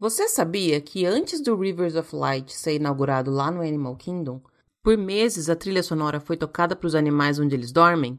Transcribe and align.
Você 0.00 0.28
sabia 0.28 0.80
que 0.80 1.04
antes 1.04 1.40
do 1.40 1.56
Rivers 1.56 1.96
of 1.96 2.14
Light 2.14 2.54
ser 2.54 2.76
inaugurado 2.76 3.32
lá 3.32 3.50
no 3.50 3.60
Animal 3.60 3.96
Kingdom, 3.96 4.40
por 4.80 4.96
meses 4.96 5.50
a 5.50 5.56
trilha 5.56 5.82
sonora 5.82 6.20
foi 6.20 6.36
tocada 6.36 6.76
para 6.76 6.86
os 6.86 6.94
animais 6.94 7.40
onde 7.40 7.56
eles 7.56 7.72
dormem? 7.72 8.16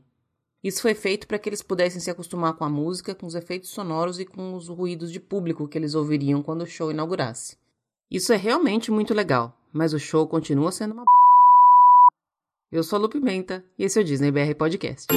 Isso 0.61 0.81
foi 0.81 0.93
feito 0.93 1.25
para 1.25 1.39
que 1.39 1.47
eles 1.47 1.61
pudessem 1.61 2.01
se 2.01 2.11
acostumar 2.11 2.53
com 2.55 2.65
a 2.65 2.69
música, 2.69 3.15
com 3.15 3.25
os 3.25 3.33
efeitos 3.33 3.69
sonoros 3.69 4.19
e 4.19 4.25
com 4.25 4.55
os 4.55 4.67
ruídos 4.67 5.09
de 5.09 5.21
público 5.21 5.69
que 5.69 5.77
eles 5.77 5.95
ouviriam 5.95 6.43
quando 6.43 6.63
o 6.63 6.67
show 6.67 6.91
inaugurasse. 6.91 7.55
Isso 8.11 8.33
é 8.33 8.35
realmente 8.35 8.91
muito 8.91 9.13
legal, 9.13 9.57
mas 9.71 9.93
o 9.93 9.99
show 9.99 10.27
continua 10.27 10.73
sendo 10.73 10.95
uma. 10.95 11.05
Eu 12.69 12.83
sou 12.83 12.97
a 12.97 13.01
Lu 13.03 13.07
Pimenta 13.07 13.63
e 13.77 13.85
esse 13.85 13.97
é 13.97 14.01
o 14.01 14.05
Disney 14.05 14.31
BR 14.31 14.53
Podcast. 14.57 15.07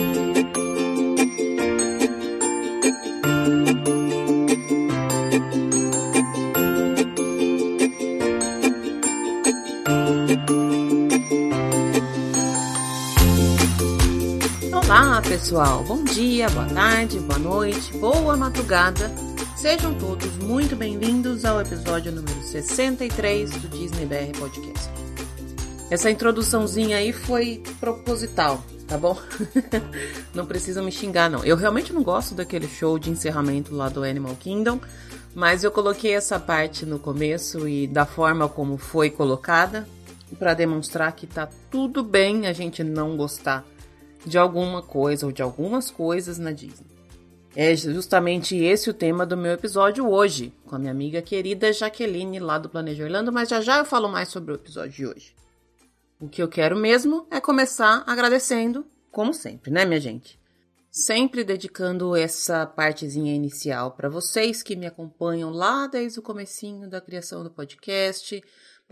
Pessoal! 15.33 15.83
Bom 15.85 16.05
dia, 16.05 16.47
boa 16.51 16.67
tarde, 16.67 17.19
boa 17.21 17.39
noite, 17.39 17.97
boa 17.97 18.37
madrugada. 18.37 19.11
Sejam 19.57 19.95
todos 19.95 20.31
muito 20.37 20.77
bem-vindos 20.77 21.47
ao 21.47 21.59
episódio 21.59 22.13
número 22.13 22.43
63 22.43 23.51
do 23.51 23.69
Disney 23.69 24.05
BR 24.05 24.39
Podcast. 24.39 24.91
Essa 25.91 26.11
introduçãozinha 26.11 26.99
aí 26.99 27.15
foi 27.15 27.63
proposital, 27.81 28.63
tá 28.87 28.99
bom? 28.99 29.17
não 30.37 30.45
precisa 30.45 30.83
me 30.83 30.93
xingar, 30.93 31.31
não. 31.31 31.43
Eu 31.43 31.57
realmente 31.57 31.95
não 31.95 32.03
gosto 32.03 32.35
daquele 32.35 32.69
show 32.69 32.99
de 32.99 33.09
encerramento 33.09 33.75
lá 33.75 33.89
do 33.89 34.05
Animal 34.05 34.37
Kingdom, 34.37 34.81
mas 35.35 35.65
eu 35.65 35.71
coloquei 35.71 36.13
essa 36.13 36.39
parte 36.39 36.85
no 36.85 36.99
começo 36.99 37.67
e 37.67 37.87
da 37.87 38.05
forma 38.05 38.51
como 38.51 38.77
foi 38.77 39.09
colocada 39.09 39.89
para 40.39 40.53
demonstrar 40.53 41.11
que 41.13 41.27
tá 41.27 41.49
tudo 41.71 42.05
bem 42.05 42.47
a 42.47 42.53
gente 42.53 42.85
não 42.85 43.17
gostar 43.17 43.65
de 44.25 44.39
alguma 44.39 44.83
coisa 44.83 45.27
ou 45.27 45.33
de 45.33 45.43
algumas 45.43 45.91
coisas 45.91 46.39
na 46.39 46.53
Disney. 46.53 46.93
É 47.55 47.77
justamente 47.77 48.57
esse 48.57 48.89
o 48.89 48.95
tema 48.95 49.27
do 49.27 49.37
meu 49.37 49.53
episódio 49.53 50.09
hoje, 50.09 50.55
com 50.65 50.77
a 50.77 50.79
minha 50.79 50.91
amiga 50.91 51.21
querida 51.21 51.73
Jaqueline 51.73 52.39
lá 52.39 52.57
do 52.57 52.69
Planeja 52.69 53.05
Orlando, 53.05 53.31
mas 53.31 53.49
já 53.49 53.61
já 53.61 53.79
eu 53.79 53.85
falo 53.85 54.09
mais 54.09 54.29
sobre 54.31 54.53
o 54.53 54.55
episódio 54.55 54.93
de 54.93 55.07
hoje. 55.07 55.35
O 56.19 56.29
que 56.29 56.43
eu 56.43 56.49
quero 56.49 56.77
mesmo 56.77 57.27
é 57.31 57.41
começar 57.41 58.05
agradecendo, 58.07 58.87
como 59.11 59.35
sempre, 59.35 59.71
né, 59.71 59.85
minha 59.85 60.01
gente? 60.01 60.41
Sempre 60.91 61.45
dedicando 61.45 62.17
essa 62.17 62.65
partezinha 62.65 63.35
inicial 63.35 63.91
para 63.91 64.09
vocês 64.09 64.63
que 64.63 64.77
me 64.77 64.87
acompanham 64.87 65.51
lá 65.51 65.87
desde 65.87 66.21
o 66.21 66.23
comecinho 66.23 66.89
da 66.89 67.01
criação 67.01 67.43
do 67.43 67.51
podcast, 67.51 68.43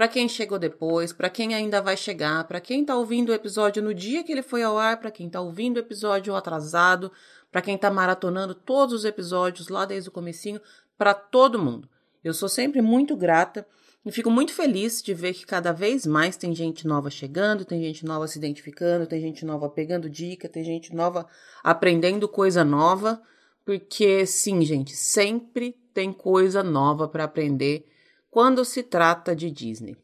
para 0.01 0.09
quem 0.09 0.31
chegou 0.31 0.59
depois, 0.59 1.12
para 1.12 1.29
quem 1.29 1.55
ainda 1.55 1.83
vai 1.83 1.95
chegar, 1.95 2.45
para 2.45 2.59
quem 2.59 2.81
está 2.81 2.97
ouvindo 2.97 3.29
o 3.29 3.34
episódio 3.34 3.83
no 3.83 3.93
dia 3.93 4.25
que 4.25 4.33
ele 4.33 4.41
foi 4.41 4.62
ao 4.62 4.79
ar, 4.79 4.98
para 4.98 5.11
quem 5.11 5.27
está 5.27 5.42
ouvindo 5.42 5.77
o 5.77 5.81
episódio 5.81 6.34
atrasado, 6.34 7.12
para 7.53 7.61
quem 7.61 7.75
está 7.75 7.91
maratonando 7.91 8.55
todos 8.55 8.95
os 8.95 9.05
episódios 9.05 9.69
lá 9.69 9.84
desde 9.84 10.09
o 10.09 10.12
comecinho, 10.12 10.59
para 10.97 11.12
todo 11.12 11.59
mundo. 11.59 11.87
Eu 12.25 12.33
sou 12.33 12.48
sempre 12.48 12.81
muito 12.81 13.15
grata 13.15 13.67
e 14.03 14.11
fico 14.11 14.31
muito 14.31 14.55
feliz 14.55 15.03
de 15.03 15.12
ver 15.12 15.34
que 15.34 15.45
cada 15.45 15.70
vez 15.70 16.07
mais 16.07 16.35
tem 16.35 16.55
gente 16.55 16.87
nova 16.87 17.11
chegando, 17.11 17.67
tem 17.67 17.83
gente 17.83 18.03
nova 18.03 18.27
se 18.27 18.39
identificando, 18.39 19.07
tem 19.07 19.20
gente 19.20 19.45
nova 19.45 19.69
pegando 19.69 20.09
dica, 20.09 20.48
tem 20.48 20.64
gente 20.64 20.95
nova 20.95 21.27
aprendendo 21.62 22.27
coisa 22.27 22.64
nova, 22.64 23.20
porque 23.67 24.25
sim, 24.25 24.62
gente, 24.62 24.97
sempre 24.97 25.77
tem 25.92 26.11
coisa 26.11 26.62
nova 26.62 27.07
para 27.07 27.25
aprender 27.25 27.87
quando 28.31 28.64
se 28.64 28.83
trata 28.83 29.34
de 29.34 29.50
Disney. 29.50 29.97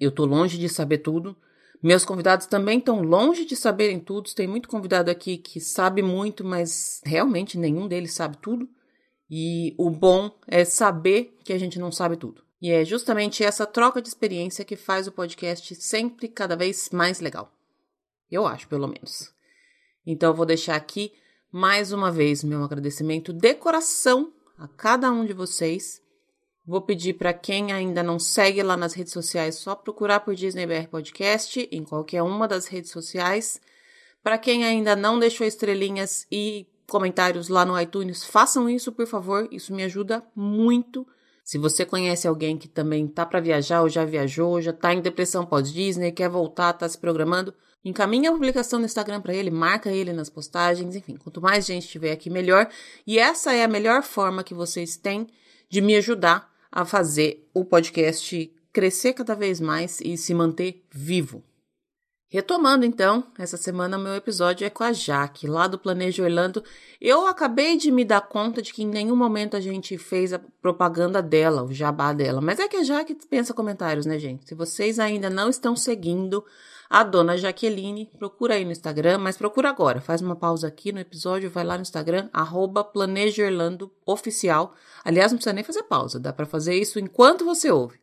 Eu 0.00 0.10
tô 0.10 0.24
longe 0.24 0.56
de 0.56 0.68
saber 0.68 0.98
tudo. 0.98 1.36
Meus 1.82 2.04
convidados 2.04 2.46
também 2.46 2.78
estão 2.78 3.02
longe 3.02 3.44
de 3.44 3.54
saberem 3.54 4.00
tudo. 4.00 4.34
Tem 4.34 4.46
muito 4.46 4.68
convidado 4.68 5.10
aqui 5.10 5.36
que 5.36 5.60
sabe 5.60 6.02
muito, 6.02 6.44
mas 6.44 7.00
realmente 7.04 7.58
nenhum 7.58 7.86
deles 7.86 8.14
sabe 8.14 8.38
tudo. 8.38 8.68
E 9.30 9.74
o 9.78 9.90
bom 9.90 10.30
é 10.46 10.64
saber 10.64 11.36
que 11.44 11.52
a 11.52 11.58
gente 11.58 11.78
não 11.78 11.92
sabe 11.92 12.16
tudo. 12.16 12.42
E 12.60 12.70
é 12.70 12.84
justamente 12.84 13.44
essa 13.44 13.66
troca 13.66 14.00
de 14.02 14.08
experiência 14.08 14.64
que 14.64 14.74
faz 14.74 15.06
o 15.06 15.12
podcast 15.12 15.74
sempre 15.76 16.26
cada 16.28 16.56
vez 16.56 16.90
mais 16.90 17.20
legal. 17.20 17.52
Eu 18.30 18.46
acho, 18.46 18.66
pelo 18.68 18.88
menos. 18.88 19.32
Então 20.06 20.30
eu 20.30 20.34
vou 20.34 20.46
deixar 20.46 20.74
aqui 20.74 21.12
mais 21.52 21.92
uma 21.92 22.10
vez 22.10 22.42
meu 22.42 22.62
agradecimento 22.64 23.32
de 23.32 23.54
coração 23.54 24.32
a 24.56 24.66
cada 24.66 25.10
um 25.12 25.24
de 25.24 25.32
vocês 25.32 26.02
Vou 26.68 26.82
pedir 26.82 27.14
para 27.14 27.32
quem 27.32 27.72
ainda 27.72 28.02
não 28.02 28.18
segue 28.18 28.62
lá 28.62 28.76
nas 28.76 28.92
redes 28.92 29.14
sociais, 29.14 29.54
só 29.54 29.74
procurar 29.74 30.20
por 30.20 30.34
Disney 30.34 30.66
BR 30.66 30.86
Podcast 30.90 31.66
em 31.72 31.82
qualquer 31.82 32.22
uma 32.22 32.46
das 32.46 32.66
redes 32.66 32.90
sociais. 32.90 33.58
Para 34.22 34.36
quem 34.36 34.66
ainda 34.66 34.94
não 34.94 35.18
deixou 35.18 35.46
estrelinhas 35.46 36.26
e 36.30 36.66
comentários 36.86 37.48
lá 37.48 37.64
no 37.64 37.80
iTunes, 37.80 38.22
façam 38.22 38.68
isso, 38.68 38.92
por 38.92 39.06
favor. 39.06 39.48
Isso 39.50 39.72
me 39.72 39.82
ajuda 39.82 40.22
muito. 40.36 41.06
Se 41.42 41.56
você 41.56 41.86
conhece 41.86 42.28
alguém 42.28 42.58
que 42.58 42.68
também 42.68 43.08
tá 43.08 43.24
para 43.24 43.40
viajar 43.40 43.80
ou 43.80 43.88
já 43.88 44.04
viajou, 44.04 44.60
já 44.60 44.74
tá 44.74 44.92
em 44.92 45.00
depressão 45.00 45.46
pós-Disney, 45.46 46.12
quer 46.12 46.28
voltar, 46.28 46.74
tá 46.74 46.86
se 46.86 46.98
programando, 46.98 47.54
encaminha 47.82 48.28
a 48.28 48.34
publicação 48.34 48.78
no 48.78 48.84
Instagram 48.84 49.22
para 49.22 49.32
ele, 49.32 49.50
marca 49.50 49.90
ele 49.90 50.12
nas 50.12 50.28
postagens, 50.28 50.94
enfim, 50.94 51.16
quanto 51.16 51.40
mais 51.40 51.64
gente 51.64 51.88
tiver 51.88 52.12
aqui, 52.12 52.28
melhor. 52.28 52.68
E 53.06 53.18
essa 53.18 53.54
é 53.54 53.64
a 53.64 53.68
melhor 53.68 54.02
forma 54.02 54.44
que 54.44 54.52
vocês 54.52 54.98
têm 54.98 55.26
de 55.70 55.80
me 55.80 55.96
ajudar 55.96 56.57
a 56.70 56.84
fazer 56.84 57.48
o 57.52 57.64
podcast 57.64 58.52
crescer 58.72 59.12
cada 59.12 59.34
vez 59.34 59.60
mais 59.60 60.00
e 60.00 60.16
se 60.16 60.32
manter 60.34 60.84
vivo. 60.90 61.42
Retomando 62.30 62.84
então, 62.84 63.24
essa 63.38 63.56
semana 63.56 63.96
meu 63.96 64.14
episódio 64.14 64.66
é 64.66 64.68
com 64.68 64.84
a 64.84 64.92
Jaque, 64.92 65.46
lá 65.46 65.66
do 65.66 65.78
Planejo 65.78 66.22
Orlando. 66.22 66.62
Eu 67.00 67.26
acabei 67.26 67.78
de 67.78 67.90
me 67.90 68.04
dar 68.04 68.20
conta 68.20 68.60
de 68.60 68.70
que 68.70 68.82
em 68.82 68.86
nenhum 68.86 69.16
momento 69.16 69.56
a 69.56 69.60
gente 69.60 69.96
fez 69.96 70.34
a 70.34 70.38
propaganda 70.38 71.22
dela, 71.22 71.64
o 71.64 71.72
jabá 71.72 72.12
dela. 72.12 72.42
Mas 72.42 72.58
é 72.58 72.68
que 72.68 72.76
a 72.76 72.82
Jaque 72.82 73.16
pensa 73.30 73.54
comentários, 73.54 74.04
né, 74.04 74.18
gente? 74.18 74.46
Se 74.46 74.54
vocês 74.54 74.98
ainda 74.98 75.30
não 75.30 75.48
estão 75.48 75.74
seguindo 75.74 76.44
a 76.88 77.02
dona 77.04 77.36
Jaqueline. 77.36 78.10
Procura 78.18 78.54
aí 78.54 78.64
no 78.64 78.72
Instagram, 78.72 79.18
mas 79.18 79.36
procura 79.36 79.68
agora. 79.68 80.00
Faz 80.00 80.20
uma 80.20 80.36
pausa 80.36 80.68
aqui 80.68 80.92
no 80.92 81.00
episódio, 81.00 81.50
vai 81.50 81.64
lá 81.64 81.76
no 81.76 81.82
Instagram, 81.82 82.28
arroba 82.32 82.88
Oficial. 84.06 84.74
Aliás, 85.04 85.32
não 85.32 85.38
precisa 85.38 85.52
nem 85.52 85.64
fazer 85.64 85.82
pausa, 85.84 86.18
dá 86.18 86.32
para 86.32 86.46
fazer 86.46 86.74
isso 86.74 86.98
enquanto 86.98 87.44
você 87.44 87.70
ouve. 87.70 87.98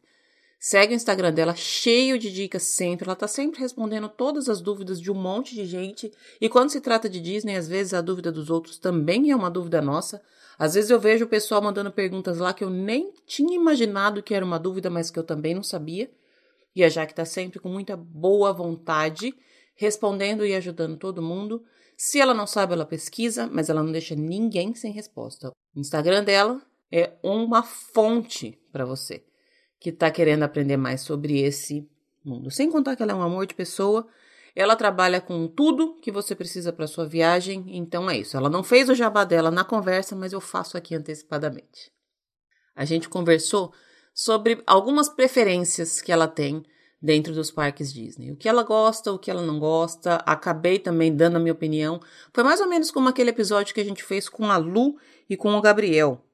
Segue 0.60 0.94
o 0.94 0.96
Instagram 0.96 1.32
dela, 1.32 1.54
cheio 1.56 2.18
de 2.18 2.32
dicas 2.32 2.64
sempre. 2.64 3.06
Ela 3.06 3.16
tá 3.16 3.28
sempre 3.28 3.60
respondendo 3.60 4.10
todas 4.10 4.50
as 4.50 4.62
dúvidas 4.62 5.00
de 5.00 5.12
um 5.12 5.16
monte 5.16 5.54
de 5.54 5.66
gente. 5.66 6.12
E 6.42 6.50
quando 6.50 6.72
se 6.72 6.82
trata 6.82 7.08
de 7.08 7.20
Disney, 7.20 7.56
às 7.56 7.68
vezes 7.68 7.94
a 7.94 8.02
dúvida 8.02 8.32
dos 8.32 8.50
outros 8.50 8.80
também 8.80 9.30
é 9.30 9.36
uma 9.36 9.52
dúvida 9.52 9.82
nossa. 9.82 10.22
Às 10.58 10.74
vezes 10.74 10.90
eu 10.90 11.00
vejo 11.00 11.26
o 11.26 11.28
pessoal 11.28 11.62
mandando 11.62 11.92
perguntas 11.92 12.40
lá 12.40 12.54
que 12.54 12.64
eu 12.64 12.70
nem 12.70 13.14
tinha 13.28 13.56
imaginado 13.56 14.24
que 14.24 14.34
era 14.34 14.46
uma 14.46 14.58
dúvida, 14.58 14.90
mas 14.90 15.12
que 15.12 15.20
eu 15.20 15.24
também 15.24 15.54
não 15.54 15.62
sabia. 15.62 16.10
E 16.76 16.84
a 16.84 16.90
Jaque 16.90 17.14
está 17.14 17.24
sempre 17.24 17.60
com 17.60 17.70
muita 17.70 17.96
boa 17.96 18.52
vontade, 18.52 19.34
respondendo 19.76 20.46
e 20.46 20.54
ajudando 20.54 20.98
todo 20.98 21.22
mundo. 21.22 21.64
Se 21.98 22.20
ela 22.20 22.34
não 22.34 22.46
sabe, 22.46 22.74
ela 22.74 22.86
pesquisa, 22.86 23.48
mas 23.48 23.70
ela 23.70 23.82
não 23.82 23.92
deixa 23.92 24.16
ninguém 24.16 24.76
sem 24.76 24.92
resposta. 24.92 25.52
O 25.74 25.80
Instagram 25.80 26.24
dela 26.24 26.62
é 26.92 27.14
uma 27.24 27.64
fonte 27.64 28.60
para 28.72 28.86
você 28.86 29.24
que 29.80 29.90
está 29.90 30.12
querendo 30.12 30.44
aprender 30.44 30.78
mais 30.78 31.02
sobre 31.02 31.40
esse 31.42 31.88
mundo. 32.24 32.52
Sem 32.52 32.70
contar 32.70 32.96
que 32.96 33.04
ela 33.04 33.12
é 33.12 33.16
um 33.16 33.22
amor 33.22 33.46
de 33.46 33.54
pessoa, 33.54 34.08
ela 34.56 34.76
trabalha 34.76 35.22
com 35.22 35.48
tudo 35.48 35.96
que 36.02 36.12
você 36.12 36.34
precisa 36.34 36.74
para 36.74 36.88
sua 36.88 37.06
viagem, 37.06 37.66
então 37.68 38.10
é 38.10 38.18
isso. 38.18 38.36
Ela 38.36 38.50
não 38.50 38.64
fez 38.64 38.90
o 38.90 38.96
jabá 38.96 39.24
dela 39.24 39.52
na 39.52 39.64
conversa, 39.64 40.16
mas 40.16 40.34
eu 40.34 40.42
faço 40.42 40.78
aqui 40.78 40.96
antecipadamente. 40.96 41.92
A 42.76 42.84
gente 42.84 43.08
conversou 43.08 43.74
sobre 44.16 44.64
algumas 44.66 45.10
preferências 45.10 46.02
que 46.02 46.10
ela 46.10 46.26
tem 46.26 46.64
dentro 47.02 47.34
dos 47.34 47.52
parques 47.52 47.94
Disney. 47.94 48.32
O 48.32 48.38
que 48.38 48.48
ela 48.48 48.64
gosta, 48.64 49.12
o 49.12 49.20
que 49.20 49.30
ela 49.30 49.42
não 49.42 49.60
gosta. 49.60 50.16
Acabei 50.26 50.80
também 50.80 51.14
dando 51.14 51.36
a 51.36 51.40
minha 51.40 51.52
opinião. 51.52 52.00
Foi 52.34 52.44
mais 52.44 52.62
ou 52.62 52.68
menos 52.68 52.90
como 52.90 53.10
aquele 53.10 53.32
episódio 53.32 53.76
que 53.76 53.82
a 53.82 53.86
gente 53.86 54.04
fez 54.04 54.30
com 54.30 54.50
a 54.50 54.56
Lu 54.56 54.96
e 55.30 55.36
com 55.36 55.54
o 55.54 55.62
Gabriel. 55.62 56.26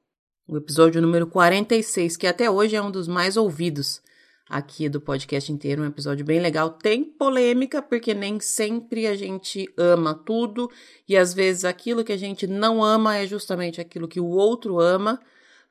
O 0.46 0.56
episódio 0.56 1.02
número 1.02 1.26
46, 1.26 2.16
que 2.16 2.26
até 2.26 2.48
hoje 2.48 2.76
é 2.76 2.82
um 2.82 2.90
dos 2.90 3.08
mais 3.08 3.36
ouvidos 3.36 4.00
aqui 4.48 4.88
do 4.88 5.00
podcast 5.00 5.50
inteiro. 5.50 5.82
Um 5.82 5.86
episódio 5.86 6.24
bem 6.24 6.38
legal. 6.38 6.70
Tem 6.70 7.02
polêmica, 7.02 7.82
porque 7.82 8.14
nem 8.14 8.38
sempre 8.38 9.08
a 9.08 9.16
gente 9.16 9.68
ama 9.76 10.14
tudo. 10.14 10.70
E 11.08 11.16
às 11.16 11.34
vezes 11.34 11.64
aquilo 11.64 12.04
que 12.04 12.12
a 12.12 12.16
gente 12.16 12.46
não 12.46 12.82
ama 12.84 13.16
é 13.16 13.26
justamente 13.26 13.80
aquilo 13.80 14.06
que 14.06 14.20
o 14.20 14.28
outro 14.28 14.78
ama. 14.78 15.20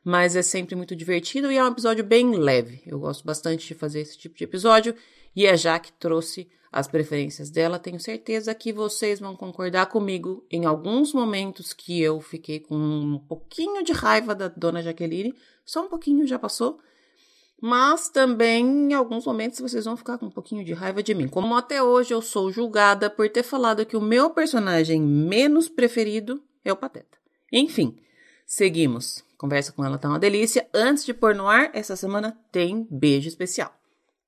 Mas 0.03 0.35
é 0.35 0.41
sempre 0.41 0.75
muito 0.75 0.95
divertido 0.95 1.51
e 1.51 1.57
é 1.57 1.63
um 1.63 1.67
episódio 1.67 2.03
bem 2.03 2.31
leve. 2.35 2.81
Eu 2.85 2.99
gosto 2.99 3.25
bastante 3.25 3.67
de 3.67 3.75
fazer 3.75 4.01
esse 4.01 4.17
tipo 4.17 4.35
de 4.35 4.43
episódio 4.43 4.95
e 5.35 5.47
a 5.47 5.55
Jaque 5.55 5.91
trouxe 5.93 6.49
as 6.71 6.87
preferências 6.87 7.49
dela. 7.49 7.77
Tenho 7.77 7.99
certeza 7.99 8.55
que 8.55 8.71
vocês 8.71 9.19
vão 9.19 9.35
concordar 9.35 9.87
comigo 9.87 10.45
em 10.49 10.65
alguns 10.65 11.13
momentos 11.13 11.73
que 11.73 12.01
eu 12.01 12.19
fiquei 12.21 12.59
com 12.59 12.75
um 12.75 13.19
pouquinho 13.19 13.83
de 13.83 13.91
raiva 13.91 14.33
da 14.33 14.47
dona 14.47 14.81
Jaqueline, 14.81 15.35
só 15.65 15.85
um 15.85 15.89
pouquinho 15.89 16.25
já 16.25 16.39
passou. 16.39 16.79
Mas 17.61 18.09
também 18.09 18.65
em 18.65 18.93
alguns 18.93 19.23
momentos 19.23 19.59
vocês 19.59 19.85
vão 19.85 19.95
ficar 19.95 20.17
com 20.17 20.25
um 20.25 20.31
pouquinho 20.31 20.65
de 20.65 20.73
raiva 20.73 21.03
de 21.03 21.13
mim. 21.13 21.27
Como 21.27 21.55
até 21.55 21.83
hoje 21.83 22.11
eu 22.11 22.21
sou 22.21 22.51
julgada 22.51 23.07
por 23.07 23.29
ter 23.29 23.43
falado 23.43 23.85
que 23.85 23.95
o 23.95 24.01
meu 24.01 24.31
personagem 24.31 24.99
menos 24.99 25.69
preferido 25.69 26.41
é 26.65 26.73
o 26.73 26.75
Pateta. 26.75 27.19
Enfim, 27.51 27.99
seguimos. 28.47 29.23
Conversa 29.41 29.71
com 29.71 29.83
ela 29.83 29.97
tá 29.97 30.07
uma 30.07 30.19
delícia. 30.19 30.67
Antes 30.71 31.03
de 31.03 31.15
pôr 31.15 31.33
no 31.33 31.47
ar, 31.47 31.71
essa 31.73 31.95
semana 31.95 32.37
tem 32.51 32.87
beijo 32.91 33.27
especial. 33.27 33.75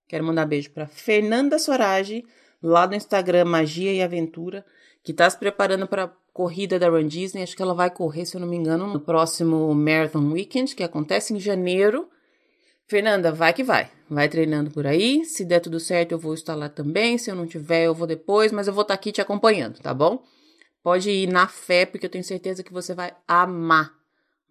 Quero 0.07 0.23
mandar 0.23 0.47
beijo 0.47 0.71
para 0.71 0.87
Fernanda 0.87 1.59
Sorage, 1.59 2.25
lá 2.63 2.87
do 2.87 2.95
Instagram 2.95 3.45
Magia 3.45 3.93
e 3.93 4.01
Aventura, 4.01 4.65
que 5.03 5.11
está 5.11 5.29
se 5.29 5.37
preparando 5.37 5.85
para 5.85 6.11
corrida 6.33 6.79
da 6.79 6.89
Run 6.89 7.05
Disney. 7.05 7.43
Acho 7.43 7.55
que 7.55 7.61
ela 7.61 7.75
vai 7.75 7.91
correr, 7.91 8.25
se 8.25 8.35
eu 8.35 8.41
não 8.41 8.47
me 8.47 8.55
engano, 8.55 8.87
no 8.87 8.99
próximo 8.99 9.71
Marathon 9.75 10.31
Weekend, 10.31 10.75
que 10.75 10.81
acontece 10.81 11.31
em 11.31 11.39
janeiro. 11.39 12.09
Fernanda, 12.87 13.31
vai 13.31 13.53
que 13.53 13.63
vai. 13.63 13.91
Vai 14.09 14.27
treinando 14.27 14.71
por 14.71 14.87
aí. 14.87 15.23
Se 15.25 15.45
der 15.45 15.59
tudo 15.59 15.79
certo, 15.79 16.13
eu 16.13 16.19
vou 16.19 16.33
estar 16.33 16.55
lá 16.55 16.69
também. 16.69 17.19
Se 17.19 17.29
eu 17.29 17.35
não 17.35 17.45
tiver, 17.45 17.83
eu 17.83 17.93
vou 17.93 18.07
depois, 18.07 18.51
mas 18.51 18.67
eu 18.67 18.73
vou 18.73 18.81
estar 18.81 18.95
aqui 18.95 19.11
te 19.11 19.21
acompanhando, 19.21 19.79
tá 19.79 19.93
bom? 19.93 20.23
Pode 20.81 21.11
ir 21.11 21.27
na 21.27 21.47
fé, 21.47 21.85
porque 21.85 22.07
eu 22.07 22.09
tenho 22.09 22.23
certeza 22.23 22.63
que 22.63 22.73
você 22.73 22.95
vai 22.95 23.13
amar 23.27 24.01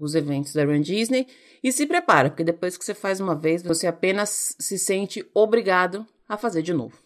os 0.04 0.14
eventos 0.14 0.52
da 0.52 0.64
Run 0.64 0.80
Disney. 0.80 1.26
E 1.62 1.70
se 1.70 1.86
prepara, 1.86 2.30
porque 2.30 2.44
depois 2.44 2.76
que 2.76 2.84
você 2.84 2.94
faz 2.94 3.20
uma 3.20 3.34
vez, 3.34 3.62
você 3.62 3.86
apenas 3.86 4.56
se 4.58 4.78
sente 4.78 5.24
obrigado 5.32 6.06
a 6.28 6.36
fazer 6.36 6.62
de 6.62 6.72
novo. 6.72 6.96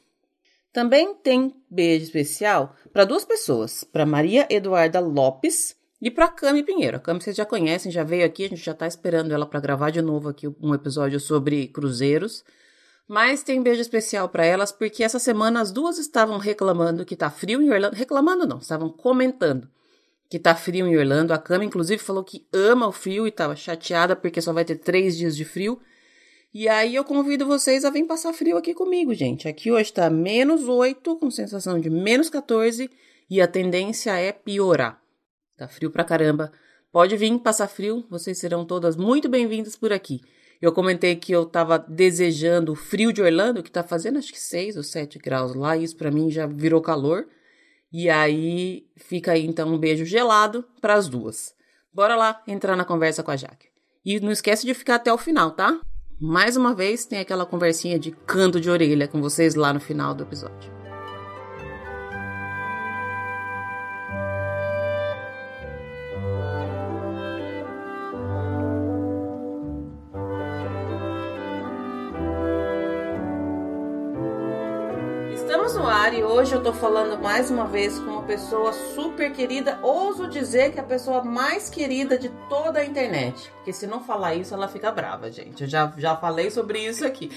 Também 0.73 1.15
tem 1.15 1.55
beijo 1.71 2.05
especial 2.05 2.75
para 2.93 3.05
duas 3.05 3.25
pessoas, 3.25 3.83
para 3.83 4.05
Maria 4.05 4.47
Eduarda 4.51 5.01
Lopes 5.01 5.75
e 6.01 6.11
para 6.11 6.29
Cami 6.29 6.63
Pinheiro. 6.63 6.99
A 6.99 7.01
Cami 7.01 7.21
vocês 7.21 7.37
já 7.37 7.47
conhecem, 7.47 7.91
já 7.91 8.05
veio 8.05 8.27
aqui, 8.27 8.45
a 8.45 8.49
gente 8.49 8.63
já 8.63 8.73
está 8.73 8.87
esperando 8.87 9.33
ela 9.33 9.47
para 9.47 9.61
gravar 9.61 9.91
de 9.91 10.03
novo 10.03 10.29
aqui 10.29 10.47
um 10.47 10.75
episódio 10.75 11.19
sobre 11.19 11.69
cruzeiros. 11.69 12.45
Mas 13.09 13.43
tem 13.43 13.63
beijo 13.63 13.81
especial 13.81 14.29
para 14.29 14.45
elas 14.45 14.73
porque 14.73 15.05
essa 15.05 15.19
semana 15.19 15.61
as 15.61 15.71
duas 15.71 15.97
estavam 15.97 16.39
reclamando 16.39 17.05
que 17.05 17.17
tá 17.17 17.31
frio 17.31 17.63
em 17.63 17.71
Orlando. 17.71 17.95
Reclamando 17.95 18.47
não, 18.47 18.59
estavam 18.59 18.91
comentando 18.91 19.69
que 20.29 20.39
tá 20.39 20.55
frio 20.55 20.87
em 20.87 20.97
Orlando. 20.97 21.33
A 21.33 21.39
Cami, 21.39 21.67
inclusive, 21.67 22.03
falou 22.03 22.25
que 22.25 22.47
ama 22.53 22.87
o 22.87 22.93
frio 22.93 23.27
e 23.27 23.31
tava 23.31 23.57
chateada 23.57 24.17
porque 24.17 24.41
só 24.41 24.53
vai 24.53 24.65
ter 24.65 24.77
três 24.77 25.17
dias 25.17 25.37
de 25.37 25.45
frio. 25.45 25.81
E 26.53 26.69
aí 26.69 26.95
eu 26.95 27.05
convido 27.05 27.47
vocês 27.47 27.85
a 27.85 27.91
vir 27.91 28.07
passar 28.07 28.33
frio 28.33 28.57
aqui 28.57 28.73
comigo, 28.73 29.13
gente. 29.13 29.47
Aqui 29.47 29.71
hoje 29.71 29.93
tá 29.93 30.09
menos 30.09 30.67
8, 30.67 31.17
com 31.17 31.31
sensação 31.31 31.79
de 31.79 31.91
menos 31.91 32.31
14, 32.31 32.91
e 33.29 33.41
a 33.43 33.47
tendência 33.47 34.19
é 34.19 34.33
piorar. 34.33 35.01
Tá 35.57 35.69
frio 35.69 35.91
pra 35.91 36.03
caramba. 36.03 36.51
Pode 36.91 37.15
vir 37.17 37.39
passar 37.41 37.69
frio, 37.69 38.07
vocês 38.09 38.39
serão 38.39 38.65
todas 38.65 38.97
muito 38.97 39.29
bem-vindas 39.29 39.77
por 39.77 39.93
aqui. 39.93 40.23
Eu 40.63 40.73
comentei 40.73 41.15
que 41.17 41.31
eu 41.31 41.45
tava 41.45 41.79
desejando 41.79 42.73
o 42.73 42.77
frio 42.77 43.13
de 43.13 43.21
Orlando, 43.21 43.63
que 43.63 43.71
tá 43.71 43.83
fazendo 43.83 44.19
acho 44.19 44.33
que 44.33 44.41
6 44.41 44.79
ou 44.79 44.83
7 44.83 45.19
graus 45.19 45.55
lá, 45.55 45.77
e 45.77 45.85
isso 45.85 45.97
para 45.97 46.11
mim 46.11 46.31
já 46.31 46.47
virou 46.47 46.81
calor. 46.81 47.29
E 47.93 48.11
aí 48.11 48.87
fica 48.97 49.33
aí 49.33 49.47
então 49.47 49.73
um 49.73 49.79
beijo 49.79 50.05
gelado 50.05 50.65
para 50.81 50.95
as 50.95 51.09
duas. 51.09 51.55
Bora 51.93 52.15
lá 52.17 52.43
entrar 52.47 52.77
na 52.77 52.85
conversa 52.85 53.23
com 53.23 53.31
a 53.31 53.37
Jaque. 53.37 53.69
E 54.05 54.21
não 54.21 54.31
esquece 54.31 54.67
de 54.67 54.75
ficar 54.75 54.97
até 54.97 55.13
o 55.13 55.19
final, 55.19 55.53
tá? 55.53 55.81
Mais 56.21 56.57
uma 56.57 56.75
vez 56.75 57.05
tem 57.05 57.19
aquela 57.19 57.45
conversinha 57.45 57.99
de 57.99 58.11
canto 58.11 58.61
de 58.61 58.71
orelha 58.71 59.09
com 59.09 59.21
vocês 59.21 59.55
lá 59.55 59.73
no 59.73 59.81
final 59.81 60.15
do 60.15 60.23
episódio. 60.23 60.86
E 76.15 76.23
hoje 76.23 76.55
eu 76.55 76.63
tô 76.63 76.73
falando 76.73 77.21
mais 77.21 77.51
uma 77.51 77.67
vez 77.67 77.99
com 77.99 78.13
uma 78.13 78.23
pessoa 78.23 78.73
super 78.73 79.33
querida. 79.33 79.81
Ouso 79.83 80.29
dizer 80.29 80.73
que 80.73 80.79
é 80.79 80.83
a 80.83 80.87
pessoa 80.87 81.25
mais 81.25 81.69
querida 81.69 82.17
de 82.17 82.29
toda 82.49 82.79
a 82.79 82.85
internet. 82.85 83.51
Porque 83.57 83.73
se 83.73 83.89
não 83.89 84.05
falar 84.05 84.37
isso, 84.37 84.55
ela 84.55 84.69
fica 84.69 84.93
brava, 84.93 85.33
gente. 85.33 85.65
Eu 85.65 85.69
já, 85.69 85.93
já 85.97 86.15
falei 86.15 86.49
sobre 86.51 86.79
isso 86.79 87.05
aqui. 87.05 87.31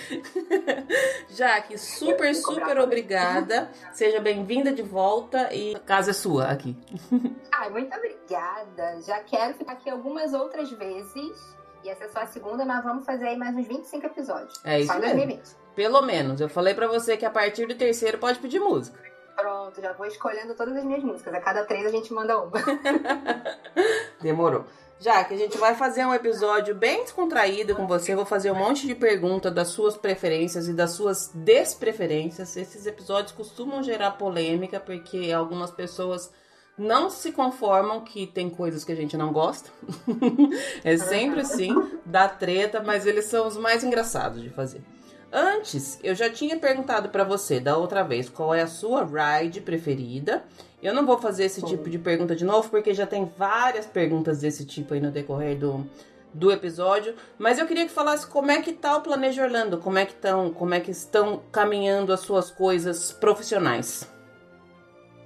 Jaque, 1.30 1.80
super, 1.80 2.36
super 2.36 2.80
obrigada. 2.80 3.72
Seja 3.92 4.20
bem-vinda 4.20 4.72
de 4.72 4.84
volta 4.84 5.52
e 5.52 5.76
a 5.76 5.80
casa 5.80 6.12
é 6.12 6.14
sua 6.14 6.46
aqui. 6.46 6.78
Ai, 7.52 7.72
muito 7.72 7.96
obrigada. 7.96 9.02
Já 9.02 9.20
quero 9.20 9.56
ficar 9.56 9.72
aqui 9.72 9.90
algumas 9.90 10.32
outras 10.34 10.70
vezes. 10.70 11.59
E 11.84 11.90
essa 11.90 12.06
é 12.06 12.10
só 12.10 12.20
a 12.20 12.28
segunda, 12.28 12.66
mas 12.66 12.84
vamos 12.84 13.06
fazer 13.06 13.28
aí 13.28 13.38
mais 13.38 13.56
uns 13.56 13.68
25 13.68 14.06
episódios. 14.06 14.54
É 14.64 14.80
isso 14.80 14.92
só 14.92 14.98
em 14.98 15.02
2020. 15.02 15.42
Pelo 15.76 16.02
menos. 16.02 16.42
Eu 16.42 16.50
falei 16.50 16.74
para 16.74 16.88
você 16.88 17.16
que 17.16 17.26
a 17.26 17.30
partir 17.30 17.66
do 17.66 17.76
terceiro 17.76 18.18
pode 18.18 18.40
pedir 18.40 18.60
música. 18.60 19.00
Pronto, 19.36 19.82
já 19.82 19.94
vou 19.94 20.06
escolhendo 20.06 20.54
todas 20.54 20.76
as 20.76 20.84
minhas 20.84 21.02
músicas. 21.02 21.34
A 21.34 21.40
cada 21.40 21.64
três 21.64 21.86
a 21.86 21.90
gente 21.90 22.14
manda 22.14 22.38
uma. 22.38 22.52
Demorou. 24.22 24.66
Já 25.00 25.24
que 25.24 25.34
a 25.34 25.38
gente 25.38 25.58
vai 25.58 25.76
fazer 25.76 26.06
um 26.06 26.14
episódio 26.14 26.76
bem 26.76 27.04
descontraído 27.04 27.74
com 27.74 27.88
você, 27.88 28.12
eu 28.12 28.18
vou 28.18 28.26
fazer 28.26 28.52
um 28.52 28.56
monte 28.56 28.86
de 28.86 28.94
perguntas 28.94 29.54
das 29.54 29.70
suas 29.70 29.96
preferências 29.96 30.68
e 30.68 30.74
das 30.74 30.92
suas 30.92 31.32
despreferências. 31.34 32.58
Esses 32.58 32.86
episódios 32.86 33.32
costumam 33.32 33.82
gerar 33.82 34.12
polêmica 34.12 34.78
porque 34.78 35.32
algumas 35.32 35.72
pessoas 35.72 36.30
não 36.80 37.10
se 37.10 37.32
conformam 37.32 38.02
que 38.02 38.26
tem 38.26 38.50
coisas 38.50 38.84
que 38.86 38.92
a 38.92 38.96
gente 38.96 39.18
não 39.18 39.34
gosta. 39.34 39.70
é 40.84 40.98
sempre 40.98 41.42
assim, 41.42 41.70
dá 42.06 42.28
treta, 42.28 42.82
mas 42.82 43.06
eles 43.06 43.26
são 43.26 43.48
os 43.48 43.58
mais 43.58 43.84
engraçados 43.84 44.42
de 44.42 44.50
fazer. 44.50 44.82
Antes, 45.32 46.00
eu 46.04 46.16
já 46.16 46.30
tinha 46.30 46.58
perguntado 46.58 47.10
para 47.10 47.24
você 47.24 47.60
da 47.60 47.78
outra 47.78 48.04
vez 48.04 48.30
qual 48.30 48.54
é 48.54 48.62
a 48.62 48.68
sua 48.68 49.06
ride 49.06 49.62
preferida. 49.62 50.44
Eu 50.82 50.94
não 50.94 51.06
vou 51.06 51.20
fazer 51.20 51.44
esse 51.44 51.62
tipo 51.62 51.90
de 51.90 52.00
pergunta 52.00 52.36
de 52.36 52.46
novo, 52.46 52.70
porque 52.70 52.94
já 52.94 53.06
tem 53.06 53.32
várias 53.38 53.86
perguntas 53.86 54.40
desse 54.40 54.66
tipo 54.66 54.94
aí 54.94 55.00
no 55.00 55.12
decorrer 55.12 55.58
do, 55.58 55.86
do 56.34 56.52
episódio, 56.52 57.14
mas 57.38 57.60
eu 57.60 57.68
queria 57.68 57.86
que 57.86 57.92
falasse 57.92 58.26
como 58.26 58.50
é 58.50 58.62
que 58.62 58.74
tá 58.74 58.98
o 58.98 59.02
Planejo 59.02 59.42
Orlando, 59.42 59.78
como 59.78 60.00
é 60.00 60.06
que 60.06 60.14
estão, 60.14 60.52
como 60.52 60.74
é 60.74 60.80
que 60.80 60.92
estão 60.92 61.42
caminhando 61.52 62.14
as 62.14 62.22
suas 62.22 62.50
coisas 62.50 63.12
profissionais. 63.12 64.08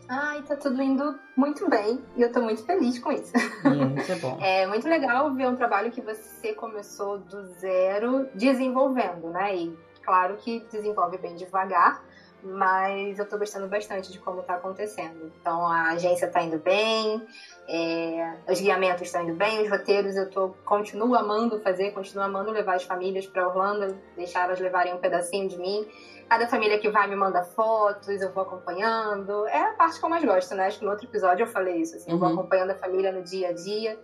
Ai, 0.08 0.42
tá 0.44 0.56
tudo 0.56 0.82
indo 0.82 1.18
muito 1.36 1.70
bem 1.70 2.04
e 2.16 2.22
eu 2.22 2.32
tô 2.32 2.42
muito 2.42 2.64
feliz 2.66 3.00
com 3.00 3.12
isso. 3.12 3.32
Hum, 3.66 3.96
isso 3.98 4.12
é 4.12 4.16
bom. 4.20 4.38
É 4.42 4.68
muito 4.68 4.88
legal 4.88 5.34
ver 5.34 5.48
um 5.48 5.56
trabalho 5.56 5.92
que 5.92 6.02
você 6.02 6.54
começou 6.54 7.20
do 7.20 7.46
zero 7.54 8.28
desenvolvendo, 8.36 9.30
né? 9.30 9.56
E 9.56 9.78
claro 10.04 10.36
que 10.38 10.66
desenvolve 10.72 11.18
bem 11.18 11.36
devagar, 11.36 12.04
mas 12.44 13.18
eu 13.18 13.28
tô 13.28 13.38
gostando 13.38 13.68
bastante 13.68 14.12
de 14.12 14.20
como 14.20 14.44
tá 14.44 14.56
acontecendo. 14.56 15.32
Então 15.40 15.66
a 15.66 15.92
agência 15.92 16.30
tá 16.30 16.42
indo 16.42 16.60
bem, 16.60 17.26
é, 17.68 18.38
os 18.50 18.60
guiamentos 18.60 19.04
estão 19.04 19.24
indo 19.24 19.36
bem, 19.36 19.64
os 19.64 19.70
roteiros 19.70 20.16
eu 20.16 20.30
tô, 20.30 20.50
continuo 20.66 21.16
amando 21.16 21.62
fazer, 21.62 21.92
continuo 21.92 22.24
amando 22.24 22.52
levar 22.52 22.76
as 22.76 22.84
famílias 22.84 23.26
para 23.26 23.48
Orlando, 23.48 23.98
deixar 24.16 24.46
elas 24.46 24.60
levarem 24.60 24.94
um 24.94 24.98
pedacinho 24.98 25.48
de 25.48 25.58
mim. 25.58 25.88
Cada 26.28 26.48
família 26.48 26.80
que 26.80 26.90
vai 26.90 27.08
me 27.08 27.16
manda 27.16 27.44
fotos, 27.44 28.22
eu 28.22 28.32
vou 28.32 28.44
acompanhando. 28.44 29.46
É 29.48 29.62
a 29.62 29.74
parte 29.74 30.00
que 30.00 30.06
eu 30.06 30.10
mais 30.10 30.24
gosto, 30.24 30.56
né? 30.56 30.68
Acho 30.68 30.80
que 30.80 30.86
no 30.86 30.92
outro 30.92 31.06
episódio 31.06 31.44
eu 31.44 31.48
falei 31.48 31.78
isso, 31.78 31.96
assim, 31.96 32.10
uhum. 32.10 32.16
eu 32.16 32.20
vou 32.20 32.28
uhum. 32.30 32.40
acompanhando 32.40 32.72
a 32.72 32.76
família 32.76 33.12
no 33.12 33.22
dia 33.22 33.50
a 33.50 33.54
dia. 33.54 33.98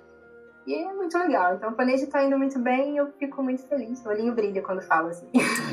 E 0.69 0.75
é 0.75 0.93
muito 0.93 1.17
legal. 1.17 1.55
Então 1.55 1.71
o 1.71 1.73
planejo 1.73 2.05
tá 2.05 2.23
indo 2.23 2.37
muito 2.37 2.59
bem 2.59 2.93
e 2.93 2.97
eu 2.97 3.11
fico 3.17 3.41
muito 3.41 3.63
feliz. 3.63 4.05
O 4.05 4.09
olhinho 4.09 4.35
brilha 4.35 4.61
quando 4.61 4.83
falo 4.83 5.07
assim. 5.07 5.27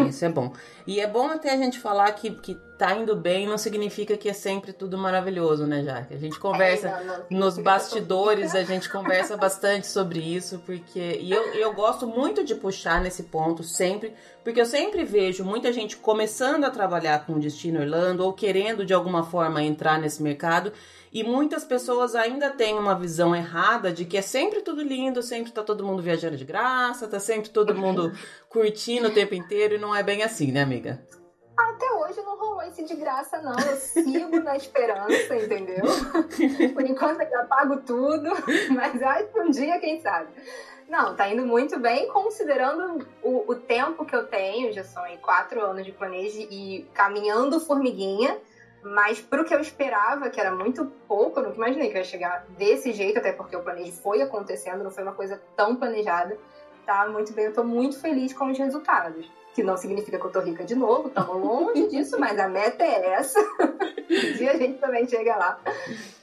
Isso 0.09 0.25
é 0.25 0.29
bom. 0.31 0.51
E 0.87 1.01
é 1.01 1.07
bom 1.07 1.29
até 1.29 1.53
a 1.53 1.57
gente 1.59 1.79
falar 1.79 2.11
que, 2.13 2.31
que 2.31 2.55
tá 2.79 2.95
indo 2.95 3.15
bem 3.15 3.47
não 3.47 3.59
significa 3.59 4.17
que 4.17 4.27
é 4.27 4.33
sempre 4.33 4.73
tudo 4.73 4.97
maravilhoso, 4.97 5.67
né, 5.67 5.83
Jaque? 5.83 6.15
A 6.15 6.17
gente 6.17 6.41
conversa 6.41 6.89
é, 6.89 7.05
não, 7.05 7.17
não, 7.19 7.25
nos 7.31 7.59
bastidores, 7.59 8.55
a 8.55 8.63
gente 8.63 8.89
conversa 8.89 9.37
bastante 9.37 9.87
sobre 9.87 10.19
isso, 10.19 10.63
porque. 10.65 11.19
E 11.21 11.31
eu, 11.31 11.43
eu 11.53 11.75
gosto 11.75 12.07
muito 12.07 12.43
de 12.43 12.55
puxar 12.55 13.03
nesse 13.03 13.25
ponto 13.25 13.63
sempre, 13.63 14.15
porque 14.43 14.59
eu 14.59 14.67
sempre 14.67 15.05
vejo 15.05 15.45
muita 15.45 15.75
gente 15.75 15.99
começando 15.99 16.65
a 16.65 16.71
trabalhar 16.71 17.27
com 17.27 17.35
o 17.35 17.39
Destino 17.39 17.81
Orlando 17.81 18.25
ou 18.25 18.33
querendo 18.33 18.87
de 18.87 18.95
alguma 18.95 19.23
forma 19.25 19.63
entrar 19.63 20.01
nesse 20.01 20.23
mercado 20.23 20.73
e 21.17 21.25
muitas 21.25 21.65
pessoas 21.65 22.15
ainda 22.15 22.51
têm 22.51 22.79
uma 22.79 22.95
visão 22.95 23.35
errada 23.35 23.91
de 23.91 24.05
que 24.05 24.19
é 24.19 24.21
sempre 24.21 24.61
tudo 24.61 24.83
lindo, 24.83 25.23
sempre 25.23 25.51
tá 25.51 25.63
todo 25.63 25.83
mundo 25.83 26.03
viajando 26.03 26.37
de 26.37 26.45
graça, 26.45 27.09
tá 27.09 27.19
sempre 27.19 27.49
todo 27.49 27.75
mundo 27.75 28.13
curtindo 28.51 29.09
o 29.09 29.11
tempo 29.11 29.35
inteiro 29.35 29.77
e 29.77 29.79
não 29.79 29.97
é 29.97 30.03
bem 30.03 30.23
assim, 30.23 30.53
né, 30.53 30.61
amiga? 30.61 31.03
Até 31.57 31.91
hoje 31.91 32.21
não 32.21 32.37
rolou 32.37 32.61
esse 32.65 32.85
de 32.85 32.95
graça, 32.97 33.41
não. 33.41 33.59
Eu 33.59 33.77
sigo 33.77 34.41
na 34.41 34.59
esperança, 34.59 35.37
entendeu? 35.37 35.87
Por 36.75 36.85
enquanto 36.85 37.23
eu 37.23 37.47
pago 37.47 37.79
tudo, 37.79 38.29
mas 38.77 39.03
acho 39.03 39.33
que 39.33 39.41
um 39.41 39.51
dia, 39.51 39.81
quem 39.81 39.99
sabe. 40.03 40.29
Não, 40.87 41.17
tá 41.17 41.31
indo 41.31 41.47
muito 41.47 41.79
bem, 41.81 42.09
considerando 42.09 43.09
o, 43.23 43.51
o 43.51 43.55
tempo 43.55 44.05
que 44.05 44.15
eu 44.15 44.27
tenho, 44.27 44.71
já 44.71 44.85
são 44.85 45.03
aí 45.03 45.17
quatro 45.17 45.63
anos 45.63 45.83
de 45.83 45.93
planeje 45.93 46.47
e 46.51 46.87
caminhando 46.93 47.59
formiguinha, 47.59 48.39
mas 48.87 49.21
pro 49.21 49.45
que 49.45 49.53
eu 49.53 49.59
esperava, 49.59 50.31
que 50.31 50.41
era 50.41 50.55
muito 50.55 50.85
pouco, 51.09 51.41
eu 51.41 51.45
nunca 51.45 51.57
imaginei 51.57 51.91
que 51.91 51.99
ia 51.99 52.05
chegar 52.05 52.47
desse 52.51 52.93
jeito, 52.93 53.19
até 53.19 53.33
porque 53.33 53.57
o 53.57 53.61
planejo 53.61 53.91
foi 53.91 54.23
acontecendo, 54.23 54.85
não 54.85 54.93
foi 54.93 55.03
uma 55.03 55.13
coisa 55.13 55.43
tão 55.57 55.75
planejada. 55.75 56.39
Tá 56.85 57.09
muito 57.09 57.33
bem, 57.33 57.47
eu 57.47 57.53
tô 57.53 57.65
muito 57.65 58.01
feliz 58.01 58.33
com 58.33 58.49
os 58.49 58.57
resultados. 58.57 59.29
Que 59.55 59.63
não 59.65 59.77
significa 59.77 60.21
que 60.21 60.25
eu 60.25 60.31
tô 60.31 60.39
rica 60.39 60.65
de 60.65 60.77
novo, 60.77 61.09
estamos 61.09 61.35
longe 61.35 61.89
disso, 61.91 62.17
mas 62.21 62.39
a 62.39 62.49
meta 62.49 62.85
é 62.85 63.15
essa. 63.15 63.41
um 63.41 64.37
dia 64.37 64.53
a 64.53 64.57
gente 64.57 64.79
também 64.79 65.09
chega 65.09 65.35
lá. 65.35 65.59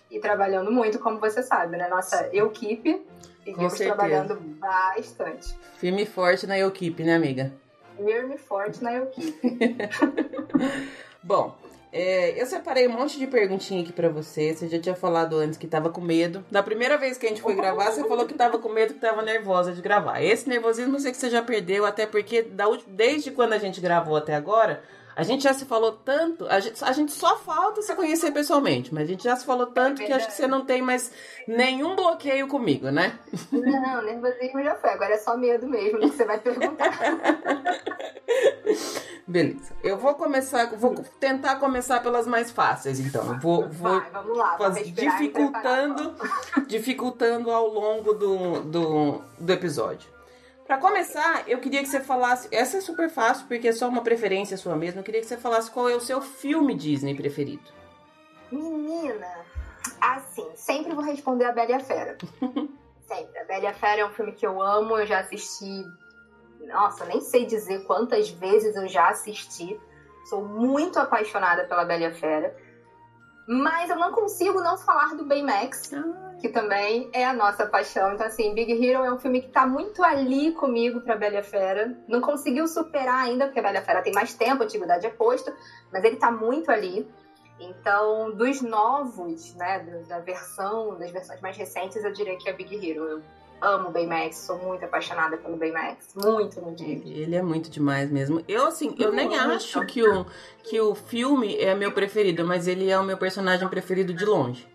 E 0.10 0.20
trabalhando 0.20 0.72
muito, 0.72 1.00
como 1.00 1.20
você 1.20 1.44
sabe, 1.44 1.76
né? 1.76 1.90
Nossa 1.90 2.30
equipe 2.32 3.06
Seguimos 3.44 3.74
trabalhando 3.74 4.36
bastante. 4.36 5.54
Firme 5.80 6.04
e 6.04 6.06
forte 6.06 6.48
na 6.48 6.58
equipe, 6.58 7.04
né, 7.04 7.16
amiga? 7.16 7.52
Firme 7.98 8.36
e 8.36 8.38
forte 8.38 8.82
na 8.82 9.00
equipe. 9.00 9.76
Bom, 11.22 11.58
é, 11.94 12.42
eu 12.42 12.46
separei 12.48 12.88
um 12.88 12.92
monte 12.92 13.20
de 13.20 13.28
perguntinha 13.28 13.84
aqui 13.84 13.94
para 13.94 14.10
você. 14.10 14.52
Você 14.52 14.68
já 14.68 14.80
tinha 14.80 14.96
falado 14.96 15.38
antes 15.38 15.60
que 15.60 15.68
tava 15.68 15.92
com 15.92 16.02
medo. 16.02 16.44
Da 16.50 16.64
primeira 16.64 16.98
vez 16.98 17.20
que 17.20 17.28
a 17.28 17.30
gente 17.30 17.42
foi 17.42 17.54
gravar, 17.54 17.92
você 17.92 18.04
falou 18.04 18.26
que 18.26 18.34
tava 18.34 18.58
com 18.58 18.70
medo, 18.70 18.96
que 18.96 19.00
tava 19.00 19.22
nervosa 19.22 19.72
de 19.72 19.82
gravar. 19.82 20.20
Esse 20.20 20.50
nervosismo 20.50 20.96
eu 20.96 21.00
sei 21.00 21.12
que 21.12 21.18
você 21.18 21.30
já 21.30 21.44
perdeu, 21.44 21.86
até 21.86 22.08
porque 22.08 22.48
desde 22.88 23.30
quando 23.30 23.54
a 23.54 23.60
gente 23.60 23.80
gravou 23.80 24.16
até 24.16 24.34
agora, 24.34 24.82
a 25.16 25.24
gente 25.24 25.44
já 25.44 25.54
se 25.54 25.66
falou 25.66 25.92
tanto, 25.92 26.48
a 26.48 26.60
gente, 26.60 26.84
a 26.84 26.92
gente 26.92 27.12
só 27.12 27.38
falta 27.38 27.82
se 27.82 27.94
conhecer 27.96 28.32
pessoalmente, 28.32 28.94
mas 28.94 29.04
a 29.04 29.12
gente 29.12 29.24
já 29.24 29.36
se 29.36 29.46
falou 29.46 29.68
tanto 29.68 30.02
é 30.02 30.06
que 30.06 30.14
acho 30.14 30.28
que 30.28 30.34
você 30.34 30.48
não 30.48 30.66
tem 30.66 30.82
mais 30.82 31.12
nenhum 31.48 31.96
bloqueio 31.96 32.48
comigo, 32.48 32.90
né? 32.90 33.18
Não, 33.52 34.02
nervosismo 34.02 34.64
já 34.64 34.76
foi, 34.76 34.90
agora 34.90 35.14
é 35.14 35.18
só 35.18 35.38
medo 35.38 35.68
mesmo 35.68 36.00
que 36.00 36.10
você 36.10 36.26
vai 36.26 36.40
perguntar. 36.40 36.92
Beleza. 39.26 39.74
Eu 39.82 39.98
vou 39.98 40.16
começar, 40.16 40.76
vou 40.76 40.96
tentar 41.20 41.56
começar 41.56 42.02
pelas 42.02 42.28
mais 42.28 42.52
fáceis, 42.52 43.00
então. 43.00 43.34
Eu 43.34 43.40
vou, 43.40 43.70
vou 43.70 44.00
vai, 44.00 44.10
vamos 44.12 44.38
lá, 44.38 44.58
fazer, 44.58 44.84
dificultando, 44.84 46.16
dificultando 46.68 47.50
ao 47.50 47.68
longo 47.68 48.14
do, 48.14 48.62
do, 48.62 49.22
do 49.40 49.54
episódio. 49.54 50.13
Para 50.66 50.78
começar, 50.78 51.48
eu 51.48 51.60
queria 51.60 51.82
que 51.82 51.90
você 51.90 52.00
falasse. 52.00 52.48
Essa 52.52 52.78
é 52.78 52.82
super 52.82 53.10
fácil, 53.10 53.48
porque 53.48 53.68
é 53.68 53.72
só 53.74 53.88
uma 53.88 54.02
preferência 54.02 54.56
sua 54.56 54.76
mesmo. 54.76 55.00
Eu 55.00 55.04
queria 55.04 55.20
que 55.20 55.28
você 55.28 55.38
falasse 55.38 55.70
qual 55.70 55.90
é 55.90 55.96
o 55.96 56.00
seu 56.00 56.22
filme 56.22 56.74
Disney 56.74 57.16
preferido. 57.16 57.64
Menina, 58.50 59.46
assim, 60.00 60.48
sempre 60.56 60.94
vou 60.94 61.04
responder 61.04 61.46
a 61.46 61.52
Bela 61.52 61.72
e 61.72 61.74
a 61.74 61.80
Fera. 61.80 62.18
sempre. 63.06 63.40
A 63.40 63.44
Bela 63.44 63.64
e 63.64 63.68
a 63.68 63.74
Fera 63.74 64.02
é 64.02 64.06
um 64.06 64.14
filme 64.14 64.32
que 64.32 64.46
eu 64.46 64.62
amo, 64.62 64.98
eu 64.98 65.06
já 65.06 65.20
assisti. 65.20 65.84
Nossa, 66.62 67.06
nem 67.06 67.20
sei 67.20 67.46
dizer 67.46 67.86
quantas 67.86 68.30
vezes 68.30 68.76
eu 68.76 68.88
já 68.88 69.10
assisti. 69.10 69.80
Sou 70.30 70.46
muito 70.46 70.98
apaixonada 70.98 71.66
pela 71.66 71.84
Bela 71.84 72.04
e 72.04 72.06
a 72.06 72.14
Fera. 72.14 72.56
Mas 73.48 73.90
eu 73.90 73.98
não 73.98 74.12
consigo 74.12 74.62
não 74.62 74.78
falar 74.78 75.16
do 75.16 75.26
Baymax. 75.26 75.94
Ah 75.94 76.34
que 76.44 76.50
também 76.50 77.10
é 77.14 77.24
a 77.24 77.32
nossa 77.32 77.66
paixão. 77.66 78.14
Então, 78.14 78.28
assim, 78.28 78.54
Big 78.54 78.74
Hero 78.74 79.02
é 79.02 79.14
um 79.14 79.18
filme 79.18 79.42
que 79.42 79.48
tá 79.48 79.66
muito 79.66 80.04
ali 80.04 80.52
comigo 80.52 81.00
pra 81.00 81.16
Bela 81.16 81.42
Fera. 81.42 81.98
Não 82.06 82.20
conseguiu 82.20 82.68
superar 82.68 83.24
ainda, 83.24 83.46
porque 83.46 83.62
a 83.62 83.64
Bela 83.64 83.82
Fera 83.82 84.02
tem 84.02 84.12
mais 84.12 84.34
tempo, 84.34 84.62
a 84.62 84.66
antiguidade 84.66 85.06
é 85.06 85.10
posto, 85.10 85.54
mas 85.90 86.04
ele 86.04 86.18
tá 86.18 86.30
muito 86.30 86.70
ali. 86.70 87.10
Então, 87.58 88.36
dos 88.36 88.62
novos, 88.62 89.56
né, 89.56 90.04
da 90.06 90.20
versão, 90.20 90.98
das 90.98 91.12
versões 91.12 91.40
mais 91.40 91.56
recentes, 91.56 92.04
eu 92.04 92.12
diria 92.12 92.38
que 92.38 92.50
é 92.50 92.52
Big 92.52 92.76
Hero. 92.76 93.06
Eu 93.06 93.22
amo 93.64 93.90
o 93.90 93.92
Baymax, 93.92 94.38
sou 94.38 94.58
muito 94.58 94.84
apaixonada 94.84 95.38
pelo 95.38 95.56
Baymax. 95.56 96.14
Muito, 96.16 96.62
muito. 96.62 96.84
Ele 96.84 97.36
é 97.36 97.42
muito 97.42 97.70
demais 97.70 98.12
mesmo. 98.12 98.44
Eu, 98.48 98.68
assim, 98.68 98.94
eu 99.00 99.12
nem 99.12 99.36
acho 99.36 99.86
que 99.86 100.04
o, 100.08 100.26
que 100.62 100.80
o 100.80 100.94
filme 100.94 101.56
é 101.58 101.74
meu 101.74 101.92
preferido, 101.92 102.46
mas 102.46 102.68
ele 102.68 102.90
é 102.90 103.00
o 103.00 103.04
meu 103.04 103.18
personagem 103.18 103.68
preferido 103.70 104.14
de 104.14 104.26
longe. 104.26 104.68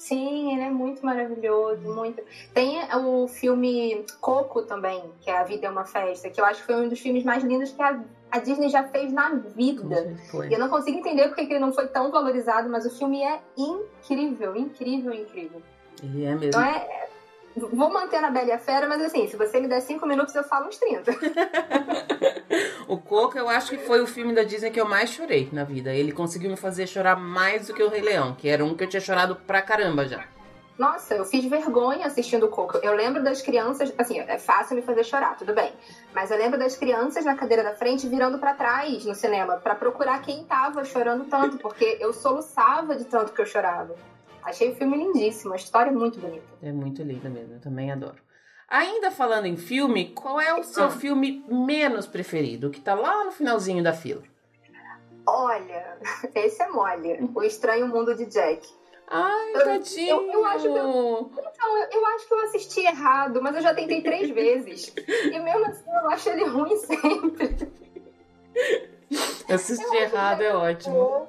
Sim, 0.00 0.54
ele 0.54 0.62
é 0.62 0.70
muito 0.70 1.04
maravilhoso, 1.04 1.82
muito. 1.94 2.22
Tem 2.54 2.78
o 2.94 3.28
filme 3.28 4.06
Coco 4.18 4.62
também, 4.62 5.12
que 5.20 5.28
é 5.28 5.36
A 5.36 5.44
Vida 5.44 5.66
é 5.66 5.70
uma 5.70 5.84
Festa, 5.84 6.30
que 6.30 6.40
eu 6.40 6.44
acho 6.46 6.60
que 6.60 6.72
foi 6.72 6.86
um 6.86 6.88
dos 6.88 6.98
filmes 6.98 7.22
mais 7.22 7.44
lindos 7.44 7.70
que 7.72 7.82
a, 7.82 8.00
a 8.30 8.38
Disney 8.38 8.70
já 8.70 8.84
fez 8.84 9.12
na 9.12 9.34
vida. 9.34 10.16
E 10.48 10.54
eu 10.54 10.58
não 10.58 10.70
consigo 10.70 10.96
entender 10.96 11.28
porque 11.28 11.42
ele 11.42 11.58
não 11.58 11.70
foi 11.70 11.86
tão 11.88 12.10
valorizado, 12.10 12.66
mas 12.70 12.86
o 12.86 12.90
filme 12.90 13.22
é 13.22 13.42
incrível, 13.58 14.56
incrível, 14.56 15.12
incrível. 15.12 15.60
Ele 16.02 16.24
é 16.24 16.30
mesmo. 16.30 16.46
Então 16.46 16.62
é, 16.62 17.09
Vou 17.56 17.92
manter 17.92 18.20
na 18.20 18.30
Bela 18.30 18.48
e 18.48 18.52
a 18.52 18.58
Fera, 18.58 18.88
mas 18.88 19.02
assim, 19.02 19.26
se 19.26 19.36
você 19.36 19.60
me 19.60 19.66
der 19.66 19.80
cinco 19.80 20.06
minutos, 20.06 20.34
eu 20.34 20.44
falo 20.44 20.68
uns 20.68 20.78
30. 20.78 21.12
o 22.86 22.96
Coco, 22.96 23.36
eu 23.36 23.48
acho 23.48 23.70
que 23.70 23.78
foi 23.78 24.00
o 24.00 24.06
filme 24.06 24.32
da 24.32 24.44
Disney 24.44 24.70
que 24.70 24.80
eu 24.80 24.88
mais 24.88 25.10
chorei 25.10 25.48
na 25.52 25.64
vida. 25.64 25.92
Ele 25.92 26.12
conseguiu 26.12 26.50
me 26.50 26.56
fazer 26.56 26.86
chorar 26.86 27.16
mais 27.16 27.66
do 27.66 27.74
que 27.74 27.82
o 27.82 27.88
Rei 27.88 28.02
Leão, 28.02 28.34
que 28.34 28.48
era 28.48 28.64
um 28.64 28.76
que 28.76 28.84
eu 28.84 28.88
tinha 28.88 29.00
chorado 29.00 29.34
pra 29.34 29.60
caramba 29.60 30.06
já. 30.06 30.24
Nossa, 30.78 31.14
eu 31.14 31.26
fiz 31.26 31.44
vergonha 31.44 32.06
assistindo 32.06 32.46
o 32.46 32.48
Coco. 32.48 32.78
Eu 32.78 32.94
lembro 32.94 33.22
das 33.22 33.42
crianças, 33.42 33.92
assim, 33.98 34.18
é 34.18 34.38
fácil 34.38 34.76
me 34.76 34.80
fazer 34.80 35.04
chorar, 35.04 35.36
tudo 35.36 35.52
bem. 35.52 35.74
Mas 36.14 36.30
eu 36.30 36.38
lembro 36.38 36.58
das 36.58 36.74
crianças 36.74 37.22
na 37.22 37.36
cadeira 37.36 37.62
da 37.62 37.74
frente 37.74 38.08
virando 38.08 38.38
para 38.38 38.54
trás 38.54 39.04
no 39.04 39.14
cinema 39.14 39.58
para 39.58 39.74
procurar 39.74 40.22
quem 40.22 40.42
tava 40.44 40.82
chorando 40.84 41.24
tanto, 41.24 41.58
porque 41.58 41.98
eu 42.00 42.14
soluçava 42.14 42.96
de 42.96 43.04
tanto 43.04 43.32
que 43.32 43.42
eu 43.42 43.46
chorava. 43.46 43.94
Achei 44.42 44.70
o 44.70 44.74
filme 44.74 44.96
lindíssimo, 44.96 45.52
a 45.52 45.56
história 45.56 45.90
é 45.90 45.92
muito 45.92 46.18
bonita. 46.18 46.46
É 46.62 46.72
muito 46.72 47.02
linda 47.02 47.28
mesmo, 47.28 47.54
eu 47.54 47.60
também 47.60 47.90
adoro. 47.90 48.20
Ainda 48.68 49.10
falando 49.10 49.46
em 49.46 49.56
filme, 49.56 50.10
qual 50.10 50.40
é 50.40 50.54
o 50.54 50.62
seu 50.62 50.84
ah. 50.84 50.90
filme 50.90 51.44
menos 51.48 52.06
preferido, 52.06 52.70
que 52.70 52.80
tá 52.80 52.94
lá 52.94 53.24
no 53.24 53.32
finalzinho 53.32 53.82
da 53.82 53.92
fila? 53.92 54.22
Olha, 55.26 55.98
esse 56.34 56.62
é 56.62 56.68
mole. 56.68 57.30
O 57.34 57.42
Estranho 57.42 57.88
Mundo 57.88 58.14
de 58.14 58.26
Jack. 58.26 58.66
Ai, 59.08 59.52
tadinho. 59.52 60.08
Eu, 60.08 60.32
eu, 60.32 60.44
acho 60.44 60.62
que 60.62 60.68
eu, 60.68 61.30
então, 61.32 61.78
eu, 61.78 61.88
eu, 61.90 62.06
acho 62.06 62.28
que 62.28 62.34
eu 62.34 62.44
assisti 62.44 62.80
errado, 62.86 63.42
mas 63.42 63.56
eu 63.56 63.60
já 63.60 63.74
tentei 63.74 64.02
três 64.02 64.30
vezes. 64.30 64.94
E 64.96 65.38
mesmo 65.40 65.66
assim 65.66 65.90
eu 65.90 66.10
acho 66.10 66.28
ele 66.28 66.44
ruim 66.44 66.76
sempre. 66.76 67.72
Assistir 69.48 69.96
errado 69.96 70.42
é 70.42 70.54
ótimo. 70.54 71.28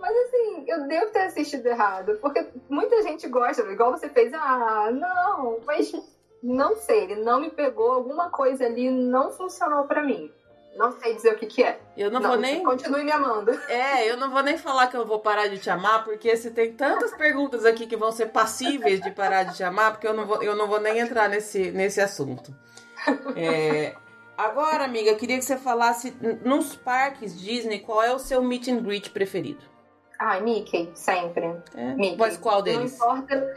Mas 0.00 0.16
assim, 0.16 0.64
eu 0.66 0.88
devo 0.88 1.12
ter 1.12 1.20
assistido 1.20 1.66
errado, 1.66 2.18
porque 2.20 2.46
muita 2.68 3.02
gente 3.02 3.28
gosta, 3.28 3.62
igual 3.62 3.92
você 3.92 4.08
fez, 4.08 4.32
ah, 4.34 4.90
não, 4.90 5.60
mas 5.64 5.92
não 6.42 6.76
sei, 6.76 7.04
ele 7.04 7.16
não 7.16 7.40
me 7.40 7.50
pegou, 7.50 7.92
alguma 7.92 8.30
coisa 8.30 8.66
ali 8.66 8.90
não 8.90 9.30
funcionou 9.30 9.84
para 9.84 10.02
mim. 10.02 10.30
Não 10.76 10.92
sei 10.92 11.14
dizer 11.14 11.34
o 11.34 11.36
que 11.36 11.46
que 11.46 11.64
é. 11.64 11.80
Eu 11.96 12.10
não, 12.10 12.20
não, 12.20 12.30
vou 12.30 12.38
nem. 12.38 12.62
Continue 12.62 13.02
me 13.02 13.10
amando. 13.10 13.50
É, 13.68 14.08
eu 14.08 14.16
não 14.16 14.30
vou 14.30 14.42
nem 14.42 14.56
falar 14.56 14.86
que 14.86 14.96
eu 14.96 15.04
vou 15.04 15.18
parar 15.18 15.48
de 15.48 15.58
te 15.58 15.68
amar, 15.68 16.04
porque 16.04 16.34
você 16.34 16.50
tem 16.50 16.72
tantas 16.72 17.12
perguntas 17.12 17.64
aqui 17.64 17.86
que 17.86 17.96
vão 17.96 18.12
ser 18.12 18.26
passíveis 18.26 19.00
de 19.00 19.10
parar 19.10 19.44
de 19.44 19.56
te 19.56 19.64
amar, 19.64 19.92
porque 19.92 20.06
eu 20.06 20.14
não 20.14 20.26
vou, 20.26 20.42
eu 20.42 20.54
não 20.54 20.68
vou 20.68 20.80
nem 20.80 20.98
entrar 21.00 21.28
nesse, 21.28 21.70
nesse 21.72 22.00
assunto. 22.00 22.54
É, 23.36 23.94
Agora, 24.40 24.84
amiga, 24.84 25.10
eu 25.10 25.16
queria 25.18 25.36
que 25.36 25.44
você 25.44 25.58
falasse 25.58 26.16
nos 26.42 26.74
parques 26.74 27.38
Disney 27.38 27.80
qual 27.80 28.02
é 28.02 28.10
o 28.10 28.18
seu 28.18 28.42
meet 28.42 28.68
and 28.68 28.78
greet 28.78 29.10
preferido. 29.10 29.62
Ah, 30.18 30.40
Mickey, 30.40 30.90
sempre. 30.94 31.44
É? 31.74 31.94
Mickey. 31.94 32.16
Mas 32.16 32.38
qual 32.38 32.62
deles? 32.62 32.98
Não 32.98 33.18
importa. 33.18 33.54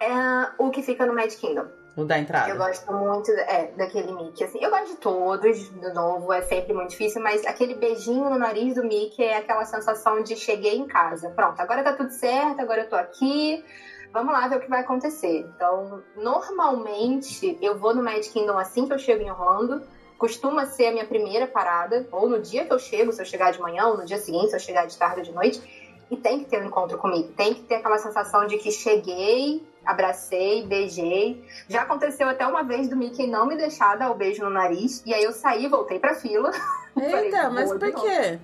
É 0.00 0.48
o 0.58 0.68
que 0.70 0.82
fica 0.82 1.06
no 1.06 1.14
Magic 1.14 1.40
Kingdom. 1.40 1.66
O 1.96 2.04
da 2.04 2.18
entrada. 2.18 2.50
Eu 2.50 2.56
gosto 2.56 2.92
muito 2.92 3.30
é, 3.30 3.70
daquele 3.76 4.12
Mickey. 4.12 4.42
Assim, 4.42 4.58
eu 4.60 4.68
gosto 4.68 4.88
de 4.88 4.96
todos, 4.96 5.70
de 5.70 5.94
novo, 5.94 6.32
é 6.32 6.42
sempre 6.42 6.72
muito 6.72 6.90
difícil, 6.90 7.22
mas 7.22 7.46
aquele 7.46 7.74
beijinho 7.74 8.28
no 8.28 8.38
nariz 8.38 8.74
do 8.74 8.82
Mickey 8.82 9.22
é 9.22 9.36
aquela 9.36 9.64
sensação 9.64 10.24
de 10.24 10.34
cheguei 10.34 10.76
em 10.76 10.88
casa. 10.88 11.30
Pronto, 11.30 11.60
agora 11.60 11.84
tá 11.84 11.92
tudo 11.92 12.10
certo, 12.10 12.60
agora 12.60 12.82
eu 12.82 12.88
tô 12.88 12.96
aqui. 12.96 13.64
Vamos 14.12 14.32
lá 14.32 14.48
ver 14.48 14.56
o 14.56 14.60
que 14.60 14.68
vai 14.68 14.80
acontecer. 14.80 15.46
Então, 15.54 16.02
normalmente, 16.16 17.56
eu 17.62 17.78
vou 17.78 17.94
no 17.94 18.02
Magic 18.02 18.32
Kingdom 18.32 18.58
assim 18.58 18.88
que 18.88 18.92
eu 18.92 18.98
chego 18.98 19.22
em 19.22 19.30
Orlando 19.30 19.99
costuma 20.20 20.66
ser 20.66 20.88
a 20.88 20.92
minha 20.92 21.06
primeira 21.06 21.46
parada, 21.46 22.06
ou 22.12 22.28
no 22.28 22.38
dia 22.38 22.66
que 22.66 22.72
eu 22.72 22.78
chego, 22.78 23.10
se 23.10 23.22
eu 23.22 23.24
chegar 23.24 23.52
de 23.52 23.58
manhã, 23.58 23.86
ou 23.86 23.96
no 23.96 24.04
dia 24.04 24.18
seguinte, 24.18 24.50
se 24.50 24.54
eu 24.54 24.60
chegar 24.60 24.86
de 24.86 24.94
tarde 24.98 25.20
ou 25.20 25.24
de 25.24 25.32
noite, 25.32 25.62
e 26.10 26.16
tem 26.16 26.40
que 26.40 26.44
ter 26.44 26.62
um 26.62 26.66
encontro 26.66 26.98
comigo, 26.98 27.32
tem 27.32 27.54
que 27.54 27.62
ter 27.62 27.76
aquela 27.76 27.96
sensação 27.96 28.46
de 28.46 28.58
que 28.58 28.70
cheguei, 28.70 29.66
abracei, 29.82 30.62
beijei. 30.66 31.42
Já 31.68 31.82
aconteceu 31.82 32.28
até 32.28 32.46
uma 32.46 32.62
vez 32.62 32.86
do 32.86 32.96
Mickey 32.96 33.26
não 33.26 33.46
me 33.46 33.56
deixar 33.56 33.96
dar 33.96 34.10
o 34.10 34.14
beijo 34.14 34.44
no 34.44 34.50
nariz, 34.50 35.02
e 35.06 35.14
aí 35.14 35.24
eu 35.24 35.32
saí, 35.32 35.66
voltei 35.68 35.98
pra 35.98 36.14
fila. 36.14 36.50
Eita, 37.00 37.42
falei, 37.42 37.50
mas 37.50 37.70
por 37.70 38.02
quê? 38.02 38.38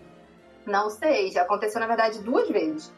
Não 0.64 0.88
sei, 0.88 1.30
já 1.30 1.42
aconteceu 1.42 1.78
na 1.78 1.86
verdade 1.86 2.20
duas 2.20 2.48
vezes. 2.48 2.90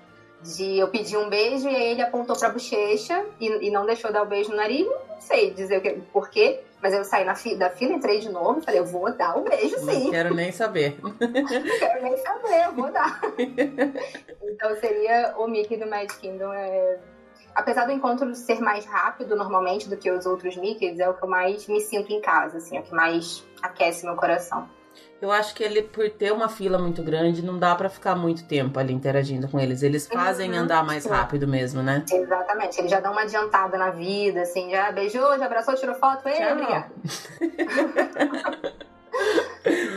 De 0.43 0.79
eu 0.79 0.89
pedir 0.89 1.17
um 1.17 1.29
beijo 1.29 1.69
e 1.69 1.75
aí 1.75 1.91
ele 1.91 2.03
apontou 2.03 2.37
pra 2.39 2.49
bochecha 2.49 3.25
e, 3.41 3.69
e 3.69 3.71
não 3.71 3.85
deixou 3.85 4.13
dar 4.13 4.23
o 4.23 4.27
beijo 4.27 4.51
no 4.51 4.57
nariz, 4.57 4.87
não 4.87 5.21
sei 5.21 5.53
dizer 5.53 5.79
o 5.79 5.81
que, 5.81 5.91
por 6.13 6.31
quê. 6.31 6.61
Mas 6.81 6.95
eu 6.95 7.05
saí 7.05 7.27
fi 7.35 7.57
da 7.57 7.71
fila, 7.71 7.95
entrei 7.95 8.21
de 8.21 8.31
novo, 8.31 8.61
falei, 8.61 8.79
eu 8.79 8.87
vou 8.87 9.13
dar 9.13 9.37
o 9.37 9.41
um 9.41 9.45
beijo 9.45 9.77
sim. 9.81 10.05
Não 10.05 10.11
quero 10.13 10.35
nem 10.35 10.53
saber. 10.53 10.97
não 11.03 11.79
quero 11.79 12.03
nem 12.03 12.17
saber, 12.19 12.67
eu 12.67 12.73
vou 12.73 12.93
dar. 12.93 13.21
então 14.43 14.77
seria 14.77 15.35
o 15.37 15.49
Mickey 15.49 15.77
do 15.77 15.89
Magic 15.89 16.21
Kingdom. 16.21 16.53
É... 16.53 17.01
apesar 17.53 17.87
do 17.87 17.93
encontro 17.93 18.33
ser 18.37 18.61
mais 18.61 18.85
rápido 18.87 19.35
normalmente 19.35 19.89
do 19.89 19.97
que 19.97 20.09
os 20.09 20.25
outros 20.25 20.57
Mickeys, 20.57 21.01
é 21.01 21.09
o 21.09 21.15
que 21.15 21.25
eu 21.25 21.29
mais 21.29 21.67
me 21.67 21.81
sinto 21.81 22.13
em 22.13 22.21
casa, 22.21 22.59
assim, 22.59 22.77
é 22.77 22.81
o 22.81 22.85
que 22.85 22.95
mais 22.95 23.45
aquece 23.61 24.07
meu 24.07 24.15
coração. 24.15 24.69
Eu 25.21 25.33
acho 25.33 25.53
que 25.55 25.65
ele, 25.65 25.83
por 25.83 26.09
ter 26.11 26.33
uma 26.33 26.49
fila 26.49 26.79
muito 26.79 27.03
grande, 27.03 27.43
não 27.43 27.59
dá 27.59 27.75
para 27.75 27.89
ficar 27.89 28.15
muito 28.15 28.47
tempo 28.47 28.79
ali 28.79 28.93
interagindo 28.93 29.49
com 29.49 29.59
eles. 29.59 29.83
Eles 29.83 30.07
fazem 30.07 30.53
uhum, 30.53 30.59
andar 30.59 30.85
mais 30.85 31.03
sim. 31.03 31.09
rápido 31.09 31.49
mesmo, 31.49 31.83
né? 31.83 32.05
Exatamente. 32.11 32.79
Eles 32.79 32.91
já 32.91 33.01
dão 33.01 33.11
uma 33.11 33.23
adiantada 33.23 33.77
na 33.77 33.91
vida, 33.91 34.43
assim, 34.43 34.71
já 34.71 34.93
beijou, 34.93 35.37
já 35.37 35.47
abraçou, 35.47 35.75
tirou 35.75 35.97
foto. 35.97 36.29
Ei, 36.29 36.53
obrigada. 36.53 36.93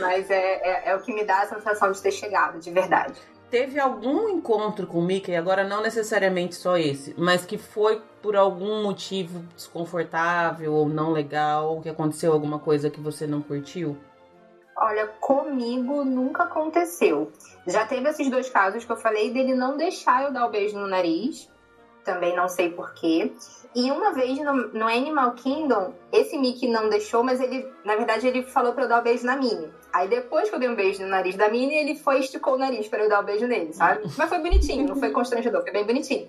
Mas 0.00 0.28
é, 0.28 0.88
é, 0.88 0.90
é 0.90 0.96
o 0.96 1.00
que 1.00 1.14
me 1.14 1.24
dá 1.24 1.42
a 1.42 1.46
sensação 1.46 1.92
de 1.92 2.02
ter 2.02 2.10
chegado, 2.10 2.58
de 2.58 2.70
verdade 2.70 3.14
teve 3.52 3.78
algum 3.78 4.30
encontro 4.30 4.86
com 4.86 4.98
o 4.98 5.02
Mickey, 5.02 5.36
agora 5.36 5.62
não 5.62 5.82
necessariamente 5.82 6.54
só 6.54 6.78
esse, 6.78 7.14
mas 7.18 7.44
que 7.44 7.58
foi 7.58 8.00
por 8.22 8.34
algum 8.34 8.82
motivo 8.82 9.44
desconfortável 9.54 10.72
ou 10.72 10.88
não 10.88 11.12
legal, 11.12 11.78
que 11.82 11.88
aconteceu 11.90 12.32
alguma 12.32 12.58
coisa 12.58 12.88
que 12.88 12.98
você 12.98 13.26
não 13.26 13.42
curtiu? 13.42 13.98
Olha, 14.76 15.06
comigo 15.20 16.04
nunca 16.04 16.44
aconteceu. 16.44 17.30
Já 17.66 17.86
teve 17.86 18.08
esses 18.08 18.28
dois 18.30 18.48
casos 18.48 18.84
que 18.84 18.92
eu 18.92 18.96
falei 18.96 19.30
dele 19.32 19.54
não 19.54 19.76
deixar 19.76 20.24
eu 20.24 20.32
dar 20.32 20.46
o 20.46 20.50
beijo 20.50 20.78
no 20.78 20.88
nariz. 20.88 21.50
Também 22.04 22.34
não 22.34 22.48
sei 22.48 22.70
porquê. 22.70 23.32
E 23.74 23.90
uma 23.90 24.12
vez 24.12 24.38
no, 24.38 24.68
no, 24.72 24.86
Animal 24.86 25.32
Kingdom, 25.32 25.94
esse 26.12 26.36
Mickey 26.36 26.68
não 26.68 26.88
deixou, 26.88 27.22
mas 27.22 27.40
ele, 27.40 27.66
na 27.84 27.96
verdade, 27.96 28.26
ele 28.26 28.42
falou 28.42 28.72
pra 28.72 28.84
eu 28.84 28.88
dar 28.88 29.00
o 29.00 29.02
beijo 29.02 29.24
na 29.24 29.36
Minnie. 29.36 29.70
Aí 29.92 30.08
depois 30.08 30.48
que 30.48 30.54
eu 30.54 30.58
dei 30.58 30.68
um 30.68 30.74
beijo 30.74 31.02
no 31.02 31.08
nariz 31.08 31.36
da 31.36 31.48
Minnie, 31.48 31.76
ele 31.76 31.94
foi 31.94 32.18
esticou 32.18 32.54
o 32.54 32.58
nariz 32.58 32.88
para 32.88 33.04
eu 33.04 33.08
dar 33.08 33.20
o 33.20 33.24
beijo 33.24 33.46
nele, 33.46 33.72
sabe? 33.72 34.02
Mas 34.18 34.28
foi 34.28 34.38
bonitinho, 34.38 34.86
não 34.88 34.96
foi 34.96 35.10
constrangedor, 35.10 35.62
foi 35.62 35.70
bem 35.70 35.86
bonitinho. 35.86 36.28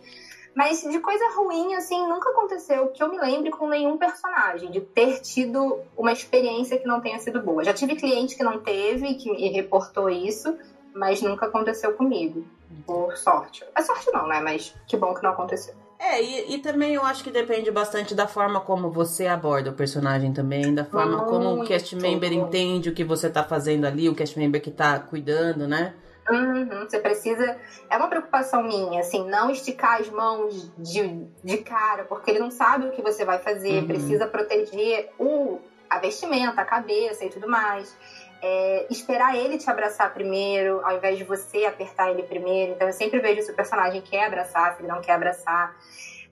Mas 0.55 0.81
de 0.81 0.99
coisa 0.99 1.23
ruim, 1.35 1.73
assim, 1.73 2.07
nunca 2.07 2.29
aconteceu 2.29 2.87
que 2.89 3.01
eu 3.01 3.09
me 3.09 3.19
lembre 3.19 3.49
com 3.49 3.67
nenhum 3.67 3.97
personagem, 3.97 4.69
de 4.69 4.81
ter 4.81 5.19
tido 5.19 5.79
uma 5.97 6.11
experiência 6.11 6.77
que 6.77 6.87
não 6.87 7.01
tenha 7.01 7.19
sido 7.19 7.41
boa. 7.41 7.63
Já 7.63 7.73
tive 7.73 7.95
cliente 7.95 8.35
que 8.35 8.43
não 8.43 8.59
teve, 8.59 9.15
que 9.15 9.31
me 9.31 9.49
reportou 9.49 10.09
isso, 10.09 10.55
mas 10.93 11.21
nunca 11.21 11.47
aconteceu 11.47 11.93
comigo. 11.93 12.45
Por 12.85 13.15
sorte. 13.17 13.63
É 13.75 13.81
sorte 13.81 14.11
não, 14.11 14.27
né? 14.27 14.39
Mas 14.41 14.75
que 14.87 14.97
bom 14.97 15.13
que 15.13 15.23
não 15.23 15.31
aconteceu. 15.31 15.75
É, 15.99 16.21
e, 16.21 16.55
e, 16.55 16.57
também 16.59 16.93
eu 16.93 17.03
acho 17.03 17.23
que 17.23 17.31
depende 17.31 17.71
bastante 17.71 18.13
da 18.13 18.27
forma 18.27 18.59
como 18.59 18.91
você 18.91 19.25
aborda 19.25 19.69
o 19.69 19.73
personagem 19.73 20.33
também, 20.33 20.73
da 20.73 20.83
forma 20.83 21.17
Muito 21.17 21.29
como 21.29 21.61
o 21.61 21.65
cast 21.65 21.95
member 21.95 22.29
bom. 22.29 22.45
entende 22.45 22.89
o 22.89 22.93
que 22.93 23.05
você 23.05 23.29
tá 23.29 23.41
fazendo 23.41 23.85
ali, 23.85 24.09
o 24.09 24.15
cast 24.15 24.37
member 24.37 24.61
que 24.61 24.69
tá 24.69 24.99
cuidando, 24.99 25.65
né? 25.65 25.93
Uhum, 26.29 26.85
você 26.85 26.99
precisa. 26.99 27.57
É 27.89 27.97
uma 27.97 28.07
preocupação 28.07 28.63
minha, 28.63 29.01
assim, 29.01 29.27
não 29.29 29.49
esticar 29.49 29.99
as 29.99 30.09
mãos 30.09 30.71
de, 30.77 31.27
de 31.43 31.57
cara, 31.57 32.05
porque 32.05 32.31
ele 32.31 32.39
não 32.39 32.51
sabe 32.51 32.87
o 32.87 32.91
que 32.91 33.01
você 33.01 33.25
vai 33.25 33.39
fazer, 33.39 33.81
uhum. 33.81 33.87
precisa 33.87 34.25
proteger 34.27 35.11
o, 35.19 35.59
a 35.89 35.99
vestimenta, 35.99 36.61
a 36.61 36.65
cabeça 36.65 37.25
e 37.25 37.29
tudo 37.29 37.47
mais. 37.47 37.95
É, 38.41 38.87
esperar 38.89 39.37
ele 39.37 39.57
te 39.57 39.69
abraçar 39.69 40.13
primeiro, 40.13 40.81
ao 40.85 40.97
invés 40.97 41.17
de 41.17 41.23
você 41.23 41.65
apertar 41.65 42.11
ele 42.11 42.23
primeiro. 42.23 42.73
Então 42.73 42.87
eu 42.87 42.93
sempre 42.93 43.19
vejo 43.19 43.41
se 43.41 43.51
o 43.51 43.55
personagem 43.55 44.01
quer 44.01 44.25
abraçar, 44.25 44.75
se 44.75 44.81
ele 44.81 44.89
não 44.89 45.01
quer 45.01 45.13
abraçar 45.13 45.75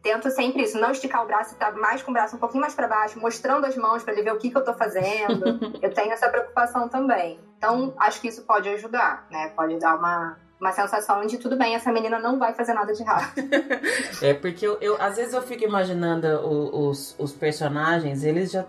tento 0.01 0.29
sempre 0.31 0.63
isso, 0.63 0.79
não 0.79 0.91
esticar 0.91 1.23
o 1.23 1.27
braço 1.27 1.53
estar 1.53 1.71
mais 1.73 2.01
com 2.01 2.11
o 2.11 2.13
braço 2.13 2.35
um 2.35 2.39
pouquinho 2.39 2.61
mais 2.61 2.73
para 2.73 2.87
baixo, 2.87 3.19
mostrando 3.19 3.65
as 3.65 3.75
mãos 3.75 4.03
para 4.03 4.13
ele 4.13 4.23
ver 4.23 4.33
o 4.33 4.37
que, 4.37 4.49
que 4.49 4.57
eu 4.57 4.63
tô 4.63 4.73
fazendo. 4.73 5.59
eu 5.81 5.93
tenho 5.93 6.11
essa 6.11 6.29
preocupação 6.29 6.89
também. 6.89 7.39
Então, 7.57 7.93
acho 7.97 8.19
que 8.19 8.27
isso 8.27 8.43
pode 8.43 8.67
ajudar, 8.69 9.27
né? 9.29 9.49
Pode 9.55 9.77
dar 9.77 9.95
uma, 9.95 10.37
uma 10.59 10.71
sensação 10.71 11.25
de 11.25 11.37
tudo 11.37 11.57
bem, 11.57 11.75
essa 11.75 11.91
menina 11.91 12.19
não 12.19 12.39
vai 12.39 12.53
fazer 12.53 12.73
nada 12.73 12.93
de 12.93 13.01
errado. 13.01 13.33
é, 14.21 14.33
porque 14.33 14.65
eu, 14.65 14.77
eu, 14.81 15.01
às 15.01 15.15
vezes 15.15 15.33
eu 15.33 15.41
fico 15.41 15.63
imaginando 15.63 16.27
os, 16.47 17.15
os 17.19 17.33
personagens, 17.33 18.23
eles 18.23 18.51
já 18.51 18.65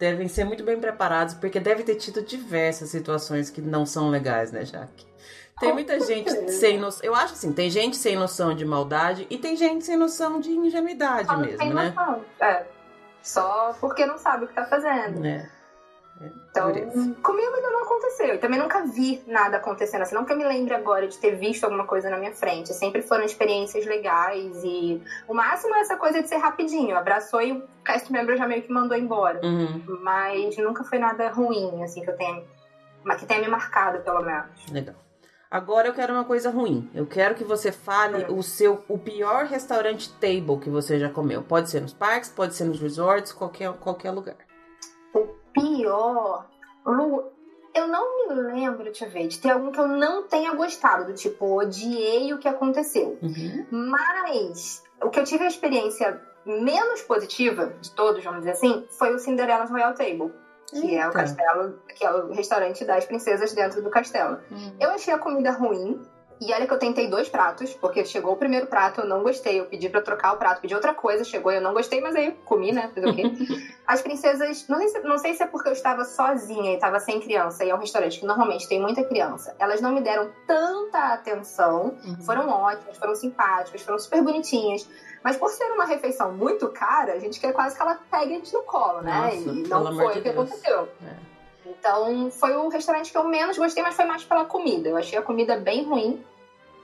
devem 0.00 0.26
ser 0.26 0.44
muito 0.44 0.64
bem 0.64 0.80
preparados, 0.80 1.34
porque 1.34 1.60
deve 1.60 1.82
ter 1.82 1.94
tido 1.96 2.22
diversas 2.22 2.88
situações 2.88 3.50
que 3.50 3.60
não 3.60 3.84
são 3.84 4.08
legais, 4.08 4.50
né, 4.50 4.64
Jaque? 4.64 5.06
Tem 5.60 5.74
muita 5.74 6.00
gente 6.00 6.50
sem 6.50 6.78
noção. 6.78 7.04
Eu 7.04 7.14
acho 7.14 7.34
assim, 7.34 7.52
tem 7.52 7.68
gente 7.68 7.94
sem 7.98 8.16
noção 8.16 8.54
de 8.54 8.64
maldade 8.64 9.26
e 9.28 9.36
tem 9.36 9.54
gente 9.54 9.84
sem 9.84 9.94
noção 9.94 10.40
de 10.40 10.50
ingenuidade 10.50 11.36
mesmo, 11.36 11.74
né? 11.74 11.92
Noção. 11.94 12.24
É. 12.40 12.64
Só 13.22 13.76
porque 13.78 14.06
não 14.06 14.16
sabe 14.16 14.46
o 14.46 14.48
que 14.48 14.54
tá 14.54 14.64
fazendo. 14.64 15.22
É. 15.24 15.50
então, 16.20 16.70
comigo 17.22 17.54
ainda 17.54 17.70
não 17.70 17.82
aconteceu. 17.82 18.34
E 18.34 18.38
também 18.38 18.58
nunca 18.58 18.84
vi 18.84 19.22
nada 19.26 19.56
acontecendo 19.56 20.02
assim. 20.02 20.14
Não 20.14 20.24
que 20.24 20.32
eu 20.32 20.36
me 20.36 20.44
lembre 20.44 20.74
agora 20.74 21.08
de 21.08 21.16
ter 21.16 21.36
visto 21.36 21.64
alguma 21.64 21.86
coisa 21.86 22.10
na 22.10 22.18
minha 22.18 22.32
frente. 22.32 22.74
Sempre 22.74 23.00
foram 23.00 23.24
experiências 23.24 23.86
legais 23.86 24.62
e 24.62 25.02
o 25.26 25.32
máximo 25.32 25.74
é 25.74 25.80
essa 25.80 25.96
coisa 25.96 26.22
de 26.22 26.28
ser 26.28 26.36
rapidinho. 26.36 26.96
Abraçou 26.96 27.40
e 27.40 27.52
o 27.52 27.62
cast 27.84 28.12
member 28.12 28.36
já 28.36 28.46
meio 28.46 28.62
que 28.62 28.70
mandou 28.70 28.96
embora. 28.96 29.40
Uhum. 29.42 29.82
Mas 30.02 30.56
nunca 30.58 30.84
foi 30.84 30.98
nada 30.98 31.30
ruim, 31.30 31.82
assim, 31.82 32.02
que 32.02 32.10
eu 32.10 32.16
tenha. 32.16 32.42
que 33.18 33.26
tenha 33.26 33.40
me 33.40 33.48
marcado, 33.48 34.00
pelo 34.00 34.20
menos. 34.20 34.70
Legal. 34.70 34.96
Agora 35.50 35.88
eu 35.88 35.94
quero 35.94 36.12
uma 36.12 36.24
coisa 36.24 36.50
ruim. 36.50 36.88
Eu 36.94 37.06
quero 37.06 37.34
que 37.34 37.42
você 37.42 37.72
fale 37.72 38.26
o 38.28 38.42
seu 38.42 38.84
o 38.88 38.98
pior 38.98 39.46
restaurante 39.46 40.12
table 40.12 40.60
que 40.60 40.70
você 40.70 40.98
já 40.98 41.08
comeu. 41.08 41.42
Pode 41.42 41.70
ser 41.70 41.80
nos 41.80 41.94
parques, 41.94 42.28
pode 42.28 42.54
ser 42.54 42.64
nos 42.64 42.80
resorts, 42.80 43.32
qualquer, 43.32 43.72
qualquer 43.72 44.10
lugar. 44.10 44.49
Pior. 45.52 46.46
Lu, 46.86 47.24
eu 47.74 47.86
não 47.88 48.28
me 48.28 48.34
lembro, 48.34 48.84
deixa 48.84 49.04
eu 49.04 49.10
ver, 49.10 49.28
de 49.28 49.38
ter 49.38 49.50
algum 49.50 49.70
que 49.70 49.80
eu 49.80 49.88
não 49.88 50.24
tenha 50.24 50.54
gostado, 50.54 51.06
do 51.06 51.14
tipo, 51.14 51.58
odiei 51.58 52.32
o 52.32 52.38
que 52.38 52.48
aconteceu. 52.48 53.18
Uhum. 53.22 53.66
Mas 53.70 54.82
o 55.02 55.10
que 55.10 55.20
eu 55.20 55.24
tive 55.24 55.44
a 55.44 55.48
experiência 55.48 56.20
menos 56.44 57.02
positiva 57.02 57.74
de 57.80 57.90
todos, 57.92 58.24
vamos 58.24 58.40
dizer 58.40 58.52
assim, 58.52 58.86
foi 58.98 59.14
o 59.14 59.18
Cinderella's 59.18 59.70
Royal 59.70 59.94
Table 59.94 60.32
que 60.70 60.86
Eita. 60.86 61.02
é 61.02 61.08
o 61.08 61.12
castelo, 61.12 61.78
que 61.96 62.04
é 62.04 62.12
o 62.12 62.32
restaurante 62.32 62.84
das 62.84 63.04
princesas 63.04 63.52
dentro 63.52 63.82
do 63.82 63.90
castelo. 63.90 64.38
Hum. 64.50 64.76
Eu 64.78 64.90
achei 64.90 65.12
a 65.12 65.18
comida 65.18 65.50
ruim. 65.50 66.00
E 66.40 66.54
olha 66.54 66.66
que 66.66 66.72
eu 66.72 66.78
tentei 66.78 67.06
dois 67.06 67.28
pratos, 67.28 67.74
porque 67.74 68.02
chegou 68.02 68.32
o 68.32 68.36
primeiro 68.36 68.66
prato, 68.66 69.02
eu 69.02 69.06
não 69.06 69.22
gostei. 69.22 69.60
Eu 69.60 69.66
pedi 69.66 69.90
para 69.90 70.00
trocar 70.00 70.32
o 70.32 70.36
prato, 70.38 70.62
pedi 70.62 70.74
outra 70.74 70.94
coisa, 70.94 71.22
chegou, 71.22 71.52
eu 71.52 71.60
não 71.60 71.74
gostei, 71.74 72.00
mas 72.00 72.16
aí 72.16 72.32
comi, 72.46 72.72
né? 72.72 72.90
O 72.96 73.14
quê? 73.14 73.24
As 73.86 74.00
princesas, 74.00 74.66
não 74.66 74.78
sei, 74.78 74.88
se, 74.88 75.00
não 75.00 75.18
sei 75.18 75.34
se 75.34 75.42
é 75.42 75.46
porque 75.46 75.68
eu 75.68 75.72
estava 75.72 76.02
sozinha 76.04 76.72
e 76.72 76.74
estava 76.76 76.98
sem 76.98 77.20
criança, 77.20 77.62
e 77.62 77.68
é 77.68 77.74
um 77.74 77.78
restaurante 77.78 78.18
que 78.18 78.24
normalmente 78.24 78.66
tem 78.66 78.80
muita 78.80 79.04
criança. 79.04 79.54
Elas 79.58 79.82
não 79.82 79.92
me 79.92 80.00
deram 80.00 80.30
tanta 80.46 81.12
atenção, 81.12 81.94
uhum. 82.04 82.22
foram 82.24 82.48
ótimas, 82.48 82.96
foram 82.96 83.14
simpáticas, 83.14 83.82
foram 83.82 83.98
super 83.98 84.22
bonitinhas. 84.22 84.88
Mas 85.22 85.36
por 85.36 85.50
ser 85.50 85.70
uma 85.72 85.84
refeição 85.84 86.32
muito 86.32 86.68
cara, 86.68 87.12
a 87.12 87.18
gente 87.18 87.38
quer 87.38 87.52
quase 87.52 87.76
que 87.76 87.82
ela 87.82 87.98
pegue 88.10 88.32
a 88.32 88.36
gente 88.38 88.52
no 88.54 88.62
colo, 88.62 89.02
né? 89.02 89.12
Nossa, 89.12 89.50
e 89.50 89.68
não 89.68 89.94
foi 89.94 90.18
o 90.18 90.22
que 90.22 90.28
aconteceu. 90.30 90.88
É. 91.06 91.30
Então, 91.66 92.30
foi 92.30 92.56
o 92.56 92.68
restaurante 92.68 93.12
que 93.12 93.18
eu 93.18 93.24
menos 93.24 93.56
gostei, 93.56 93.82
mas 93.82 93.94
foi 93.94 94.04
mais 94.04 94.24
pela 94.24 94.44
comida. 94.44 94.88
Eu 94.88 94.96
achei 94.96 95.18
a 95.18 95.22
comida 95.22 95.58
bem 95.58 95.84
ruim, 95.84 96.24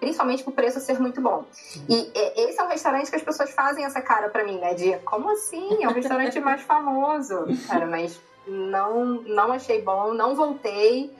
principalmente 0.00 0.44
por 0.44 0.52
preço 0.52 0.80
ser 0.80 0.98
muito 1.00 1.20
bom. 1.20 1.44
E 1.88 2.12
esse 2.36 2.60
é 2.60 2.62
um 2.62 2.68
restaurante 2.68 3.10
que 3.10 3.16
as 3.16 3.22
pessoas 3.22 3.50
fazem 3.50 3.84
essa 3.84 4.00
cara 4.00 4.28
para 4.28 4.44
mim, 4.44 4.58
né? 4.58 4.74
De 4.74 4.98
como 4.98 5.30
assim? 5.30 5.82
É 5.82 5.88
um 5.88 5.92
restaurante 5.92 6.38
mais 6.40 6.62
famoso. 6.62 7.46
Cara, 7.68 7.86
mas 7.86 8.20
não, 8.46 9.04
não 9.22 9.52
achei 9.52 9.82
bom, 9.82 10.12
não 10.12 10.34
voltei. 10.34 11.14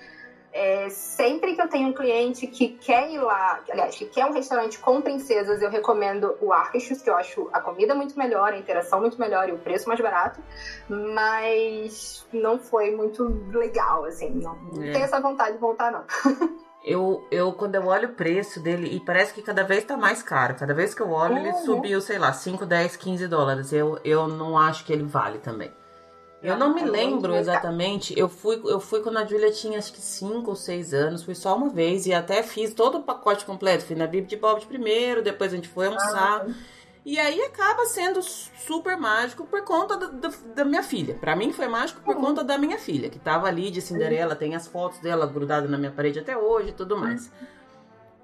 É, 0.52 0.88
sempre 0.88 1.54
que 1.54 1.60
eu 1.60 1.68
tenho 1.68 1.88
um 1.88 1.92
cliente 1.92 2.46
que 2.46 2.68
quer 2.68 3.10
ir 3.10 3.18
lá, 3.18 3.60
aliás, 3.68 3.94
que 3.94 4.06
quer 4.06 4.24
um 4.24 4.32
restaurante 4.32 4.78
com 4.78 5.02
princesas, 5.02 5.60
eu 5.60 5.68
recomendo 5.68 6.34
o 6.40 6.50
Arquishus, 6.50 7.02
que 7.02 7.10
eu 7.10 7.14
acho 7.14 7.50
a 7.52 7.60
comida 7.60 7.94
muito 7.94 8.18
melhor, 8.18 8.54
a 8.54 8.56
interação 8.56 8.98
muito 9.00 9.20
melhor 9.20 9.50
e 9.50 9.52
o 9.52 9.58
preço 9.58 9.86
mais 9.86 10.00
barato, 10.00 10.40
mas 10.88 12.26
não 12.32 12.58
foi 12.58 12.90
muito 12.90 13.22
legal, 13.52 14.06
assim, 14.06 14.30
não, 14.30 14.54
não 14.72 14.82
é. 14.82 14.92
tenho 14.92 15.04
essa 15.04 15.20
vontade 15.20 15.56
de 15.56 15.58
voltar, 15.58 15.92
não. 15.92 16.04
Eu, 16.86 17.26
eu, 17.32 17.52
quando 17.52 17.74
eu 17.74 17.84
olho 17.86 18.10
o 18.10 18.12
preço 18.12 18.60
dele, 18.60 18.94
e 18.94 19.00
parece 19.00 19.34
que 19.34 19.42
cada 19.42 19.64
vez 19.64 19.82
tá 19.82 19.96
mais 19.96 20.22
caro. 20.22 20.54
Cada 20.54 20.72
vez 20.72 20.94
que 20.94 21.02
eu 21.02 21.10
olho, 21.10 21.34
uhum. 21.34 21.40
ele 21.40 21.52
subiu, 21.54 22.00
sei 22.00 22.16
lá, 22.16 22.32
5, 22.32 22.64
10, 22.64 22.94
15 22.96 23.26
dólares. 23.26 23.72
Eu, 23.72 23.98
eu 24.04 24.28
não 24.28 24.56
acho 24.56 24.84
que 24.84 24.92
ele 24.92 25.02
vale 25.02 25.38
também. 25.38 25.72
Eu 26.40 26.56
não 26.56 26.72
me 26.72 26.84
lembro 26.84 27.34
exatamente. 27.34 28.16
Eu 28.16 28.28
fui, 28.28 28.60
eu 28.66 28.78
fui 28.78 29.00
quando 29.00 29.16
a 29.18 29.24
Julia 29.24 29.50
tinha 29.50 29.78
acho 29.78 29.92
que 29.92 30.00
5 30.00 30.48
ou 30.48 30.54
6 30.54 30.94
anos. 30.94 31.24
Fui 31.24 31.34
só 31.34 31.56
uma 31.56 31.70
vez 31.70 32.06
e 32.06 32.14
até 32.14 32.40
fiz 32.40 32.72
todo 32.72 32.98
o 32.98 33.02
pacote 33.02 33.44
completo. 33.44 33.84
Fui 33.84 33.96
na 33.96 34.06
Bib 34.06 34.28
de 34.28 34.36
Bob 34.36 34.64
primeiro, 34.66 35.24
depois 35.24 35.52
a 35.52 35.56
gente 35.56 35.68
foi 35.68 35.86
almoçar. 35.86 36.46
Ah, 36.46 36.54
e 37.06 37.20
aí 37.20 37.40
acaba 37.40 37.86
sendo 37.86 38.20
super 38.20 38.96
mágico 38.96 39.46
por 39.46 39.62
conta 39.62 39.96
da, 39.96 40.08
da, 40.08 40.32
da 40.56 40.64
minha 40.64 40.82
filha. 40.82 41.14
Para 41.14 41.36
mim 41.36 41.52
foi 41.52 41.68
mágico 41.68 42.00
por 42.00 42.16
uhum. 42.16 42.20
conta 42.20 42.42
da 42.42 42.58
minha 42.58 42.78
filha, 42.78 43.08
que 43.08 43.16
tava 43.20 43.46
ali 43.46 43.70
de 43.70 43.80
Cinderela, 43.80 44.34
tem 44.34 44.56
as 44.56 44.66
fotos 44.66 44.98
dela 44.98 45.24
grudadas 45.24 45.70
na 45.70 45.78
minha 45.78 45.92
parede 45.92 46.18
até 46.18 46.36
hoje 46.36 46.70
e 46.70 46.72
tudo 46.72 46.98
mais. 46.98 47.30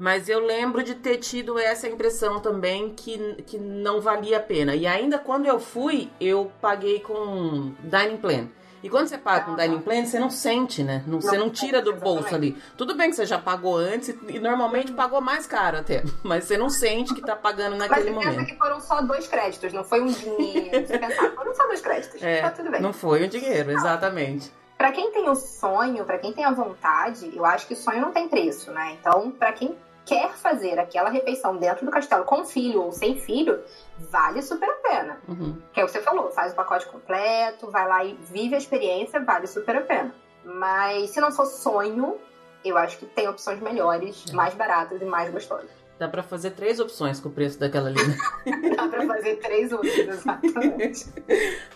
Mas 0.00 0.28
eu 0.28 0.40
lembro 0.40 0.82
de 0.82 0.96
ter 0.96 1.18
tido 1.18 1.60
essa 1.60 1.88
impressão 1.88 2.40
também 2.40 2.92
que, 2.92 3.44
que 3.46 3.56
não 3.56 4.00
valia 4.00 4.38
a 4.38 4.42
pena. 4.42 4.74
E 4.74 4.84
ainda 4.84 5.16
quando 5.16 5.46
eu 5.46 5.60
fui, 5.60 6.10
eu 6.20 6.50
paguei 6.60 6.98
com 6.98 7.72
dining 7.84 8.16
plan. 8.16 8.48
E 8.82 8.90
quando 8.90 9.06
você 9.06 9.16
paga 9.16 9.44
com 9.44 9.54
Dining 9.54 9.80
Plan, 9.80 10.04
você 10.04 10.18
não 10.18 10.28
sente, 10.28 10.82
né? 10.82 11.04
Não, 11.06 11.20
você 11.20 11.38
não 11.38 11.48
tira 11.48 11.80
do 11.80 11.94
bolso 11.94 12.34
ali. 12.34 12.60
Tudo 12.76 12.96
bem 12.96 13.10
que 13.10 13.16
você 13.16 13.24
já 13.24 13.38
pagou 13.38 13.76
antes 13.76 14.08
e 14.28 14.38
normalmente 14.40 14.92
pagou 14.92 15.20
mais 15.20 15.46
caro 15.46 15.78
até. 15.78 16.02
Mas 16.22 16.44
você 16.44 16.56
não 16.56 16.68
sente 16.68 17.14
que 17.14 17.20
tá 17.20 17.36
pagando 17.36 17.76
naquele 17.76 18.10
mas 18.10 18.24
momento. 18.24 18.40
Mas 18.40 18.50
que 18.50 18.58
foram 18.58 18.80
só 18.80 19.00
dois 19.00 19.28
créditos, 19.28 19.72
não 19.72 19.84
foi 19.84 20.00
um 20.00 20.06
dinheiro. 20.06 20.86
Você 20.86 20.98
pensar, 20.98 21.30
foram 21.30 21.54
só 21.54 21.66
dois 21.66 21.80
créditos. 21.80 22.20
É, 22.22 22.40
tá 22.40 22.50
tudo 22.50 22.70
bem. 22.70 22.80
Não 22.80 22.92
foi 22.92 23.24
um 23.24 23.28
dinheiro, 23.28 23.70
exatamente. 23.70 24.52
Para 24.76 24.90
quem 24.90 25.12
tem 25.12 25.28
o 25.28 25.36
sonho, 25.36 26.04
para 26.04 26.18
quem 26.18 26.32
tem 26.32 26.44
a 26.44 26.50
vontade, 26.50 27.30
eu 27.36 27.44
acho 27.44 27.68
que 27.68 27.74
o 27.74 27.76
sonho 27.76 28.00
não 28.00 28.10
tem 28.10 28.28
preço, 28.28 28.72
né? 28.72 28.96
Então, 28.98 29.30
para 29.30 29.52
quem 29.52 29.76
quer 30.04 30.34
fazer 30.34 30.78
aquela 30.78 31.10
refeição 31.10 31.56
dentro 31.56 31.84
do 31.84 31.92
castelo 31.92 32.24
com 32.24 32.44
filho 32.44 32.82
ou 32.82 32.92
sem 32.92 33.18
filho, 33.18 33.62
vale 33.98 34.42
super 34.42 34.68
a 34.68 34.88
pena. 34.88 35.20
Uhum. 35.28 35.60
Que 35.72 35.80
é 35.80 35.84
o 35.84 35.86
que 35.86 35.92
você 35.92 36.00
falou, 36.00 36.30
faz 36.30 36.52
o 36.52 36.56
pacote 36.56 36.86
completo, 36.86 37.70
vai 37.70 37.88
lá 37.88 38.04
e 38.04 38.14
vive 38.14 38.54
a 38.54 38.58
experiência, 38.58 39.20
vale 39.20 39.46
super 39.46 39.76
a 39.76 39.82
pena. 39.82 40.14
Mas 40.44 41.10
se 41.10 41.20
não 41.20 41.30
for 41.30 41.46
sonho, 41.46 42.18
eu 42.64 42.76
acho 42.76 42.98
que 42.98 43.06
tem 43.06 43.28
opções 43.28 43.60
melhores, 43.60 44.24
é. 44.28 44.32
mais 44.32 44.54
baratas 44.54 45.00
e 45.00 45.04
mais 45.04 45.30
gostosas. 45.30 45.81
Dá 46.02 46.08
pra 46.08 46.24
fazer 46.24 46.50
três 46.50 46.80
opções 46.80 47.20
com 47.20 47.28
o 47.28 47.32
preço 47.32 47.60
daquela 47.60 47.88
linha. 47.88 48.16
Dá 48.74 48.88
pra 48.88 49.06
fazer 49.06 49.36
três 49.36 49.70
outras, 49.70 49.96
exatamente. 49.96 51.06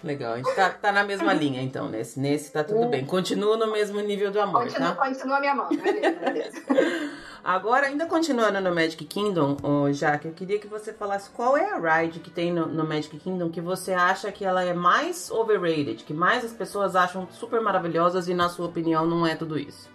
Legal, 0.02 0.32
a 0.32 0.36
gente 0.38 0.52
tá, 0.52 0.68
tá 0.70 0.90
na 0.90 1.04
mesma 1.04 1.32
linha 1.32 1.62
então, 1.62 1.88
nesse, 1.88 2.18
nesse 2.18 2.50
tá 2.50 2.64
tudo 2.64 2.88
bem. 2.88 3.06
Continua 3.06 3.56
no 3.56 3.70
mesmo 3.70 4.00
nível 4.00 4.32
do 4.32 4.40
amor, 4.40 4.64
continua, 4.64 4.96
tá? 4.96 5.06
Continua 5.06 5.36
a 5.36 5.40
minha 5.40 5.54
mão, 5.54 5.68
beleza, 5.68 6.18
beleza. 6.18 6.60
Agora, 7.44 7.86
ainda 7.86 8.04
continuando 8.06 8.60
no 8.60 8.74
Magic 8.74 9.04
Kingdom, 9.04 9.58
oh, 9.62 9.92
Jaque, 9.92 10.26
eu 10.26 10.34
queria 10.34 10.58
que 10.58 10.66
você 10.66 10.92
falasse 10.92 11.30
qual 11.30 11.56
é 11.56 11.70
a 11.70 11.78
ride 11.78 12.18
que 12.18 12.28
tem 12.28 12.52
no, 12.52 12.66
no, 12.66 12.84
Magic 12.84 13.16
Kingdom 13.18 13.48
que 13.48 13.60
você 13.60 13.92
acha 13.92 14.32
que 14.32 14.44
ela 14.44 14.64
é 14.64 14.74
mais 14.74 15.30
overrated, 15.30 16.02
que 16.02 16.12
mais 16.12 16.44
as 16.44 16.52
pessoas 16.52 16.96
acham 16.96 17.28
super 17.30 17.60
maravilhosas 17.60 18.26
e, 18.26 18.34
na 18.34 18.48
sua 18.48 18.66
opinião, 18.66 19.06
não 19.06 19.24
é 19.24 19.36
tudo 19.36 19.56
isso. 19.56 19.88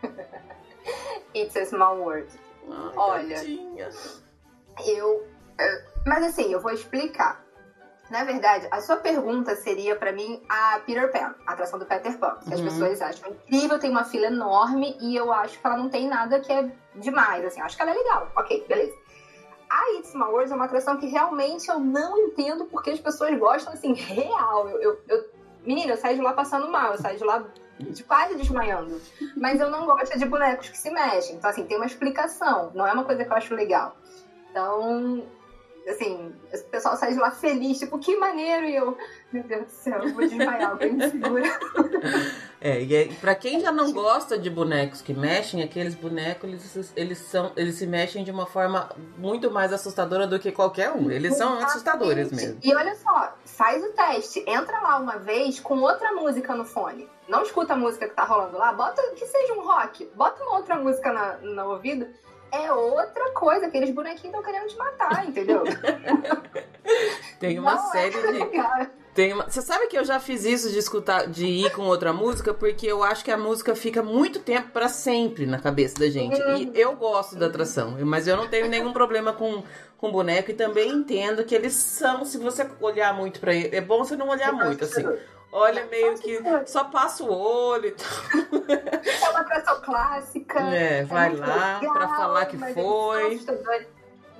It's 1.34 1.56
a 1.56 1.66
small 1.66 1.98
world. 1.98 2.28
Ai, 2.70 2.92
Olha, 2.96 3.44
eu, 4.86 5.26
eu. 5.58 5.82
Mas 6.06 6.24
assim, 6.24 6.52
eu 6.52 6.60
vou 6.60 6.72
explicar. 6.72 7.44
Na 8.10 8.24
verdade, 8.24 8.66
a 8.70 8.80
sua 8.80 8.96
pergunta 8.96 9.54
seria 9.54 9.94
para 9.94 10.12
mim 10.12 10.42
a 10.48 10.80
Peter 10.86 11.12
Pan, 11.12 11.34
a 11.46 11.52
atração 11.52 11.78
do 11.78 11.84
Peter 11.84 12.16
Pan. 12.18 12.38
Que 12.42 12.48
uhum. 12.48 12.54
as 12.54 12.60
pessoas 12.62 13.02
acham 13.02 13.30
incrível, 13.30 13.78
tem 13.78 13.90
uma 13.90 14.04
fila 14.04 14.26
enorme 14.26 14.96
e 14.98 15.14
eu 15.14 15.30
acho 15.30 15.60
que 15.60 15.66
ela 15.66 15.76
não 15.76 15.90
tem 15.90 16.08
nada 16.08 16.40
que 16.40 16.50
é 16.50 16.70
demais, 16.94 17.44
assim. 17.44 17.60
Acho 17.60 17.76
que 17.76 17.82
ela 17.82 17.90
é 17.90 17.94
legal. 17.94 18.32
Ok, 18.34 18.64
beleza. 18.66 18.96
A 19.68 19.98
It's 19.98 20.14
My 20.14 20.22
World 20.22 20.50
é 20.50 20.54
uma 20.54 20.64
atração 20.64 20.96
que 20.96 21.06
realmente 21.06 21.68
eu 21.68 21.78
não 21.78 22.16
entendo 22.18 22.64
porque 22.64 22.90
as 22.90 22.98
pessoas 22.98 23.38
gostam, 23.38 23.74
assim, 23.74 23.92
real. 23.92 24.68
Eu, 24.70 24.80
eu, 24.80 25.00
eu... 25.08 25.30
Menina, 25.62 25.92
eu 25.92 25.96
saio 25.98 26.16
de 26.16 26.22
lá 26.22 26.32
passando 26.32 26.70
mal, 26.70 26.92
eu 26.92 26.98
saio 26.98 27.18
de 27.18 27.24
lá 27.24 27.44
de 27.78 28.02
quase 28.04 28.34
desmaiando. 28.36 29.00
Mas 29.36 29.60
eu 29.60 29.70
não 29.70 29.86
gosto 29.86 30.18
de 30.18 30.24
bonecos 30.24 30.68
que 30.68 30.78
se 30.78 30.90
mexem. 30.90 31.36
Então, 31.36 31.50
assim, 31.50 31.64
tem 31.64 31.76
uma 31.76 31.86
explicação. 31.86 32.70
Não 32.74 32.86
é 32.86 32.92
uma 32.92 33.04
coisa 33.04 33.24
que 33.24 33.30
eu 33.30 33.36
acho 33.36 33.54
legal. 33.54 33.96
Então, 34.50 35.24
assim, 35.88 36.34
o 36.52 36.58
pessoal 36.70 36.96
sai 36.96 37.12
de 37.12 37.18
lá 37.18 37.30
feliz, 37.30 37.78
tipo, 37.78 37.98
que 37.98 38.16
maneiro, 38.16 38.66
e 38.66 38.76
eu, 38.76 38.96
meu 39.32 39.42
Deus 39.42 39.66
do 39.66 39.70
céu, 39.70 40.02
eu 40.02 40.12
vou 40.12 40.26
desmaiar, 40.26 40.70
alguém 40.70 40.92
me 40.92 41.10
segura. 41.10 41.48
É, 42.60 42.82
e 42.82 42.92
é, 42.92 43.08
pra 43.20 43.36
quem 43.36 43.60
já 43.60 43.70
não 43.70 43.92
gosta 43.92 44.36
de 44.36 44.50
bonecos 44.50 45.00
que 45.00 45.14
mexem, 45.14 45.62
aqueles 45.62 45.94
bonecos, 45.94 46.50
eles, 46.50 46.92
eles, 46.96 47.18
são, 47.18 47.52
eles 47.56 47.76
se 47.76 47.86
mexem 47.86 48.24
de 48.24 48.32
uma 48.32 48.46
forma 48.46 48.88
muito 49.16 49.48
mais 49.48 49.72
assustadora 49.72 50.26
do 50.26 50.40
que 50.40 50.50
qualquer 50.50 50.90
um. 50.90 51.08
Eles 51.08 51.36
são 51.36 51.50
Exatamente. 51.50 51.70
assustadores 51.70 52.32
mesmo. 52.32 52.58
E 52.60 52.74
olha 52.74 52.96
só, 52.96 53.32
faz 53.44 53.80
o 53.84 53.92
teste, 53.92 54.44
entra 54.44 54.80
lá 54.80 54.98
uma 54.98 55.18
vez 55.18 55.60
com 55.60 55.78
outra 55.78 56.10
música 56.12 56.52
no 56.56 56.64
fone. 56.64 57.08
Não 57.28 57.44
escuta 57.44 57.74
a 57.74 57.76
música 57.76 58.08
que 58.08 58.14
tá 58.14 58.24
rolando 58.24 58.58
lá, 58.58 58.72
bota 58.72 59.02
que 59.14 59.24
seja 59.24 59.52
um 59.52 59.64
rock, 59.64 60.10
bota 60.16 60.42
uma 60.42 60.56
outra 60.56 60.74
música 60.74 61.12
na, 61.12 61.36
no 61.36 61.70
ouvido 61.70 62.08
é 62.52 62.72
outra 62.72 63.30
coisa. 63.32 63.66
Aqueles 63.66 63.90
bonequinhos 63.90 64.36
estão 64.36 64.42
querendo 64.42 64.68
te 64.68 64.76
matar, 64.76 65.26
entendeu? 65.26 65.64
Tem 67.38 67.58
uma 67.58 67.74
Não 67.74 67.88
é 67.88 67.92
série 67.92 68.16
é 68.16 68.32
de. 68.32 68.90
Tem 69.14 69.32
uma... 69.32 69.50
Você 69.50 69.60
sabe 69.62 69.88
que 69.88 69.98
eu 69.98 70.04
já 70.04 70.20
fiz 70.20 70.44
isso 70.44 70.70
de 70.70 70.78
escutar, 70.78 71.26
de 71.26 71.44
ir 71.44 71.72
com 71.72 71.82
outra 71.82 72.12
música, 72.12 72.54
porque 72.54 72.86
eu 72.86 73.02
acho 73.02 73.24
que 73.24 73.32
a 73.32 73.36
música 73.36 73.74
fica 73.74 74.00
muito 74.00 74.38
tempo 74.38 74.68
para 74.70 74.88
sempre 74.88 75.44
na 75.44 75.58
cabeça 75.58 75.98
da 75.98 76.08
gente. 76.08 76.40
Uhum. 76.40 76.56
E 76.56 76.70
eu 76.74 76.94
gosto 76.94 77.34
da 77.34 77.46
atração, 77.46 77.96
mas 78.04 78.28
eu 78.28 78.36
não 78.36 78.46
tenho 78.46 78.68
nenhum 78.68 78.92
problema 78.92 79.32
com, 79.32 79.64
com 79.96 80.12
boneco 80.12 80.52
e 80.52 80.54
também 80.54 80.92
entendo 80.92 81.44
que 81.44 81.52
eles 81.52 81.72
são, 81.72 82.24
se 82.24 82.38
você 82.38 82.64
olhar 82.80 83.12
muito 83.12 83.40
para 83.40 83.52
ele, 83.52 83.74
é 83.74 83.80
bom 83.80 84.04
você 84.04 84.14
não 84.14 84.28
olhar 84.28 84.52
muito 84.52 84.84
assim 84.84 85.04
olha 85.52 85.86
meio 85.86 86.18
que 86.18 86.40
só 86.66 86.84
passa 86.84 87.24
o 87.24 87.32
olho 87.32 87.86
e 87.86 87.92
tal. 87.92 88.08
É 88.68 89.30
uma 89.30 89.40
atração 89.40 89.80
clássica. 89.80 90.60
É, 90.60 91.04
vai 91.04 91.34
é 91.34 91.36
lá 91.36 91.78
legal, 91.80 91.94
pra 91.94 92.08
falar 92.08 92.46
que 92.46 92.58
foi. 92.58 93.40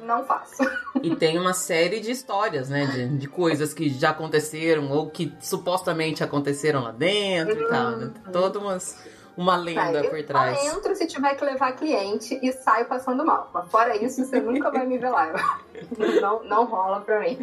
Não 0.01 0.25
faço. 0.25 0.63
E 1.01 1.15
tem 1.15 1.39
uma 1.39 1.55
série 1.55 2.01
de 2.01 2.11
histórias, 2.11 2.69
né? 2.69 2.87
De, 2.87 3.19
de 3.19 3.29
coisas 3.29 3.73
que 3.73 3.89
já 3.89 4.11
aconteceram 4.11 4.91
ou 4.91 5.09
que 5.09 5.33
supostamente 5.41 6.25
aconteceram 6.25 6.83
lá 6.83 6.91
dentro 6.91 7.61
e 7.61 7.69
tal. 7.69 7.91
Né? 7.93 8.13
Uhum. 8.27 8.33
Toda 8.33 8.59
umas, 8.59 8.99
uma 9.37 9.57
lenda 9.57 10.03
por 10.09 10.21
trás. 10.25 10.65
Eu 10.65 10.75
entro 10.75 10.97
se 10.97 11.07
tiver 11.07 11.37
que 11.37 11.45
levar 11.45 11.73
cliente 11.73 12.37
e 12.43 12.53
saio 12.53 12.87
passando 12.87 13.25
mal. 13.25 13.49
Mas 13.55 13.71
fora 13.71 13.97
isso, 13.97 14.25
você 14.25 14.41
nunca 14.41 14.73
vai 14.73 14.87
me 14.87 14.99
ver 14.99 15.11
lá. 15.11 15.33
Não, 16.21 16.43
não 16.43 16.65
rola 16.65 17.01
pra 17.01 17.21
mim. 17.21 17.39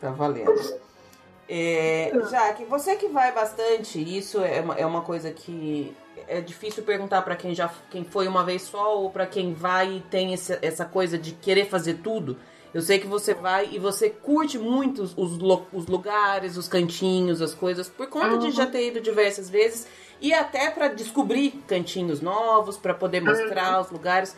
Tá 0.00 0.10
valendo. 0.10 0.54
É, 1.52 2.12
Jaque, 2.30 2.64
você 2.64 2.94
que 2.94 3.08
vai 3.08 3.32
bastante, 3.32 3.98
isso 3.98 4.40
é 4.40 4.60
uma, 4.60 4.74
é 4.76 4.86
uma 4.86 5.00
coisa 5.00 5.32
que 5.32 5.92
é 6.28 6.40
difícil 6.40 6.84
perguntar 6.84 7.22
para 7.22 7.34
quem 7.34 7.52
já 7.52 7.68
quem 7.90 8.04
foi 8.04 8.28
uma 8.28 8.44
vez 8.44 8.62
só 8.62 8.96
ou 8.96 9.10
para 9.10 9.26
quem 9.26 9.52
vai 9.52 9.96
e 9.96 10.00
tem 10.00 10.32
esse, 10.32 10.56
essa 10.62 10.84
coisa 10.84 11.18
de 11.18 11.32
querer 11.32 11.66
fazer 11.66 11.94
tudo. 11.94 12.36
Eu 12.72 12.80
sei 12.80 13.00
que 13.00 13.06
você 13.08 13.34
vai 13.34 13.68
e 13.72 13.80
você 13.80 14.08
curte 14.08 14.60
muito 14.60 15.02
os, 15.02 15.12
os 15.16 15.86
lugares, 15.88 16.56
os 16.56 16.68
cantinhos, 16.68 17.42
as 17.42 17.52
coisas, 17.52 17.88
por 17.88 18.06
conta 18.06 18.34
uhum. 18.34 18.38
de 18.38 18.52
já 18.52 18.64
ter 18.64 18.86
ido 18.86 19.00
diversas 19.00 19.50
vezes 19.50 19.88
e 20.20 20.32
até 20.32 20.70
para 20.70 20.86
descobrir 20.86 21.50
cantinhos 21.66 22.20
novos, 22.20 22.76
para 22.76 22.94
poder 22.94 23.22
mostrar 23.22 23.74
uhum. 23.74 23.80
os 23.80 23.90
lugares. 23.90 24.36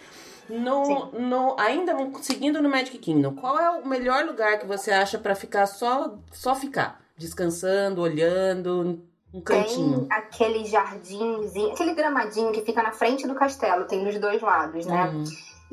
No, 0.49 1.13
no, 1.13 1.57
ainda 1.59 1.95
seguindo 2.23 2.63
no 2.63 2.71
Magic 2.71 2.97
Kingdom, 2.97 3.35
qual 3.35 3.59
é 3.61 3.71
o 3.71 3.87
melhor 3.87 4.25
lugar 4.25 4.59
que 4.59 4.67
você 4.67 4.91
acha 4.91 5.19
para 5.19 5.35
ficar 5.35 5.67
só, 5.67 6.15
só 6.33 6.55
ficar? 6.55 7.02
Descansando, 7.23 8.03
olhando, 8.03 9.01
um 9.33 9.41
cantinho. 9.41 10.01
Tem 10.01 10.19
aquele 10.19 10.65
jardinzinho, 10.67 11.73
aquele 11.73 11.95
gramadinho 11.95 12.53
que 12.53 12.61
fica 12.61 12.83
na 12.83 12.93
frente 12.93 13.27
do 13.27 13.35
castelo, 13.35 13.87
tem 13.87 14.05
dos 14.05 14.19
dois 14.19 14.43
lados, 14.43 14.85
né? 14.85 15.09
Uhum. 15.09 15.25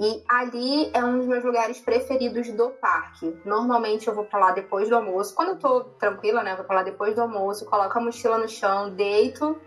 E 0.02 0.24
ali 0.30 0.90
é 0.94 1.04
um 1.04 1.18
dos 1.18 1.28
meus 1.28 1.44
lugares 1.44 1.78
preferidos 1.82 2.50
do 2.54 2.70
parque. 2.70 3.36
Normalmente 3.44 4.08
eu 4.08 4.16
vou 4.16 4.24
pra 4.24 4.40
lá 4.40 4.52
depois 4.52 4.88
do 4.88 4.96
almoço. 4.96 5.36
Quando 5.36 5.50
eu 5.50 5.58
tô 5.58 5.82
tranquila, 6.00 6.42
né? 6.42 6.54
Eu 6.54 6.58
vou 6.58 6.66
pra 6.66 6.78
lá 6.78 6.84
depois 6.84 7.14
do 7.14 7.22
almoço, 7.22 7.66
coloco 7.66 7.98
a 7.98 8.02
mochila 8.02 8.38
no 8.38 8.48
chão, 8.48 8.96
deito 8.96 9.60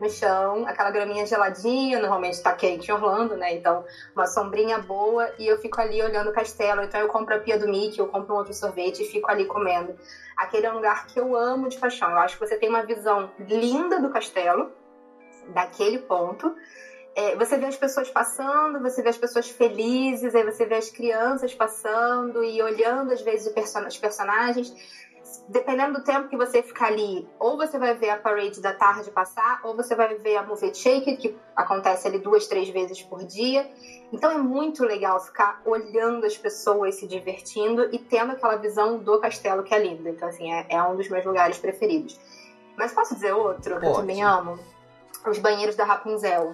no 0.00 0.08
chão, 0.08 0.66
aquela 0.66 0.90
graminha 0.90 1.26
geladinha, 1.26 1.98
normalmente 1.98 2.40
tá 2.40 2.52
quente 2.52 2.88
em 2.88 2.94
Orlando, 2.94 3.36
né? 3.36 3.54
Então, 3.54 3.84
uma 4.14 4.26
sombrinha 4.26 4.78
boa 4.78 5.30
e 5.38 5.46
eu 5.46 5.58
fico 5.58 5.80
ali 5.80 6.00
olhando 6.02 6.30
o 6.30 6.32
castelo. 6.32 6.82
Então, 6.82 7.00
eu 7.00 7.08
compro 7.08 7.34
a 7.34 7.38
pia 7.38 7.58
do 7.58 7.68
Mickey, 7.68 7.98
eu 7.98 8.06
compro 8.06 8.34
um 8.34 8.38
outro 8.38 8.54
sorvete 8.54 9.02
e 9.02 9.06
fico 9.06 9.30
ali 9.30 9.44
comendo. 9.44 9.96
Aquele 10.36 10.66
é 10.66 10.70
um 10.70 10.76
lugar 10.76 11.06
que 11.06 11.18
eu 11.18 11.36
amo 11.36 11.68
de 11.68 11.78
paixão. 11.78 12.10
Eu 12.10 12.18
acho 12.18 12.38
que 12.38 12.46
você 12.46 12.56
tem 12.56 12.68
uma 12.68 12.84
visão 12.84 13.30
linda 13.40 14.00
do 14.00 14.10
castelo, 14.10 14.70
daquele 15.48 15.98
ponto. 15.98 16.54
É, 17.14 17.34
você 17.34 17.56
vê 17.56 17.66
as 17.66 17.76
pessoas 17.76 18.08
passando, 18.08 18.80
você 18.80 19.02
vê 19.02 19.08
as 19.08 19.18
pessoas 19.18 19.48
felizes, 19.48 20.36
aí 20.36 20.44
você 20.44 20.64
vê 20.64 20.76
as 20.76 20.88
crianças 20.88 21.52
passando 21.52 22.44
e 22.44 22.62
olhando 22.62 23.12
às 23.12 23.20
vezes 23.20 23.52
os 23.52 23.98
personagens 23.98 24.72
dependendo 25.48 25.94
do 25.94 26.04
tempo 26.04 26.28
que 26.28 26.36
você 26.36 26.62
ficar 26.62 26.88
ali, 26.88 27.26
ou 27.38 27.56
você 27.56 27.78
vai 27.78 27.94
ver 27.94 28.10
a 28.10 28.18
parade 28.18 28.60
da 28.60 28.74
tarde 28.74 29.10
passar, 29.10 29.60
ou 29.64 29.74
você 29.74 29.94
vai 29.94 30.14
ver 30.16 30.36
a 30.36 30.42
Movie 30.42 30.74
Shake, 30.74 31.16
que 31.16 31.36
acontece 31.56 32.06
ali 32.06 32.18
duas, 32.18 32.46
três 32.46 32.68
vezes 32.68 33.02
por 33.02 33.24
dia. 33.24 33.68
Então 34.12 34.30
é 34.30 34.38
muito 34.38 34.84
legal 34.84 35.18
ficar 35.20 35.62
olhando 35.64 36.26
as 36.26 36.36
pessoas 36.36 36.96
se 36.96 37.06
divertindo 37.06 37.88
e 37.92 37.98
tendo 37.98 38.32
aquela 38.32 38.56
visão 38.56 38.98
do 38.98 39.18
castelo 39.18 39.62
que 39.62 39.74
é 39.74 39.78
linda. 39.78 40.10
Então, 40.10 40.28
assim, 40.28 40.52
é, 40.52 40.66
é 40.68 40.82
um 40.82 40.96
dos 40.96 41.08
meus 41.08 41.24
lugares 41.24 41.58
preferidos. 41.58 42.20
Mas 42.76 42.92
posso 42.92 43.14
dizer 43.14 43.32
outro 43.32 43.72
Pode. 43.72 43.80
que 43.80 43.86
eu 43.86 43.94
também 43.94 44.22
amo? 44.22 44.58
Os 45.26 45.38
banheiros 45.38 45.74
da 45.74 45.84
Rapunzel. 45.84 46.52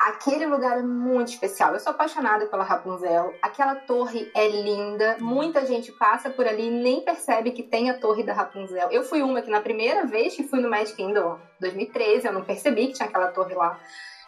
Aquele 0.00 0.46
lugar 0.46 0.78
é 0.78 0.82
muito 0.82 1.28
especial. 1.28 1.74
Eu 1.74 1.78
sou 1.78 1.90
apaixonada 1.90 2.46
pela 2.46 2.64
Rapunzel. 2.64 3.34
Aquela 3.42 3.74
torre 3.74 4.30
é 4.34 4.48
linda. 4.48 5.18
Muita 5.20 5.66
gente 5.66 5.92
passa 5.92 6.30
por 6.30 6.46
ali 6.46 6.68
e 6.68 6.70
nem 6.70 7.02
percebe 7.02 7.50
que 7.50 7.62
tem 7.62 7.90
a 7.90 7.98
torre 7.98 8.22
da 8.22 8.32
Rapunzel. 8.32 8.88
Eu 8.90 9.02
fui 9.02 9.20
uma 9.20 9.42
que 9.42 9.50
na 9.50 9.60
primeira 9.60 10.06
vez 10.06 10.34
que 10.34 10.48
fui 10.48 10.58
no 10.58 10.70
Magic 10.70 10.96
Kingdom, 10.96 11.38
2013, 11.60 12.26
eu 12.26 12.32
não 12.32 12.42
percebi 12.42 12.86
que 12.86 12.94
tinha 12.94 13.10
aquela 13.10 13.26
torre 13.26 13.54
lá. 13.54 13.78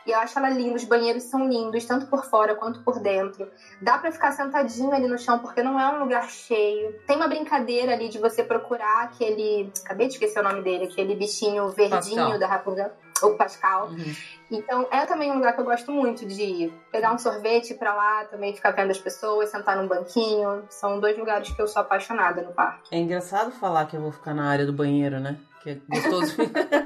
E 0.06 0.10
eu 0.10 0.18
acho 0.18 0.38
ela 0.38 0.50
linda, 0.50 0.76
os 0.76 0.84
banheiros 0.84 1.22
são 1.24 1.48
lindos, 1.48 1.84
tanto 1.84 2.06
por 2.06 2.24
fora 2.24 2.54
quanto 2.54 2.82
por 2.82 2.98
dentro. 2.98 3.48
Dá 3.80 3.98
para 3.98 4.10
ficar 4.10 4.32
sentadinho 4.32 4.92
ali 4.92 5.06
no 5.06 5.18
chão, 5.18 5.38
porque 5.38 5.62
não 5.62 5.78
é 5.78 5.88
um 5.94 6.00
lugar 6.00 6.28
cheio. 6.28 6.92
Tem 7.06 7.16
uma 7.16 7.28
brincadeira 7.28 7.92
ali 7.92 8.08
de 8.08 8.18
você 8.18 8.42
procurar 8.42 9.04
aquele. 9.04 9.72
Acabei 9.84 10.08
de 10.08 10.14
esquecer 10.14 10.40
o 10.40 10.42
nome 10.42 10.60
dele, 10.62 10.84
aquele 10.84 11.14
bichinho 11.14 11.68
verdinho 11.68 12.16
Pascal. 12.16 12.38
da 12.38 12.46
Rapunzel. 12.46 12.90
O 13.22 13.30
Pascal. 13.36 13.88
Uhum. 13.88 14.14
Então, 14.52 14.86
é 14.90 15.06
também 15.06 15.30
um 15.30 15.36
lugar 15.36 15.54
que 15.54 15.60
eu 15.60 15.64
gosto 15.64 15.90
muito 15.90 16.26
de 16.26 16.42
ir. 16.42 16.74
Pegar 16.90 17.12
um 17.12 17.18
sorvete 17.18 17.74
para 17.74 17.94
lá, 17.94 18.24
também 18.26 18.54
ficar 18.54 18.70
vendo 18.72 18.90
as 18.90 18.98
pessoas, 18.98 19.48
sentar 19.48 19.76
num 19.76 19.88
banquinho. 19.88 20.62
São 20.68 21.00
dois 21.00 21.18
lugares 21.18 21.50
que 21.50 21.60
eu 21.60 21.66
sou 21.66 21.80
apaixonada 21.80 22.42
no 22.42 22.52
parque. 22.52 22.94
É 22.94 22.98
engraçado 22.98 23.50
falar 23.50 23.86
que 23.86 23.96
eu 23.96 24.00
vou 24.00 24.12
ficar 24.12 24.34
na 24.34 24.48
área 24.48 24.66
do 24.66 24.72
banheiro, 24.72 25.18
né? 25.18 25.38
que 25.62 25.70
é 25.70 25.78
gostoso. 25.88 26.34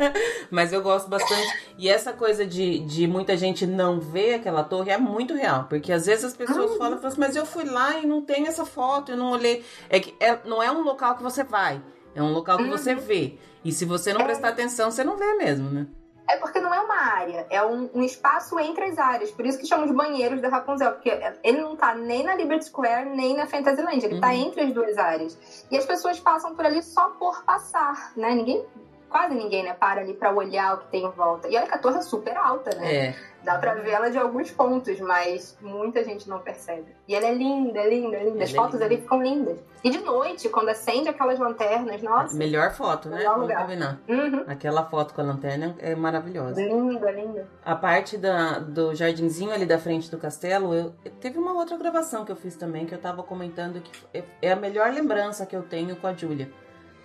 Mas 0.50 0.72
eu 0.72 0.82
gosto 0.82 1.08
bastante. 1.08 1.46
E 1.78 1.88
essa 1.88 2.12
coisa 2.12 2.46
de, 2.46 2.80
de 2.80 3.06
muita 3.06 3.36
gente 3.36 3.66
não 3.66 3.98
ver 3.98 4.34
aquela 4.34 4.62
torre 4.62 4.90
é 4.90 4.98
muito 4.98 5.34
real. 5.34 5.64
Porque 5.64 5.92
às 5.92 6.06
vezes 6.06 6.24
as 6.26 6.36
pessoas 6.36 6.72
ah. 6.72 6.76
falam, 6.76 6.96
falam 6.98 7.08
assim, 7.08 7.20
mas 7.20 7.36
eu 7.36 7.46
fui 7.46 7.64
lá 7.64 7.98
e 7.98 8.06
não 8.06 8.22
tem 8.22 8.46
essa 8.46 8.64
foto, 8.64 9.12
eu 9.12 9.16
não 9.16 9.30
olhei. 9.30 9.64
É 9.88 9.98
que 9.98 10.14
é, 10.20 10.38
não 10.44 10.62
é 10.62 10.70
um 10.70 10.82
local 10.82 11.16
que 11.16 11.22
você 11.22 11.42
vai, 11.42 11.80
é 12.14 12.22
um 12.22 12.32
local 12.32 12.58
que 12.58 12.64
uhum. 12.64 12.70
você 12.70 12.94
vê. 12.94 13.38
E 13.64 13.72
se 13.72 13.84
você 13.84 14.12
não 14.12 14.24
prestar 14.24 14.50
atenção, 14.50 14.90
você 14.90 15.02
não 15.02 15.16
vê 15.16 15.34
mesmo, 15.34 15.70
né? 15.70 15.86
É 16.28 16.36
porque 16.38 16.58
não 16.58 16.74
é 16.74 16.80
uma 16.80 16.96
área, 16.96 17.46
é 17.50 17.64
um, 17.64 17.88
um, 17.94 18.02
espaço 18.02 18.58
entre 18.58 18.84
as 18.84 18.98
áreas. 18.98 19.30
Por 19.30 19.46
isso 19.46 19.58
que 19.58 19.66
chamam 19.66 19.86
de 19.86 19.92
banheiros 19.92 20.40
da 20.40 20.48
Rapunzel, 20.48 20.92
porque 20.92 21.10
ele 21.42 21.60
não 21.60 21.76
tá 21.76 21.94
nem 21.94 22.24
na 22.24 22.34
Liberty 22.34 22.64
Square, 22.64 23.08
nem 23.10 23.36
na 23.36 23.46
Fantasyland, 23.46 24.04
ele 24.04 24.20
tá 24.20 24.28
uhum. 24.28 24.32
tá 24.32 24.34
entre 24.34 24.60
as 24.62 24.72
duas 24.72 24.98
áreas. 24.98 25.66
E 25.70 25.76
as 25.76 25.86
pessoas 25.86 26.18
passam 26.18 26.54
por 26.54 26.66
ali 26.66 26.82
só 26.82 27.10
por 27.10 27.44
passar, 27.44 28.12
né? 28.16 28.34
Ninguém 28.34 28.64
quase 29.08 29.34
ninguém, 29.34 29.62
né, 29.62 29.72
para 29.72 30.00
ali 30.00 30.14
para 30.14 30.32
olhar 30.32 30.74
o 30.74 30.78
que 30.78 30.88
tem 30.88 31.04
em 31.04 31.10
volta. 31.10 31.48
E 31.48 31.56
olha 31.56 31.66
que 31.66 31.74
a 31.74 31.78
torre 31.78 31.98
é 31.98 32.02
super 32.02 32.36
alta, 32.36 32.76
né? 32.76 32.94
É. 32.94 33.14
Dá 33.46 33.58
pra 33.58 33.74
ver 33.74 33.90
ela 33.90 34.10
de 34.10 34.18
alguns 34.18 34.50
pontos, 34.50 34.98
mas 34.98 35.56
muita 35.60 36.02
gente 36.02 36.28
não 36.28 36.40
percebe. 36.40 36.86
E 37.06 37.14
ela 37.14 37.26
é 37.26 37.32
linda, 37.32 37.80
linda, 37.84 38.18
linda. 38.18 38.42
As 38.42 38.50
ela 38.52 38.58
é 38.58 38.62
fotos 38.64 38.80
é 38.80 38.84
ali 38.84 38.96
ficam 38.96 39.22
lindas. 39.22 39.56
E 39.84 39.90
de 39.90 39.98
noite, 39.98 40.48
quando 40.48 40.70
acende 40.70 41.08
aquelas 41.08 41.38
lanternas, 41.38 42.02
nossa. 42.02 42.36
Melhor 42.36 42.72
foto, 42.74 43.08
né? 43.08 43.22
Vamos 43.22 43.54
combinar. 43.54 44.00
Uhum. 44.08 44.42
Aquela 44.48 44.84
foto 44.86 45.14
com 45.14 45.20
a 45.20 45.24
lanterna 45.24 45.76
é 45.78 45.94
maravilhosa. 45.94 46.60
Linda, 46.60 47.08
linda. 47.12 47.46
A 47.64 47.76
parte 47.76 48.18
da, 48.18 48.58
do 48.58 48.92
jardinzinho 48.96 49.52
ali 49.52 49.64
da 49.64 49.78
frente 49.78 50.10
do 50.10 50.18
castelo, 50.18 50.74
eu, 50.74 50.92
teve 51.20 51.38
uma 51.38 51.52
outra 51.52 51.76
gravação 51.76 52.24
que 52.24 52.32
eu 52.32 52.36
fiz 52.36 52.56
também, 52.56 52.84
que 52.84 52.96
eu 52.96 53.00
tava 53.00 53.22
comentando 53.22 53.80
que 53.80 53.92
é, 54.12 54.24
é 54.42 54.50
a 54.50 54.56
melhor 54.56 54.92
lembrança 54.92 55.46
que 55.46 55.54
eu 55.54 55.62
tenho 55.62 55.94
com 55.94 56.08
a 56.08 56.12
Júlia 56.12 56.50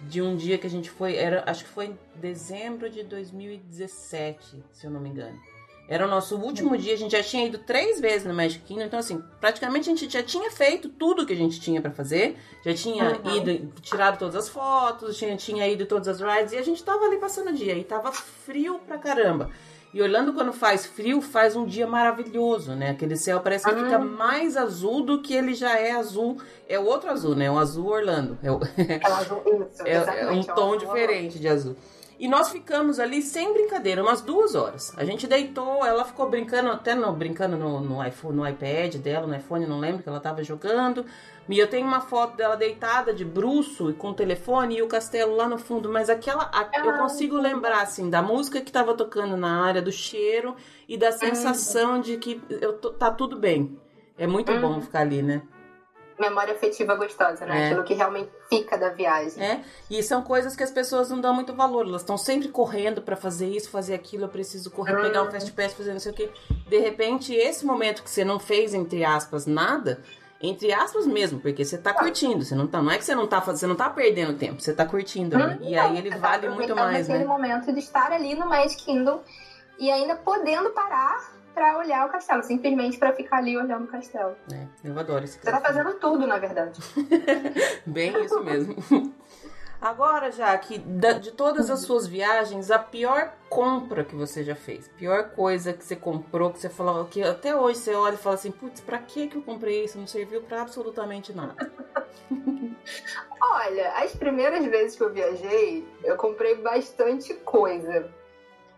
de 0.02 0.20
um 0.20 0.36
dia 0.36 0.58
que 0.58 0.66
a 0.66 0.70
gente 0.70 0.90
foi, 0.90 1.16
era, 1.16 1.44
acho 1.46 1.64
que 1.64 1.70
foi 1.70 1.86
em 1.86 2.00
dezembro 2.16 2.90
de 2.90 3.04
2017, 3.04 4.64
se 4.72 4.88
eu 4.88 4.90
não 4.90 5.00
me 5.00 5.10
engano. 5.10 5.40
Era 5.92 6.06
o 6.06 6.10
nosso 6.10 6.38
último 6.38 6.78
dia, 6.78 6.94
a 6.94 6.98
gente 6.98 7.12
já 7.12 7.22
tinha 7.22 7.46
ido 7.46 7.58
três 7.58 8.00
vezes 8.00 8.26
no 8.26 8.34
Magic 8.34 8.64
Kingdom, 8.64 8.86
então 8.86 8.98
assim, 8.98 9.22
praticamente 9.42 9.90
a 9.90 9.94
gente 9.94 10.10
já 10.10 10.24
tinha 10.24 10.50
feito 10.50 10.88
tudo 10.88 11.26
que 11.26 11.34
a 11.34 11.36
gente 11.36 11.60
tinha 11.60 11.82
para 11.82 11.92
fazer, 11.92 12.38
já 12.66 12.74
tinha 12.74 13.20
uhum. 13.20 13.36
ido, 13.36 13.74
tirado 13.82 14.18
todas 14.18 14.38
as 14.38 14.48
fotos, 14.48 15.18
tinha, 15.18 15.36
tinha 15.36 15.68
ido 15.68 15.86
todas 15.86 16.08
as 16.08 16.22
rides, 16.22 16.54
e 16.54 16.58
a 16.58 16.62
gente 16.62 16.82
tava 16.82 17.04
ali 17.04 17.18
passando 17.18 17.50
o 17.50 17.54
dia, 17.54 17.78
e 17.78 17.84
tava 17.84 18.10
frio 18.14 18.80
pra 18.88 18.98
caramba. 18.98 19.52
E 19.94 20.02
Orlando, 20.02 20.32
quando 20.32 20.54
faz 20.54 20.86
frio, 20.86 21.22
faz 21.22 21.58
um 21.58 21.66
dia 21.66 21.86
maravilhoso, 21.86 22.74
né? 22.74 22.92
Aquele 22.92 23.18
céu 23.18 23.42
parece 23.42 23.66
que 23.66 23.76
fica 23.76 24.00
mais 24.00 24.56
azul 24.56 25.04
do 25.04 25.22
que 25.22 25.34
ele 25.34 25.54
já 25.54 25.78
é 25.78 25.92
azul. 25.92 26.38
É 26.70 26.80
o 26.80 26.86
outro 26.86 27.10
azul, 27.10 27.36
né? 27.36 27.52
O 27.52 27.58
azul 27.60 27.88
Orlando. 27.88 28.40
É, 28.42 28.50
o... 28.50 28.62
é, 28.78 29.02
azul, 29.04 29.44
isso, 29.70 29.84
é, 29.86 30.22
é 30.22 30.32
um 30.32 30.40
é 30.40 30.44
tom 30.44 30.78
diferente 30.78 31.38
de 31.38 31.50
azul. 31.50 31.76
E 32.22 32.28
nós 32.28 32.52
ficamos 32.52 33.00
ali 33.00 33.20
sem 33.20 33.52
brincadeira, 33.52 34.04
umas 34.04 34.22
duas 34.22 34.54
horas. 34.54 34.94
A 34.96 35.04
gente 35.04 35.26
deitou, 35.26 35.84
ela 35.84 36.06
ficou 36.06 36.30
brincando, 36.30 36.70
até 36.70 36.94
no, 36.94 37.12
brincando 37.14 37.58
no, 37.58 37.82
no, 37.82 38.06
iPhone, 38.06 38.38
no 38.38 38.48
iPad 38.48 38.98
dela, 38.98 39.26
no 39.26 39.36
iPhone, 39.36 39.66
não 39.66 39.80
lembro 39.80 40.04
que 40.04 40.08
ela 40.08 40.20
tava 40.20 40.44
jogando. 40.44 41.04
E 41.50 41.58
eu 41.58 41.68
tenho 41.68 41.88
uma 41.88 42.00
foto 42.00 42.38
dela 42.38 42.56
deitada 42.56 43.12
de 43.12 43.26
bruço 43.26 43.90
e 43.90 43.94
com 43.94 44.12
o 44.12 44.14
telefone 44.14 44.78
e 44.78 44.84
o 44.84 44.88
castelo 44.88 45.36
lá 45.36 45.50
no 45.50 45.58
fundo, 45.58 45.90
mas 45.90 46.12
aquela 46.12 46.44
a, 46.54 46.70
eu 46.86 46.94
consigo 46.94 47.38
lembrar 47.38 47.82
assim 47.82 48.08
da 48.08 48.22
música 48.22 48.62
que 48.62 48.72
tava 48.72 48.94
tocando 48.94 49.36
na 49.36 49.66
área, 49.66 49.82
do 49.82 49.92
cheiro 49.92 50.56
e 50.88 51.00
da 51.00 51.12
sensação 51.12 52.00
de 52.00 52.18
que 52.18 52.40
eu 52.52 52.74
tô, 52.74 52.92
tá 52.92 53.10
tudo 53.10 53.36
bem. 53.36 53.80
É 54.16 54.28
muito 54.28 54.56
bom 54.60 54.76
uhum. 54.76 54.82
ficar 54.82 55.00
ali, 55.00 55.24
né? 55.24 55.42
Memória 56.22 56.54
afetiva 56.54 56.96
gostosa, 56.96 57.46
né? 57.46 57.64
É. 57.64 57.66
Aquilo 57.66 57.84
que 57.84 57.94
realmente 57.94 58.30
fica 58.48 58.78
da 58.78 58.90
viagem. 58.90 59.44
É, 59.44 59.62
e 59.90 60.02
são 60.02 60.22
coisas 60.22 60.56
que 60.56 60.64
as 60.64 60.72
pessoas 60.72 61.10
não 61.10 61.20
dão 61.20 61.34
muito 61.34 61.54
valor. 61.54 61.86
Elas 61.86 62.02
estão 62.02 62.18
sempre 62.18 62.48
correndo 62.48 63.02
para 63.02 63.18
fazer 63.18 63.48
isso, 63.48 63.70
fazer 63.70 63.96
aquilo. 63.96 64.26
Eu 64.26 64.30
preciso 64.30 64.72
correr, 64.72 64.98
hum. 64.98 65.02
pegar 65.02 65.24
um 65.24 65.32
fast 65.32 65.52
pass, 65.52 65.74
fazer 65.74 65.92
não 65.92 66.00
sei 66.00 66.12
o 66.12 66.16
quê. 66.16 66.30
De 66.68 66.78
repente, 66.80 67.34
esse 67.34 67.66
momento 67.66 68.04
que 68.04 68.10
você 68.10 68.24
não 68.24 68.40
fez, 68.40 68.74
entre 68.74 69.04
aspas, 69.04 69.46
nada, 69.46 70.02
entre 70.42 70.74
aspas 70.74 71.06
mesmo, 71.06 71.40
porque 71.40 71.64
você 71.64 71.78
tá 71.78 71.94
curtindo, 71.94 72.44
você 72.44 72.56
não 72.56 72.68
tá, 72.68 72.82
não 72.82 72.92
é 72.92 72.98
que 72.98 73.06
você 73.06 73.14
não 73.14 73.28
tá 73.28 73.40
você 73.40 73.68
não 73.68 73.76
tá 73.76 73.90
perdendo 73.90 74.34
tempo, 74.34 74.60
você 74.60 74.74
tá 74.74 74.86
curtindo, 74.86 75.38
hum, 75.38 75.58
e 75.62 75.78
aí 75.78 75.98
ele 75.98 76.10
vale 76.18 76.48
tá 76.48 76.54
muito 76.54 76.76
mais, 76.76 77.08
né? 77.08 77.24
momento 77.24 77.72
de 77.72 77.80
estar 77.80 78.12
ali 78.12 78.34
no 78.34 78.48
Magic 78.48 78.84
Kingdom 78.84 79.22
e 79.78 79.92
ainda 79.92 80.16
podendo 80.16 80.72
parar 80.72 81.41
para 81.54 81.78
olhar 81.78 82.08
o 82.08 82.10
castelo, 82.10 82.44
simplesmente 82.44 82.98
para 82.98 83.14
ficar 83.14 83.38
ali 83.38 83.58
olhando 83.58 83.86
o 83.86 83.88
castelo. 83.88 84.36
É, 84.52 84.66
eu 84.84 84.98
adoro 84.98 85.24
esse 85.24 85.40
Você 85.40 85.52
tá 85.52 85.62
fazendo 85.62 85.94
tudo, 85.96 86.26
na 86.28 86.38
verdade. 86.38 86.80
Bem 87.86 88.24
isso 88.24 88.44
mesmo. 88.44 88.76
Agora, 89.82 90.32
já 90.32 90.56
que 90.60 90.78
de 90.78 91.32
todas 91.32 91.72
as 91.72 91.80
suas 91.80 92.06
viagens, 92.06 92.70
a 92.70 92.78
pior 92.78 93.34
compra 93.50 94.04
que 94.04 94.16
você 94.16 94.44
já 94.44 94.54
fez, 94.54 94.88
pior 94.90 95.32
coisa 95.32 95.74
que 95.74 95.84
você 95.84 95.96
comprou, 95.96 96.52
que 96.52 96.60
você 96.60 96.70
falou 96.70 97.06
que 97.06 97.24
até 97.24 97.56
hoje 97.56 97.80
você 97.80 97.96
olha 97.96 98.14
e 98.14 98.18
fala 98.18 98.36
assim, 98.36 98.52
putz, 98.52 98.80
pra 98.80 99.00
que 99.00 99.28
que 99.28 99.38
eu 99.38 99.42
comprei 99.42 99.84
isso? 99.84 99.98
Não 99.98 100.06
serviu 100.06 100.44
para 100.44 100.62
absolutamente 100.62 101.34
nada. 101.34 101.56
Olha, 103.42 103.94
as 103.94 104.16
primeiras 104.16 104.64
vezes 104.66 104.96
que 104.96 105.04
eu 105.04 105.12
viajei, 105.12 105.88
eu 106.04 106.16
comprei 106.16 106.56
bastante 106.56 107.34
coisa. 107.34 108.12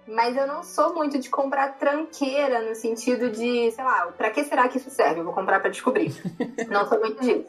Mas 0.08 0.36
eu 0.36 0.46
não 0.46 0.64
sou 0.64 0.94
muito 0.94 1.18
de 1.18 1.30
comprar 1.30 1.78
tranqueira 1.78 2.62
no 2.62 2.76
sentido 2.76 3.30
de, 3.30 3.72
sei 3.72 3.84
lá, 3.84 4.08
pra 4.18 4.30
que 4.30 4.44
será 4.44 4.68
que 4.68 4.78
isso 4.78 4.90
serve? 4.90 5.22
Eu 5.22 5.24
vou 5.24 5.34
comprar 5.34 5.60
para 5.60 5.70
descobrir. 5.70 6.14
não 6.70 6.88
sou 6.88 7.00
muito 7.00 7.22
disso. 7.22 7.46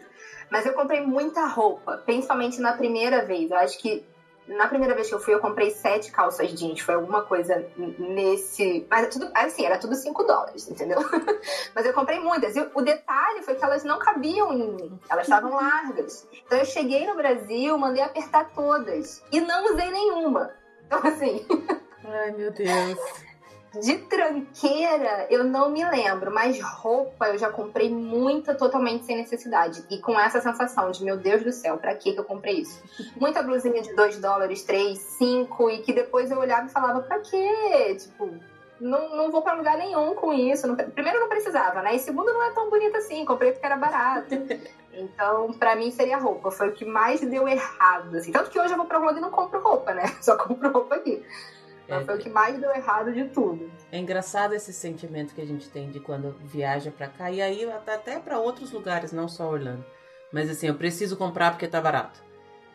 Mas 0.51 0.67
eu 0.67 0.73
comprei 0.75 1.01
muita 1.01 1.47
roupa, 1.47 2.03
principalmente 2.05 2.61
na 2.61 2.75
primeira 2.75 3.25
vez. 3.25 3.51
Eu 3.51 3.57
acho 3.57 3.79
que 3.79 4.07
na 4.47 4.69
primeira 4.69 4.95
vez 4.95 5.09
que 5.09 5.15
eu 5.15 5.21
fui, 5.21 5.35
eu 5.35 5.41
comprei 5.41 5.71
sete 5.71 6.13
calças 6.13 6.53
jeans. 6.53 6.81
Foi 6.81 6.95
alguma 6.95 7.23
coisa 7.23 7.67
nesse. 7.77 8.87
Mas 8.91 9.09
tudo. 9.09 9.31
Assim, 9.35 9.65
era 9.65 9.79
tudo 9.79 9.95
5 9.95 10.23
dólares, 10.25 10.69
entendeu? 10.69 10.99
Mas 11.75 11.87
eu 11.87 11.95
comprei 11.95 12.21
muitas. 12.21 12.55
E 12.55 12.71
o 12.75 12.83
detalhe 12.83 13.43
foi 13.43 13.55
que 13.55 13.65
elas 13.65 13.85
não 13.85 13.99
cabiam 13.99 14.53
em 14.53 14.73
mim. 14.73 15.01
Elas 15.09 15.25
estavam 15.25 15.51
largas. 15.57 16.29
Então 16.47 16.59
eu 16.59 16.65
cheguei 16.65 17.07
no 17.07 17.17
Brasil, 17.17 17.77
mandei 17.79 18.03
apertar 18.03 18.51
todas. 18.55 19.23
E 19.33 19.41
não 19.41 19.73
usei 19.73 19.91
nenhuma. 19.91 20.53
Então, 20.87 21.01
assim. 21.03 21.47
Ai, 22.05 22.33
meu 22.33 22.51
Deus. 22.51 22.99
De 23.83 23.99
tranqueira, 23.99 25.27
eu 25.31 25.43
não 25.43 25.69
me 25.69 25.85
lembro, 25.85 26.33
mas 26.33 26.61
roupa 26.61 27.27
eu 27.29 27.39
já 27.39 27.51
comprei 27.51 27.91
muita 27.91 28.55
totalmente 28.55 29.05
sem 29.05 29.17
necessidade. 29.17 29.85
E 29.91 29.99
com 29.99 30.19
essa 30.19 30.41
sensação 30.41 30.93
de, 30.93 31.03
meu 31.03 31.17
Deus 31.17 31.43
do 31.43 31.51
céu, 31.51 31.77
pra 31.77 31.95
que 31.97 32.15
eu 32.15 32.23
comprei 32.23 32.61
isso? 32.61 32.81
Muita 33.17 33.43
blusinha 33.43 33.83
de 33.83 33.93
2 33.95 34.21
dólares, 34.21 34.63
3, 34.63 34.97
5, 34.97 35.71
e 35.71 35.79
que 35.79 35.93
depois 35.93 36.31
eu 36.31 36.39
olhava 36.39 36.67
e 36.67 36.71
falava, 36.71 37.01
pra 37.01 37.19
quê? 37.19 37.97
Tipo, 37.99 38.39
não, 38.81 39.17
não 39.17 39.31
vou 39.31 39.43
pra 39.43 39.55
lugar 39.55 39.77
nenhum 39.77 40.15
com 40.15 40.33
isso. 40.33 40.67
Não, 40.67 40.77
primeiro, 40.77 41.21
não 41.21 41.29
precisava, 41.29 41.83
né? 41.83 41.97
E 41.97 41.99
segundo, 41.99 42.33
não 42.33 42.43
é 42.43 42.51
tão 42.51 42.71
bonita 42.71 42.99
assim. 42.99 43.25
Comprei 43.25 43.53
porque 43.53 43.67
era 43.67 43.77
barato. 43.77 44.35
Então, 44.93 45.53
pra 45.55 45.75
mim, 45.75 45.91
seria 45.91 46.19
roupa. 46.19 46.51
Foi 46.51 46.69
o 46.69 46.73
que 46.73 46.85
mais 46.85 47.21
deu 47.21 47.49
errado. 47.49 48.17
Assim. 48.17 48.31
Tanto 48.31 48.51
que 48.51 48.61
hoje 48.61 48.73
eu 48.73 48.77
vou 48.77 48.87
pra 48.87 48.99
Holanda 48.99 49.19
e 49.19 49.23
não 49.23 49.31
compro 49.31 49.61
roupa, 49.61 49.93
né? 49.93 50.07
Só 50.23 50.37
compro 50.37 50.71
roupa 50.71 50.97
aqui. 50.97 51.25
Então 51.85 52.01
é, 52.01 52.05
foi 52.05 52.17
o 52.17 52.19
que 52.19 52.31
mais 52.31 52.59
deu 52.59 52.71
errado 52.71 53.13
de 53.13 53.25
tudo. 53.27 53.71
É 53.93 53.99
engraçado 53.99 54.55
esse 54.55 54.73
sentimento 54.73 55.35
que 55.35 55.41
a 55.41 55.47
gente 55.47 55.69
tem 55.69 55.91
de 55.91 56.01
quando 56.01 56.37
viaja 56.43 56.91
para 56.91 57.09
cá 57.09 57.31
e 57.31 57.43
aí 57.43 57.71
até 57.71 58.19
para 58.19 58.39
outros 58.39 58.73
lugares, 58.73 59.13
não 59.13 59.29
só 59.29 59.51
Orlando. 59.51 59.85
Mas 60.33 60.51
assim, 60.51 60.67
eu 60.67 60.75
preciso 60.75 61.17
comprar 61.17 61.51
porque 61.51 61.69
tá 61.69 61.81
barato. 61.81 62.24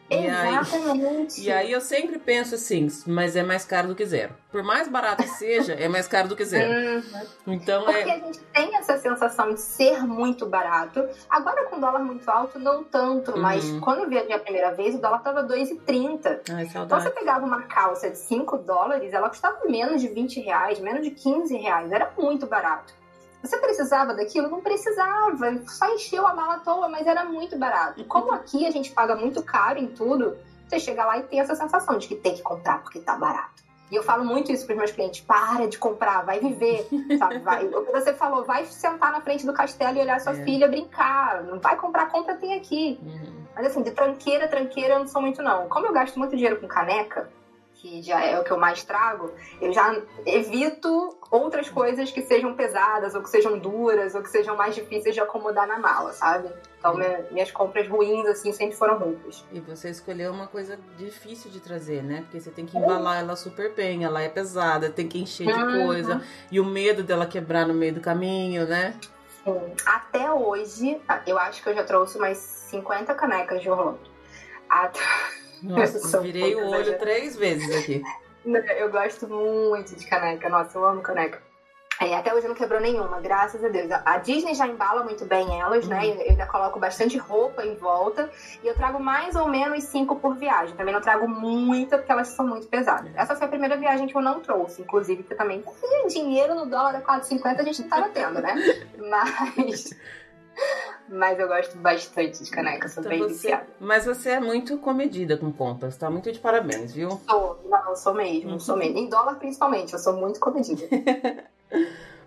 Exatamente. 0.09 1.41
E 1.41 1.51
aí, 1.51 1.57
e 1.57 1.67
aí 1.67 1.71
eu 1.71 1.81
sempre 1.81 2.17
penso 2.17 2.55
assim, 2.55 2.87
mas 3.05 3.35
é 3.35 3.43
mais 3.43 3.63
caro 3.65 3.89
do 3.89 3.95
que 3.95 4.05
zero. 4.05 4.33
Por 4.51 4.63
mais 4.63 4.87
barato 4.87 5.21
que 5.21 5.29
seja, 5.29 5.73
é 5.73 5.87
mais 5.87 6.07
caro 6.07 6.27
do 6.27 6.35
que 6.35 6.43
zero. 6.43 6.71
Uhum. 6.71 7.27
Então 7.47 7.85
Porque 7.85 8.09
é... 8.09 8.15
a 8.15 8.19
gente 8.19 8.39
tem 8.39 8.75
essa 8.75 8.97
sensação 8.97 9.53
de 9.53 9.61
ser 9.61 10.03
muito 10.05 10.47
barato. 10.47 11.07
Agora 11.29 11.65
com 11.65 11.79
dólar 11.79 11.99
muito 11.99 12.27
alto, 12.29 12.57
não 12.57 12.83
tanto. 12.83 13.31
Uhum. 13.31 13.41
Mas 13.41 13.69
quando 13.79 13.99
eu 13.99 14.09
viajei 14.09 14.33
a 14.33 14.39
primeira 14.39 14.71
vez, 14.71 14.95
o 14.95 14.99
dólar 14.99 15.19
tava 15.19 15.43
2,30. 15.43 16.41
Então 16.63 16.99
você 16.99 17.11
pegava 17.11 17.45
uma 17.45 17.61
calça 17.63 18.09
de 18.09 18.17
5 18.17 18.57
dólares, 18.59 19.13
ela 19.13 19.29
custava 19.29 19.59
menos 19.67 20.01
de 20.01 20.07
20 20.07 20.39
reais, 20.41 20.79
menos 20.79 21.03
de 21.03 21.11
15 21.11 21.55
reais. 21.55 21.91
Era 21.91 22.11
muito 22.17 22.47
barato. 22.47 22.98
Você 23.41 23.57
precisava 23.57 24.13
daquilo? 24.13 24.49
Não 24.49 24.61
precisava, 24.61 25.61
só 25.67 25.93
encheu 25.93 26.27
a 26.27 26.33
mala 26.33 26.55
à 26.55 26.59
toa, 26.59 26.89
mas 26.89 27.07
era 27.07 27.23
muito 27.23 27.57
barato. 27.57 28.03
Como 28.05 28.33
aqui 28.33 28.67
a 28.67 28.71
gente 28.71 28.91
paga 28.91 29.15
muito 29.15 29.41
caro 29.41 29.79
em 29.79 29.87
tudo, 29.87 30.37
você 30.67 30.79
chega 30.79 31.05
lá 31.05 31.17
e 31.17 31.23
tem 31.23 31.39
essa 31.39 31.55
sensação 31.55 31.97
de 31.97 32.07
que 32.07 32.15
tem 32.15 32.35
que 32.35 32.41
comprar 32.41 32.81
porque 32.81 32.99
tá 32.99 33.15
barato. 33.15 33.59
E 33.91 33.95
eu 33.95 34.03
falo 34.03 34.23
muito 34.23 34.51
isso 34.51 34.65
para 34.65 34.73
os 34.73 34.77
meus 34.77 34.91
clientes: 34.91 35.21
para 35.21 35.67
de 35.67 35.77
comprar, 35.77 36.21
vai 36.23 36.39
viver, 36.39 36.87
sabe? 37.17 37.39
Vai. 37.39 37.65
O 37.65 37.85
que 37.85 37.91
você 37.91 38.13
falou, 38.13 38.43
vai 38.45 38.65
sentar 38.65 39.11
na 39.11 39.21
frente 39.21 39.45
do 39.45 39.53
castelo 39.53 39.97
e 39.97 40.01
olhar 40.01 40.19
sua 40.19 40.33
é. 40.33 40.43
filha 40.43 40.67
brincar. 40.67 41.43
Não 41.43 41.59
vai 41.59 41.75
comprar, 41.75 42.07
compra, 42.07 42.35
tem 42.35 42.53
aqui. 42.53 42.99
Uhum. 43.01 43.45
Mas 43.55 43.67
assim, 43.67 43.81
de 43.81 43.91
tranqueira, 43.91 44.47
tranqueira 44.47 44.95
eu 44.95 44.99
não 44.99 45.07
sou 45.07 45.21
muito, 45.21 45.41
não. 45.41 45.67
Como 45.67 45.87
eu 45.87 45.93
gasto 45.93 46.17
muito 46.17 46.35
dinheiro 46.35 46.59
com 46.59 46.67
caneca, 46.67 47.29
que 47.81 48.01
já 48.01 48.23
é 48.23 48.37
o 48.37 48.43
que 48.43 48.51
eu 48.51 48.57
mais 48.57 48.83
trago, 48.83 49.31
eu 49.61 49.71
já 49.71 50.01
evito 50.25 51.17
outras 51.31 51.69
coisas 51.69 52.11
que 52.11 52.21
sejam 52.21 52.53
pesadas, 52.53 53.15
ou 53.15 53.21
que 53.21 53.29
sejam 53.29 53.57
duras, 53.57 54.13
ou 54.15 54.21
que 54.21 54.29
sejam 54.29 54.55
mais 54.55 54.75
difíceis 54.75 55.15
de 55.15 55.21
acomodar 55.21 55.65
na 55.65 55.79
mala, 55.79 56.11
sabe? 56.11 56.49
Então, 56.77 56.95
minha, 56.95 57.25
minhas 57.31 57.51
compras 57.51 57.87
ruins, 57.87 58.25
assim, 58.25 58.51
sempre 58.51 58.75
foram 58.75 58.97
roupas. 58.97 59.45
E 59.51 59.61
você 59.61 59.89
escolheu 59.89 60.31
uma 60.31 60.47
coisa 60.47 60.77
difícil 60.97 61.49
de 61.49 61.61
trazer, 61.61 62.03
né? 62.03 62.21
Porque 62.21 62.41
você 62.41 62.51
tem 62.51 62.65
que 62.65 62.77
embalar 62.77 63.19
ela 63.19 63.35
super 63.37 63.73
bem, 63.73 64.03
ela 64.03 64.21
é 64.21 64.27
pesada, 64.27 64.89
tem 64.89 65.07
que 65.07 65.19
encher 65.19 65.47
de 65.47 65.53
uhum. 65.53 65.85
coisa. 65.85 66.21
E 66.51 66.59
o 66.59 66.65
medo 66.65 67.01
dela 67.01 67.25
quebrar 67.25 67.65
no 67.65 67.73
meio 67.73 67.93
do 67.93 68.01
caminho, 68.01 68.67
né? 68.67 68.93
Sim. 69.43 69.73
Até 69.85 70.29
hoje, 70.31 70.99
eu 71.25 71.39
acho 71.39 71.63
que 71.63 71.69
eu 71.69 71.75
já 71.75 71.83
trouxe 71.85 72.17
umas 72.17 72.37
50 72.37 73.13
canecas 73.15 73.61
de 73.61 73.69
Orlando. 73.69 73.99
Até... 74.69 74.99
Nossa, 75.63 76.19
virei 76.21 76.55
o 76.55 76.69
olho 76.69 76.97
três 76.97 77.35
vezes 77.35 77.75
aqui. 77.75 78.01
Eu 78.79 78.89
gosto 78.89 79.27
muito 79.27 79.95
de 79.95 80.07
caneca. 80.07 80.47
Nossa, 80.49 80.77
eu 80.77 80.85
amo 80.85 81.01
caneca. 81.01 81.41
É, 82.01 82.15
até 82.15 82.33
hoje 82.33 82.47
não 82.47 82.55
quebrou 82.55 82.79
nenhuma, 82.79 83.19
graças 83.19 83.61
a 83.61 83.67
Deus. 83.67 83.91
A 83.91 84.17
Disney 84.19 84.55
já 84.55 84.65
embala 84.65 85.03
muito 85.03 85.25
bem 85.25 85.59
elas, 85.59 85.85
né? 85.85 85.99
uhum. 85.99 86.15
né? 86.15 86.23
Eu 86.23 86.29
ainda 86.31 86.45
coloco 86.45 86.79
bastante 86.79 87.17
roupa 87.17 87.65
em 87.65 87.75
volta. 87.75 88.29
E 88.63 88.67
eu 88.67 88.73
trago 88.73 89.01
mais 89.01 89.35
ou 89.35 89.49
menos 89.49 89.83
cinco 89.83 90.15
por 90.15 90.37
viagem. 90.37 90.77
Também 90.77 90.93
não 90.93 91.01
trago 91.01 91.27
muita, 91.27 91.97
porque 91.97 92.09
elas 92.09 92.29
são 92.29 92.47
muito 92.47 92.67
pesadas. 92.67 93.11
Essa 93.15 93.35
foi 93.35 93.47
a 93.47 93.49
primeira 93.49 93.75
viagem 93.75 94.07
que 94.07 94.15
eu 94.15 94.21
não 94.21 94.39
trouxe, 94.39 94.81
inclusive, 94.81 95.23
porque 95.23 95.35
também 95.35 95.61
dinheiro 96.07 96.55
no 96.55 96.65
dólar 96.65 96.95
a 96.95 97.01
4,50 97.01 97.59
a 97.59 97.63
gente 97.63 97.81
não 97.81 97.89
tava 97.89 98.09
tendo, 98.09 98.41
né? 98.41 98.55
Mas. 98.97 99.89
Mas 101.07 101.39
eu 101.39 101.47
gosto 101.47 101.77
bastante 101.77 102.43
de 102.43 102.51
caneca, 102.51 102.87
sou 102.87 103.01
então 103.01 103.09
bem 103.09 103.19
você... 103.19 103.33
viciada. 103.33 103.67
Mas 103.79 104.05
você 104.05 104.31
é 104.31 104.39
muito 104.39 104.77
comedida 104.77 105.37
com 105.37 105.51
compras, 105.51 105.97
tá 105.97 106.09
muito 106.09 106.31
de 106.31 106.39
parabéns, 106.39 106.93
viu? 106.93 107.09
Sou, 107.27 107.59
não, 107.65 107.95
sou 107.95 108.13
mesmo, 108.13 108.51
uhum. 108.51 108.59
sou 108.59 108.77
mesmo. 108.77 108.97
Em 108.97 109.09
dólar 109.09 109.35
principalmente, 109.35 109.93
eu 109.93 109.99
sou 109.99 110.13
muito 110.13 110.39
comedida. 110.39 110.83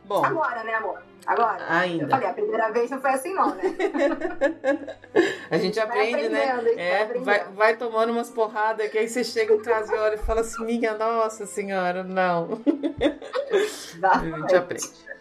Bom. 0.04 0.24
Agora, 0.24 0.64
né, 0.64 0.74
amor? 0.74 1.00
Agora. 1.26 1.64
Ainda. 1.68 2.04
Eu 2.04 2.08
falei, 2.08 2.28
a 2.28 2.32
primeira 2.32 2.70
vez 2.72 2.90
não 2.90 3.00
foi 3.00 3.10
assim, 3.10 3.32
não, 3.32 3.54
né? 3.54 3.62
a 5.50 5.58
gente 5.58 5.78
aprende, 5.78 6.28
né? 6.28 6.74
É, 6.76 7.04
vai, 7.20 7.44
vai, 7.44 7.76
tomando 7.76 8.10
umas 8.10 8.28
porradas 8.28 8.90
que 8.90 8.98
aí 8.98 9.08
você 9.08 9.22
chega 9.22 9.54
em 9.54 9.62
casa 9.62 9.94
e 9.94 9.98
olha 9.98 10.14
e 10.16 10.18
fala 10.18 10.40
assim: 10.40 10.64
minha 10.64 10.94
nossa 10.94 11.46
senhora, 11.46 12.02
não. 12.02 12.60
a 14.02 14.18
gente 14.18 14.56
aprende. 14.56 15.11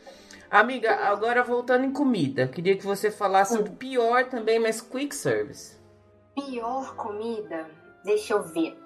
Amiga, 0.52 0.94
agora 1.08 1.42
voltando 1.44 1.86
em 1.86 1.94
comida, 1.94 2.46
queria 2.46 2.76
que 2.76 2.86
você 2.86 3.10
falasse 3.10 3.58
hum. 3.58 3.64
do 3.64 3.72
pior 3.72 4.26
também, 4.26 4.60
mas 4.60 4.82
quick 4.82 5.16
service. 5.16 5.80
Pior 6.36 6.94
comida? 6.98 7.70
Deixa 8.04 8.34
eu 8.34 8.44
ver. 8.44 8.78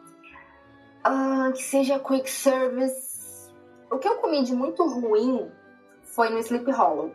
Ah, 1.04 1.52
que 1.56 1.64
seja 1.64 1.98
quick 1.98 2.30
service. 2.30 3.52
O 3.90 3.98
que 3.98 4.08
eu 4.08 4.18
comi 4.18 4.44
de 4.44 4.54
muito 4.54 4.88
ruim 4.88 5.52
foi 6.04 6.30
no 6.30 6.38
Sleep 6.38 6.70
Hollow. 6.72 7.12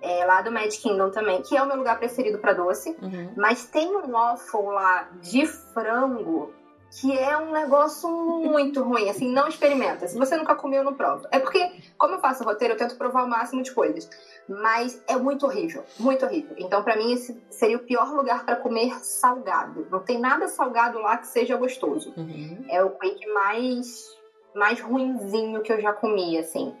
É, 0.00 0.24
lá 0.24 0.42
do 0.42 0.52
Mad 0.52 0.70
Kingdom 0.70 1.10
também, 1.10 1.42
que 1.42 1.56
é 1.56 1.62
o 1.62 1.66
meu 1.66 1.76
lugar 1.76 1.98
preferido 1.98 2.38
para 2.38 2.52
doce. 2.52 2.96
Uhum. 3.02 3.32
Mas 3.36 3.66
tem 3.66 3.96
um 3.96 4.12
waffle 4.12 4.62
lá 4.66 5.08
de 5.20 5.44
frango 5.44 6.54
que 6.90 7.16
é 7.16 7.36
um 7.36 7.52
negócio 7.52 8.08
muito 8.08 8.82
ruim, 8.82 9.08
assim, 9.08 9.30
não 9.30 9.46
experimenta. 9.46 10.06
Se 10.08 10.18
você 10.18 10.36
nunca 10.36 10.54
comeu, 10.54 10.82
não 10.82 10.94
prova. 10.94 11.28
É 11.30 11.38
porque, 11.38 11.70
como 11.98 12.14
eu 12.14 12.20
faço 12.20 12.44
roteiro, 12.44 12.74
eu 12.74 12.78
tento 12.78 12.96
provar 12.96 13.24
o 13.24 13.28
máximo 13.28 13.62
de 13.62 13.72
coisas. 13.72 14.08
Mas 14.48 15.02
é 15.06 15.16
muito 15.16 15.44
horrível, 15.44 15.84
muito 15.98 16.24
horrível. 16.24 16.56
Então, 16.58 16.82
para 16.82 16.96
mim, 16.96 17.12
esse 17.12 17.38
seria 17.50 17.76
o 17.76 17.80
pior 17.84 18.10
lugar 18.14 18.44
para 18.44 18.56
comer 18.56 18.94
salgado. 19.02 19.86
Não 19.90 20.00
tem 20.00 20.18
nada 20.18 20.48
salgado 20.48 20.98
lá 20.98 21.18
que 21.18 21.26
seja 21.26 21.56
gostoso. 21.56 22.14
Uhum. 22.16 22.64
É 22.68 22.82
o 22.82 22.90
quake 22.90 23.26
mais, 23.32 24.16
mais 24.54 24.80
ruinzinho 24.80 25.60
que 25.60 25.72
eu 25.72 25.80
já 25.80 25.92
comi, 25.92 26.38
assim. 26.38 26.74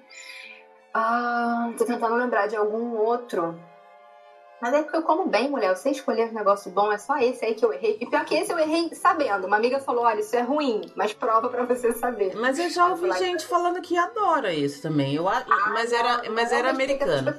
Ah, 0.94 1.70
tô 1.76 1.84
tentando 1.84 2.16
lembrar 2.16 2.46
de 2.46 2.56
algum 2.56 2.96
outro. 2.96 3.58
Mas 4.60 4.74
é 4.74 4.82
porque 4.82 4.96
eu 4.96 5.02
como 5.02 5.28
bem, 5.28 5.48
mulher. 5.48 5.70
Eu 5.70 5.76
sei 5.76 5.92
escolher 5.92 6.30
um 6.30 6.34
negócio 6.34 6.70
bom, 6.70 6.90
é 6.90 6.98
só 6.98 7.16
esse 7.18 7.44
aí 7.44 7.54
que 7.54 7.64
eu 7.64 7.72
errei. 7.72 7.96
E 8.00 8.06
pior 8.06 8.24
que 8.24 8.34
esse 8.34 8.52
eu 8.52 8.58
errei 8.58 8.92
sabendo. 8.94 9.46
Uma 9.46 9.56
amiga 9.56 9.78
falou: 9.78 10.04
olha, 10.04 10.20
isso 10.20 10.34
é 10.34 10.42
ruim, 10.42 10.90
mas 10.94 11.12
prova 11.12 11.48
pra 11.48 11.64
você 11.64 11.92
saber. 11.92 12.34
Mas 12.34 12.58
eu 12.58 12.68
já 12.68 12.88
ouvi 12.88 13.10
gente 13.12 13.46
falando 13.46 13.80
que 13.80 13.96
adora 13.96 14.52
isso 14.52 14.82
também. 14.82 15.14
Eu, 15.14 15.28
ah, 15.28 15.44
mas 15.72 15.92
era, 15.92 16.22
mas 16.30 16.50
era 16.52 16.70
americano. 16.70 17.32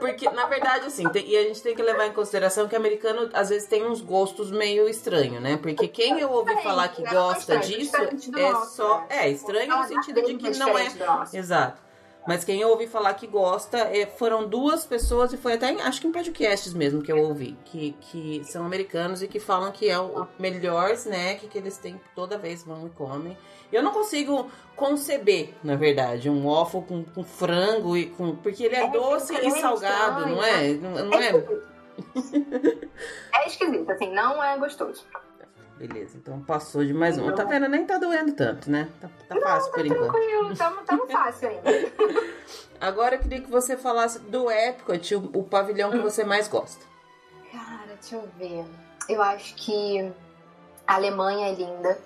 Porque, 0.00 0.30
na 0.30 0.46
verdade, 0.46 0.86
assim, 0.86 1.08
tem, 1.08 1.28
e 1.28 1.36
a 1.36 1.42
gente 1.42 1.62
tem 1.62 1.74
que 1.74 1.82
levar 1.82 2.06
em 2.06 2.12
consideração 2.12 2.68
que 2.68 2.76
americano 2.76 3.28
às 3.32 3.48
vezes 3.48 3.68
tem 3.68 3.86
uns 3.86 4.00
gostos 4.00 4.50
meio 4.50 4.88
estranhos, 4.88 5.42
né? 5.42 5.56
Porque 5.56 5.88
quem 5.88 6.18
eu 6.18 6.30
ouvi 6.30 6.54
falar 6.62 6.88
que 6.88 7.02
gosta 7.02 7.58
disso 7.58 7.96
é 7.96 8.54
só. 8.66 9.04
É, 9.08 9.28
estranho 9.28 9.76
no 9.76 9.84
sentido 9.86 10.22
de 10.22 10.34
que 10.36 10.58
não 10.58 10.78
é. 10.78 10.86
Exato. 11.32 11.85
Mas 12.26 12.44
quem 12.44 12.60
eu 12.60 12.68
ouvi 12.70 12.86
falar 12.86 13.14
que 13.14 13.26
gosta 13.26 13.78
é, 13.78 14.06
foram 14.06 14.48
duas 14.48 14.84
pessoas, 14.84 15.32
e 15.32 15.36
foi 15.36 15.54
até, 15.54 15.70
em, 15.70 15.80
acho 15.80 16.00
que 16.00 16.08
em 16.08 16.12
podcasts 16.12 16.74
mesmo 16.74 17.02
que 17.02 17.12
eu 17.12 17.18
ouvi, 17.18 17.56
que, 17.64 17.96
que 18.00 18.42
são 18.44 18.66
americanos 18.66 19.22
e 19.22 19.28
que 19.28 19.38
falam 19.38 19.70
que 19.70 19.88
é 19.88 19.98
o 19.98 20.26
melhor 20.38 20.90
snack 20.92 21.46
que 21.46 21.56
eles 21.56 21.78
têm 21.78 22.00
toda 22.14 22.36
vez 22.36 22.64
vão 22.64 22.86
e 22.86 22.90
comem. 22.90 23.36
Eu 23.72 23.82
não 23.82 23.92
consigo 23.92 24.50
conceber, 24.74 25.54
na 25.62 25.76
verdade, 25.76 26.30
um 26.30 26.48
waffle 26.48 26.82
com, 26.82 27.04
com 27.04 27.24
frango 27.24 27.96
e 27.96 28.06
com. 28.06 28.36
Porque 28.36 28.64
ele 28.64 28.76
é, 28.76 28.84
é 28.84 28.90
doce 28.90 29.34
e 29.34 29.50
salgado, 29.50 30.26
não 30.26 30.42
é? 30.42 30.68
Não, 30.74 30.90
não 31.06 31.18
é? 31.18 31.30
É 33.34 33.46
esquisito, 33.46 33.90
assim, 33.90 34.12
não 34.12 34.42
é 34.42 34.56
gostoso. 34.58 35.04
Beleza, 35.76 36.16
então 36.16 36.40
passou 36.40 36.82
de 36.82 36.94
mais 36.94 37.18
um. 37.18 37.30
Tá 37.34 37.44
vendo? 37.44 37.68
Nem 37.68 37.84
tá 37.84 37.98
doendo 37.98 38.32
tanto, 38.32 38.70
né? 38.70 38.88
Tá, 38.98 39.10
tá 39.28 39.34
não, 39.34 39.42
fácil 39.42 39.70
tá 39.70 39.76
por 39.76 39.86
enquanto. 39.86 40.12
Tranquilo, 40.12 40.56
tamo, 40.56 40.76
tamo 40.86 41.06
fácil 41.06 41.48
ainda. 41.50 41.70
Agora 42.80 43.16
eu 43.16 43.18
queria 43.20 43.42
que 43.42 43.50
você 43.50 43.76
falasse 43.76 44.18
do 44.20 44.50
Epcot, 44.50 45.14
o, 45.14 45.30
o 45.34 45.44
pavilhão 45.44 45.90
que 45.90 45.98
hum. 45.98 46.02
você 46.02 46.24
mais 46.24 46.48
gosta. 46.48 46.82
Cara, 47.52 47.94
deixa 48.00 48.16
eu 48.16 48.28
ver. 48.38 48.64
Eu 49.06 49.20
acho 49.20 49.54
que 49.54 50.10
a 50.86 50.94
Alemanha 50.94 51.48
é 51.48 51.54
linda. 51.54 51.98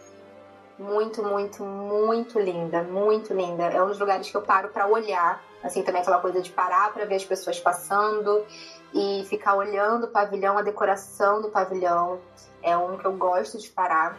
Muito, 0.76 1.22
muito, 1.22 1.62
muito 1.62 2.40
linda. 2.40 2.82
Muito 2.82 3.32
linda. 3.32 3.64
É 3.66 3.80
um 3.80 3.86
dos 3.86 4.00
lugares 4.00 4.28
que 4.28 4.36
eu 4.36 4.42
paro 4.42 4.70
para 4.70 4.88
olhar. 4.88 5.40
Assim, 5.62 5.82
também 5.82 6.02
aquela 6.02 6.18
coisa 6.18 6.40
de 6.40 6.50
parar 6.50 6.92
para 6.92 7.04
ver 7.04 7.16
as 7.16 7.24
pessoas 7.24 7.60
passando 7.60 8.44
e 8.92 9.24
ficar 9.28 9.54
olhando 9.54 10.04
o 10.04 10.08
pavilhão, 10.08 10.58
a 10.58 10.62
decoração 10.62 11.40
do 11.40 11.50
pavilhão. 11.50 12.20
É 12.62 12.76
um 12.76 12.98
que 12.98 13.06
eu 13.06 13.12
gosto 13.16 13.58
de 13.58 13.68
parar. 13.68 14.18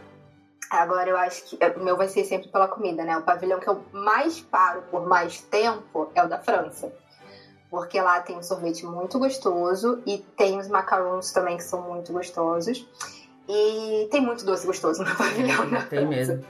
Agora 0.69 1.09
eu 1.09 1.17
acho 1.17 1.43
que 1.43 1.59
o 1.77 1.83
meu 1.83 1.97
vai 1.97 2.07
ser 2.07 2.23
sempre 2.23 2.49
pela 2.49 2.67
comida, 2.67 3.03
né? 3.03 3.17
O 3.17 3.23
pavilhão 3.23 3.59
que 3.59 3.67
eu 3.67 3.83
mais 3.91 4.39
paro 4.39 4.83
por 4.89 5.05
mais 5.05 5.41
tempo 5.41 6.09
é 6.15 6.23
o 6.23 6.29
da 6.29 6.39
França. 6.39 6.91
Porque 7.69 8.01
lá 8.01 8.19
tem 8.21 8.37
um 8.37 8.43
sorvete 8.43 8.85
muito 8.85 9.19
gostoso 9.19 10.01
e 10.05 10.17
tem 10.35 10.59
os 10.59 10.67
macarons 10.67 11.31
também 11.31 11.57
que 11.57 11.63
são 11.63 11.81
muito 11.81 12.11
gostosos. 12.13 12.87
E 13.47 14.07
tem 14.09 14.21
muito 14.21 14.45
doce 14.45 14.65
gostoso 14.65 15.03
no 15.03 15.13
pavilhão 15.15 15.69
da 15.69 15.81
Tem 15.81 16.07
mesmo. 16.07 16.43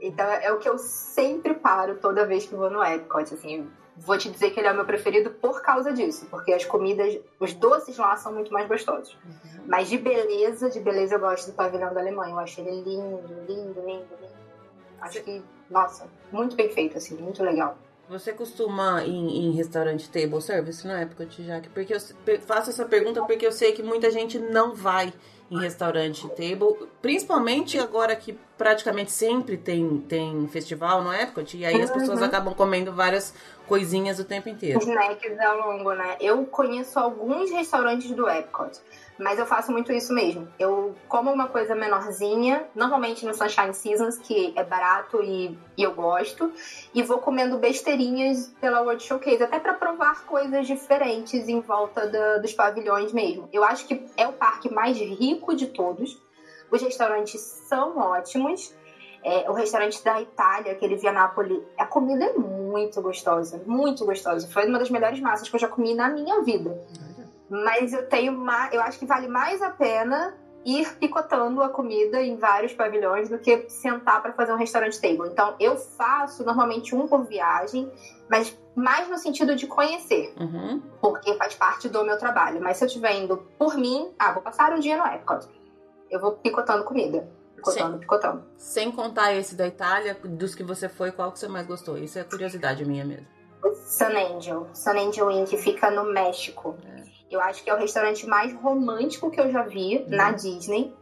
Então 0.00 0.26
é 0.26 0.52
o 0.52 0.58
que 0.58 0.68
eu 0.68 0.78
sempre 0.78 1.54
paro 1.54 1.96
toda 1.96 2.26
vez 2.26 2.46
que 2.46 2.54
vou 2.54 2.70
no 2.70 2.84
Epcot, 2.84 3.34
assim, 3.34 3.68
vou 3.98 4.16
te 4.16 4.30
dizer 4.30 4.50
que 4.50 4.60
ele 4.60 4.68
é 4.68 4.72
o 4.72 4.74
meu 4.74 4.84
preferido 4.84 5.30
por 5.30 5.60
causa 5.62 5.92
disso, 5.92 6.26
porque 6.30 6.52
as 6.52 6.64
comidas, 6.64 7.18
os 7.38 7.52
doces 7.54 7.96
lá 7.98 8.16
são 8.16 8.32
muito 8.32 8.52
mais 8.52 8.68
gostosos. 8.68 9.16
Uhum. 9.24 9.64
Mas 9.66 9.88
de 9.88 9.98
beleza, 9.98 10.70
de 10.70 10.80
beleza 10.80 11.16
eu 11.16 11.20
gosto 11.20 11.50
do 11.50 11.52
pavilhão 11.54 11.92
da 11.92 12.00
Alemanha. 12.00 12.32
Eu 12.32 12.38
acho 12.38 12.60
ele 12.60 12.82
lindo, 12.82 13.22
lindo, 13.46 13.80
lindo, 13.80 14.14
lindo. 14.20 14.38
Acho 15.00 15.22
que, 15.22 15.42
nossa, 15.70 16.08
muito 16.32 16.56
bem 16.56 16.70
feito, 16.70 16.96
assim, 16.96 17.16
muito 17.16 17.42
legal. 17.42 17.76
Você 18.08 18.32
costuma 18.32 19.04
ir 19.04 19.12
em 19.12 19.50
restaurante 19.52 20.10
table 20.10 20.40
service 20.40 20.86
na 20.86 21.00
época, 21.00 21.26
Jack? 21.26 21.68
Porque 21.68 21.92
eu 21.92 22.00
faço 22.40 22.70
essa 22.70 22.86
pergunta 22.86 23.22
porque 23.24 23.46
eu 23.46 23.52
sei 23.52 23.72
que 23.72 23.82
muita 23.82 24.10
gente 24.10 24.38
não 24.38 24.74
vai 24.74 25.12
em 25.50 25.58
restaurante 25.58 26.28
table, 26.30 26.88
principalmente 27.00 27.78
agora 27.78 28.14
que 28.14 28.38
praticamente 28.56 29.10
sempre 29.10 29.56
tem, 29.56 29.98
tem 30.00 30.46
festival 30.48 31.02
no 31.02 31.12
Epcot, 31.12 31.56
e 31.56 31.64
aí 31.64 31.80
as 31.80 31.90
pessoas 31.90 32.18
uhum. 32.18 32.26
acabam 32.26 32.54
comendo 32.54 32.92
várias 32.92 33.34
coisinhas 33.66 34.18
o 34.18 34.24
tempo 34.24 34.48
inteiro. 34.48 34.78
Snacks 34.80 35.38
ao 35.38 35.58
longo, 35.58 35.92
né? 35.92 36.16
Eu 36.20 36.44
conheço 36.46 36.98
alguns 36.98 37.50
restaurantes 37.50 38.10
do 38.10 38.28
Epcot. 38.28 38.78
Mas 39.18 39.38
eu 39.38 39.46
faço 39.46 39.72
muito 39.72 39.92
isso 39.92 40.14
mesmo. 40.14 40.46
Eu 40.58 40.94
como 41.08 41.32
uma 41.32 41.48
coisa 41.48 41.74
menorzinha, 41.74 42.66
normalmente 42.74 43.26
no 43.26 43.34
Sunshine 43.34 43.74
Seasons, 43.74 44.16
que 44.18 44.52
é 44.56 44.62
barato 44.62 45.20
e, 45.22 45.58
e 45.76 45.82
eu 45.82 45.92
gosto, 45.92 46.52
e 46.94 47.02
vou 47.02 47.18
comendo 47.18 47.58
besteirinhas 47.58 48.54
pela 48.60 48.80
World 48.80 49.02
Showcase, 49.02 49.42
até 49.42 49.58
para 49.58 49.74
provar 49.74 50.24
coisas 50.24 50.66
diferentes 50.66 51.48
em 51.48 51.60
volta 51.60 52.38
dos 52.40 52.52
pavilhões 52.52 53.12
mesmo. 53.12 53.48
Eu 53.52 53.64
acho 53.64 53.86
que 53.86 54.06
é 54.16 54.28
o 54.28 54.32
parque 54.32 54.72
mais 54.72 54.96
rico 54.96 55.54
de 55.54 55.66
todos. 55.66 56.16
Os 56.70 56.80
restaurantes 56.80 57.40
são 57.40 57.98
ótimos. 57.98 58.76
É, 59.24 59.50
o 59.50 59.52
restaurante 59.52 60.02
da 60.04 60.22
Itália, 60.22 60.72
aquele 60.72 60.94
Via 60.94 61.10
Napoli, 61.10 61.60
a 61.76 61.84
comida 61.84 62.24
é 62.24 62.32
muito 62.34 63.02
gostosa, 63.02 63.60
muito 63.66 64.04
gostosa. 64.04 64.46
Foi 64.48 64.64
uma 64.66 64.78
das 64.78 64.90
melhores 64.90 65.18
massas 65.18 65.48
que 65.48 65.56
eu 65.56 65.60
já 65.60 65.66
comi 65.66 65.92
na 65.92 66.08
minha 66.08 66.40
vida. 66.42 66.78
Mas 67.48 67.92
eu 67.92 68.06
tenho 68.08 68.32
mais, 68.32 68.72
eu 68.74 68.80
acho 68.82 68.98
que 68.98 69.06
vale 69.06 69.28
mais 69.28 69.62
a 69.62 69.70
pena 69.70 70.34
ir 70.64 70.92
picotando 70.98 71.62
a 71.62 71.68
comida 71.68 72.20
em 72.20 72.36
vários 72.36 72.74
pavilhões 72.74 73.28
do 73.28 73.38
que 73.38 73.70
sentar 73.70 74.20
para 74.20 74.32
fazer 74.34 74.52
um 74.52 74.56
restaurante 74.56 75.00
table. 75.00 75.28
Então, 75.30 75.54
eu 75.58 75.76
faço 75.76 76.44
normalmente 76.44 76.94
um 76.94 77.06
por 77.06 77.24
viagem, 77.24 77.90
mas 78.28 78.54
mais 78.74 79.08
no 79.08 79.16
sentido 79.16 79.56
de 79.56 79.66
conhecer, 79.66 80.34
Uhum. 80.38 80.82
porque 81.00 81.32
faz 81.34 81.54
parte 81.54 81.88
do 81.88 82.04
meu 82.04 82.18
trabalho. 82.18 82.60
Mas 82.60 82.76
se 82.76 82.84
eu 82.84 82.86
estiver 82.86 83.14
indo 83.14 83.38
por 83.58 83.76
mim, 83.76 84.12
ah, 84.18 84.32
vou 84.32 84.42
passar 84.42 84.72
um 84.72 84.78
dia 84.78 84.96
no 84.98 85.06
Epcot. 85.06 85.46
Eu 86.10 86.20
vou 86.20 86.32
picotando 86.32 86.84
comida. 86.84 87.26
Picotando, 87.56 87.94
Sim. 87.94 88.00
picotando. 88.00 88.44
Sem 88.56 88.92
contar 88.92 89.34
esse 89.34 89.54
da 89.56 89.66
Itália, 89.66 90.14
dos 90.22 90.54
que 90.54 90.62
você 90.62 90.88
foi, 90.88 91.10
qual 91.12 91.32
que 91.32 91.38
você 91.38 91.48
mais 91.48 91.66
gostou? 91.66 91.96
Isso 91.98 92.18
é 92.18 92.24
curiosidade 92.24 92.84
minha 92.84 93.04
mesmo. 93.04 93.26
Sun 93.86 94.36
Angel. 94.36 94.66
Sun 94.72 94.90
Angel 94.90 95.30
Inn, 95.30 95.44
que 95.44 95.56
fica 95.56 95.90
no 95.90 96.04
México. 96.04 96.76
É. 96.86 96.97
Eu 97.30 97.40
acho 97.40 97.62
que 97.62 97.70
é 97.70 97.74
o 97.74 97.78
restaurante 97.78 98.26
mais 98.26 98.54
romântico 98.54 99.30
que 99.30 99.40
eu 99.40 99.50
já 99.50 99.62
vi 99.62 100.04
na 100.08 100.32
Disney. 100.32 100.94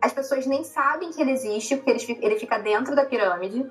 As 0.00 0.12
pessoas 0.12 0.46
nem 0.46 0.64
sabem 0.64 1.10
que 1.10 1.20
ele 1.20 1.32
existe, 1.32 1.76
porque 1.76 1.90
ele 1.90 1.98
fica, 1.98 2.26
ele 2.26 2.38
fica 2.38 2.58
dentro 2.58 2.96
da 2.96 3.04
pirâmide. 3.04 3.70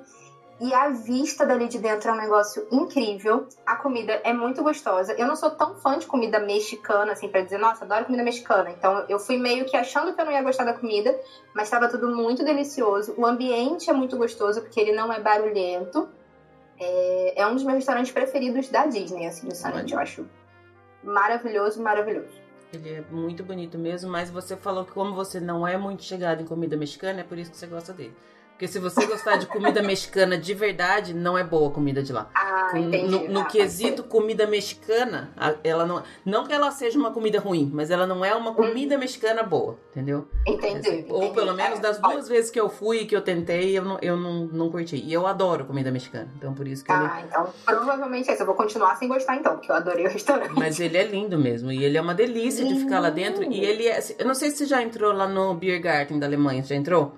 E 0.62 0.74
a 0.74 0.90
vista 0.90 1.46
dali 1.46 1.70
de 1.70 1.80
dentro 1.80 2.10
é 2.10 2.14
um 2.14 2.18
negócio 2.18 2.68
incrível. 2.70 3.48
A 3.66 3.78
comida 3.78 4.20
é 4.26 4.34
muito 4.34 4.62
gostosa. 4.62 5.14
Eu 5.14 5.26
não 5.26 5.36
sou 5.36 5.52
tão 5.52 5.76
fã 5.76 5.98
de 5.98 6.06
comida 6.06 6.38
mexicana, 6.38 7.14
assim, 7.14 7.30
pra 7.30 7.42
dizer, 7.42 7.58
nossa, 7.58 7.86
adoro 7.86 8.06
comida 8.06 8.24
mexicana. 8.24 8.70
Então 8.70 9.06
eu 9.08 9.18
fui 9.18 9.38
meio 9.38 9.66
que 9.66 9.78
achando 9.78 10.14
que 10.14 10.20
eu 10.20 10.26
não 10.26 10.34
ia 10.34 10.44
gostar 10.44 10.66
da 10.66 10.74
comida, 10.74 11.18
mas 11.56 11.64
estava 11.64 11.88
tudo 11.88 12.14
muito 12.14 12.44
delicioso. 12.44 13.16
O 13.18 13.26
ambiente 13.26 13.90
é 13.90 13.94
muito 13.94 14.18
gostoso, 14.18 14.62
porque 14.62 14.80
ele 14.80 14.92
não 14.92 15.12
é 15.14 15.20
barulhento. 15.22 16.10
É, 16.78 17.42
é 17.42 17.48
um 17.48 17.54
dos 17.54 17.64
meus 17.64 17.78
restaurantes 17.78 18.12
preferidos 18.12 18.68
da 18.68 18.86
Disney, 18.86 19.28
assim, 19.28 19.50
Sun 19.52 19.70
Angel, 19.70 19.98
eu 19.98 20.00
acho 20.00 20.30
maravilhoso, 21.04 21.82
maravilhoso. 21.82 22.42
Ele 22.72 22.90
é 22.90 23.04
muito 23.10 23.44
bonito 23.44 23.78
mesmo, 23.78 24.12
mas 24.12 24.30
você 24.30 24.56
falou 24.56 24.86
que 24.86 24.92
como 24.92 25.16
você 25.16 25.40
não 25.40 25.68
é 25.68 25.76
muito 25.76 26.04
chegado 26.04 26.42
em 26.42 26.46
comida 26.46 26.78
mexicana, 26.78 27.22
é 27.22 27.24
por 27.24 27.38
isso 27.38 27.50
que 27.50 27.58
você 27.58 27.66
gosta 27.66 27.94
dele. 27.94 28.16
Porque 28.60 28.68
se 28.68 28.78
você 28.78 29.06
gostar 29.06 29.38
de 29.38 29.46
comida 29.46 29.82
mexicana 29.82 30.38
de 30.38 30.54
verdade, 30.54 31.14
não 31.14 31.38
é 31.38 31.46
boa 31.46 31.70
a 31.70 31.72
comida 31.72 32.04
de 32.04 32.12
lá. 32.12 32.30
Ah, 32.36 32.78
entendi. 32.78 33.08
no, 33.10 33.30
no 33.30 33.40
Ah, 33.40 33.46
quesito 33.46 34.04
comida 34.04 34.46
mexicana, 34.46 35.32
ela 35.64 35.86
não. 35.86 36.04
Não 36.26 36.46
que 36.46 36.52
ela 36.52 36.70
seja 36.70 37.00
uma 37.00 37.10
comida 37.10 37.40
ruim, 37.40 37.72
mas 37.74 37.90
ela 37.90 38.06
não 38.06 38.26
é 38.26 38.36
uma 38.36 38.54
comida 38.54 38.98
mexicana 38.98 39.44
boa, 39.44 39.80
entendeu? 39.92 40.28
ser. 40.46 40.52
Entendi. 40.52 41.06
Ou 41.08 41.24
entendi. 41.24 41.36
pelo 41.36 41.54
menos 41.54 41.80
É, 41.80 41.82
das 41.82 42.00
duas 42.00 42.28
vezes 42.28 42.52
que 42.52 42.60
eu 42.60 42.70
fui 42.70 43.04
e 43.04 43.06
que 43.06 43.16
eu 43.16 43.22
tentei, 43.22 43.78
eu 43.78 43.86
não, 43.86 43.98
eu 44.02 44.18
não, 44.18 44.46
não 44.48 44.70
curti. 44.70 44.98
E 44.98 45.14
eu 45.14 45.26
adoro 45.26 45.64
comida 45.64 45.90
mexicana. 45.90 46.28
Então 46.36 46.54
por 46.54 46.68
isso 46.68 46.84
que. 46.84 46.92
Ah, 46.92 47.24
então 47.26 47.54
provavelmente 47.66 48.30
é 48.30 48.34
isso. 48.34 48.42
Eu 48.42 48.46
vou 48.46 48.56
continuar 48.56 48.98
sem 48.98 49.08
gostar 49.08 49.38
então, 49.38 49.54
porque 49.54 49.72
eu 49.72 49.76
adorei 49.76 50.06
o 50.06 50.10
restaurante. 50.10 50.52
Mas 50.54 50.82
ele 50.82 50.98
é 50.98 51.04
lindo 51.04 51.40
mesmo. 51.40 51.72
E 51.72 51.82
ele 51.82 51.98
é 51.98 52.02
uma 52.02 52.14
delícia 52.14 52.66
de 52.66 52.76
ficar 52.76 53.00
lá 53.00 53.10
dentro. 53.10 53.42
E 53.42 53.64
ele 53.64 53.88
é. 53.88 54.04
Eu 54.20 54.26
não 54.26 54.36
sei 54.36 54.52
se 54.52 54.58
você 54.58 54.66
já 54.66 54.84
entrou 54.84 55.14
lá 55.14 55.30
no 55.30 55.54
Beer 55.54 55.82
Garden 55.82 56.20
da 56.20 56.26
Alemanha. 56.26 56.62
Você 56.62 56.74
já 56.74 56.76
entrou? 56.76 57.14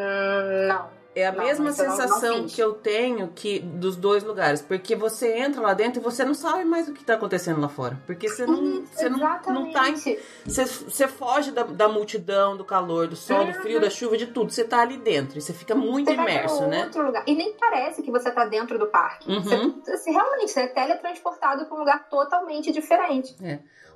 Hum, 0.00 0.68
não. 0.68 1.00
É 1.12 1.26
a 1.26 1.32
Não, 1.32 1.42
mesma 1.42 1.70
eu 1.70 1.76
não- 1.76 1.84
não 1.86 1.96
sensação 1.96 2.46
que 2.46 2.62
eu 2.62 2.72
tenho 2.72 3.32
que 3.34 3.58
dos 3.58 3.96
dois 3.96 4.22
lugares. 4.22 4.62
Porque 4.62 4.94
você 4.94 5.38
entra 5.38 5.60
lá 5.60 5.74
dentro 5.74 6.00
e 6.00 6.04
você 6.04 6.24
não 6.24 6.34
sabe 6.34 6.64
mais 6.64 6.88
o 6.88 6.92
que 6.92 7.02
tá 7.04 7.14
acontecendo 7.14 7.60
lá 7.60 7.68
fora. 7.68 8.00
Porque 8.06 8.28
você 8.28 8.46
não, 8.46 8.84
você 8.84 9.08
não, 9.08 9.18
não 9.18 9.72
tá 9.72 9.88
em. 9.88 9.96
Você, 9.96 10.20
você 10.46 11.08
foge 11.08 11.50
da, 11.50 11.64
da 11.64 11.88
multidão, 11.88 12.56
do 12.56 12.64
calor, 12.64 13.08
do 13.08 13.16
sol, 13.16 13.44
do 13.44 13.52
frio, 13.54 13.80
da 13.80 13.90
chuva, 13.90 14.16
de 14.16 14.28
tudo. 14.28 14.52
Você 14.52 14.62
tá 14.62 14.82
ali 14.82 14.98
dentro 14.98 15.36
e 15.36 15.40
você 15.42 15.52
fica 15.52 15.74
muito 15.74 16.06
Você 16.06 16.14
imerso, 16.14 16.64
né? 16.68 16.84
outro 16.84 17.04
lugar. 17.04 17.24
E 17.26 17.34
nem 17.34 17.54
parece 17.54 18.02
que 18.04 18.10
você 18.12 18.30
tá 18.30 18.44
dentro 18.44 18.78
do 18.78 18.86
parque. 18.86 19.28
Uhum. 19.28 19.80
Você, 19.82 19.96
você 19.96 20.10
realmente 20.12 20.52
você 20.52 20.60
é 20.60 20.66
teletransportado 20.68 21.66
para 21.66 21.74
um 21.74 21.80
lugar 21.80 22.08
totalmente 22.08 22.70
diferente. 22.70 23.34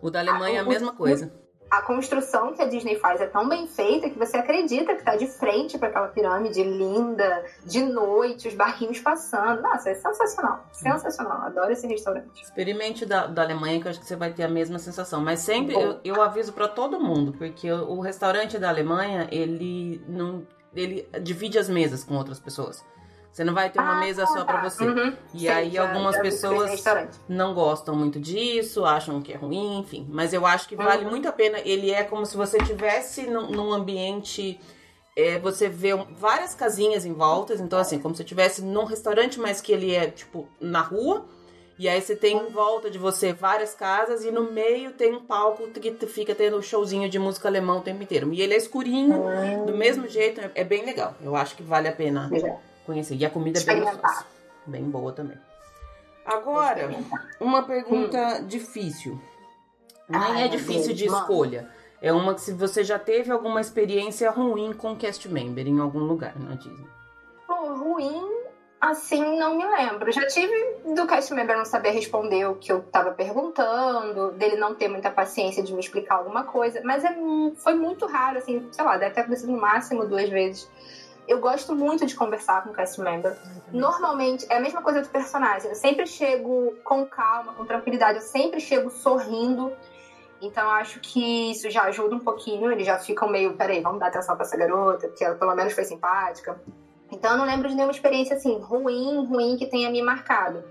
O 0.03 0.11
da 0.11 0.19
Alemanha 0.19 0.57
é 0.57 0.59
a 0.59 0.63
Ah, 0.63 0.67
o- 0.67 0.69
mesma 0.69 0.93
coisa. 0.93 1.33
A 1.71 1.83
construção 1.83 2.53
que 2.53 2.63
a 2.63 2.67
Disney 2.67 2.97
faz 2.97 3.21
é 3.21 3.27
tão 3.27 3.49
bem 3.49 3.67
feita 3.67 4.09
que 4.09 4.19
você 4.19 4.37
acredita 4.37 4.95
que 4.95 5.03
tá 5.03 5.17
de 5.17 5.27
frente 5.27 5.77
para 5.79 5.89
aquela 5.89 6.09
pirâmide 6.09 6.63
linda, 6.63 7.45
de 7.65 7.83
noite, 7.83 8.49
os 8.49 8.55
barquinhos 8.55 9.01
passando. 9.01 9.61
Nossa, 9.61 9.91
é 9.91 9.95
sensacional. 9.95 10.67
Sensacional. 10.73 11.43
Adoro 11.43 11.73
esse 11.73 11.87
restaurante. 11.87 12.43
Experimente 12.43 13.05
da, 13.05 13.27
da 13.27 13.43
Alemanha, 13.43 13.81
que 13.81 13.87
eu 13.87 13.91
acho 13.91 14.01
que 14.01 14.07
você 14.07 14.17
vai 14.17 14.33
ter 14.33 14.45
a 14.45 14.49
mesma 14.49 14.79
sensação. 14.79 15.21
Mas 15.21 15.41
sempre 15.41 15.75
eu, 15.75 15.99
eu 16.05 16.23
aviso 16.23 16.53
pra 16.53 16.69
todo 16.69 17.01
mundo, 17.01 17.33
porque 17.33 17.71
o, 17.71 17.97
o 17.97 18.01
restaurante 18.01 18.59
da 18.59 18.69
Alemanha, 18.69 19.29
ele 19.33 20.05
não. 20.07 20.47
Ele 20.75 21.09
divide 21.23 21.59
as 21.59 21.69
mesas 21.69 22.03
com 22.03 22.17
outras 22.17 22.41
pessoas. 22.41 22.85
Você 23.35 23.43
não 23.43 23.53
vai 23.53 23.69
ter 23.69 23.81
uma 23.81 23.97
Ah, 23.97 24.01
mesa 24.01 24.25
só 24.27 24.45
pra 24.45 24.59
tá. 24.59 24.63
você. 24.63 24.85
Uhum. 24.85 25.13
E 25.35 25.41
Sei, 25.41 25.49
aí 25.49 25.71
já- 25.73 25.83
algumas 25.89 26.15
já 26.15 26.23
pessoas 26.23 26.85
não 27.29 27.53
gostam 27.53 27.97
muito 27.97 28.21
disso, 28.21 28.85
acham 28.85 29.21
que 29.21 29.33
é 29.33 29.37
ruim, 29.37 29.81
enfim. 29.81 30.07
Mas 30.09 30.33
eu 30.33 30.47
acho 30.47 30.69
que 30.69 30.77
vale 30.77 31.05
Uhum. 31.05 31.11
muito 31.11 31.29
a 31.29 31.33
pena. 31.33 31.59
Ele 31.65 31.91
é 31.91 32.05
como 32.05 32.25
se 32.25 32.37
você 32.37 32.59
estivesse 32.59 33.23
num, 33.27 33.51
num 33.51 33.73
ambiente. 33.73 34.59
é, 35.17 35.39
você 35.39 35.69
vê 35.69 35.91
várias 36.19 36.57
casinhas 36.57 37.07
em 37.07 37.13
volta, 37.13 37.55
então 37.55 37.79
assim, 37.79 38.01
como 38.01 38.13
se 38.15 38.19
você 38.19 38.23
estivesse 38.25 38.63
num 38.63 38.83
restaurante, 38.83 39.39
mas 39.39 39.61
que 39.61 39.71
ele 39.73 39.95
é 39.95 40.09
tipo 40.11 40.49
na 40.61 40.81
rua. 40.81 41.25
E 41.79 41.89
aí 41.89 42.01
você 42.01 42.17
tem 42.17 42.37
em 42.37 42.51
volta 42.51 42.91
de 42.91 42.99
você 42.99 43.33
várias 43.33 43.75
casas 43.75 44.25
e 44.25 44.33
no 44.33 44.51
meio 44.51 44.91
tem 44.93 45.13
um 45.15 45.25
palco 45.25 45.69
que 45.69 45.93
fica 46.09 46.35
tendo 46.35 46.57
um 46.57 46.63
showzinho 46.63 47.09
de 47.09 47.19
música 47.21 47.47
alemã 47.49 47.77
o 47.77 47.81
tempo 47.81 48.03
inteiro. 48.03 48.33
E 48.33 48.41
ele 48.43 48.55
é 48.55 48.57
escurinho, 48.57 49.15
Hum. 49.25 49.67
do 49.67 49.77
mesmo 49.77 50.09
jeito, 50.09 50.41
é, 50.53 50.65
bem 50.65 50.85
legal. 50.85 51.15
Eu 51.23 51.37
acho 51.37 51.55
que 51.57 51.63
vale 51.63 51.87
a 51.89 51.93
pena 51.93 52.29
Já. 52.33 52.57
Conhecer. 52.85 53.15
E 53.17 53.25
a 53.25 53.31
comida 53.31 53.59
é 53.59 53.63
bem 53.63 53.81
gostosa. 53.81 54.27
Bem 54.67 54.85
boa 54.85 55.13
também. 55.13 55.39
Agora, 56.25 56.91
uma 57.39 57.63
pergunta 57.65 58.41
difícil. 58.43 59.21
Nem 60.09 60.21
Ai, 60.21 60.45
é 60.45 60.49
difícil 60.49 60.87
Deus, 60.87 60.99
de 60.99 61.07
manda. 61.07 61.21
escolha. 61.21 61.71
É 62.01 62.13
uma 62.13 62.35
que 62.35 62.41
se 62.41 62.53
você 62.53 62.85
já 62.85 62.99
teve 62.99 63.31
alguma 63.31 63.61
experiência 63.61 64.31
ruim 64.31 64.73
com 64.73 64.97
cast 64.97 65.29
member 65.29 65.67
em 65.67 65.81
algum 65.81 66.01
lugar 66.01 66.39
na 66.39 66.55
Disney. 66.55 66.87
Pô, 67.47 67.75
ruim, 67.75 68.23
assim, 68.81 69.39
não 69.39 69.57
me 69.57 69.67
lembro. 69.67 70.13
Já 70.13 70.27
tive 70.27 70.55
do 70.95 71.07
cast 71.07 71.33
member 71.33 71.57
não 71.57 71.65
saber 71.65 71.91
responder 71.91 72.47
o 72.47 72.57
que 72.57 72.71
eu 72.71 72.83
tava 72.83 73.13
perguntando, 73.13 74.33
dele 74.33 74.57
não 74.57 74.75
ter 74.75 74.89
muita 74.89 75.11
paciência 75.11 75.63
de 75.63 75.73
me 75.73 75.81
explicar 75.81 76.17
alguma 76.17 76.45
coisa, 76.45 76.81
mas 76.85 77.05
é, 77.05 77.17
foi 77.57 77.75
muito 77.75 78.07
raro, 78.07 78.39
assim, 78.39 78.67
sei 78.71 78.85
lá, 78.85 78.97
deve 78.99 79.15
ter 79.15 79.21
acontecido 79.23 79.53
no 79.53 79.61
máximo 79.61 80.07
duas 80.07 80.29
vezes. 80.29 80.69
Eu 81.27 81.41
gosto 81.41 81.75
muito 81.75 82.05
de 82.05 82.15
conversar 82.15 82.63
com 82.63 82.71
o 82.71 82.73
cast 82.73 83.01
member. 83.01 83.37
Normalmente, 83.73 84.47
é 84.51 84.57
a 84.57 84.61
mesma 84.61 84.83
coisa 84.83 85.01
do 85.01 85.09
personagem. 85.09 85.71
Eu 85.71 85.75
sempre 85.75 86.07
chego 86.07 86.75
com 86.85 87.07
calma, 87.07 87.55
com 87.55 87.65
tranquilidade, 87.65 88.19
eu 88.19 88.23
sempre 88.23 88.61
chego 88.61 88.91
sorrindo. 88.91 89.73
Então, 90.41 90.65
eu 90.65 90.71
acho 90.71 91.01
que 91.01 91.51
isso 91.51 91.71
já 91.71 91.85
ajuda 91.85 92.15
um 92.15 92.21
pouquinho. 92.21 92.71
Eles 92.71 92.87
já 92.87 92.99
ficam 92.99 93.29
meio, 93.29 93.57
peraí, 93.57 93.81
vamos 93.81 94.01
dar 94.01 94.09
atenção 94.09 94.37
pra 94.37 94.45
essa 94.45 94.57
garota, 94.57 95.09
porque 95.09 95.25
ela 95.25 95.35
pelo 95.35 95.55
menos 95.55 95.73
foi 95.73 95.85
simpática. 95.85 96.61
Então, 97.11 97.33
eu 97.33 97.39
não 97.39 97.47
lembro 97.47 97.69
de 97.69 97.75
nenhuma 97.75 97.93
experiência 97.93 98.37
assim, 98.37 98.59
ruim, 98.59 99.25
ruim, 99.27 99.57
que 99.57 99.67
tenha 99.67 99.91
me 99.91 100.03
marcado. 100.03 100.63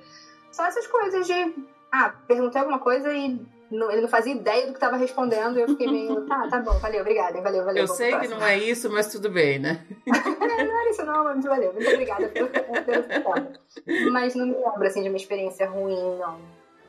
Só 0.51 0.65
essas 0.65 0.85
coisas 0.85 1.25
de, 1.25 1.55
ah, 1.91 2.13
perguntei 2.27 2.61
alguma 2.61 2.79
coisa 2.79 3.11
e 3.11 3.43
não- 3.73 3.91
ele 3.91 4.01
não 4.01 4.07
fazia 4.07 4.33
ideia 4.33 4.67
do 4.67 4.73
que 4.73 4.79
tava 4.79 4.95
respondendo. 4.97 5.57
E 5.57 5.61
eu 5.61 5.67
fiquei 5.67 5.89
meio, 5.89 6.25
tá, 6.27 6.47
tá 6.47 6.59
bom, 6.59 6.77
valeu, 6.79 7.01
obrigada, 7.01 7.41
valeu, 7.41 7.65
valeu. 7.65 7.83
Eu 7.83 7.87
sei 7.87 8.11
que 8.11 8.17
próximo. 8.17 8.39
não 8.39 8.45
é 8.47 8.57
isso, 8.57 8.89
mas 8.89 9.07
tudo 9.07 9.29
bem, 9.29 9.59
né? 9.59 9.85
não 10.05 10.79
era 10.79 10.89
isso 10.89 11.05
não, 11.05 11.23
mas 11.23 11.43
valeu. 11.43 11.73
Muito 11.73 11.89
obrigada 11.89 12.27
pelo. 12.29 12.49
Mas 14.11 14.35
não 14.35 14.45
me 14.45 14.53
lembro, 14.53 14.85
assim, 14.85 15.01
de 15.01 15.09
uma 15.09 15.17
experiência 15.17 15.67
ruim, 15.67 16.17
não. 16.19 16.39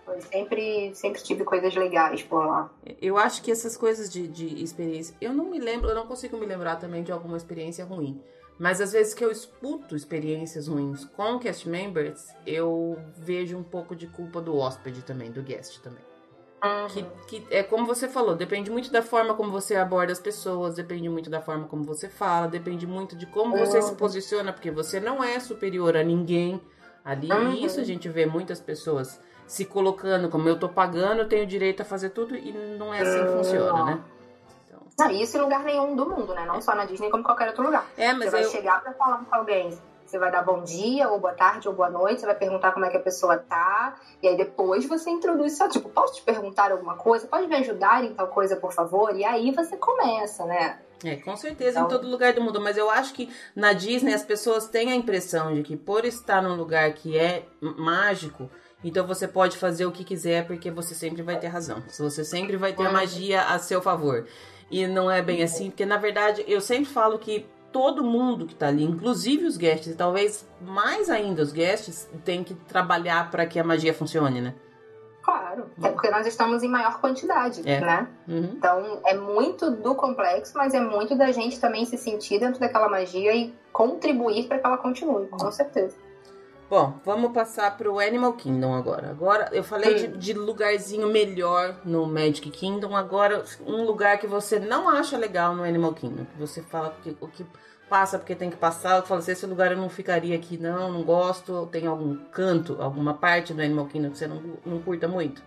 Foi 0.05 0.21
sempre, 0.21 0.95
sempre 0.95 1.23
tive 1.23 1.45
coisas 1.45 1.75
legais 1.75 2.23
por 2.23 2.45
lá. 2.45 2.71
Eu 3.01 3.17
acho 3.17 3.43
que 3.43 3.51
essas 3.51 3.77
coisas 3.77 4.11
de, 4.11 4.29
de 4.29 4.63
experiência. 4.63 5.17
Eu 5.21 5.33
não 5.33 5.47
me 5.47 5.59
lembro, 5.59 5.89
eu 5.89 5.95
não 5.95 6.07
consigo 6.07 6.37
me 6.37 6.45
lembrar 6.45 6.77
também 6.77 7.03
de 7.03 7.11
alguma 7.11 7.37
experiência 7.39 7.85
ruim. 7.85 8.21
Mas 8.59 8.81
às 8.81 8.93
vezes 8.93 9.15
que 9.15 9.25
eu 9.25 9.31
escuto 9.31 9.97
experiências 9.97 10.69
ruins 10.69 11.05
com 11.07 11.39
cast 11.39 11.69
members, 11.69 12.29
eu 12.47 12.99
vejo 13.17 13.57
um 13.57 13.65
pouco 13.65 13.97
de 13.97 14.07
culpa 14.07 14.41
do 14.41 14.57
hóspede 14.57 15.03
também, 15.03 15.33
do 15.33 15.43
guest 15.43 15.81
também. 15.81 16.05
Que, 16.89 17.03
que 17.27 17.47
é 17.51 17.63
como 17.63 17.87
você 17.87 18.09
falou, 18.09 18.35
depende 18.35 18.71
muito 18.71 18.91
da 18.91 19.03
forma 19.03 19.35
como 19.35 19.51
você 19.51 19.77
aborda 19.77 20.13
as 20.13 20.19
pessoas, 20.19 20.75
depende 20.75 21.09
muito 21.09 21.29
da 21.29 21.41
forma 21.41 21.67
como 21.67 21.85
você 21.85 22.09
fala, 22.09 22.47
depende 22.47 22.87
muito 22.87 23.17
de 23.17 23.27
como 23.27 23.57
você 23.57 23.81
se 23.83 23.95
posiciona, 23.95 24.53
porque 24.53 24.71
você 24.71 25.01
não 25.01 25.23
é 25.23 25.39
superior 25.41 25.97
a 25.97 26.03
ninguém 26.03 26.61
ali. 27.05 27.31
Uhum. 27.31 27.53
E 27.53 27.65
isso 27.65 27.81
a 27.81 27.85
gente 27.85 28.09
vê 28.09 28.27
muitas 28.27 28.61
pessoas 28.61 29.21
se 29.47 29.65
colocando 29.65 30.29
como 30.29 30.49
eu 30.49 30.59
tô 30.59 30.69
pagando, 30.69 31.21
eu 31.21 31.29
tenho 31.29 31.47
direito 31.47 31.83
a 31.83 31.85
fazer 31.85 32.11
tudo, 32.11 32.35
e 32.35 32.53
não 32.79 32.95
é 32.95 33.01
assim 33.01 33.25
que 33.25 33.33
funciona, 33.33 33.85
né? 33.85 34.01
Então, 34.67 34.81
Não, 34.99 35.11
isso 35.11 35.37
em 35.37 35.41
lugar 35.41 35.63
nenhum 35.65 35.95
do 35.95 36.09
mundo, 36.09 36.35
né? 36.35 36.47
Não 36.47 36.61
só 36.63 36.75
na 36.75 36.85
Disney, 36.85 37.11
como 37.11 37.21
em 37.23 37.25
qualquer 37.25 37.49
outro 37.49 37.63
lugar. 37.63 37.87
é, 37.97 38.09
Você 38.09 38.19
mas 38.19 38.33
vai 38.33 38.45
eu, 38.45 38.51
chegar 38.51 38.83
pra 38.83 38.93
falar 38.95 39.19
com 39.25 39.35
alguém. 39.35 39.79
Você 40.05 40.19
vai 40.19 40.31
dar 40.31 40.43
bom 40.43 40.63
dia, 40.63 41.09
ou 41.09 41.19
boa 41.19 41.33
tarde, 41.33 41.69
ou 41.69 41.75
boa 41.75 41.91
noite, 41.91 42.21
você 42.21 42.27
vai 42.27 42.35
perguntar 42.35 42.73
como 42.73 42.85
é 42.85 42.91
que 42.91 42.97
a 42.97 43.01
pessoa 43.01 43.39
tá, 43.39 43.97
e 44.23 44.29
aí 44.29 44.37
depois 44.37 44.87
você 44.87 45.11
introduz 45.11 45.57
só, 45.57 45.69
tipo, 45.69 45.89
posso 45.89 46.15
te 46.15 46.23
perguntar 46.23 46.71
alguma 46.71 46.97
coisa? 46.97 47.27
Pode 47.27 47.47
me 47.47 47.57
ajudar 47.57 48.05
em 48.05 48.15
tal 48.15 48.29
coisa, 48.29 48.57
por 48.57 48.73
favor? 48.73 49.17
E 49.17 49.25
aí 49.25 49.51
você 49.51 49.77
começa, 49.77 50.45
né? 50.45 50.79
É, 51.05 51.17
com 51.17 51.37
certeza 51.37 51.81
então... 51.81 51.85
em 51.85 51.89
todo 51.89 52.09
lugar 52.09 52.33
do 52.33 52.41
mundo, 52.41 52.61
mas 52.61 52.77
eu 52.77 52.91
acho 52.91 53.13
que 53.13 53.29
na 53.55 53.73
Disney 53.73 54.15
as 54.15 54.23
pessoas 54.23 54.69
têm 54.69 54.91
a 54.91 54.95
impressão 54.95 55.53
de 55.53 55.63
que 55.63 55.77
por 55.77 56.05
estar 56.05 56.43
num 56.43 56.55
lugar 56.55 56.93
que 56.95 57.19
é 57.19 57.45
mágico, 57.61 58.49
então 58.83 59.07
você 59.07 59.27
pode 59.27 59.57
fazer 59.57 59.87
o 59.87 59.93
que 59.93 60.05
quiser 60.05 60.47
porque 60.47 60.71
você 60.71 60.95
sempre 60.95 61.23
vai 61.23 61.39
ter 61.39 61.49
razão. 61.49 61.83
Você 61.89 62.25
sempre 62.25 62.57
vai 62.57 62.73
ter 62.73 62.87
a 62.87 62.93
magia 62.93 63.43
a 63.43 63.59
seu 63.59 63.81
favor. 63.81 64.27
E 64.71 64.87
não 64.87 65.11
é 65.11 65.23
bem 65.23 65.43
assim, 65.43 65.71
porque 65.71 65.87
na 65.87 65.97
verdade 65.97 66.45
eu 66.47 66.61
sempre 66.61 66.87
falo 66.87 67.19
que 67.19 67.47
todo 67.75 68.05
mundo 68.05 68.47
que 68.47 68.55
tá 68.55 68.69
ali, 68.69 68.85
inclusive 68.85 69.47
os 69.47 69.57
guests, 69.57 69.93
e 69.93 69.97
talvez 69.97 70.49
mais 70.61 71.11
ainda 71.11 71.43
os 71.43 71.53
guests, 71.53 72.09
tem 72.25 72.45
que 72.45 72.55
trabalhar 72.55 73.33
para 73.33 73.45
que 73.47 73.59
a 73.59 73.65
magia 73.65 73.93
funcione, 73.93 74.41
né? 74.41 74.55
Claro, 75.21 75.69
é 75.83 75.89
porque 75.89 76.09
nós 76.09 76.25
estamos 76.25 76.63
em 76.63 76.69
maior 76.69 77.01
quantidade, 77.01 77.69
é. 77.69 77.81
né? 77.81 78.09
Uhum. 78.29 78.51
Então 78.57 79.01
é 79.05 79.17
muito 79.17 79.73
do 79.73 79.97
complexo, 79.97 80.53
mas 80.55 80.73
é 80.73 80.81
muito 80.81 81.17
da 81.17 81.33
gente 81.33 81.59
também 81.59 81.85
se 81.85 81.99
sentir 81.99 82.39
dentro 82.39 82.61
daquela 82.61 82.89
magia 82.89 83.35
e 83.35 83.53
contribuir 83.73 84.47
para 84.47 84.61
que 84.61 84.67
ela 84.67 84.79
continue, 84.79 85.27
com 85.27 85.51
certeza. 85.51 85.97
Bom, 86.69 86.99
vamos 87.05 87.33
passar 87.33 87.77
pro 87.77 88.01
Animal 88.01 88.33
Kingdom 88.33 88.75
agora. 88.75 89.11
Agora, 89.11 89.49
eu 89.53 89.63
falei 89.63 89.95
de, 89.95 90.09
de, 90.09 90.33
lugarzinho 90.33 91.09
melhor 91.09 91.77
no 91.85 92.07
Magic 92.07 92.51
Kingdom. 92.51 92.97
Agora, 92.97 93.45
um 93.67 93.85
lugar 93.85 94.19
que 94.19 94.27
você 94.27 94.59
não 94.59 94.89
acha 94.89 95.19
legal 95.19 95.55
no 95.55 95.63
Animal 95.63 95.93
Kingdom. 95.93 96.25
Que 96.25 96.39
você 96.39 96.63
fala 96.63 96.97
que 97.03 97.17
o 97.21 97.29
que 97.29 97.45
passa 97.89 98.19
porque 98.19 98.35
tem 98.35 98.49
que 98.49 98.57
passar. 98.57 98.97
Eu 98.97 99.03
falo 99.03 99.21
assim, 99.21 99.33
esse 99.33 99.45
lugar 99.45 99.73
eu 99.73 99.77
não 99.77 99.91
ficaria 99.91 100.35
aqui, 100.35 100.57
não, 100.57 100.91
não 100.91 101.03
gosto. 101.03 101.67
Tem 101.67 101.87
algum 101.87 102.17
canto, 102.33 102.81
alguma 102.81 103.13
parte 103.13 103.53
do 103.53 103.61
Animal 103.61 103.87
Kingdom 103.87 104.11
que 104.11 104.19
você 104.19 104.27
não, 104.27 104.43
não 104.65 104.81
curta 104.81 105.07
muito? 105.07 105.43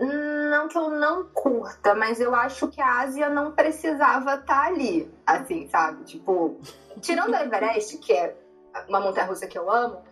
Não 0.00 0.68
que 0.68 0.78
eu 0.78 0.90
não 0.90 1.24
curta, 1.24 1.94
mas 1.94 2.20
eu 2.20 2.34
acho 2.34 2.68
que 2.68 2.80
a 2.80 3.00
Ásia 3.00 3.28
não 3.28 3.50
precisava 3.50 4.34
estar 4.34 4.44
tá 4.44 4.66
ali. 4.66 5.10
Assim, 5.26 5.68
sabe? 5.68 6.04
Tipo, 6.04 6.60
tirando 7.00 7.34
a 7.34 7.42
Everest, 7.42 7.98
que 7.98 8.12
é 8.12 8.36
uma 8.88 9.00
montanha 9.00 9.26
russa 9.26 9.46
que 9.46 9.58
eu 9.58 9.70
amo, 9.70 10.02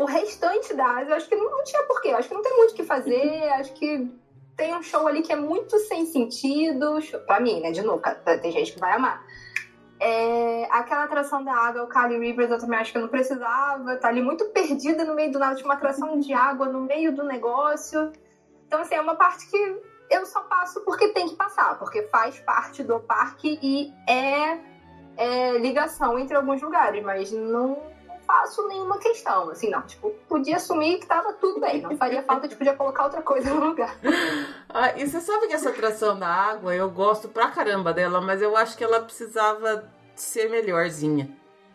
o 0.00 0.06
restante 0.06 0.74
da 0.74 0.86
Ásia, 0.98 1.12
eu 1.12 1.16
acho 1.16 1.28
que 1.28 1.36
não, 1.36 1.50
não 1.50 1.62
tinha 1.62 1.82
porquê. 1.82 2.08
Eu 2.08 2.16
acho 2.16 2.28
que 2.28 2.34
não 2.34 2.42
tem 2.42 2.56
muito 2.56 2.70
o 2.72 2.74
que 2.74 2.84
fazer. 2.84 3.48
acho 3.50 3.72
que 3.74 4.10
tem 4.56 4.74
um 4.74 4.82
show 4.82 5.06
ali 5.06 5.22
que 5.22 5.32
é 5.32 5.36
muito 5.36 5.78
sem 5.80 6.06
sentido. 6.06 6.98
Pra 7.26 7.38
mim, 7.38 7.60
né? 7.60 7.70
De 7.70 7.82
novo, 7.82 8.02
tem 8.40 8.50
gente 8.50 8.72
que 8.72 8.80
vai 8.80 8.92
amar. 8.92 9.22
É, 10.00 10.66
aquela 10.70 11.04
atração 11.04 11.44
da 11.44 11.52
água, 11.52 11.82
o 11.82 11.86
Cali 11.86 12.18
Rivers, 12.18 12.50
eu 12.50 12.58
também 12.58 12.78
acho 12.78 12.92
que 12.92 12.96
eu 12.96 13.02
não 13.02 13.08
precisava. 13.08 13.96
Tá 13.96 14.08
ali 14.08 14.22
muito 14.22 14.46
perdida 14.46 15.04
no 15.04 15.14
meio 15.14 15.32
do 15.32 15.38
nada. 15.38 15.54
Tinha 15.54 15.66
uma 15.66 15.74
atração 15.74 16.18
de 16.18 16.32
água 16.32 16.66
no 16.66 16.80
meio 16.80 17.14
do 17.14 17.22
negócio. 17.22 18.10
Então, 18.66 18.80
assim, 18.80 18.94
é 18.94 19.00
uma 19.02 19.16
parte 19.16 19.50
que 19.50 19.82
eu 20.10 20.24
só 20.24 20.40
passo 20.44 20.80
porque 20.80 21.08
tem 21.08 21.28
que 21.28 21.36
passar. 21.36 21.78
Porque 21.78 22.04
faz 22.04 22.40
parte 22.40 22.82
do 22.82 23.00
parque 23.00 23.58
e 23.62 23.92
é, 24.10 24.58
é 25.18 25.58
ligação 25.58 26.18
entre 26.18 26.34
alguns 26.34 26.62
lugares. 26.62 27.04
Mas 27.04 27.30
não 27.30 27.90
faço 28.30 28.68
nenhuma 28.68 28.98
questão, 28.98 29.50
assim, 29.50 29.68
não. 29.70 29.82
Tipo, 29.82 30.10
podia 30.28 30.56
assumir 30.56 30.98
que 31.00 31.06
tava 31.06 31.32
tudo 31.32 31.60
bem, 31.60 31.82
não 31.82 31.96
faria 31.96 32.22
falta 32.22 32.46
de 32.46 32.54
podia 32.54 32.76
colocar 32.76 33.04
outra 33.04 33.22
coisa 33.22 33.52
no 33.52 33.66
lugar. 33.66 33.96
Ah, 34.72 34.96
e 34.96 35.04
você 35.04 35.20
sabe 35.20 35.48
que 35.48 35.52
essa 35.52 35.70
atração 35.70 36.16
da 36.16 36.28
água, 36.28 36.72
eu 36.72 36.88
gosto 36.88 37.28
pra 37.28 37.50
caramba 37.50 37.92
dela, 37.92 38.20
mas 38.20 38.40
eu 38.40 38.56
acho 38.56 38.78
que 38.78 38.84
ela 38.84 39.00
precisava 39.00 39.90
ser 40.14 40.48
melhorzinha. 40.48 41.28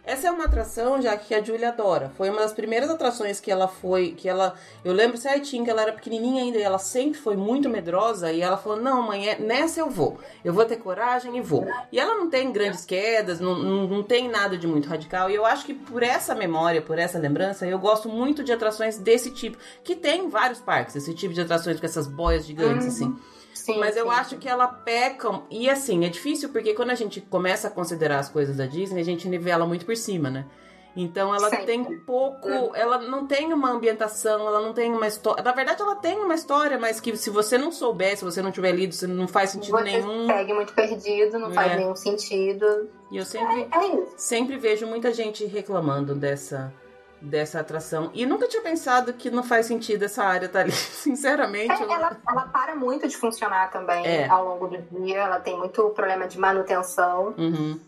Essa 0.05 0.27
é 0.27 0.31
uma 0.31 0.45
atração 0.45 1.01
já 1.01 1.17
que 1.17 1.33
a 1.33 1.41
Julia 1.41 1.69
adora. 1.69 2.11
Foi 2.15 2.29
uma 2.29 2.41
das 2.41 2.53
primeiras 2.53 2.89
atrações 2.89 3.39
que 3.39 3.51
ela 3.51 3.67
foi, 3.67 4.11
que 4.11 4.29
ela, 4.29 4.53
eu 4.83 4.93
lembro 4.93 5.17
certinho 5.17 5.63
que 5.63 5.69
ela 5.69 5.81
era 5.81 5.93
pequenininha 5.93 6.43
ainda 6.43 6.57
e 6.57 6.61
ela 6.61 6.77
sempre 6.77 7.19
foi 7.19 7.35
muito 7.35 7.67
medrosa 7.67 8.31
e 8.31 8.41
ela 8.41 8.57
falou: 8.57 8.79
"Não, 8.79 9.01
mãe, 9.01 9.27
é, 9.27 9.39
nessa 9.39 9.79
eu 9.79 9.89
vou. 9.89 10.19
Eu 10.43 10.53
vou 10.53 10.63
ter 10.65 10.77
coragem 10.77 11.37
e 11.37 11.41
vou". 11.41 11.67
E 11.91 11.99
ela 11.99 12.15
não 12.15 12.29
tem 12.29 12.51
grandes 12.51 12.85
quedas, 12.85 13.39
não, 13.39 13.57
não, 13.57 13.87
não 13.87 14.03
tem 14.03 14.29
nada 14.29 14.57
de 14.57 14.67
muito 14.67 14.87
radical. 14.87 15.29
E 15.29 15.35
eu 15.35 15.45
acho 15.45 15.65
que 15.65 15.73
por 15.73 16.03
essa 16.03 16.35
memória, 16.35 16.81
por 16.81 16.99
essa 16.99 17.17
lembrança, 17.17 17.65
eu 17.65 17.79
gosto 17.79 18.07
muito 18.07 18.43
de 18.43 18.53
atrações 18.53 18.97
desse 18.97 19.31
tipo, 19.31 19.57
que 19.83 19.95
tem 19.95 20.29
vários 20.29 20.59
parques, 20.59 20.95
esse 20.95 21.13
tipo 21.13 21.33
de 21.33 21.41
atrações 21.41 21.79
com 21.79 21.85
essas 21.85 22.07
boias 22.07 22.45
gigantes 22.45 22.85
uhum. 22.85 22.91
assim. 22.91 23.34
Sim, 23.65 23.79
mas 23.79 23.97
eu 23.97 24.11
acho 24.11 24.37
que 24.37 24.47
ela 24.47 24.67
peca. 24.67 25.41
E 25.49 25.67
assim, 25.67 26.05
é 26.05 26.09
difícil 26.09 26.49
porque 26.49 26.75
quando 26.75 26.91
a 26.91 26.95
gente 26.95 27.19
começa 27.19 27.67
a 27.67 27.71
considerar 27.71 28.19
as 28.19 28.29
coisas 28.29 28.57
da 28.57 28.67
Disney, 28.67 29.01
a 29.01 29.03
gente 29.03 29.27
nivela 29.27 29.65
muito 29.65 29.87
por 29.87 29.97
cima, 29.97 30.29
né? 30.29 30.45
Então 30.95 31.33
ela 31.33 31.49
Sempre. 31.49 31.65
tem 31.65 31.99
pouco, 32.01 32.47
ela 32.75 32.99
não 32.99 33.25
tem 33.25 33.51
uma 33.51 33.71
ambientação, 33.71 34.47
ela 34.47 34.61
não 34.61 34.71
tem 34.71 34.93
uma 34.93 35.07
história. 35.07 35.43
Na 35.43 35.51
verdade, 35.51 35.81
ela 35.81 35.95
tem 35.95 36.17
uma 36.19 36.35
história, 36.35 36.77
mas 36.77 36.99
que 37.01 37.17
se 37.17 37.31
você 37.31 37.57
não 37.57 37.71
souber, 37.71 38.15
se 38.15 38.23
você 38.23 38.39
não 38.39 38.51
tiver 38.51 38.71
lido, 38.71 38.95
não 39.07 39.27
faz 39.27 39.49
sentido 39.49 39.71
você 39.71 39.83
nenhum. 39.83 40.27
Segue 40.27 40.53
muito 40.53 40.73
perdido, 40.73 41.39
não 41.39 41.49
é. 41.49 41.53
faz 41.53 41.75
nenhum 41.75 41.95
sentido. 41.95 42.87
E 43.11 43.17
eu 43.17 43.25
sempre, 43.25 43.61
é, 43.63 43.77
é 43.77 44.05
sempre 44.15 44.57
vejo 44.57 44.85
muita 44.85 45.11
gente 45.11 45.43
reclamando 45.45 46.13
dessa 46.13 46.71
dessa 47.25 47.59
atração. 47.59 48.09
E 48.13 48.25
nunca 48.25 48.47
tinha 48.47 48.61
pensado 48.61 49.13
que 49.13 49.29
não 49.29 49.43
faz 49.43 49.65
sentido 49.65 50.03
essa 50.03 50.23
área 50.23 50.45
estar 50.45 50.59
tá 50.59 50.65
ali, 50.65 50.71
sinceramente. 50.73 51.71
É, 51.71 51.83
ela, 51.83 52.17
ela, 52.27 52.41
para 52.47 52.75
muito 52.75 53.07
de 53.07 53.17
funcionar 53.17 53.71
também 53.71 54.05
é. 54.05 54.27
ao 54.27 54.45
longo 54.45 54.67
do 54.67 54.81
dia, 54.99 55.19
ela 55.19 55.39
tem 55.39 55.57
muito 55.57 55.89
problema 55.89 56.27
de 56.27 56.39
manutenção. 56.39 57.33
Uhum. 57.37 57.79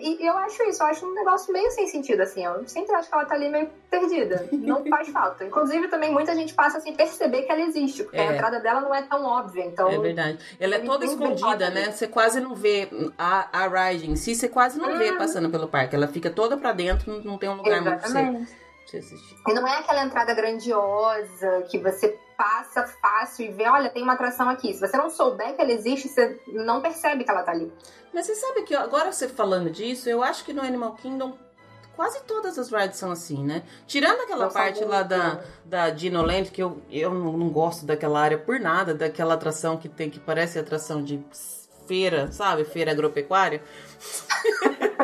E 0.00 0.26
eu 0.26 0.36
acho 0.38 0.62
isso, 0.64 0.82
eu 0.82 0.86
acho 0.86 1.06
um 1.06 1.14
negócio 1.14 1.52
meio 1.52 1.70
sem 1.70 1.86
sentido, 1.86 2.22
assim. 2.22 2.44
Eu 2.44 2.66
sempre 2.66 2.94
acho 2.94 3.08
que 3.08 3.14
ela 3.14 3.24
tá 3.24 3.34
ali 3.34 3.48
meio 3.48 3.68
perdida. 3.90 4.48
Não 4.52 4.84
faz 4.88 5.08
falta. 5.08 5.44
Inclusive, 5.44 5.88
também 5.88 6.12
muita 6.12 6.34
gente 6.34 6.54
passa 6.54 6.80
sem 6.80 6.94
perceber 6.94 7.42
que 7.42 7.52
ela 7.52 7.62
existe, 7.62 8.02
porque 8.04 8.16
é. 8.16 8.28
a 8.28 8.34
entrada 8.34 8.60
dela 8.60 8.80
não 8.80 8.94
é 8.94 9.02
tão 9.02 9.24
óbvia. 9.24 9.64
Então, 9.64 9.88
é 9.88 9.98
verdade. 9.98 10.38
Ela 10.58 10.76
é 10.76 10.78
toda 10.80 11.04
escondida, 11.04 11.70
né? 11.70 11.90
Você 11.90 12.06
quase 12.06 12.40
não 12.40 12.54
vê 12.54 12.88
a, 13.18 13.64
a 13.64 13.68
ride 13.68 14.10
em 14.10 14.16
si, 14.16 14.34
você 14.34 14.48
quase 14.48 14.78
não 14.78 14.96
vê 14.96 15.12
passando 15.12 15.50
pelo 15.50 15.68
parque. 15.68 15.94
Ela 15.94 16.08
fica 16.08 16.30
toda 16.30 16.56
pra 16.56 16.72
dentro, 16.72 17.22
não 17.24 17.38
tem 17.38 17.48
um 17.48 17.56
lugar 17.56 17.80
Exatamente. 17.80 18.30
muito 18.30 18.48
safe. 18.48 18.66
E 19.48 19.52
não 19.52 19.66
é 19.66 19.78
aquela 19.78 20.04
entrada 20.04 20.34
grandiosa 20.34 21.62
que 21.70 21.78
você 21.78 22.16
passa 22.36 22.86
fácil 23.00 23.46
e 23.46 23.50
vê, 23.50 23.68
olha, 23.68 23.90
tem 23.90 24.02
uma 24.02 24.12
atração 24.12 24.48
aqui. 24.48 24.72
Se 24.74 24.80
você 24.80 24.96
não 24.96 25.10
souber 25.10 25.54
que 25.54 25.62
ela 25.62 25.72
existe, 25.72 26.08
você 26.08 26.40
não 26.48 26.80
percebe 26.80 27.24
que 27.24 27.30
ela 27.30 27.42
tá 27.42 27.52
ali. 27.52 27.72
Mas 28.12 28.26
você 28.26 28.34
sabe 28.34 28.62
que 28.62 28.74
agora 28.74 29.12
você 29.12 29.28
falando 29.28 29.70
disso, 29.70 30.08
eu 30.08 30.22
acho 30.22 30.44
que 30.44 30.52
no 30.52 30.62
Animal 30.62 30.94
Kingdom 30.94 31.36
quase 31.96 32.22
todas 32.24 32.58
as 32.58 32.70
rides 32.70 32.98
são 32.98 33.10
assim, 33.10 33.42
né? 33.42 33.62
Tirando 33.86 34.20
aquela 34.20 34.48
parte 34.48 34.84
lá 34.84 35.02
da, 35.02 35.40
da 35.64 35.90
Dino 35.90 36.22
Land, 36.22 36.50
que 36.50 36.62
eu, 36.62 36.82
eu 36.90 37.12
não 37.12 37.48
gosto 37.48 37.86
daquela 37.86 38.20
área 38.20 38.38
por 38.38 38.60
nada, 38.60 38.94
daquela 38.94 39.34
atração 39.34 39.78
que 39.78 39.88
tem 39.88 40.10
que 40.10 40.20
parece 40.20 40.58
atração 40.58 41.02
de 41.02 41.24
feira, 41.86 42.30
sabe? 42.30 42.64
Feira 42.64 42.92
agropecuária. 42.92 43.62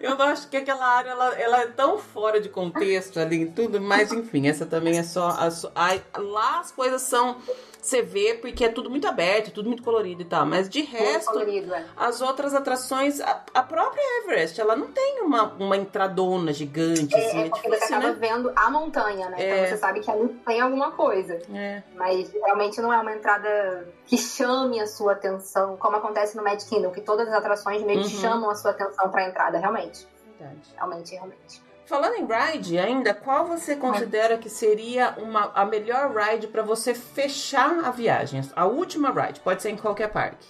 Eu 0.00 0.16
não 0.16 0.26
acho 0.26 0.48
que 0.48 0.56
aquela 0.56 0.86
área 0.86 1.10
ela, 1.10 1.34
ela 1.38 1.60
é 1.62 1.66
tão 1.66 1.98
fora 1.98 2.40
de 2.40 2.48
contexto 2.48 3.18
ali 3.20 3.36
em 3.36 3.50
tudo, 3.50 3.80
mas 3.80 4.12
enfim, 4.12 4.48
essa 4.48 4.66
também 4.66 4.98
é 4.98 5.02
só. 5.02 5.28
A, 5.28 5.48
a, 5.74 6.20
lá 6.20 6.60
as 6.60 6.72
coisas 6.72 7.02
são 7.02 7.36
você 7.82 8.02
vê 8.02 8.34
porque 8.34 8.64
é 8.64 8.68
tudo 8.68 8.90
muito 8.90 9.08
aberto, 9.08 9.50
tudo 9.50 9.68
muito 9.68 9.82
colorido 9.82 10.22
e 10.22 10.24
tal. 10.24 10.44
Mas 10.44 10.68
de 10.68 10.82
resto, 10.82 11.32
colorido, 11.32 11.74
é. 11.74 11.84
as 11.96 12.20
outras 12.20 12.54
atrações, 12.54 13.20
a, 13.20 13.42
a, 13.54 13.62
própria 13.62 14.02
Everest, 14.22 14.60
ela 14.60 14.76
não 14.76 14.88
tem 14.88 15.20
uma, 15.22 15.44
uma 15.54 15.76
entradona 15.76 16.52
gigante. 16.52 17.14
É, 17.14 17.26
assim, 17.26 17.42
é 17.42 17.48
porque 17.48 17.68
você 17.68 17.84
acaba 17.84 18.08
né? 18.08 18.16
vendo 18.20 18.52
a 18.54 18.70
montanha, 18.70 19.28
né? 19.30 19.36
Então 19.38 19.58
é. 19.58 19.66
Você 19.66 19.76
sabe 19.78 20.00
que 20.00 20.10
ali 20.10 20.28
tem 20.46 20.60
alguma 20.60 20.92
coisa. 20.92 21.38
É. 21.54 21.82
Mas 21.94 22.30
realmente 22.32 22.80
não 22.80 22.92
é 22.92 22.98
uma 22.98 23.12
entrada 23.12 23.88
que 24.10 24.18
chame 24.18 24.80
a 24.80 24.88
sua 24.88 25.12
atenção, 25.12 25.76
como 25.76 25.96
acontece 25.96 26.36
no 26.36 26.42
Magic 26.42 26.68
Kingdom, 26.68 26.90
que 26.90 27.00
todas 27.00 27.28
as 27.28 27.34
atrações 27.34 27.80
meio 27.84 28.02
que 28.02 28.12
uhum. 28.12 28.20
chamam 28.20 28.50
a 28.50 28.56
sua 28.56 28.72
atenção 28.72 29.08
pra 29.08 29.28
entrada, 29.28 29.56
realmente. 29.56 30.04
Verdade. 30.36 30.74
Realmente, 30.74 31.14
realmente. 31.14 31.62
Falando 31.86 32.14
em 32.16 32.26
ride 32.26 32.76
ainda, 32.76 33.14
qual 33.14 33.46
você 33.46 33.76
considera 33.76 34.36
que 34.36 34.50
seria 34.50 35.14
uma, 35.16 35.52
a 35.54 35.64
melhor 35.64 36.12
ride 36.12 36.48
para 36.48 36.62
você 36.62 36.92
fechar 36.92 37.84
a 37.84 37.92
viagem? 37.92 38.40
A 38.56 38.66
última 38.66 39.12
ride, 39.12 39.38
pode 39.38 39.62
ser 39.62 39.70
em 39.70 39.76
qualquer 39.76 40.10
parque. 40.10 40.48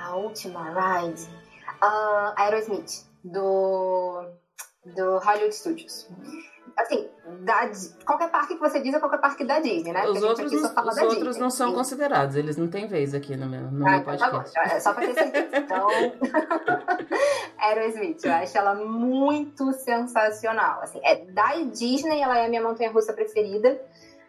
A 0.00 0.14
última 0.14 0.62
ride? 0.70 1.28
Uh, 1.82 2.32
Aerosmith, 2.36 3.04
do, 3.24 4.28
do 4.84 5.18
Hollywood 5.18 5.52
Studios 5.52 6.08
assim, 6.76 7.08
da, 7.40 7.70
qualquer 8.04 8.30
parque 8.30 8.54
que 8.54 8.60
você 8.60 8.80
diz 8.80 8.94
é 8.94 9.00
qualquer 9.00 9.20
parque 9.20 9.44
da 9.44 9.60
Disney, 9.60 9.92
né? 9.92 10.04
Os 10.06 10.22
outros, 10.22 10.52
não, 10.52 10.60
os 10.60 10.98
outros 10.98 11.18
Disney, 11.24 11.40
não 11.40 11.50
são 11.50 11.70
sim. 11.70 11.74
considerados, 11.74 12.36
eles 12.36 12.56
não 12.56 12.68
têm 12.68 12.86
vez 12.86 13.14
aqui 13.14 13.36
no 13.36 13.48
meu, 13.48 13.62
no 13.62 13.86
ah, 13.86 13.90
meu 13.90 14.00
então 14.00 14.16
tá 14.16 14.30
podcast. 14.30 14.54
Tá 14.54 14.76
é 14.76 14.80
só 14.80 14.92
pra 14.92 15.06
ter 15.06 15.14
certeza. 15.14 15.52
Então, 15.62 15.88
Aerosmith, 17.58 18.24
eu 18.24 18.32
acho 18.32 18.58
ela 18.58 18.74
muito 18.74 19.72
sensacional. 19.72 20.80
Assim, 20.82 21.00
é 21.02 21.16
da 21.16 21.54
Disney, 21.72 22.20
ela 22.20 22.38
é 22.38 22.46
a 22.46 22.48
minha 22.48 22.62
montanha-russa 22.62 23.12
preferida. 23.12 23.80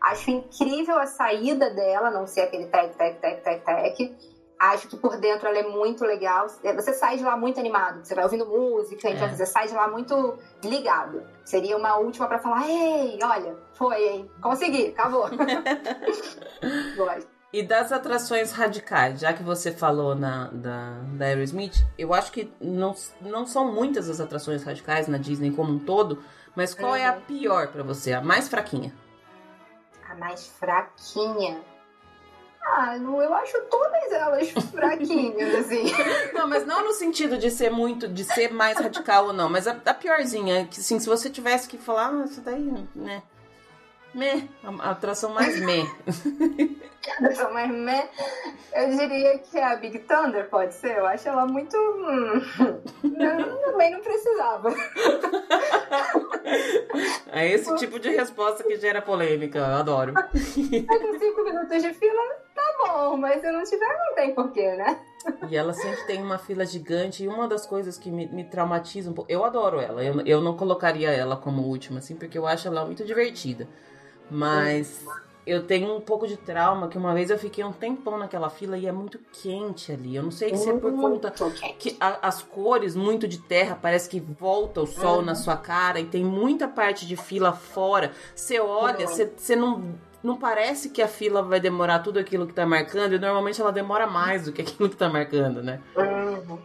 Acho 0.01 0.31
incrível 0.31 0.97
a 0.97 1.05
saída 1.05 1.69
dela, 1.69 2.11
não 2.11 2.27
ser 2.27 2.41
aquele 2.41 2.67
tec, 2.67 2.95
tec, 2.95 3.19
tec, 3.19 3.43
tec, 3.43 3.63
tec. 3.63 4.32
Acho 4.71 4.87
que 4.87 4.95
por 4.95 5.17
dentro 5.17 5.47
ela 5.47 5.57
é 5.57 5.67
muito 5.67 6.05
legal. 6.05 6.47
Você 6.47 6.93
sai 6.93 7.17
de 7.17 7.23
lá 7.23 7.35
muito 7.35 7.59
animado, 7.59 8.03
você 8.03 8.15
vai 8.15 8.23
ouvindo 8.23 8.45
música, 8.45 9.09
então 9.09 9.27
é. 9.27 9.35
você 9.35 9.45
sai 9.45 9.67
de 9.67 9.73
lá 9.73 9.89
muito 9.89 10.37
ligado. 10.63 11.21
Seria 11.43 11.75
uma 11.75 11.97
última 11.97 12.27
para 12.27 12.39
falar: 12.39 12.65
ei, 12.69 13.19
olha, 13.21 13.57
foi, 13.73 14.07
hein? 14.07 14.31
Consegui, 14.41 14.87
acabou. 14.87 15.27
Gosto. 16.95 17.27
E 17.51 17.61
das 17.61 17.91
atrações 17.91 18.51
radicais, 18.51 19.19
já 19.19 19.33
que 19.33 19.43
você 19.43 19.71
falou 19.71 20.15
na, 20.15 20.47
da, 20.47 20.91
da 21.13 21.25
Aerosmith, 21.25 21.85
eu 21.97 22.13
acho 22.13 22.31
que 22.31 22.51
não, 22.59 22.95
não 23.21 23.45
são 23.45 23.71
muitas 23.71 24.09
as 24.09 24.19
atrações 24.19 24.63
radicais 24.63 25.07
na 25.07 25.17
Disney 25.17 25.51
como 25.51 25.73
um 25.73 25.77
todo, 25.77 26.23
mas 26.55 26.73
qual 26.73 26.93
uhum. 26.93 26.97
é 26.97 27.05
a 27.05 27.13
uhum. 27.13 27.21
pior 27.21 27.67
para 27.67 27.83
você, 27.83 28.13
a 28.13 28.21
mais 28.21 28.47
fraquinha? 28.47 28.91
A 30.09 30.15
mais 30.15 30.47
fraquinha? 30.47 31.61
Ah, 32.65 32.97
eu 32.97 33.33
acho 33.33 33.61
todas 33.69 34.11
elas 34.11 34.49
fraquinhas, 34.49 35.55
assim. 35.65 35.83
Não, 36.33 36.47
mas 36.47 36.65
não 36.65 36.83
no 36.83 36.93
sentido 36.93 37.37
de 37.37 37.51
ser 37.51 37.69
muito, 37.69 38.07
de 38.07 38.23
ser 38.23 38.51
mais 38.51 38.77
radical 38.79 39.27
ou 39.27 39.33
não, 39.33 39.49
mas 39.49 39.67
a, 39.67 39.77
a 39.85 39.93
piorzinha, 39.93 40.65
que 40.65 40.79
assim, 40.79 40.99
se 40.99 41.07
você 41.07 41.29
tivesse 41.29 41.67
que 41.67 41.77
falar, 41.77 42.09
ah, 42.09 42.25
isso 42.25 42.41
daí, 42.41 42.73
né? 42.95 43.21
Meh, 44.13 44.47
a 44.63 44.91
atração 44.91 45.33
mais 45.33 45.59
meh. 45.59 45.85
a 47.09 47.13
atração 47.13 47.51
mais 47.51 47.71
meh, 47.71 48.09
eu 48.75 48.89
diria 48.95 49.39
que 49.39 49.59
a 49.59 49.75
Big 49.75 49.99
Thunder, 49.99 50.47
pode 50.49 50.75
ser? 50.75 50.97
Eu 50.97 51.07
acho 51.07 51.27
ela 51.27 51.47
muito. 51.47 51.75
Hum, 51.75 52.41
não, 53.03 53.61
também 53.61 53.91
não 53.91 54.01
precisava. 54.01 54.73
É 57.31 57.47
esse 57.47 57.75
tipo 57.77 57.99
de 57.99 58.09
resposta 58.09 58.63
que 58.63 58.77
gera 58.77 59.01
polêmica, 59.01 59.57
eu 59.57 59.65
adoro. 59.65 60.13
Com 60.13 60.37
cinco 60.37 61.43
minutos 61.43 61.81
de 61.81 61.91
fila, 61.93 62.21
tá 62.53 62.61
bom, 62.85 63.17
mas 63.17 63.41
se 63.41 63.51
não 63.51 63.63
tiver, 63.63 63.87
não 63.87 64.15
tem 64.15 64.35
porquê, 64.35 64.75
né? 64.75 64.99
E 65.49 65.55
ela 65.55 65.73
sempre 65.73 66.05
tem 66.05 66.21
uma 66.21 66.37
fila 66.37 66.65
gigante. 66.65 67.23
E 67.23 67.27
uma 67.27 67.47
das 67.47 67.65
coisas 67.65 67.97
que 67.97 68.11
me, 68.11 68.27
me 68.27 68.43
traumatiza 68.43 69.09
um 69.09 69.13
pouco. 69.13 69.31
Eu 69.31 69.43
adoro 69.43 69.79
ela. 69.79 70.03
Eu, 70.03 70.21
eu 70.21 70.41
não 70.41 70.55
colocaria 70.55 71.09
ela 71.09 71.35
como 71.35 71.63
última, 71.63 71.99
assim, 71.99 72.15
porque 72.15 72.37
eu 72.37 72.45
acho 72.45 72.67
ela 72.67 72.85
muito 72.85 73.03
divertida. 73.03 73.67
Mas 74.33 75.05
eu 75.45 75.63
tenho 75.63 75.93
um 75.95 75.99
pouco 75.99 76.27
de 76.27 76.37
trauma 76.37 76.87
que 76.87 76.97
uma 76.97 77.13
vez 77.13 77.29
eu 77.29 77.37
fiquei 77.37 77.63
um 77.63 77.71
tempão 77.71 78.17
naquela 78.17 78.49
fila 78.49 78.77
e 78.77 78.87
é 78.87 78.91
muito 78.91 79.19
quente 79.31 79.91
ali. 79.91 80.15
Eu 80.15 80.23
não 80.23 80.31
sei 80.31 80.55
se 80.55 80.69
é 80.69 80.73
por 80.73 80.93
conta 80.93 81.33
que 81.77 81.97
a, 81.99 82.27
as 82.27 82.41
cores 82.41 82.95
muito 82.95 83.27
de 83.27 83.37
terra 83.37 83.77
parece 83.79 84.09
que 84.09 84.19
volta 84.19 84.81
o 84.81 84.87
sol 84.87 85.17
uhum. 85.17 85.25
na 85.25 85.35
sua 85.35 85.57
cara 85.57 85.99
e 85.99 86.05
tem 86.05 86.23
muita 86.23 86.67
parte 86.67 87.05
de 87.05 87.17
fila 87.17 87.51
fora. 87.51 88.13
Você 88.33 88.59
olha, 88.59 89.05
você 89.07 89.55
não 89.55 89.95
não 90.23 90.37
parece 90.37 90.89
que 90.89 91.01
a 91.01 91.07
fila 91.07 91.43
vai 91.43 91.59
demorar 91.59 91.99
tudo 91.99 92.17
aquilo 92.17 92.47
que 92.47 92.53
tá 92.53 92.65
marcando, 92.65 93.13
e 93.13 93.19
normalmente 93.19 93.59
ela 93.59 93.71
demora 93.71 94.07
mais 94.07 94.45
do 94.45 94.53
que 94.53 94.61
aquilo 94.61 94.89
que 94.89 94.95
tá 94.95 95.09
marcando, 95.09 95.61
né? 95.61 95.81
Uhum. 95.95 96.59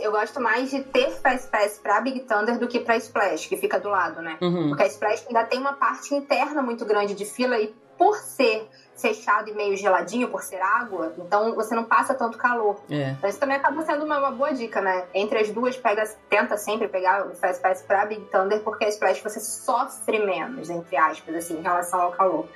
Eu 0.00 0.12
gosto 0.12 0.40
mais 0.40 0.70
de 0.70 0.82
ter 0.84 1.10
Fast 1.10 1.50
Pass 1.50 1.80
pra 1.82 2.00
Big 2.00 2.20
Thunder 2.20 2.58
do 2.58 2.68
que 2.68 2.78
pra 2.80 2.96
Splash, 2.96 3.48
que 3.48 3.56
fica 3.56 3.80
do 3.80 3.88
lado, 3.88 4.22
né? 4.22 4.38
Uhum. 4.40 4.68
Porque 4.68 4.84
a 4.84 4.86
Splash 4.86 5.26
ainda 5.26 5.44
tem 5.44 5.58
uma 5.58 5.72
parte 5.72 6.14
interna 6.14 6.62
muito 6.62 6.84
grande 6.84 7.14
de 7.14 7.24
fila 7.24 7.58
e 7.58 7.74
por 7.98 8.16
ser 8.16 8.68
fechado 8.96 9.48
e 9.48 9.54
meio 9.54 9.76
geladinho, 9.76 10.28
por 10.28 10.42
ser 10.42 10.60
água, 10.60 11.12
então 11.18 11.54
você 11.54 11.74
não 11.74 11.84
passa 11.84 12.14
tanto 12.14 12.38
calor. 12.38 12.80
É. 12.90 13.10
Então 13.10 13.28
isso 13.28 13.38
também 13.38 13.56
acaba 13.56 13.82
sendo 13.82 14.04
uma, 14.04 14.18
uma, 14.18 14.30
boa 14.30 14.52
dica, 14.52 14.80
né? 14.80 15.06
Entre 15.12 15.38
as 15.38 15.50
duas, 15.50 15.76
pega, 15.76 16.04
tenta 16.28 16.56
sempre 16.56 16.88
pegar 16.88 17.26
o 17.26 17.34
Fast 17.34 17.60
Pass 17.60 17.82
pra 17.82 18.06
Big 18.06 18.24
Thunder, 18.26 18.60
porque 18.62 18.84
a 18.84 18.88
Splash 18.88 19.22
você 19.22 19.40
sofre 19.40 20.24
menos, 20.24 20.70
entre 20.70 20.96
aspas, 20.96 21.34
assim, 21.34 21.58
em 21.58 21.62
relação 21.62 22.00
ao 22.00 22.12
calor. 22.12 22.48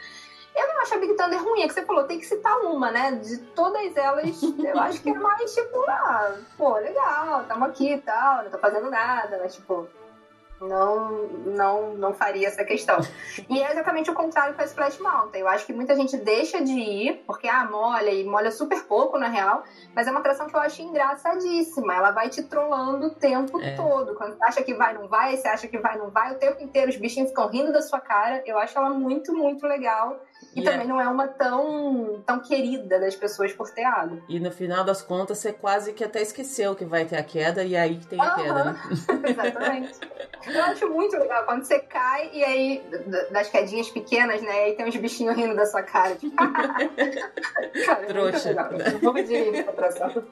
Eu 0.57 0.69
não 0.69 0.81
acho 0.81 0.95
a 0.95 0.99
Big 0.99 1.15
Thunder 1.15 1.43
ruim, 1.43 1.63
é 1.63 1.69
que 1.69 1.75
você 1.75 1.85
falou, 1.85 2.05
tem 2.05 2.19
que 2.19 2.27
citar 2.27 2.59
uma, 2.61 2.91
né? 2.91 3.13
De 3.13 3.39
todas 3.55 3.97
elas, 3.97 4.43
eu 4.43 4.79
acho 4.79 5.03
que 5.03 5.11
é 5.11 5.15
mais 5.15 5.55
tipo, 5.55 5.85
ah, 5.89 6.35
pô, 6.57 6.75
legal, 6.77 7.45
tamo 7.45 7.67
aqui 7.67 7.93
e 7.93 8.01
tal, 8.01 8.45
não 8.45 8.51
tô 8.51 8.59
fazendo 8.59 8.91
nada, 8.91 9.39
mas 9.43 9.55
tipo, 9.55 9.87
não, 10.61 11.27
não, 11.45 11.95
não 11.95 12.15
faria 12.15 12.49
essa 12.49 12.65
questão. 12.65 12.99
E 13.49 13.63
é 13.63 13.71
exatamente 13.71 14.11
o 14.11 14.15
contrário 14.15 14.55
com 14.55 14.63
a 14.63 14.65
Splash 14.65 14.99
Mountain. 14.99 15.41
Eu 15.41 15.49
acho 15.49 15.67
que 15.67 15.73
muita 15.73 15.95
gente 15.95 16.17
deixa 16.17 16.63
de 16.63 16.73
ir, 16.73 17.23
porque 17.27 17.47
ah, 17.47 17.65
molha 17.65 18.11
e 18.11 18.25
molha 18.25 18.51
super 18.51 18.83
pouco 18.85 19.19
na 19.19 19.29
real, 19.29 19.63
mas 19.95 20.07
é 20.07 20.11
uma 20.11 20.21
atração 20.21 20.47
que 20.47 20.57
eu 20.57 20.61
acho 20.61 20.81
engraçadíssima. 20.81 21.95
Ela 21.95 22.11
vai 22.11 22.31
te 22.31 22.43
trollando 22.43 23.09
o 23.09 23.15
tempo 23.15 23.61
é. 23.61 23.75
todo. 23.75 24.15
Quando 24.15 24.37
você 24.37 24.45
acha 24.45 24.63
que 24.63 24.75
vai, 24.75 24.95
não 24.95 25.09
vai, 25.09 25.37
você 25.37 25.49
acha 25.49 25.69
que 25.69 25.79
vai, 25.79 25.99
não 25.99 26.11
vai, 26.11 26.35
o 26.35 26.39
tempo 26.39 26.63
inteiro 26.63 26.91
os 26.91 26.97
bichinhos 26.97 27.29
ficam 27.29 27.49
rindo 27.49 27.73
da 27.73 27.83
sua 27.83 28.01
cara. 28.01 28.43
Eu 28.47 28.59
acho 28.59 28.79
ela 28.79 28.91
muito, 28.91 29.35
muito 29.35 29.67
legal. 29.67 30.19
E, 30.55 30.61
e 30.61 30.65
também 30.65 30.87
é... 30.87 30.89
não 30.89 31.01
é 31.01 31.07
uma 31.07 31.29
tão, 31.29 32.23
tão 32.25 32.41
querida 32.41 32.99
das 32.99 33.15
pessoas 33.15 33.53
por 33.53 33.71
ter 33.71 33.85
água. 33.85 34.19
E 34.27 34.41
no 34.41 34.51
final 34.51 34.85
das 34.85 35.03
contas, 35.03 35.39
você 35.39 35.53
quase 35.53 35.93
que 35.93 36.03
até 36.03 36.23
esqueceu 36.23 36.75
que 36.75 36.85
vai 36.85 37.05
ter 37.05 37.17
a 37.17 37.23
queda 37.23 37.63
e 37.63 37.77
aí 37.77 37.97
que 37.97 38.07
tem 38.07 38.21
a 38.21 38.37
uhum. 38.37 38.43
queda, 38.43 38.65
né? 38.65 38.81
Exatamente. 39.29 39.93
Eu 40.47 40.63
acho 40.65 40.89
muito 40.89 41.17
legal 41.19 41.45
quando 41.45 41.65
você 41.65 41.79
cai 41.81 42.31
e 42.33 42.43
aí, 42.43 42.83
das 43.31 43.51
quedinhas 43.51 43.91
pequenas, 43.91 44.41
né? 44.41 44.51
Aí 44.51 44.73
tem 44.75 44.87
uns 44.87 44.97
bichinhos 44.97 45.37
rindo 45.37 45.55
da 45.55 45.67
sua 45.67 45.83
cara. 45.83 46.15
Tipo, 46.15 46.37
cara, 47.85 48.03
é 48.03 48.07
Trouxa. 48.07 48.51
É 48.51 48.99
Vou 48.99 49.13
pedir 49.13 49.55
essa 49.55 49.71
atração. 49.71 50.25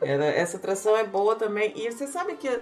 Essa 0.00 0.56
atração 0.58 0.96
é 0.96 1.04
boa 1.04 1.36
também. 1.36 1.72
E 1.74 1.90
você 1.90 2.06
sabe 2.06 2.34
que 2.34 2.60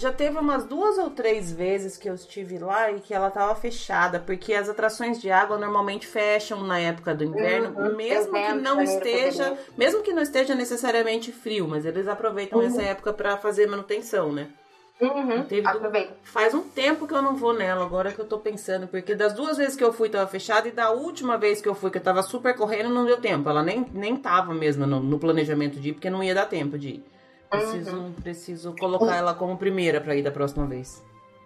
já 0.00 0.10
teve 0.10 0.38
umas 0.38 0.64
duas 0.64 0.96
ou 0.96 1.10
três 1.10 1.52
vezes 1.52 1.98
que 1.98 2.08
eu 2.08 2.14
estive 2.14 2.58
lá 2.58 2.90
e 2.90 3.00
que 3.00 3.12
ela 3.12 3.30
tava 3.30 3.54
fechada, 3.54 4.18
porque 4.18 4.54
as 4.54 4.66
atrações 4.66 5.20
de 5.20 5.30
água 5.30 5.58
normalmente 5.58 6.06
fecham 6.06 6.62
na 6.62 6.80
época 6.80 7.14
do 7.14 7.22
inverno, 7.22 7.78
uhum, 7.78 7.94
mesmo 7.94 8.32
que 8.32 8.52
não 8.54 8.80
esteja, 8.80 9.58
mesmo 9.76 10.02
que 10.02 10.14
não 10.14 10.22
esteja 10.22 10.54
necessariamente 10.54 11.30
frio, 11.30 11.68
mas 11.68 11.84
eles 11.84 12.08
aproveitam 12.08 12.60
uhum. 12.60 12.66
essa 12.66 12.80
época 12.80 13.12
para 13.12 13.36
fazer 13.36 13.66
manutenção, 13.66 14.32
né? 14.32 14.48
Uhum, 14.98 15.44
Teve, 15.44 15.66
faz 16.22 16.52
um 16.54 16.62
tempo 16.62 17.06
que 17.06 17.14
eu 17.14 17.22
não 17.22 17.36
vou 17.36 17.54
nela, 17.54 17.84
agora 17.84 18.12
que 18.12 18.20
eu 18.20 18.26
tô 18.26 18.38
pensando, 18.38 18.86
porque 18.86 19.14
das 19.14 19.34
duas 19.34 19.58
vezes 19.58 19.76
que 19.76 19.84
eu 19.84 19.92
fui 19.92 20.08
tava 20.08 20.26
fechada 20.26 20.66
e 20.68 20.72
da 20.72 20.90
última 20.90 21.36
vez 21.36 21.60
que 21.60 21.68
eu 21.68 21.74
fui, 21.74 21.90
que 21.90 21.98
eu 21.98 22.02
tava 22.02 22.22
super 22.22 22.54
correndo, 22.54 22.90
não 22.90 23.06
deu 23.06 23.18
tempo. 23.18 23.48
Ela 23.48 23.62
nem, 23.62 23.86
nem 23.92 24.16
tava 24.16 24.52
mesmo 24.52 24.86
no, 24.86 25.00
no 25.00 25.18
planejamento 25.18 25.78
de 25.78 25.90
ir, 25.90 25.92
porque 25.94 26.10
não 26.10 26.22
ia 26.22 26.34
dar 26.34 26.46
tempo 26.46 26.78
de 26.78 26.88
ir. 26.88 27.04
Preciso, 27.50 27.96
uhum. 27.96 28.12
preciso 28.12 28.74
colocar 28.78 29.16
ela 29.16 29.34
como 29.34 29.56
primeira 29.58 30.00
para 30.00 30.14
ir 30.14 30.22
da 30.22 30.30
próxima 30.30 30.66
vez. 30.66 31.02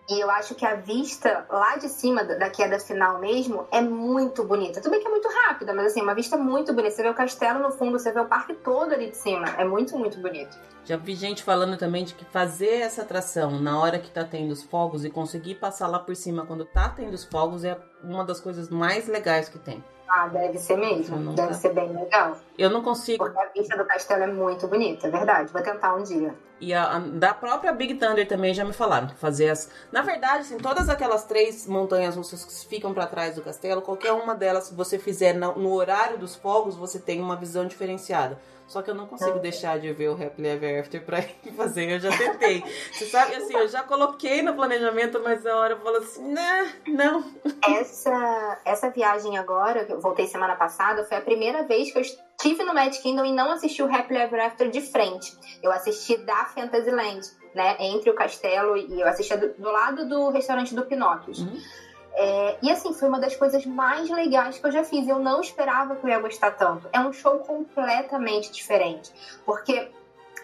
E 0.09 0.21
eu 0.21 0.31
acho 0.31 0.55
que 0.55 0.67
a 0.67 0.75
vista 0.75 1.47
lá 1.49 1.77
de 1.77 1.89
cima 1.89 2.23
da 2.23 2.51
queda 2.51 2.79
final 2.79 3.19
mesmo 3.21 3.67
é 3.73 3.81
muito 3.81 4.45
bonita. 4.45 4.79
Tudo 4.83 4.91
bem 4.91 5.01
que 5.01 5.07
é 5.07 5.11
muito 5.11 5.29
rápida, 5.29 5.73
mas 5.73 5.87
assim, 5.87 6.03
uma 6.03 6.15
vista 6.15 6.37
muito 6.37 6.75
bonita. 6.75 6.95
Você 6.95 7.03
vê 7.03 7.09
o 7.09 7.15
castelo 7.15 7.61
no 7.61 7.71
fundo, 7.71 7.99
você 7.99 8.13
vê 8.13 8.21
o 8.21 8.27
parque 8.27 8.53
todo 8.53 8.93
ali 8.93 9.11
de 9.11 9.17
cima. 9.17 9.49
É 9.57 9.65
muito, 9.65 9.99
muito 9.99 10.21
bonito. 10.21 10.59
Já 10.85 10.99
vi 10.99 11.15
gente 11.15 11.43
falando 11.43 11.79
também 11.79 12.05
de 12.05 12.13
que 12.13 12.27
fazer 12.27 12.81
essa 12.81 13.01
atração 13.01 13.59
na 13.59 13.81
hora 13.81 13.99
que 13.99 14.11
tá 14.11 14.25
tendo 14.25 14.53
os 14.53 14.63
fogos 14.63 15.07
e 15.07 15.11
conseguir 15.11 15.55
passar 15.55 15.87
lá 15.87 15.99
por 15.99 16.15
cima 16.15 16.45
quando 16.45 16.67
tá 16.67 16.91
tendo 16.91 17.15
os 17.15 17.25
fogos 17.25 17.65
é 17.65 17.79
uma 18.03 18.27
das 18.27 18.43
coisas 18.43 18.69
mais 18.69 19.09
legais 19.09 19.49
que 19.49 19.59
tem. 19.59 19.83
Ah, 20.09 20.29
deve 20.29 20.59
ser 20.59 20.77
mesmo. 20.77 21.33
Deve 21.33 21.49
tá. 21.49 21.55
ser 21.55 21.73
bem 21.73 21.93
legal. 21.93 22.37
Eu 22.59 22.71
não 22.71 22.83
consigo. 22.83 23.25
Porque 23.25 23.39
a 23.39 23.49
vista 23.49 23.77
do 23.77 23.85
castelo 23.85 24.23
é 24.25 24.27
muito 24.27 24.69
bonita, 24.69 25.07
é 25.07 25.11
verdade. 25.11 25.53
Vou 25.53 25.63
tentar 25.63 25.95
um 25.95 26.03
dia. 26.03 26.35
E 26.61 26.73
a, 26.73 26.97
a, 26.97 26.99
da 26.99 27.35
própria 27.35 27.73
Big 27.73 27.95
Thunder 27.95 28.27
também 28.27 28.55
já 28.55 28.65
me 28.65 28.73
falaram 28.73 29.09
que 29.09 29.15
fazer 29.17 29.51
as. 29.51 29.71
Na 29.91 30.03
verdade, 30.03 30.43
assim, 30.43 30.59
todas 30.59 30.89
aquelas 30.89 31.25
três 31.25 31.67
montanhas 31.67 32.17
russas 32.17 32.45
que 32.45 32.69
ficam 32.69 32.95
para 32.95 33.07
trás 33.07 33.35
do 33.35 33.43
castelo, 33.43 33.83
qualquer 33.83 34.13
uma 34.13 34.35
delas, 34.35 34.65
se 34.65 34.75
você 34.75 34.99
fizer 34.99 35.33
no, 35.35 35.59
no 35.59 35.73
horário 35.73 36.19
dos 36.19 36.37
fogos, 36.37 36.77
você 36.77 36.99
tem 36.99 37.21
uma 37.21 37.37
visão 37.37 37.67
diferenciada. 37.67 38.39
Só 38.67 38.83
que 38.83 38.91
eu 38.91 38.95
não 38.95 39.07
consigo 39.07 39.39
deixar 39.39 39.79
de 39.79 39.93
ver 39.93 40.09
o 40.09 40.15
Happily 40.15 40.49
Ever 40.49 40.81
After 40.81 41.05
pra 41.05 41.21
ir 41.21 41.53
fazer. 41.57 41.91
Eu 41.91 42.01
já 42.01 42.17
tentei. 42.17 42.65
Você 42.93 43.07
sabe, 43.07 43.35
assim, 43.35 43.55
eu 43.55 43.69
já 43.69 43.83
coloquei 43.83 44.43
no 44.43 44.55
planejamento, 44.55 45.21
mas 45.23 45.47
a 45.47 45.57
hora 45.57 45.75
eu 45.75 45.81
falo 45.81 45.99
assim, 45.99 46.33
né, 46.33 46.73
não. 46.87 47.25
Essa, 47.69 48.61
essa 48.65 48.91
viagem 48.91 49.37
agora, 49.37 49.85
que 49.85 49.93
eu 49.93 50.01
voltei 50.01 50.27
semana 50.27 50.57
passada, 50.57 51.05
foi 51.05 51.19
a 51.19 51.21
primeira 51.21 51.63
vez 51.65 51.93
que 51.93 51.99
eu 51.99 52.03
estive 52.03 52.65
no 52.65 52.75
Magic 52.75 53.03
Kingdom 53.03 53.25
e 53.25 53.33
não 53.33 53.51
assisti 53.53 53.83
o 53.83 53.95
Happily 53.95 54.21
Ever 54.21 54.45
After 54.45 54.71
de 54.71 54.81
frente. 54.81 55.37
Eu 55.63 55.71
assisti 55.71 56.17
da 56.17 56.47
Fantasyland, 56.47 57.21
né, 57.55 57.77
entre 57.81 58.11
o 58.11 58.15
castelo 58.15 58.77
e 58.77 59.01
eu 59.01 59.07
assisti 59.07 59.37
do, 59.37 59.53
do 59.55 59.71
lado 59.71 60.09
do 60.09 60.31
restaurante 60.31 60.75
do 60.75 60.85
Pinóquios. 60.85 61.39
Uhum. 61.41 61.61
É, 62.17 62.57
e 62.63 62.71
assim, 62.71 62.93
foi 62.95 63.09
uma 63.09 63.19
das 63.19 63.35
coisas 63.35 63.67
mais 63.67 64.09
legais 64.09 64.59
que 64.59 64.67
eu 64.67 64.71
já 64.71 64.85
fiz. 64.85 65.07
Eu 65.09 65.19
não 65.19 65.41
esperava 65.41 65.97
que 65.97 66.05
eu 66.05 66.11
ia 66.11 66.21
gostar 66.21 66.53
tanto. 66.53 66.89
É 66.93 67.01
um 67.01 67.13
show 67.13 67.39
completamente 67.41 68.53
diferente. 68.53 69.13
Porque 69.45 69.91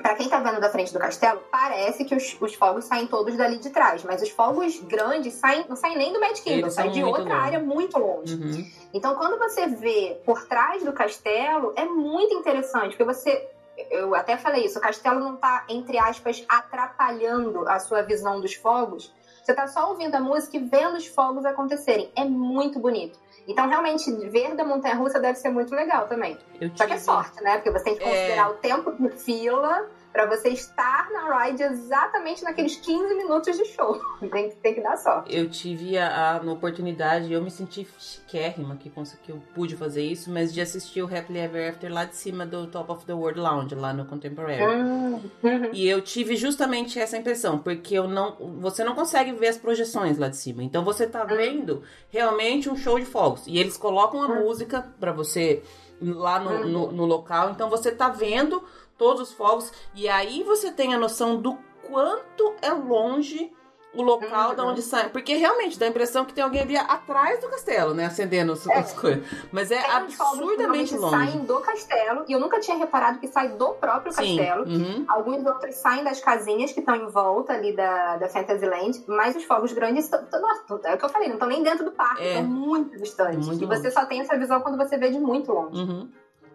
para 0.02 0.14
quem 0.14 0.28
tá 0.28 0.38
vendo 0.40 0.60
da 0.60 0.70
frente 0.70 0.92
do 0.92 0.98
castelo, 0.98 1.42
parece 1.50 2.04
que 2.04 2.14
os, 2.14 2.36
os, 2.40 2.54
fogos 2.54 2.86
saem 2.86 3.06
todos 3.06 3.36
dali 3.36 3.58
de 3.58 3.70
trás, 3.70 4.02
mas 4.02 4.22
os 4.22 4.30
fogos 4.30 4.80
grandes 4.80 5.34
saem, 5.34 5.66
não 5.68 5.76
saem 5.76 5.96
nem 5.96 6.12
do 6.12 6.20
Mad 6.20 6.38
Kingdom, 6.38 6.70
saem 6.70 6.90
de 6.90 7.04
outra 7.04 7.22
longe. 7.22 7.34
área 7.34 7.60
muito 7.60 7.98
longe. 7.98 8.34
Uhum. 8.34 8.70
Então, 8.94 9.14
quando 9.14 9.38
você 9.38 9.66
vê 9.66 10.20
por 10.24 10.46
trás 10.46 10.82
do 10.82 10.92
castelo, 10.92 11.72
é 11.76 11.84
muito 11.84 12.34
interessante, 12.34 12.96
porque 12.96 13.04
você. 13.04 13.48
Eu 13.90 14.14
até 14.14 14.36
falei 14.36 14.66
isso, 14.66 14.78
o 14.78 14.82
castelo 14.82 15.20
não 15.20 15.36
tá, 15.36 15.64
entre 15.68 15.98
aspas, 15.98 16.44
atrapalhando 16.48 17.66
a 17.66 17.78
sua 17.78 18.02
visão 18.02 18.38
dos 18.38 18.52
fogos, 18.52 19.10
Você 19.51 19.55
tá 19.57 19.66
só 19.66 19.88
ouvindo 19.90 20.14
a 20.14 20.20
música 20.20 20.57
e 20.57 20.61
vendo 20.61 20.96
os 20.96 21.09
fogos 21.09 21.44
acontecerem. 21.44 22.09
É 22.14 22.24
muito 22.24 22.78
bonito. 22.78 23.18
Então, 23.48 23.68
realmente, 23.68 24.09
ver 24.28 24.55
da 24.55 24.64
montanha 24.64 24.94
russa 24.94 25.18
deve 25.18 25.38
ser 25.38 25.51
muito 25.51 25.74
legal 25.74 26.07
também. 26.07 26.38
Eu 26.61 26.68
Só 26.76 26.76
que 26.86 26.92
é 26.92 26.94
tive- 26.94 27.01
sorte, 27.01 27.42
né? 27.42 27.57
Porque 27.57 27.72
você 27.72 27.82
tem 27.82 27.94
que 27.96 28.05
considerar 28.05 28.46
É. 28.46 28.51
o 28.51 28.55
tempo 28.55 28.92
de 28.92 29.09
fila 29.18 29.88
pra 30.12 30.26
você 30.26 30.48
estar 30.48 31.08
na 31.11 31.44
ride 31.44 31.62
exatamente 31.62 32.42
naqueles 32.42 32.76
15 32.76 33.14
minutos 33.14 33.56
de 33.56 33.64
show. 33.66 34.00
Tem, 34.30 34.48
que- 34.50 34.56
tem 34.56 34.74
que 34.74 34.80
dar 34.80 34.96
sorte. 34.96 35.34
Eu 35.34 35.48
tive 35.48 35.96
a, 35.96 36.36
a 36.36 36.50
oportunidade, 36.50 37.32
eu 37.32 37.40
me 37.42 37.50
senti 37.50 37.86
chiquérrima 37.98 38.76
que, 38.76 38.90
que 39.22 39.30
eu 39.32 39.40
pude 39.54 39.76
fazer 39.76 40.02
isso, 40.02 40.30
mas 40.30 40.52
de 40.52 40.61
assistir 40.61 41.02
o 41.02 41.06
Happily 41.06 41.38
Ever 41.38 41.70
After 41.70 41.92
lá 41.92 42.04
de 42.04 42.16
cima 42.16 42.44
do 42.44 42.66
Top 42.66 42.90
of 42.92 43.04
the 43.06 43.12
World 43.12 43.38
Lounge, 43.40 43.74
lá 43.74 43.92
no 43.92 44.04
Contemporary. 44.04 44.62
Hum. 44.64 45.20
E 45.72 45.88
eu 45.88 46.00
tive 46.02 46.36
justamente 46.36 46.98
essa 46.98 47.16
impressão, 47.16 47.58
porque 47.58 47.94
eu 47.94 48.08
não, 48.08 48.36
você 48.61 48.82
não 48.84 48.94
consegue 48.94 49.32
ver 49.32 49.48
as 49.48 49.56
projeções 49.56 50.18
lá 50.18 50.28
de 50.28 50.36
cima. 50.36 50.62
Então 50.62 50.84
você 50.84 51.06
tá 51.06 51.24
vendo 51.24 51.82
realmente 52.11 52.68
um 52.68 52.76
show 52.76 52.98
de 52.98 53.04
fogos. 53.06 53.46
E 53.46 53.58
eles 53.58 53.76
colocam 53.76 54.22
a 54.22 54.28
música 54.28 54.86
pra 54.98 55.12
você 55.12 55.62
lá 56.00 56.38
no, 56.40 56.66
no, 56.66 56.92
no 56.92 57.04
local. 57.04 57.50
Então 57.50 57.68
você 57.68 57.90
tá 57.92 58.08
vendo 58.08 58.62
todos 59.01 59.30
os 59.30 59.32
fogos. 59.32 59.72
E 59.94 60.07
aí 60.09 60.42
você 60.44 60.70
tem 60.70 60.94
a 60.94 60.98
noção 60.98 61.40
do 61.40 61.57
quanto 61.88 62.55
é 62.61 62.70
longe 62.70 63.51
o 63.92 64.03
local 64.03 64.51
Uhum. 64.51 64.55
da 64.55 64.64
onde 64.66 64.82
sai. 64.82 65.09
Porque 65.09 65.34
realmente 65.34 65.76
dá 65.76 65.84
a 65.86 65.88
impressão 65.88 66.24
que 66.24 66.32
tem 66.32 66.44
alguém 66.44 66.61
ali 66.62 66.76
atrás 66.76 67.40
do 67.40 67.48
castelo, 67.48 67.92
né? 67.92 68.07
Acendendo 68.07 68.53
as, 68.53 68.64
as 68.68 68.92
coisas. 68.92 69.24
Mas 69.51 69.72
é 69.72 69.82
Tem 69.82 69.90
fogos 70.11 70.38
absurdamente 70.38 70.94
normalmente 70.94 70.96
longe. 70.96 71.16
saem 71.32 71.44
do 71.44 71.59
castelo. 71.61 72.24
E 72.28 72.32
eu 72.32 72.38
nunca 72.38 72.61
tinha 72.61 72.76
reparado 72.76 73.18
que 73.18 73.26
sai 73.26 73.48
do 73.48 73.70
próprio 73.70 74.12
Sim. 74.12 74.36
castelo. 74.36 74.64
Uhum. 74.64 75.05
Alguns 75.09 75.44
outros 75.44 75.74
saem 75.74 76.05
das 76.05 76.20
casinhas 76.20 76.70
que 76.72 76.78
estão 76.78 76.94
em 76.94 77.09
volta 77.09 77.53
ali 77.53 77.74
da, 77.74 78.16
da 78.18 78.28
Fantasyland, 78.28 79.03
mas 79.09 79.34
os 79.34 79.42
fogos 79.42 79.72
grandes 79.72 80.05
estão. 80.05 80.20
Nossa, 80.40 80.62
é 80.84 80.94
o 80.94 80.98
que 80.98 81.05
eu 81.05 81.09
falei, 81.09 81.26
não 81.26 81.34
estão 81.34 81.48
nem 81.48 81.61
dentro 81.64 81.84
do 81.84 81.90
parque, 81.90 82.22
É. 82.22 82.28
estão 82.34 82.44
muito 82.44 82.96
distantes. 82.96 83.44
Muito 83.48 83.64
e 83.64 83.66
você 83.66 83.90
só 83.90 84.05
tem 84.07 84.20
essa 84.20 84.38
visão 84.38 84.61
quando 84.61 84.76
você 84.78 84.96
vê 84.96 85.11
de 85.11 85.18
muito 85.18 85.51
longe. 85.53 85.76
Uhum. 85.80 86.09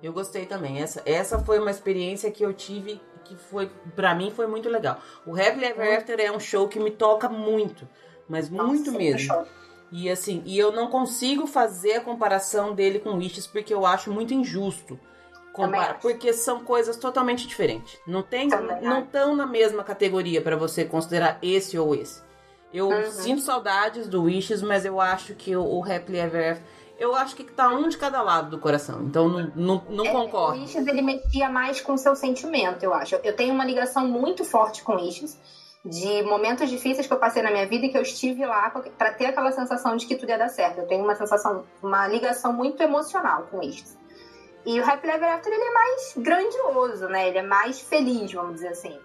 Eu 0.06 0.14
gostei 0.14 0.45
também. 0.45 0.82
Essa, 0.82 1.01
essa 1.06 1.39
foi 1.39 1.58
uma 1.58 1.72
experiência 1.72 2.30
que 2.30 2.43
eu 2.45 2.53
tive 2.53 3.01
que 3.24 3.36
foi 3.36 3.72
para 3.95 4.14
mim 4.14 4.30
foi 4.30 4.45
muito 4.45 4.70
legal. 4.70 4.99
O 5.26 5.32
Happily 5.32 5.66
Ever 5.66 5.97
After 5.97 6.20
é 6.20 6.32
um 6.32 6.39
show 6.39 6.68
que 6.68 6.80
me 6.80 6.91
toca 6.91 7.28
muito, 7.28 7.89
mas 8.30 8.47
muito 8.49 8.91
Nossa, 8.91 8.97
mesmo. 8.99 9.20
show. 9.22 9.45
E 9.91 10.08
assim, 10.12 10.43
e 10.45 10.60
eu 10.60 10.72
não 10.72 10.89
consigo 10.89 11.47
fazer 11.47 11.93
a 11.93 12.01
comparação 12.01 12.76
dele 12.76 12.99
com 12.99 13.18
Wishes 13.18 13.47
porque 13.47 13.74
eu 13.74 13.84
acho 13.84 14.12
muito 14.12 14.32
injusto. 14.32 14.99
Compara, 15.51 15.95
porque 15.95 16.34
são 16.34 16.64
coisas 16.64 16.97
totalmente 16.97 17.47
diferentes. 17.47 17.97
Não 18.06 18.22
tem, 18.22 18.49
Também 18.49 18.82
não 18.82 19.03
estão 19.03 19.36
na 19.36 19.47
mesma 19.47 19.84
categoria 19.84 20.41
para 20.41 20.56
você 20.56 20.86
considerar 20.86 21.39
esse 21.41 21.80
ou 21.80 21.95
esse. 21.95 22.22
Eu 22.74 22.89
Uhum. 22.89 23.10
sinto 23.12 23.41
saudades 23.41 24.08
do 24.08 24.24
Wishes, 24.24 24.62
mas 24.62 24.86
eu 24.86 24.99
acho 25.01 25.34
que 25.34 25.56
o, 25.56 25.64
o 25.64 25.82
Happily 25.84 26.20
Ever 26.20 26.51
After, 26.51 26.68
eu 26.98 27.16
acho 27.16 27.36
que 27.36 27.43
tá 27.43 27.70
um 27.70 27.89
de 27.89 27.98
cada 27.98 28.22
lado 28.22 28.50
do 28.50 28.60
coração. 28.60 29.04
Então 29.04 29.28
não, 29.28 29.52
não, 29.56 29.84
não 29.89 30.06
É, 30.06 30.12
concordo. 30.12 30.58
O 30.58 30.62
Wishes, 30.62 30.88
ele 30.88 31.02
mexia 31.02 31.50
mais 31.50 31.82
com 31.82 31.93
o 31.93 31.98
seu 31.98 32.16
sentimento, 32.16 32.84
eu 32.84 32.93
acho. 32.93 33.16
Eu 33.16 33.36
tenho 33.36 33.54
uma 33.54 33.66
ligação 33.66 34.08
muito 34.08 34.43
forte 34.46 34.84
com 34.84 34.96
Wishes, 34.96 35.38
de 35.84 36.24
momentos 36.24 36.70
difíceis 36.70 37.06
que 37.06 37.14
eu 37.14 37.20
passei 37.20 37.43
na 37.43 37.52
minha 37.52 37.68
vida 37.68 37.86
e 37.86 37.89
que 37.89 37.98
eu 37.98 38.02
estive 38.02 38.46
lá 38.46 38.70
pra 38.98 39.12
ter 39.14 39.28
aquela 39.28 39.52
sensação 39.52 39.96
de 39.96 40.06
que 40.06 40.16
tudo 40.16 40.30
ia 40.30 40.38
dar 40.38 40.50
certo. 40.50 40.80
Eu 40.80 40.88
tenho 40.88 41.04
uma 41.04 41.16
sensação, 41.16 41.64
uma 41.84 42.08
ligação 42.08 42.52
muito 42.52 42.82
emocional 42.82 43.43
com 43.52 43.58
o 43.58 43.60
Wishes. 43.60 43.98
E 44.66 44.80
o 44.80 44.84
Happy 44.84 45.08
Ever 45.08 45.32
After, 45.32 45.54
ele 45.54 45.64
é 45.64 45.74
mais 45.74 46.14
grandioso, 46.18 47.08
né? 47.08 47.28
Ele 47.28 47.38
é 47.38 47.43
mais 47.43 47.82
feliz, 47.82 48.34
vamos 48.34 48.56
dizer 48.56 48.70
assim. 48.70 48.98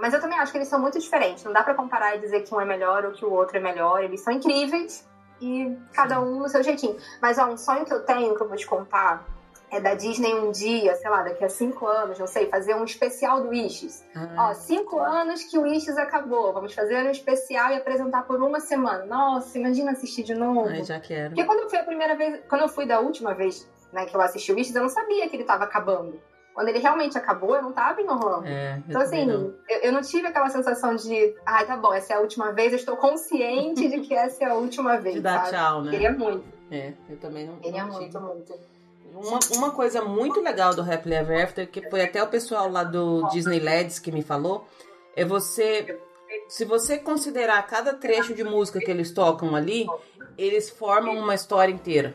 Mas 0.00 0.14
eu 0.14 0.20
também 0.22 0.38
acho 0.38 0.50
que 0.50 0.56
eles 0.56 0.68
são 0.68 0.80
muito 0.80 0.98
diferentes. 0.98 1.44
Não 1.44 1.52
dá 1.52 1.62
pra 1.62 1.74
comparar 1.74 2.16
e 2.16 2.20
dizer 2.20 2.44
que 2.44 2.54
um 2.54 2.58
é 2.58 2.64
melhor 2.64 3.04
ou 3.04 3.12
que 3.12 3.22
o 3.22 3.30
outro 3.30 3.58
é 3.58 3.60
melhor. 3.60 4.02
Eles 4.02 4.22
são 4.22 4.32
incríveis 4.32 5.06
e 5.42 5.76
cada 5.92 6.20
um 6.20 6.38
no 6.40 6.48
seu 6.48 6.62
jeitinho. 6.62 6.96
Mas 7.20 7.38
ó, 7.38 7.46
um 7.46 7.56
sonho 7.56 7.84
que 7.84 7.92
eu 7.92 8.04
tenho, 8.04 8.34
que 8.36 8.42
eu 8.42 8.48
vou 8.48 8.56
te 8.56 8.66
contar, 8.66 9.26
é 9.70 9.80
da 9.80 9.94
Disney 9.94 10.34
um 10.34 10.50
dia, 10.52 10.94
sei 10.96 11.10
lá, 11.10 11.22
daqui 11.22 11.42
a 11.42 11.48
cinco 11.48 11.86
anos, 11.86 12.18
não 12.18 12.26
sei, 12.26 12.46
fazer 12.48 12.74
um 12.74 12.84
especial 12.84 13.42
do 13.42 13.48
Wishes. 13.48 14.04
Ah, 14.14 14.50
Ó, 14.50 14.54
cinco 14.54 14.98
anos 14.98 15.44
que 15.44 15.58
o 15.58 15.62
Wishes 15.62 15.96
acabou. 15.96 16.52
Vamos 16.52 16.74
fazer 16.74 17.06
um 17.06 17.10
especial 17.10 17.70
e 17.72 17.76
apresentar 17.76 18.24
por 18.26 18.40
uma 18.42 18.60
semana. 18.60 19.06
Nossa, 19.06 19.58
imagina 19.58 19.92
assistir 19.92 20.24
de 20.24 20.34
novo. 20.34 20.68
ai, 20.68 20.84
já 20.84 21.00
quero. 21.00 21.30
Porque 21.30 21.44
quando 21.44 21.60
eu 21.60 21.70
fui 21.70 21.78
a 21.78 21.84
primeira 21.84 22.14
vez, 22.14 22.40
quando 22.48 22.60
eu 22.62 22.68
fui 22.68 22.84
da 22.86 23.00
última 23.00 23.32
vez 23.34 23.66
né, 23.92 24.04
que 24.04 24.14
eu 24.14 24.20
assisti 24.20 24.52
o 24.52 24.56
Wishes, 24.56 24.74
eu 24.74 24.82
não 24.82 24.90
sabia 24.90 25.26
que 25.28 25.36
ele 25.36 25.44
tava 25.44 25.64
acabando. 25.64 26.20
Quando 26.54 26.68
ele 26.68 26.78
realmente 26.78 27.16
acabou, 27.16 27.56
eu 27.56 27.62
não 27.62 27.72
tava 27.72 28.00
em 28.00 28.08
Orlando. 28.08 28.46
É, 28.46 28.82
Então, 28.86 29.00
assim, 29.00 29.28
eu, 29.30 29.54
eu 29.82 29.92
não 29.92 30.02
tive 30.02 30.26
aquela 30.26 30.50
sensação 30.50 30.94
de, 30.94 31.34
ai, 31.46 31.66
tá 31.66 31.76
bom, 31.76 31.92
essa 31.94 32.12
é 32.12 32.16
a 32.16 32.20
última 32.20 32.52
vez, 32.52 32.72
eu 32.72 32.78
estou 32.78 32.96
consciente 32.96 33.88
de 33.88 34.00
que 34.00 34.14
essa 34.14 34.44
é 34.44 34.48
a 34.48 34.54
última 34.54 34.98
vez. 35.00 35.14
de 35.14 35.20
dar 35.22 35.46
sabe? 35.46 35.56
tchau, 35.56 35.82
né? 35.82 35.90
Queria 35.92 36.12
muito, 36.12 36.44
É, 36.70 36.92
eu 37.08 37.16
também 37.16 37.46
não. 37.46 37.56
queria 37.56 37.84
não 37.84 37.92
muito, 37.92 38.20
muito. 38.20 38.54
Uma, 39.14 39.38
uma 39.56 39.70
coisa 39.70 40.02
muito 40.02 40.40
legal 40.40 40.74
do 40.74 40.80
Happily 40.80 41.14
Ever 41.14 41.44
After, 41.44 41.68
que 41.70 41.88
foi 41.90 42.02
até 42.02 42.22
o 42.22 42.28
pessoal 42.28 42.70
lá 42.70 42.82
do 42.82 43.28
Disney 43.28 43.60
LEDs 43.60 43.98
que 43.98 44.10
me 44.10 44.22
falou, 44.22 44.66
é 45.14 45.24
você. 45.24 45.98
Se 46.48 46.64
você 46.64 46.98
considerar 46.98 47.66
cada 47.66 47.92
trecho 47.92 48.34
de 48.34 48.42
música 48.42 48.78
que 48.78 48.90
eles 48.90 49.12
tocam 49.12 49.54
ali, 49.54 49.86
eles 50.38 50.70
formam 50.70 51.14
uma 51.18 51.34
história 51.34 51.70
inteira. 51.70 52.14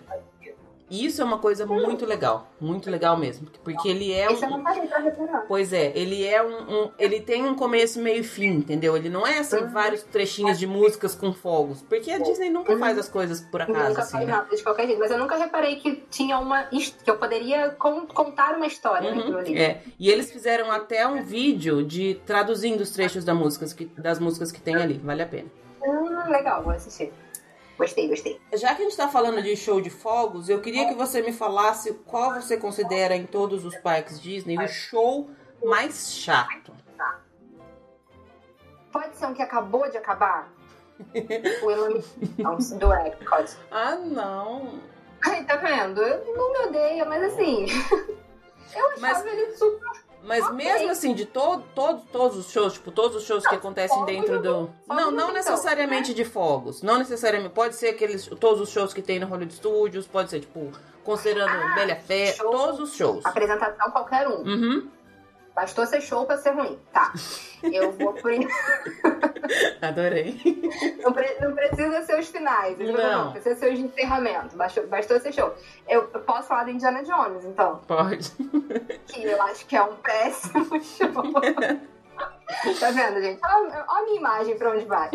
E 0.89 1.05
Isso 1.05 1.21
é 1.21 1.25
uma 1.25 1.37
coisa 1.37 1.65
muito 1.65 2.05
legal, 2.05 2.47
muito 2.61 2.89
legal 2.89 3.17
mesmo, 3.17 3.47
porque 3.63 3.89
ele 3.89 4.13
é 4.13 4.31
Isso 4.31 4.45
eu 4.45 4.47
um, 4.47 4.51
não 4.51 4.63
parei 4.63 4.87
pra 4.87 4.99
reparar. 4.99 5.45
Pois 5.47 5.73
é, 5.73 5.91
ele 5.93 6.25
é 6.25 6.41
um, 6.41 6.83
um- 6.85 6.91
Ele 6.97 7.19
tem 7.19 7.45
um 7.45 7.55
começo, 7.55 7.99
meio 7.99 8.21
e 8.21 8.23
fim, 8.23 8.51
entendeu? 8.51 8.95
Ele 8.95 9.09
não 9.09 9.27
é 9.27 9.39
assim, 9.39 9.57
Uhum. 9.57 9.69
vários 9.69 10.03
trechinhos 10.03 10.57
de 10.57 10.65
músicas 10.65 11.13
com 11.13 11.33
fogos. 11.33 11.81
Porque 11.81 12.09
a 12.09 12.19
Disney 12.19 12.49
nunca 12.49 12.77
faz 12.77 12.97
as 12.97 13.09
coisas 13.09 13.41
por 13.41 13.61
acaso, 13.61 13.89
nunca 13.89 14.01
assim, 14.01 14.17
né? 14.19 14.25
nada 14.27 14.55
de 14.55 14.63
qualquer 14.63 14.85
jeito, 14.87 14.99
mas 14.99 15.11
eu 15.11 15.17
nunca 15.17 15.35
reparei 15.35 15.75
que 15.75 15.95
tinha 16.09 16.39
uma. 16.39 16.63
que 16.63 17.09
eu 17.11 17.17
poderia 17.17 17.69
con- 17.71 18.07
contar 18.07 18.55
uma 18.55 18.65
história 18.67 19.11
Uhum, 19.11 19.37
ali. 19.37 19.57
é. 19.57 19.81
E 19.99 20.09
eles 20.09 20.31
fizeram 20.31 20.71
até 20.71 21.05
um 21.05 21.21
vídeo 21.23 21.83
de 21.83 22.15
traduzindo 22.25 22.79
os 22.81 22.91
trechos 22.91 23.25
da 23.25 23.33
músicas 23.33 23.73
que, 23.73 23.85
das 23.97 24.19
músicas 24.19 24.51
que 24.53 24.61
tem 24.61 24.75
ali. 24.75 24.97
Vale 25.03 25.21
a 25.21 25.27
pena. 25.27 25.49
Hum, 25.85 26.29
legal, 26.31 26.63
vou 26.63 26.73
assistir. 26.73 27.11
Gostei, 27.77 28.07
gostei. 28.07 28.41
Já 28.53 28.73
que 28.73 28.81
a 28.81 28.85
gente 28.85 28.97
tá 28.97 29.07
falando 29.07 29.41
de 29.41 29.55
show 29.55 29.79
de 29.79 29.89
fogos, 29.89 30.49
eu 30.49 30.59
queria 30.61 30.87
que 30.87 30.95
você 30.95 31.21
me 31.21 31.31
falasse 31.31 31.93
qual 32.05 32.33
você 32.33 32.57
considera 32.57 33.15
em 33.15 33.25
todos 33.25 33.63
os 33.65 33.75
parques 33.77 34.19
Disney 34.19 34.57
o 34.57 34.67
show 34.67 35.29
mais 35.63 36.11
chato. 36.11 36.73
Pode 38.91 39.15
ser 39.15 39.27
um 39.27 39.33
que 39.33 39.43
acabou 39.43 39.89
de 39.91 39.97
acabar? 39.97 40.51
o 41.61 41.71
Illumination 41.71 42.77
do 42.79 42.91
Epcot. 42.93 43.55
Ah, 43.69 43.95
não. 43.95 44.81
Ai, 45.23 45.43
tá 45.45 45.57
vendo? 45.57 46.01
Eu 46.01 46.35
não 46.35 46.51
me 46.53 46.59
odeia, 46.67 47.05
mas 47.05 47.21
assim. 47.23 47.67
eu 48.75 48.89
achava 48.89 48.99
Mas- 48.99 49.25
ele 49.25 49.51
super. 49.51 50.06
Mas 50.27 50.43
Ok. 50.43 50.55
mesmo 50.55 50.89
assim, 50.91 51.13
de 51.13 51.25
todo, 51.25 51.63
todo, 51.73 52.01
todos 52.11 52.37
os 52.37 52.51
shows, 52.51 52.73
tipo, 52.73 52.91
todos 52.91 53.15
os 53.15 53.23
shows 53.23 53.47
que 53.47 53.55
acontecem 53.55 54.03
dentro 54.05 54.35
não- 54.35 54.41
do. 54.41 54.69
Não, 54.87 54.95
não 54.95 55.11
não 55.11 55.31
necessariamente 55.33 56.13
de 56.13 56.25
fogos. 56.25 56.81
Não 56.83 56.97
necessariamente. 56.99 57.53
Pode 57.53 57.75
ser 57.75 57.87
aqueles. 57.87 58.27
Todos 58.39 58.59
os 58.59 58.69
shows 58.69 58.93
que 58.93 59.01
tem 59.01 59.19
no 59.19 59.25
Hollywood 59.27 59.53
Studios, 59.53 60.05
pode 60.05 60.29
ser, 60.29 60.41
tipo, 60.41 60.71
considerando 61.03 61.49
Ah, 61.49 61.75
Bela 61.75 61.95
Fé, 61.95 62.33
todos 62.33 62.79
os 62.81 62.93
shows. 62.95 63.25
Apresentação 63.25 63.89
qualquer 63.91 64.27
um. 64.27 64.41
Uhum. 64.43 64.87
Bastou 65.57 65.87
ser 65.87 66.01
show 66.01 66.23
pra 66.27 66.37
ser 66.37 66.51
ruim. 66.51 66.77
Tá. 66.93 67.11
Eu 67.63 67.91
vou 67.93 68.13
por. 68.13 68.31
Adorei. 69.81 70.39
Não, 71.03 71.11
pre- 71.11 71.35
não 71.41 71.55
precisa 71.55 72.01
ser 72.03 72.19
os 72.19 72.27
finais. 72.27 72.77
Não. 72.77 72.93
Não. 72.93 73.31
Precisa 73.31 73.55
ser 73.55 73.73
os 73.73 73.79
de 73.79 73.85
encerramento. 73.85 74.55
Bastou, 74.55 74.85
bastou 74.85 75.19
ser 75.19 75.33
show. 75.33 75.51
Eu, 75.89 76.03
posso 76.03 76.47
falar 76.47 76.65
do 76.65 76.69
Indiana 76.69 77.03
Jones, 77.03 77.43
então. 77.43 77.77
Pode. 77.87 78.29
Que 79.07 79.23
eu 79.23 79.41
acho 79.41 79.65
que 79.65 79.75
é 79.75 79.81
um 79.81 79.95
péssimo 79.95 80.63
show. 80.79 81.33
Tá 82.79 82.91
vendo, 82.91 83.19
gente? 83.19 83.39
Olha 83.43 83.85
olha 83.87 84.01
a 84.01 84.03
minha 84.03 84.17
imagem 84.19 84.57
pra 84.59 84.71
onde 84.71 84.85
vai. 84.85 85.09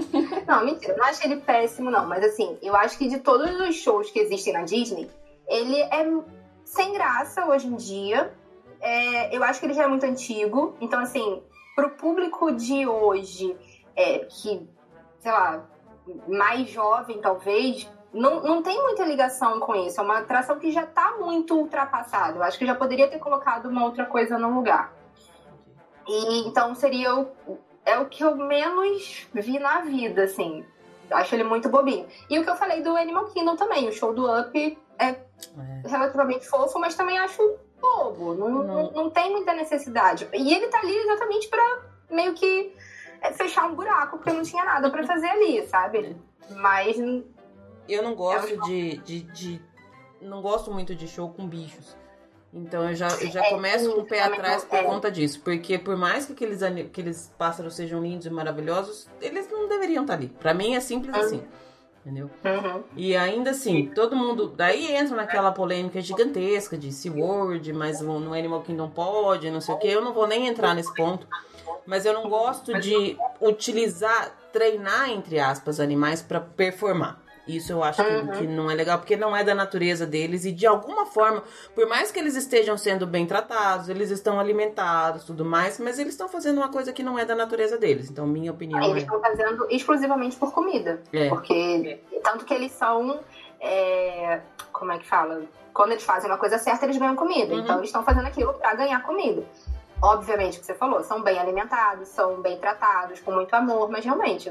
Não, 0.47 0.65
mentira, 0.65 0.93
eu 0.95 0.99
não 0.99 1.05
acho 1.05 1.25
ele 1.25 1.37
péssimo, 1.37 1.89
não. 1.89 2.07
Mas 2.09 2.25
assim, 2.25 2.59
eu 2.61 2.75
acho 2.75 2.99
que 2.99 3.09
de 3.09 3.21
todos 3.21 3.61
os 3.61 3.77
shows 3.77 4.11
que 4.11 4.19
existem 4.19 4.53
na 4.55 4.63
Disney, 4.63 5.09
ele 5.47 5.81
é 5.81 6.05
sem 6.65 6.93
graça 6.93 7.47
hoje 7.47 7.69
em 7.69 7.77
dia. 7.77 8.33
É, 8.83 9.35
eu 9.35 9.43
acho 9.45 9.61
que 9.61 9.67
ele 9.67 9.75
já 9.75 9.85
é 9.85 9.87
muito 9.87 10.05
antigo. 10.05 10.75
Então, 10.81 11.01
assim, 11.01 11.41
pro 11.77 11.91
público 11.91 12.51
de 12.53 12.87
hoje, 12.87 13.57
é, 13.95 14.19
que, 14.21 14.69
sei 15.21 15.33
lá, 15.33 15.65
mais 16.29 16.69
jovem 16.69 17.21
talvez, 17.21 17.89
não, 18.13 18.43
não 18.43 18.63
tem 18.63 18.83
muita 18.83 19.05
ligação 19.05 19.61
com 19.61 19.75
isso. 19.75 20.01
É 20.01 20.05
uma 20.05 20.19
atração 20.19 20.59
que 20.59 20.73
já 20.73 20.85
tá 20.85 21.17
muito 21.19 21.55
ultrapassada. 21.57 22.39
Eu 22.39 22.43
acho 22.43 22.59
que 22.59 22.67
já 22.67 22.75
poderia 22.75 23.09
ter 23.09 23.21
colocado 23.21 23.67
uma 23.67 23.85
outra 23.85 24.05
coisa 24.05 24.37
no 24.37 24.53
lugar. 24.53 24.93
E 26.07 26.47
então 26.49 26.75
seria 26.75 27.15
o, 27.15 27.31
é 27.87 27.97
o 27.99 28.07
que 28.07 28.25
eu 28.25 28.37
menos 28.37 29.29
vi 29.33 29.59
na 29.61 29.83
vida, 29.83 30.25
assim. 30.25 30.65
Acho 31.11 31.35
ele 31.37 31.45
muito 31.45 31.69
bobinho. 31.69 32.07
E 32.29 32.39
o 32.39 32.43
que 32.43 32.51
eu 32.51 32.57
falei 32.57 32.83
do 32.83 32.97
Animal 32.97 33.27
Kingdom 33.27 33.55
também, 33.55 33.89
o 33.89 33.93
show 33.93 34.13
do 34.13 34.27
Up 34.27 34.79
é 34.99 35.07
É. 35.07 35.19
relativamente 35.87 36.49
fofo, 36.49 36.79
mas 36.79 36.95
também 36.95 37.19
acho 37.19 37.43
bobo. 37.83 38.35
Não, 38.35 38.49
Não. 38.49 38.91
não. 38.93 39.11
tem 39.11 39.31
muita 39.31 39.53
necessidade. 39.53 40.29
E 40.33 40.55
ele 40.55 40.69
tá 40.69 40.79
ali 40.79 40.97
exatamente 40.97 41.49
pra 41.49 41.83
meio 42.11 42.33
que 42.35 42.73
é 43.21 43.33
fechar 43.33 43.67
um 43.67 43.75
buraco, 43.75 44.17
porque 44.17 44.33
não 44.33 44.43
tinha 44.43 44.65
nada 44.65 44.91
para 44.91 45.05
fazer 45.05 45.29
ali, 45.29 45.67
sabe? 45.67 46.17
Mas. 46.51 46.97
Eu 47.89 48.03
não 48.03 48.15
gosto 48.15 48.57
de, 48.63 48.97
de, 48.99 49.21
de. 49.23 49.63
Não 50.21 50.41
gosto 50.41 50.71
muito 50.71 50.95
de 50.95 51.09
show 51.09 51.29
com 51.31 51.47
bichos. 51.47 51.97
Então 52.55 52.89
eu 52.89 52.95
já, 52.95 53.09
eu 53.09 53.31
já 53.31 53.45
é, 53.47 53.49
começo 53.49 53.91
com 53.93 54.03
o 54.03 54.05
pé 54.05 54.23
atrás 54.23 54.63
por 54.65 54.77
é. 54.77 54.83
conta 54.85 55.11
disso. 55.11 55.41
Porque 55.41 55.79
por 55.79 55.97
mais 55.97 56.27
que 56.27 56.33
aqueles, 56.33 56.63
aqueles 56.63 57.33
pássaros 57.39 57.75
sejam 57.75 58.03
lindos 58.03 58.27
e 58.27 58.31
maravilhosos, 58.31 59.09
eles 59.21 59.51
não 59.51 59.67
deveriam 59.69 60.03
estar 60.03 60.15
ali. 60.15 60.29
Para 60.29 60.53
mim 60.53 60.75
é 60.75 60.81
simples 60.81 61.17
uhum. 61.17 61.23
assim. 61.23 61.45
Entendeu? 62.05 62.29
Uhum. 62.45 62.83
E 62.97 63.17
ainda 63.17 63.51
assim, 63.51 63.87
todo 63.87 64.17
mundo. 64.17 64.53
Daí 64.57 64.93
entra 64.93 65.15
naquela 65.15 65.53
polêmica 65.53 66.01
gigantesca 66.01 66.77
de 66.77 66.91
SeaWorld, 66.91 67.73
mas 67.73 68.01
no 68.01 68.35
Animal 68.35 68.63
Kingdom 68.63 68.91
pode, 68.91 69.49
não 69.51 69.61
sei 69.61 69.75
o 69.75 69.79
que. 69.79 69.87
Eu 69.87 70.03
não 70.03 70.13
vou 70.13 70.27
nem 70.27 70.49
entrar 70.49 70.75
nesse 70.75 70.93
ponto. 70.95 71.29
Mas 71.87 72.05
eu 72.05 72.13
não 72.13 72.29
gosto 72.29 72.79
de 72.81 73.17
utilizar, 73.41 74.37
treinar, 74.53 75.11
entre 75.11 75.39
aspas, 75.39 75.79
animais 75.79 76.21
para 76.21 76.41
performar. 76.41 77.22
Isso 77.47 77.73
eu 77.73 77.83
acho 77.83 78.01
uhum. 78.03 78.29
que, 78.29 78.39
que, 78.39 78.47
não 78.47 78.71
é 78.71 78.75
legal, 78.75 78.99
porque 78.99 79.17
não 79.17 79.37
é 79.37 79.43
da 79.43 79.55
natureza 79.55 80.07
deles 80.07 80.45
e 80.45 80.53
de 80.53 80.67
alguma 80.67 81.07
forma, 81.07 81.43
por 81.75 81.89
mais 81.89 82.13
que 82.13 82.19
eles 82.19 82.37
estejam 82.37 82.79
sendo 82.79 83.07
bem 83.07 83.27
tratados, 83.27 83.89
eles 83.89 84.11
estão 84.11 84.39
alimentados, 84.39 85.25
tudo 85.25 85.45
mais, 85.45 85.79
mas 85.81 85.99
eles 85.99 86.15
estão 86.15 86.29
fazendo 86.29 86.59
uma 86.59 86.69
coisa 86.69 86.93
que 86.93 87.03
não 87.03 87.19
é 87.19 87.25
da 87.25 87.35
natureza 87.35 87.77
deles. 87.77 88.11
Então, 88.11 88.27
minha 88.27 88.53
opinião 88.53 88.81
eles 88.85 89.03
é... 89.03 89.07
estão 89.07 89.21
fazendo 89.21 89.67
exclusivamente 89.71 90.37
por 90.37 90.53
comida, 90.53 91.03
é. 91.13 91.29
porque 91.29 92.01
tanto 92.23 92.45
que 92.45 92.55
eles 92.55 92.71
são, 92.73 93.21
é... 93.61 94.41
como 94.73 94.93
é 94.93 94.99
que 94.99 95.07
fala? 95.07 95.43
Quando 95.75 95.93
eles 95.93 96.05
fazem 96.05 96.31
uma 96.31 96.39
coisa 96.39 96.59
certa, 96.59 96.85
eles 96.85 96.99
ganham 96.99 97.17
comida. 97.17 97.55
Uhum. 97.55 97.61
Então, 97.61 97.77
eles 97.79 97.89
estão 97.89 98.05
fazendo 98.05 98.27
aquilo 98.27 98.53
para 98.55 98.75
ganhar 98.75 99.03
comida 99.03 99.43
obviamente, 100.03 100.59
que 100.59 100.67
você 100.67 100.75
falou, 100.75 101.03
são 101.05 101.23
bem 101.23 101.39
alimentados, 101.39 102.09
são 102.09 102.43
bem 102.43 102.59
tratados, 102.59 103.21
com 103.21 103.31
muito 103.33 103.55
amor, 103.55 103.89
mas 103.89 104.05
realmente, 104.05 104.51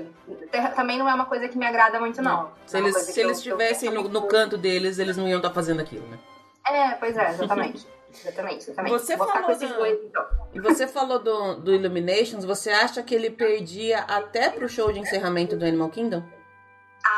também 0.76 0.97
não 0.97 1.10
é 1.10 1.14
uma 1.14 1.26
coisa 1.26 1.47
que 1.49 1.58
me 1.58 1.66
agrada 1.66 1.99
muito, 1.99 2.22
não. 2.22 2.43
não. 2.43 2.52
Se, 2.66 2.78
é 2.78 2.80
eles, 2.80 2.97
se 2.97 3.20
eles 3.20 3.38
estivessem 3.38 3.89
no, 3.89 4.08
no, 4.08 4.28
canto 4.28 4.58
deles, 4.58 4.97
eles 4.97 5.18
não 5.18 5.28
iam 5.28 5.38
estar 5.38 5.52
fazendo 5.52 5.82
aquilo, 5.82 6.08
né? 6.08 6.18
É, 6.66 6.91
pois 6.91 7.18
é, 7.18 7.30
exatamente. 7.30 7.86
Exatamente, 8.14 8.70
exatamente. 8.70 8.91
Você 8.91 9.16
Vou 9.16 9.26
falou, 9.26 9.58
do... 9.58 9.68
dois, 9.74 9.99
então. 10.04 10.26
E 10.54 10.60
você 10.60 10.86
falou 10.86 11.18
do, 11.18 11.56
do 11.56 11.74
Illuminations, 11.74 12.43
você 12.43 12.70
acha 12.70 13.02
que 13.02 13.16
ele 13.16 13.30
perdia 13.30 13.99
até 13.99 14.49
pro 14.49 14.68
show 14.68 14.91
de 14.91 14.99
encerramento 14.99 15.56
do 15.56 15.64
Animal 15.64 15.89
Kingdom? 15.89 16.22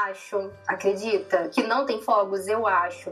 Acho, 0.06 0.52
acredita? 0.68 1.50
Que 1.50 1.64
não 1.64 1.84
tem 1.88 2.00
fogos, 2.00 2.48
eu 2.48 2.68
acho. 2.68 3.12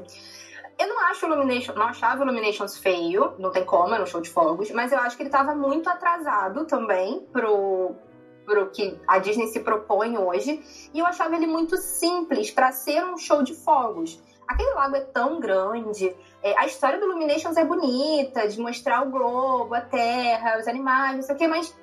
Eu 0.78 0.88
não 0.88 1.00
acho 1.08 1.26
o 1.26 1.30
Illumination, 1.30 1.74
não 1.74 1.88
achava 1.88 2.22
o 2.22 2.24
Illuminations 2.26 2.78
feio, 2.78 3.34
não 3.38 3.52
tem 3.52 3.66
como, 3.66 3.94
é 3.94 4.02
um 4.02 4.06
show 4.06 4.22
de 4.22 4.30
fogos, 4.30 4.72
mas 4.72 4.92
eu 4.92 5.00
acho 5.00 5.16
que 5.16 5.24
ele 5.24 5.30
estava 5.30 5.54
muito 5.54 5.90
atrasado 5.90 6.66
também 6.66 7.20
pro, 7.32 7.96
pro 8.46 8.70
que 8.72 9.00
a 9.08 9.20
Disney 9.20 9.48
se 9.48 9.60
propõe 9.60 10.18
hoje, 10.18 10.62
e 10.94 11.00
eu 11.00 11.06
achava 11.06 11.36
ele 11.36 11.48
muito 11.48 11.78
simples 11.78 12.50
para 12.50 12.72
ser 12.72 13.04
um 13.06 13.18
show 13.18 13.44
de 13.44 13.54
fogos. 13.54 14.22
Aquele 14.48 14.74
lago 14.74 14.96
é 14.96 15.02
tão 15.02 15.40
grande, 15.40 16.16
é, 16.44 16.58
a 16.58 16.66
história 16.66 17.00
do 17.00 17.06
Illuminations 17.06 17.56
é 17.58 17.64
bonita, 17.64 18.48
de 18.48 18.60
mostrar 18.60 19.06
o 19.06 19.12
globo, 19.12 19.74
a 19.76 19.82
terra, 19.82 20.58
os 20.60 20.68
animais, 20.68 21.16
não 21.16 21.22
sei 21.22 21.36
o 21.36 21.38
quê, 21.38 21.48
mas 21.48 21.76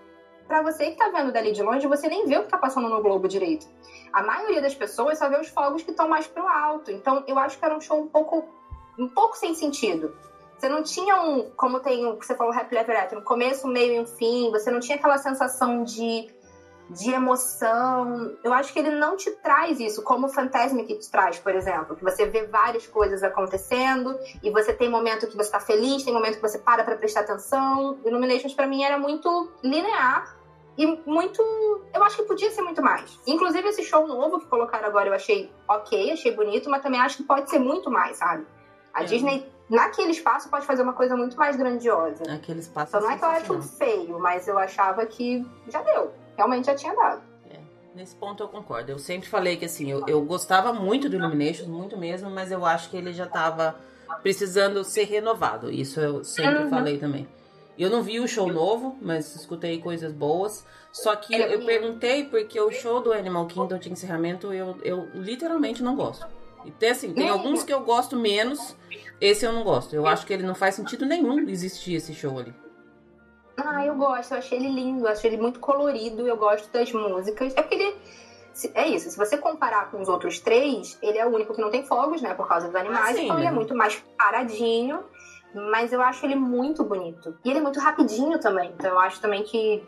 para 0.48 0.62
você 0.62 0.90
que 0.90 0.96
tá 0.96 1.10
vendo 1.10 1.30
dali 1.30 1.52
de 1.52 1.62
longe, 1.62 1.86
você 1.86 2.08
nem 2.08 2.26
vê 2.26 2.38
o 2.38 2.44
que 2.44 2.48
tá 2.48 2.56
passando 2.56 2.88
no 2.88 3.02
globo 3.02 3.28
direito. 3.28 3.66
A 4.12 4.22
maioria 4.22 4.62
das 4.62 4.74
pessoas 4.74 5.18
só 5.18 5.28
vê 5.28 5.38
os 5.38 5.48
fogos 5.48 5.82
que 5.82 5.90
estão 5.90 6.08
mais 6.08 6.26
pro 6.26 6.48
alto. 6.48 6.90
Então, 6.90 7.22
eu 7.26 7.38
acho 7.38 7.58
que 7.58 7.64
era 7.64 7.76
um 7.76 7.80
show 7.80 8.00
um 8.00 8.08
pouco 8.08 8.48
um 8.98 9.08
pouco 9.08 9.36
sem 9.36 9.54
sentido. 9.54 10.14
Você 10.58 10.68
não 10.68 10.82
tinha 10.82 11.22
um, 11.22 11.50
como 11.56 11.78
tem 11.78 12.04
o 12.06 12.16
que 12.16 12.26
você 12.26 12.34
falou, 12.34 12.52
Happy 12.52 12.76
Ever 12.76 13.00
After, 13.00 13.18
um 13.18 13.22
começo, 13.22 13.68
um 13.68 13.70
meio 13.70 13.94
e 13.94 14.00
um 14.00 14.06
fim, 14.06 14.50
você 14.50 14.70
não 14.72 14.80
tinha 14.80 14.96
aquela 14.96 15.16
sensação 15.16 15.84
de, 15.84 16.28
de 16.90 17.12
emoção. 17.12 18.36
Eu 18.42 18.52
acho 18.52 18.72
que 18.72 18.80
ele 18.80 18.90
não 18.90 19.16
te 19.16 19.30
traz 19.30 19.78
isso, 19.78 20.02
como 20.02 20.26
o 20.26 20.28
Fantasmic 20.28 20.98
te 20.98 21.08
traz, 21.08 21.38
por 21.38 21.54
exemplo, 21.54 21.94
que 21.94 22.02
você 22.02 22.26
vê 22.26 22.44
várias 22.46 22.88
coisas 22.88 23.22
acontecendo 23.22 24.18
e 24.42 24.50
você 24.50 24.72
tem 24.72 24.90
momento 24.90 25.28
que 25.28 25.36
você 25.36 25.42
está 25.42 25.60
feliz, 25.60 26.02
tem 26.02 26.12
momento 26.12 26.36
que 26.36 26.42
você 26.42 26.58
para 26.58 26.82
para 26.82 26.96
prestar 26.96 27.20
atenção. 27.20 27.96
Illuminations 28.04 28.52
para 28.52 28.66
mim 28.66 28.82
era 28.82 28.98
muito 28.98 29.52
linear 29.62 30.36
e 30.76 30.86
muito. 31.06 31.40
Eu 31.94 32.02
acho 32.02 32.16
que 32.16 32.24
podia 32.24 32.50
ser 32.50 32.62
muito 32.62 32.82
mais. 32.82 33.16
Inclusive, 33.28 33.68
esse 33.68 33.84
show 33.84 34.08
novo 34.08 34.40
que 34.40 34.46
colocaram 34.46 34.88
agora 34.88 35.08
eu 35.08 35.14
achei 35.14 35.52
ok, 35.68 36.10
achei 36.10 36.34
bonito, 36.34 36.68
mas 36.68 36.82
também 36.82 37.00
acho 37.00 37.18
que 37.18 37.22
pode 37.22 37.48
ser 37.48 37.60
muito 37.60 37.88
mais, 37.92 38.16
sabe? 38.16 38.44
A 38.92 39.02
é. 39.02 39.04
Disney, 39.04 39.46
naquele 39.68 40.10
espaço, 40.10 40.48
pode 40.48 40.66
fazer 40.66 40.82
uma 40.82 40.92
coisa 40.92 41.16
muito 41.16 41.36
mais 41.36 41.56
grandiosa. 41.56 42.24
Naquele 42.26 42.60
espaço. 42.60 42.96
Então 42.96 43.00
não 43.00 43.10
é 43.10 43.18
que 43.18 43.24
eu 43.24 43.28
acho 43.28 43.62
feio, 43.76 44.18
mas 44.18 44.48
eu 44.48 44.58
achava 44.58 45.04
que 45.06 45.46
já 45.68 45.82
deu. 45.82 46.12
Realmente 46.36 46.66
já 46.66 46.74
tinha 46.74 46.94
dado. 46.94 47.22
É, 47.50 47.58
nesse 47.94 48.14
ponto 48.14 48.42
eu 48.42 48.48
concordo. 48.48 48.90
Eu 48.90 48.98
sempre 48.98 49.28
falei 49.28 49.56
que 49.56 49.64
assim, 49.64 49.90
eu, 49.90 50.04
eu 50.06 50.22
gostava 50.22 50.72
muito 50.72 51.08
do 51.08 51.16
Illumination, 51.16 51.66
muito 51.66 51.96
mesmo, 51.96 52.30
mas 52.30 52.50
eu 52.50 52.64
acho 52.64 52.90
que 52.90 52.96
ele 52.96 53.12
já 53.12 53.24
estava 53.24 53.76
precisando 54.22 54.84
ser 54.84 55.04
renovado. 55.04 55.70
Isso 55.70 56.00
eu 56.00 56.24
sempre 56.24 56.64
uhum. 56.64 56.70
falei 56.70 56.98
também. 56.98 57.28
Eu 57.78 57.90
não 57.90 58.02
vi 58.02 58.18
o 58.18 58.26
show 58.26 58.52
novo, 58.52 58.96
mas 59.00 59.36
escutei 59.36 59.80
coisas 59.80 60.12
boas. 60.12 60.66
Só 60.92 61.14
que 61.14 61.34
é 61.34 61.54
eu 61.54 61.64
perguntei 61.64 62.24
porque 62.24 62.60
o 62.60 62.72
show 62.72 63.00
do 63.00 63.12
Animal 63.12 63.46
Kingdom 63.46 63.78
de 63.78 63.92
encerramento 63.92 64.52
eu, 64.52 64.76
eu 64.82 65.08
literalmente 65.14 65.82
não 65.82 65.94
gosto. 65.94 66.26
E 66.68 66.70
tem 66.70 66.90
assim, 66.90 67.14
tem 67.14 67.30
alguns 67.30 67.62
que 67.62 67.72
eu 67.72 67.80
gosto 67.80 68.14
menos, 68.14 68.76
esse 69.18 69.46
eu 69.46 69.52
não 69.52 69.64
gosto. 69.64 69.96
Eu 69.96 70.06
acho 70.06 70.26
que 70.26 70.34
ele 70.34 70.42
não 70.42 70.54
faz 70.54 70.74
sentido 70.74 71.06
nenhum 71.06 71.48
existir 71.48 71.94
esse 71.94 72.12
show 72.12 72.38
ali. 72.38 72.54
Ah, 73.56 73.86
eu 73.86 73.94
gosto, 73.94 74.32
eu 74.32 74.38
achei 74.38 74.58
ele 74.58 74.68
lindo, 74.68 75.06
eu 75.06 75.08
achei 75.08 75.30
ele 75.30 75.40
muito 75.40 75.60
colorido, 75.60 76.28
eu 76.28 76.36
gosto 76.36 76.70
das 76.70 76.92
músicas. 76.92 77.56
É 77.56 77.62
porque 77.62 77.74
ele. 77.74 77.96
É 78.74 78.86
isso, 78.86 79.10
se 79.10 79.16
você 79.16 79.38
comparar 79.38 79.90
com 79.90 80.02
os 80.02 80.08
outros 80.08 80.40
três, 80.40 80.98
ele 81.00 81.16
é 81.16 81.24
o 81.24 81.34
único 81.34 81.54
que 81.54 81.60
não 81.60 81.70
tem 81.70 81.86
fogos, 81.86 82.20
né? 82.20 82.34
Por 82.34 82.46
causa 82.46 82.66
dos 82.66 82.76
animais, 82.76 83.10
ah, 83.10 83.14
sim, 83.14 83.24
então 83.24 83.36
né? 83.36 83.42
ele 83.42 83.48
é 83.48 83.52
muito 83.52 83.74
mais 83.74 83.96
paradinho. 84.18 85.02
Mas 85.54 85.94
eu 85.94 86.02
acho 86.02 86.26
ele 86.26 86.34
muito 86.34 86.84
bonito. 86.84 87.34
E 87.42 87.48
ele 87.48 87.60
é 87.60 87.62
muito 87.62 87.80
rapidinho 87.80 88.38
também. 88.38 88.70
Então 88.76 88.90
eu 88.90 88.98
acho 88.98 89.18
também 89.18 89.42
que 89.42 89.82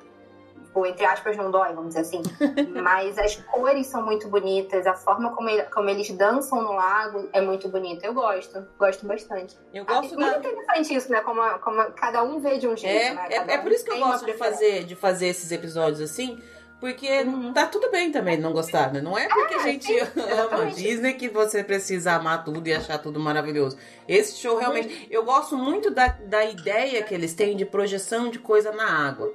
tipo, 0.71 0.87
entre 0.87 1.05
aspas, 1.05 1.37
não 1.37 1.51
dói, 1.51 1.73
vamos 1.73 1.89
dizer 1.89 2.01
assim. 2.01 2.23
Mas 2.81 3.19
as 3.19 3.37
cores 3.37 3.89
são 3.89 4.05
muito 4.05 4.29
bonitas, 4.29 4.87
a 4.87 4.95
forma 4.95 5.35
como, 5.35 5.49
ele, 5.49 5.63
como 5.65 5.91
eles 5.91 6.11
dançam 6.13 6.63
no 6.63 6.73
lago 6.73 7.29
é 7.33 7.41
muito 7.41 7.69
bonita. 7.69 8.07
Eu 8.07 8.15
gosto, 8.15 8.67
gosto 8.79 9.05
bastante. 9.07 9.57
Eu 9.75 9.85
gosto 9.85 10.15
ah, 10.15 10.19
da... 10.19 10.27
Muito 10.33 10.49
interessante 10.49 10.95
isso, 10.95 11.11
né? 11.11 11.21
Como, 11.21 11.43
como 11.59 11.83
cada 11.93 12.23
um 12.23 12.39
vê 12.39 12.59
de 12.59 12.69
um 12.69 12.77
jeito, 12.77 12.97
é, 12.97 13.15
né? 13.15 13.27
É, 13.31 13.55
é, 13.55 13.59
por 13.59 13.73
isso 13.73 13.85
que 13.85 13.91
eu 13.91 13.99
gosto 13.99 14.25
de 14.25 14.35
fazer, 14.35 14.85
de 14.85 14.95
fazer 14.95 15.27
esses 15.27 15.51
episódios 15.51 16.01
assim, 16.01 16.41
porque 16.79 17.09
uhum. 17.23 17.53
tá 17.53 17.67
tudo 17.67 17.91
bem 17.91 18.13
também 18.13 18.39
não 18.39 18.53
gostar, 18.53 18.93
né? 18.93 19.01
Não 19.01 19.19
é 19.19 19.29
porque 19.29 19.55
a 19.55 19.63
gente 19.65 19.87
sim, 19.87 19.99
ama 19.99 20.67
Disney 20.71 21.15
que 21.15 21.29
você 21.29 21.65
precisa 21.65 22.13
amar 22.13 22.45
tudo 22.45 22.67
e 22.67 22.73
achar 22.73 22.99
tudo 22.99 23.19
maravilhoso. 23.19 23.77
Esse 24.09 24.39
show 24.39 24.57
realmente. 24.57 24.89
Uhum. 24.89 25.07
Eu 25.11 25.25
gosto 25.25 25.57
muito 25.57 25.91
da, 25.91 26.07
da 26.07 26.45
ideia 26.45 27.03
que 27.03 27.13
eles 27.13 27.35
têm 27.35 27.57
de 27.57 27.67
projeção 27.67 28.31
de 28.31 28.39
coisa 28.39 28.73
na 28.73 29.09
água. 29.09 29.31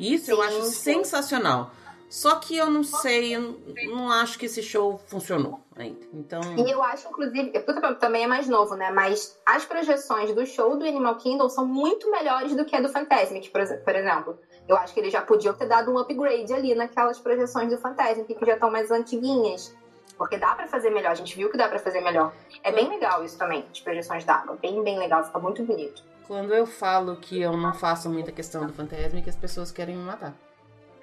Isso 0.00 0.26
Sim. 0.26 0.32
eu 0.32 0.42
acho 0.42 0.62
sensacional. 0.62 1.70
Só 2.08 2.34
que 2.40 2.56
eu 2.56 2.68
não 2.68 2.82
sei, 2.82 3.36
eu 3.36 3.56
não 3.86 4.10
acho 4.10 4.36
que 4.36 4.46
esse 4.46 4.60
show 4.64 5.00
funcionou 5.06 5.60
ainda. 5.76 6.00
Então... 6.12 6.40
E 6.56 6.68
eu 6.68 6.82
acho, 6.82 7.06
inclusive, 7.06 7.52
também 8.00 8.24
é 8.24 8.26
mais 8.26 8.48
novo, 8.48 8.74
né? 8.74 8.90
Mas 8.90 9.38
as 9.46 9.64
projeções 9.64 10.34
do 10.34 10.44
show 10.44 10.76
do 10.76 10.84
Animal 10.84 11.14
Kingdom 11.18 11.48
são 11.48 11.64
muito 11.64 12.10
melhores 12.10 12.56
do 12.56 12.64
que 12.64 12.74
a 12.74 12.80
do 12.80 12.88
Fantasmic, 12.88 13.48
por 13.50 13.60
exemplo. 13.94 14.40
Eu 14.66 14.76
acho 14.76 14.92
que 14.92 14.98
eles 14.98 15.12
já 15.12 15.22
podiam 15.22 15.54
ter 15.54 15.66
dado 15.66 15.92
um 15.92 15.98
upgrade 15.98 16.52
ali 16.52 16.74
naquelas 16.74 17.20
projeções 17.20 17.70
do 17.70 17.78
Fantasmic, 17.78 18.34
que 18.34 18.44
já 18.44 18.54
estão 18.54 18.72
mais 18.72 18.90
antiguinhas. 18.90 19.72
Porque 20.18 20.36
dá 20.36 20.56
para 20.56 20.66
fazer 20.66 20.90
melhor, 20.90 21.12
a 21.12 21.14
gente 21.14 21.36
viu 21.36 21.48
que 21.48 21.56
dá 21.56 21.68
para 21.68 21.78
fazer 21.78 22.00
melhor. 22.00 22.34
É 22.64 22.72
bem 22.72 22.88
legal 22.88 23.24
isso 23.24 23.38
também, 23.38 23.64
as 23.70 23.80
projeções 23.80 24.24
d'água. 24.24 24.58
Bem, 24.60 24.82
bem 24.82 24.98
legal, 24.98 25.22
fica 25.24 25.38
muito 25.38 25.62
bonito. 25.62 26.02
Quando 26.30 26.54
eu 26.54 26.64
falo 26.64 27.16
que 27.16 27.40
eu 27.42 27.56
não 27.56 27.74
faço 27.74 28.08
muita 28.08 28.30
questão 28.30 28.64
do 28.64 28.72
fantasma, 28.72 29.20
que 29.20 29.28
as 29.28 29.34
pessoas 29.34 29.72
querem 29.72 29.96
me 29.96 30.04
matar. 30.04 30.32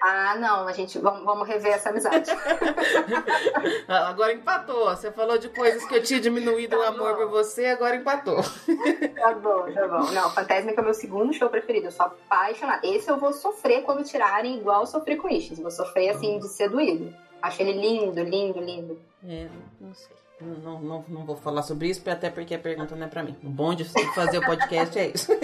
Ah, 0.00 0.34
não, 0.38 0.66
a 0.66 0.72
gente 0.72 0.98
vamos, 0.98 1.22
vamos 1.22 1.46
rever 1.46 1.74
essa 1.74 1.90
amizade. 1.90 2.30
agora 3.86 4.32
empatou. 4.32 4.86
Você 4.86 5.12
falou 5.12 5.36
de 5.36 5.50
coisas 5.50 5.84
que 5.84 5.94
eu 5.94 6.02
tinha 6.02 6.18
diminuído 6.18 6.78
tá 6.78 6.82
o 6.82 6.86
amor 6.86 7.14
por 7.14 7.28
você, 7.28 7.66
agora 7.66 7.96
empatou. 7.96 8.38
Tá 9.20 9.34
bom, 9.34 9.70
tá 9.70 9.86
bom. 9.86 10.10
Não, 10.12 10.30
Fantasmic 10.30 10.78
é 10.78 10.80
o 10.80 10.84
meu 10.84 10.94
segundo 10.94 11.34
show 11.34 11.50
preferido. 11.50 11.88
Eu 11.88 11.92
sou 11.92 12.06
apaixonada. 12.06 12.86
Esse 12.86 13.10
eu 13.10 13.18
vou 13.18 13.34
sofrer 13.34 13.82
quando 13.82 14.04
tirarem, 14.04 14.56
igual 14.56 14.80
eu 14.80 14.86
sofri 14.86 15.16
com 15.16 15.28
Ishes. 15.28 15.58
Vou 15.58 15.70
sofrer 15.70 16.08
assim 16.08 16.38
de 16.38 16.48
ser 16.48 16.70
doído. 16.70 17.14
Acho 17.42 17.60
ele 17.60 17.72
lindo, 17.72 18.22
lindo, 18.22 18.60
lindo. 18.60 18.98
É, 19.28 19.46
não 19.78 19.92
sei. 19.92 20.16
Não, 20.40 20.80
não, 20.80 21.04
não 21.08 21.24
vou 21.24 21.36
falar 21.36 21.62
sobre 21.62 21.88
isso, 21.88 22.08
até 22.08 22.30
porque 22.30 22.54
a 22.54 22.58
pergunta 22.58 22.94
não 22.94 23.06
é 23.06 23.08
pra 23.08 23.22
mim. 23.22 23.36
O 23.42 23.48
bom 23.48 23.74
de 23.74 23.84
fazer 24.14 24.38
o 24.38 24.46
podcast 24.46 24.98
é 24.98 25.08
isso. 25.08 25.32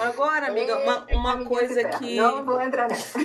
Agora, 0.00 0.48
amiga, 0.48 0.76
uma, 0.78 1.06
uma 1.12 1.44
coisa 1.44 1.84
que. 1.84 2.16
Não 2.16 2.44
vou 2.44 2.60
entrar 2.60 2.88
nessa. 2.88 3.18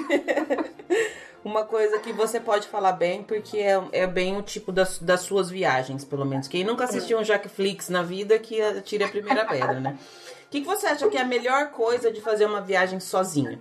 uma 1.43 1.65
coisa 1.65 1.97
que 1.97 2.13
você 2.13 2.39
pode 2.39 2.67
falar 2.67 2.91
bem, 2.91 3.23
porque 3.23 3.57
é, 3.57 3.81
é 3.91 4.05
bem 4.05 4.37
o 4.37 4.43
tipo 4.43 4.71
das, 4.71 4.99
das 4.99 5.21
suas 5.21 5.49
viagens, 5.49 6.05
pelo 6.05 6.25
menos. 6.25 6.47
Quem 6.47 6.63
nunca 6.63 6.83
assistiu 6.83 7.17
um 7.17 7.23
Jack 7.23 7.49
Flix 7.49 7.89
na 7.89 8.03
vida, 8.03 8.37
que 8.37 8.59
tire 8.83 9.03
a 9.03 9.09
primeira 9.09 9.45
pedra, 9.45 9.79
né? 9.79 9.97
O 10.45 10.49
que, 10.49 10.61
que 10.61 10.67
você 10.67 10.87
acha 10.87 11.09
que 11.09 11.17
é 11.17 11.21
a 11.21 11.25
melhor 11.25 11.71
coisa 11.71 12.11
de 12.11 12.21
fazer 12.21 12.45
uma 12.45 12.61
viagem 12.61 12.99
sozinha? 12.99 13.59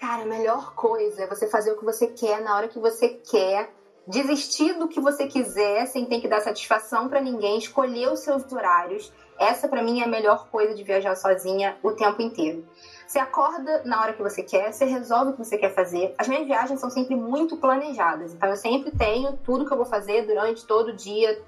Cara, 0.00 0.22
a 0.22 0.26
melhor 0.26 0.74
coisa 0.74 1.22
é 1.22 1.26
você 1.26 1.46
fazer 1.48 1.72
o 1.72 1.78
que 1.78 1.84
você 1.84 2.06
quer 2.08 2.40
na 2.40 2.56
hora 2.56 2.68
que 2.68 2.78
você 2.78 3.08
quer, 3.08 3.70
desistir 4.06 4.74
do 4.74 4.88
que 4.88 5.00
você 5.00 5.26
quiser 5.26 5.86
sem 5.86 6.04
ter 6.06 6.20
que 6.20 6.28
dar 6.28 6.40
satisfação 6.40 7.08
para 7.08 7.20
ninguém, 7.20 7.58
escolher 7.58 8.12
os 8.12 8.20
seus 8.20 8.50
horários. 8.52 9.12
Essa 9.38 9.68
para 9.68 9.82
mim 9.82 10.00
é 10.00 10.04
a 10.04 10.08
melhor 10.08 10.48
coisa 10.48 10.74
de 10.74 10.82
viajar 10.82 11.16
sozinha 11.16 11.76
o 11.82 11.92
tempo 11.92 12.22
inteiro. 12.22 12.64
Você 13.06 13.18
acorda 13.18 13.82
na 13.84 14.00
hora 14.00 14.12
que 14.12 14.22
você 14.22 14.42
quer, 14.42 14.72
você 14.72 14.84
resolve 14.84 15.30
o 15.30 15.32
que 15.34 15.44
você 15.44 15.58
quer 15.58 15.74
fazer. 15.74 16.14
As 16.18 16.26
minhas 16.26 16.46
viagens 16.46 16.80
são 16.80 16.90
sempre 16.90 17.14
muito 17.14 17.56
planejadas, 17.56 18.32
então 18.32 18.48
eu 18.48 18.56
sempre 18.56 18.90
tenho 18.90 19.36
tudo 19.44 19.66
que 19.66 19.72
eu 19.72 19.76
vou 19.76 19.86
fazer 19.86 20.26
durante 20.26 20.66
todo 20.66 20.88
o 20.88 20.92
dia, 20.92 21.40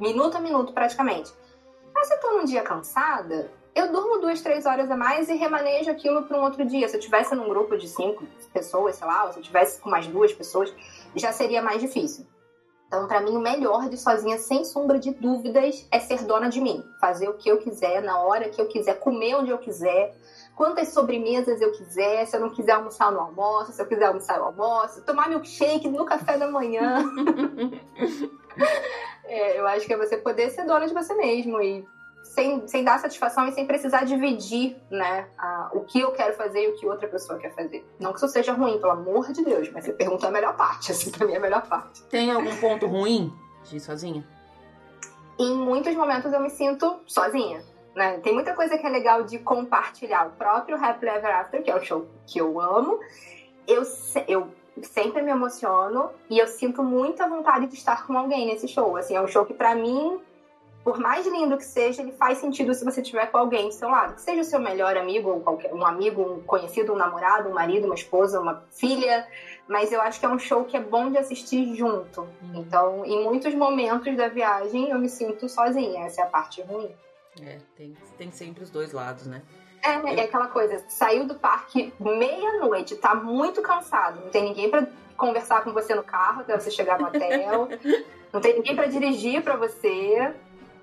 minuto 0.00 0.36
a 0.36 0.40
minuto 0.40 0.72
praticamente. 0.72 1.32
Mas 1.94 2.08
se 2.08 2.14
eu 2.14 2.20
tô 2.20 2.32
num 2.32 2.44
dia 2.44 2.62
cansada, 2.62 3.50
eu 3.74 3.90
durmo 3.90 4.18
duas, 4.18 4.40
três 4.40 4.66
horas 4.66 4.90
a 4.90 4.96
mais 4.96 5.28
e 5.28 5.34
remanejo 5.34 5.90
aquilo 5.90 6.22
para 6.24 6.38
um 6.38 6.42
outro 6.42 6.64
dia. 6.64 6.88
Se 6.88 6.96
eu 6.96 7.00
tivesse 7.00 7.34
num 7.34 7.48
grupo 7.48 7.76
de 7.76 7.88
cinco 7.88 8.24
pessoas, 8.52 8.96
sei 8.96 9.06
lá, 9.06 9.24
ou 9.24 9.32
se 9.32 9.38
eu 9.38 9.42
tivesse 9.42 9.80
com 9.80 9.90
mais 9.90 10.06
duas 10.06 10.32
pessoas, 10.32 10.72
já 11.16 11.32
seria 11.32 11.62
mais 11.62 11.80
difícil. 11.80 12.26
Então, 12.86 13.08
para 13.08 13.20
mim, 13.20 13.36
o 13.36 13.40
melhor 13.40 13.88
de 13.88 13.96
sozinha, 13.96 14.38
sem 14.38 14.64
sombra 14.64 14.98
de 15.00 15.12
dúvidas, 15.12 15.86
é 15.90 15.98
ser 15.98 16.22
dona 16.24 16.48
de 16.48 16.60
mim. 16.60 16.84
Fazer 17.00 17.28
o 17.28 17.34
que 17.34 17.48
eu 17.48 17.58
quiser, 17.58 18.02
na 18.02 18.20
hora 18.20 18.48
que 18.48 18.60
eu 18.60 18.68
quiser, 18.68 19.00
comer 19.00 19.34
onde 19.34 19.50
eu 19.50 19.58
quiser, 19.58 20.14
quantas 20.54 20.88
sobremesas 20.88 21.60
eu 21.60 21.72
quiser, 21.72 22.24
se 22.26 22.36
eu 22.36 22.40
não 22.40 22.50
quiser 22.50 22.72
almoçar 22.72 23.10
no 23.10 23.18
almoço, 23.18 23.72
se 23.72 23.82
eu 23.82 23.86
quiser 23.86 24.04
almoçar 24.04 24.38
no 24.38 24.44
almoço, 24.44 25.04
tomar 25.04 25.28
milkshake 25.28 25.88
no 25.88 26.04
café 26.04 26.38
da 26.38 26.48
manhã. 26.48 27.04
é, 29.24 29.58
eu 29.58 29.66
acho 29.66 29.86
que 29.86 29.92
é 29.92 29.96
você 29.96 30.16
poder 30.16 30.50
ser 30.50 30.64
dona 30.64 30.86
de 30.86 30.94
você 30.94 31.14
mesmo 31.14 31.60
e 31.60 31.84
sem, 32.34 32.66
sem 32.66 32.82
dar 32.82 32.98
satisfação 32.98 33.46
e 33.46 33.52
sem 33.52 33.64
precisar 33.64 34.04
dividir, 34.04 34.76
né, 34.90 35.28
a, 35.38 35.70
o 35.72 35.84
que 35.84 36.00
eu 36.00 36.10
quero 36.10 36.34
fazer 36.34 36.64
e 36.64 36.68
o 36.68 36.74
que 36.74 36.84
outra 36.84 37.06
pessoa 37.06 37.38
quer 37.38 37.54
fazer. 37.54 37.86
Não 37.98 38.12
que 38.12 38.18
isso 38.18 38.28
seja 38.28 38.52
ruim, 38.52 38.78
pelo 38.80 38.92
amor 38.92 39.32
de 39.32 39.44
Deus, 39.44 39.70
mas 39.70 39.84
você 39.84 39.92
perguntou 39.92 40.28
a 40.28 40.32
melhor 40.32 40.56
parte, 40.56 40.90
assim, 40.92 41.12
pra 41.12 41.26
mim 41.26 41.34
é 41.34 41.36
a 41.36 41.40
melhor 41.40 41.64
parte. 41.66 42.02
Tem 42.04 42.32
algum 42.32 42.54
ponto 42.56 42.86
ruim 42.86 43.32
de 43.62 43.76
ir 43.76 43.80
sozinha? 43.80 44.26
Em 45.38 45.54
muitos 45.54 45.94
momentos 45.94 46.32
eu 46.32 46.40
me 46.40 46.50
sinto 46.50 47.00
sozinha. 47.06 47.62
Né? 47.94 48.18
Tem 48.18 48.34
muita 48.34 48.52
coisa 48.54 48.76
que 48.76 48.84
é 48.84 48.90
legal 48.90 49.22
de 49.22 49.38
compartilhar. 49.38 50.26
O 50.26 50.30
próprio 50.30 50.76
Happy 50.76 51.06
Ever 51.06 51.36
After, 51.36 51.62
que 51.62 51.70
é 51.70 51.76
o 51.76 51.80
show 51.80 52.08
que 52.26 52.40
eu 52.40 52.60
amo, 52.60 52.98
eu, 53.68 53.82
eu 54.26 54.48
sempre 54.82 55.22
me 55.22 55.30
emociono 55.30 56.10
e 56.28 56.36
eu 56.36 56.48
sinto 56.48 56.82
muita 56.82 57.28
vontade 57.28 57.68
de 57.68 57.74
estar 57.74 58.04
com 58.04 58.18
alguém 58.18 58.48
nesse 58.48 58.66
show. 58.66 58.96
Assim, 58.96 59.14
é 59.14 59.20
um 59.20 59.28
show 59.28 59.44
que 59.44 59.54
para 59.54 59.76
mim 59.76 60.20
por 60.84 60.98
mais 60.98 61.26
lindo 61.26 61.56
que 61.56 61.64
seja, 61.64 62.02
ele 62.02 62.12
faz 62.12 62.38
sentido 62.38 62.74
se 62.74 62.84
você 62.84 63.00
estiver 63.00 63.26
com 63.30 63.38
alguém 63.38 63.68
do 63.68 63.74
seu 63.74 63.88
lado. 63.88 64.16
Que 64.16 64.20
seja 64.20 64.42
o 64.42 64.44
seu 64.44 64.60
melhor 64.60 64.98
amigo, 64.98 65.30
ou 65.30 65.40
qualquer, 65.40 65.72
um 65.72 65.84
amigo, 65.84 66.20
um 66.20 66.42
conhecido, 66.42 66.92
um 66.92 66.96
namorado, 66.96 67.48
um 67.48 67.54
marido, 67.54 67.86
uma 67.86 67.94
esposa, 67.94 68.38
uma 68.38 68.62
filha. 68.70 69.26
Mas 69.66 69.90
eu 69.92 70.02
acho 70.02 70.20
que 70.20 70.26
é 70.26 70.28
um 70.28 70.38
show 70.38 70.64
que 70.66 70.76
é 70.76 70.80
bom 70.80 71.10
de 71.10 71.16
assistir 71.16 71.74
junto. 71.74 72.20
Uhum. 72.20 72.56
Então, 72.56 73.02
em 73.06 73.24
muitos 73.24 73.54
momentos 73.54 74.14
da 74.14 74.28
viagem, 74.28 74.90
eu 74.90 74.98
me 74.98 75.08
sinto 75.08 75.48
sozinha. 75.48 76.04
Essa 76.04 76.20
é 76.20 76.24
a 76.24 76.28
parte 76.28 76.60
ruim. 76.60 76.94
É, 77.40 77.58
tem, 77.74 77.96
tem 78.18 78.30
sempre 78.30 78.62
os 78.62 78.68
dois 78.68 78.92
lados, 78.92 79.26
né? 79.26 79.42
É, 79.82 79.98
né? 80.02 80.16
é 80.16 80.24
aquela 80.24 80.48
coisa, 80.48 80.84
saiu 80.88 81.26
do 81.26 81.34
parque 81.34 81.92
meia-noite, 81.98 82.96
tá 82.96 83.14
muito 83.14 83.60
cansado, 83.60 84.20
não 84.20 84.30
tem 84.30 84.44
ninguém 84.44 84.70
para 84.70 84.86
conversar 85.14 85.62
com 85.62 85.72
você 85.72 85.94
no 85.94 86.02
carro 86.02 86.40
até 86.40 86.58
você 86.58 86.70
chegar 86.70 86.98
no 86.98 87.08
hotel, 87.08 87.68
não 88.32 88.40
tem 88.40 88.54
ninguém 88.54 88.74
para 88.74 88.86
dirigir 88.86 89.42
para 89.42 89.56
você, 89.56 90.34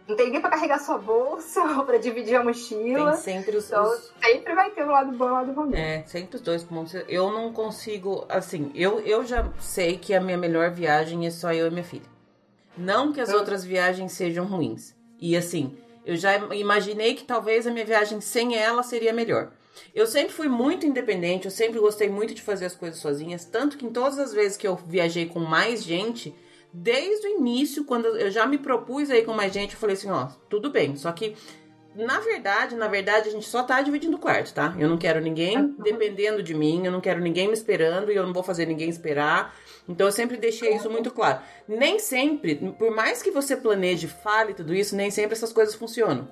não 0.07 0.15
tem 0.15 0.27
ninguém 0.27 0.41
pra 0.41 0.49
carregar 0.49 0.79
sua 0.79 0.97
bolsa 0.97 1.61
ou 1.77 1.85
pra 1.85 1.97
dividir 1.97 2.35
a 2.35 2.43
mochila. 2.43 3.11
Tem 3.11 3.21
sempre 3.21 3.57
os. 3.57 3.67
Então, 3.67 3.83
os... 3.83 4.11
sempre 4.23 4.55
vai 4.55 4.69
ter 4.71 4.83
um 4.83 4.91
lado 4.91 5.11
bom 5.17 5.25
e 5.25 5.29
um 5.29 5.33
lado 5.33 5.53
ruim. 5.53 5.75
É, 5.75 6.03
sempre 6.05 6.35
os 6.35 6.41
dois 6.41 6.63
pontos. 6.63 6.93
Eu 7.07 7.31
não 7.31 7.51
consigo. 7.53 8.25
Assim, 8.29 8.71
eu, 8.75 8.99
eu 8.99 9.25
já 9.25 9.49
sei 9.59 9.97
que 9.97 10.13
a 10.13 10.21
minha 10.21 10.37
melhor 10.37 10.71
viagem 10.71 11.25
é 11.25 11.31
só 11.31 11.53
eu 11.53 11.67
e 11.67 11.71
minha 11.71 11.83
filha. 11.83 12.09
Não 12.77 13.11
que 13.11 13.21
as 13.21 13.29
hum. 13.29 13.37
outras 13.37 13.63
viagens 13.63 14.11
sejam 14.11 14.45
ruins. 14.45 14.95
E 15.19 15.37
assim, 15.37 15.77
eu 16.05 16.15
já 16.15 16.37
imaginei 16.55 17.13
que 17.13 17.23
talvez 17.23 17.67
a 17.67 17.71
minha 17.71 17.85
viagem 17.85 18.19
sem 18.21 18.55
ela 18.55 18.83
seria 18.83 19.13
melhor. 19.13 19.51
Eu 19.93 20.07
sempre 20.07 20.33
fui 20.33 20.47
muito 20.47 20.85
independente, 20.85 21.45
eu 21.45 21.51
sempre 21.51 21.79
gostei 21.79 22.09
muito 22.09 22.33
de 22.33 22.41
fazer 22.41 22.65
as 22.65 22.75
coisas 22.75 22.99
sozinhas, 22.99 23.45
tanto 23.45 23.77
que 23.77 23.85
em 23.85 23.91
todas 23.91 24.19
as 24.19 24.33
vezes 24.33 24.57
que 24.57 24.67
eu 24.67 24.75
viajei 24.75 25.25
com 25.27 25.39
mais 25.39 25.83
gente, 25.83 26.33
desde 26.73 27.27
o 27.27 27.29
início, 27.29 27.83
quando 27.85 28.05
eu 28.05 28.31
já 28.31 28.45
me 28.45 28.57
propus 28.57 29.09
aí 29.09 29.23
com 29.23 29.33
mais 29.33 29.53
gente, 29.53 29.73
eu 29.73 29.79
falei 29.79 29.95
assim, 29.95 30.09
ó, 30.09 30.27
tudo 30.49 30.69
bem, 30.69 30.95
só 30.95 31.11
que 31.11 31.35
na 31.93 32.19
verdade, 32.21 32.75
na 32.75 32.87
verdade, 32.87 33.27
a 33.27 33.31
gente 33.31 33.47
só 33.47 33.63
tá 33.63 33.81
dividindo 33.81 34.15
o 34.15 34.19
quarto, 34.19 34.53
tá? 34.53 34.73
Eu 34.79 34.87
não 34.87 34.97
quero 34.97 35.19
ninguém 35.19 35.75
dependendo 35.77 36.41
de 36.41 36.53
mim, 36.53 36.85
eu 36.85 36.91
não 36.91 37.01
quero 37.01 37.19
ninguém 37.19 37.47
me 37.47 37.53
esperando 37.53 38.11
e 38.11 38.15
eu 38.15 38.25
não 38.25 38.31
vou 38.31 38.43
fazer 38.43 38.65
ninguém 38.65 38.89
esperar. 38.89 39.53
Então 39.89 40.07
eu 40.07 40.11
sempre 40.11 40.37
deixei 40.37 40.73
isso 40.73 40.89
muito 40.89 41.11
claro. 41.11 41.41
Nem 41.67 41.99
sempre, 41.99 42.55
por 42.79 42.91
mais 42.91 43.21
que 43.21 43.29
você 43.29 43.57
planeje, 43.57 44.07
fale 44.07 44.53
tudo 44.53 44.73
isso, 44.73 44.95
nem 44.95 45.11
sempre 45.11 45.33
essas 45.33 45.51
coisas 45.51 45.75
funcionam. 45.75 46.29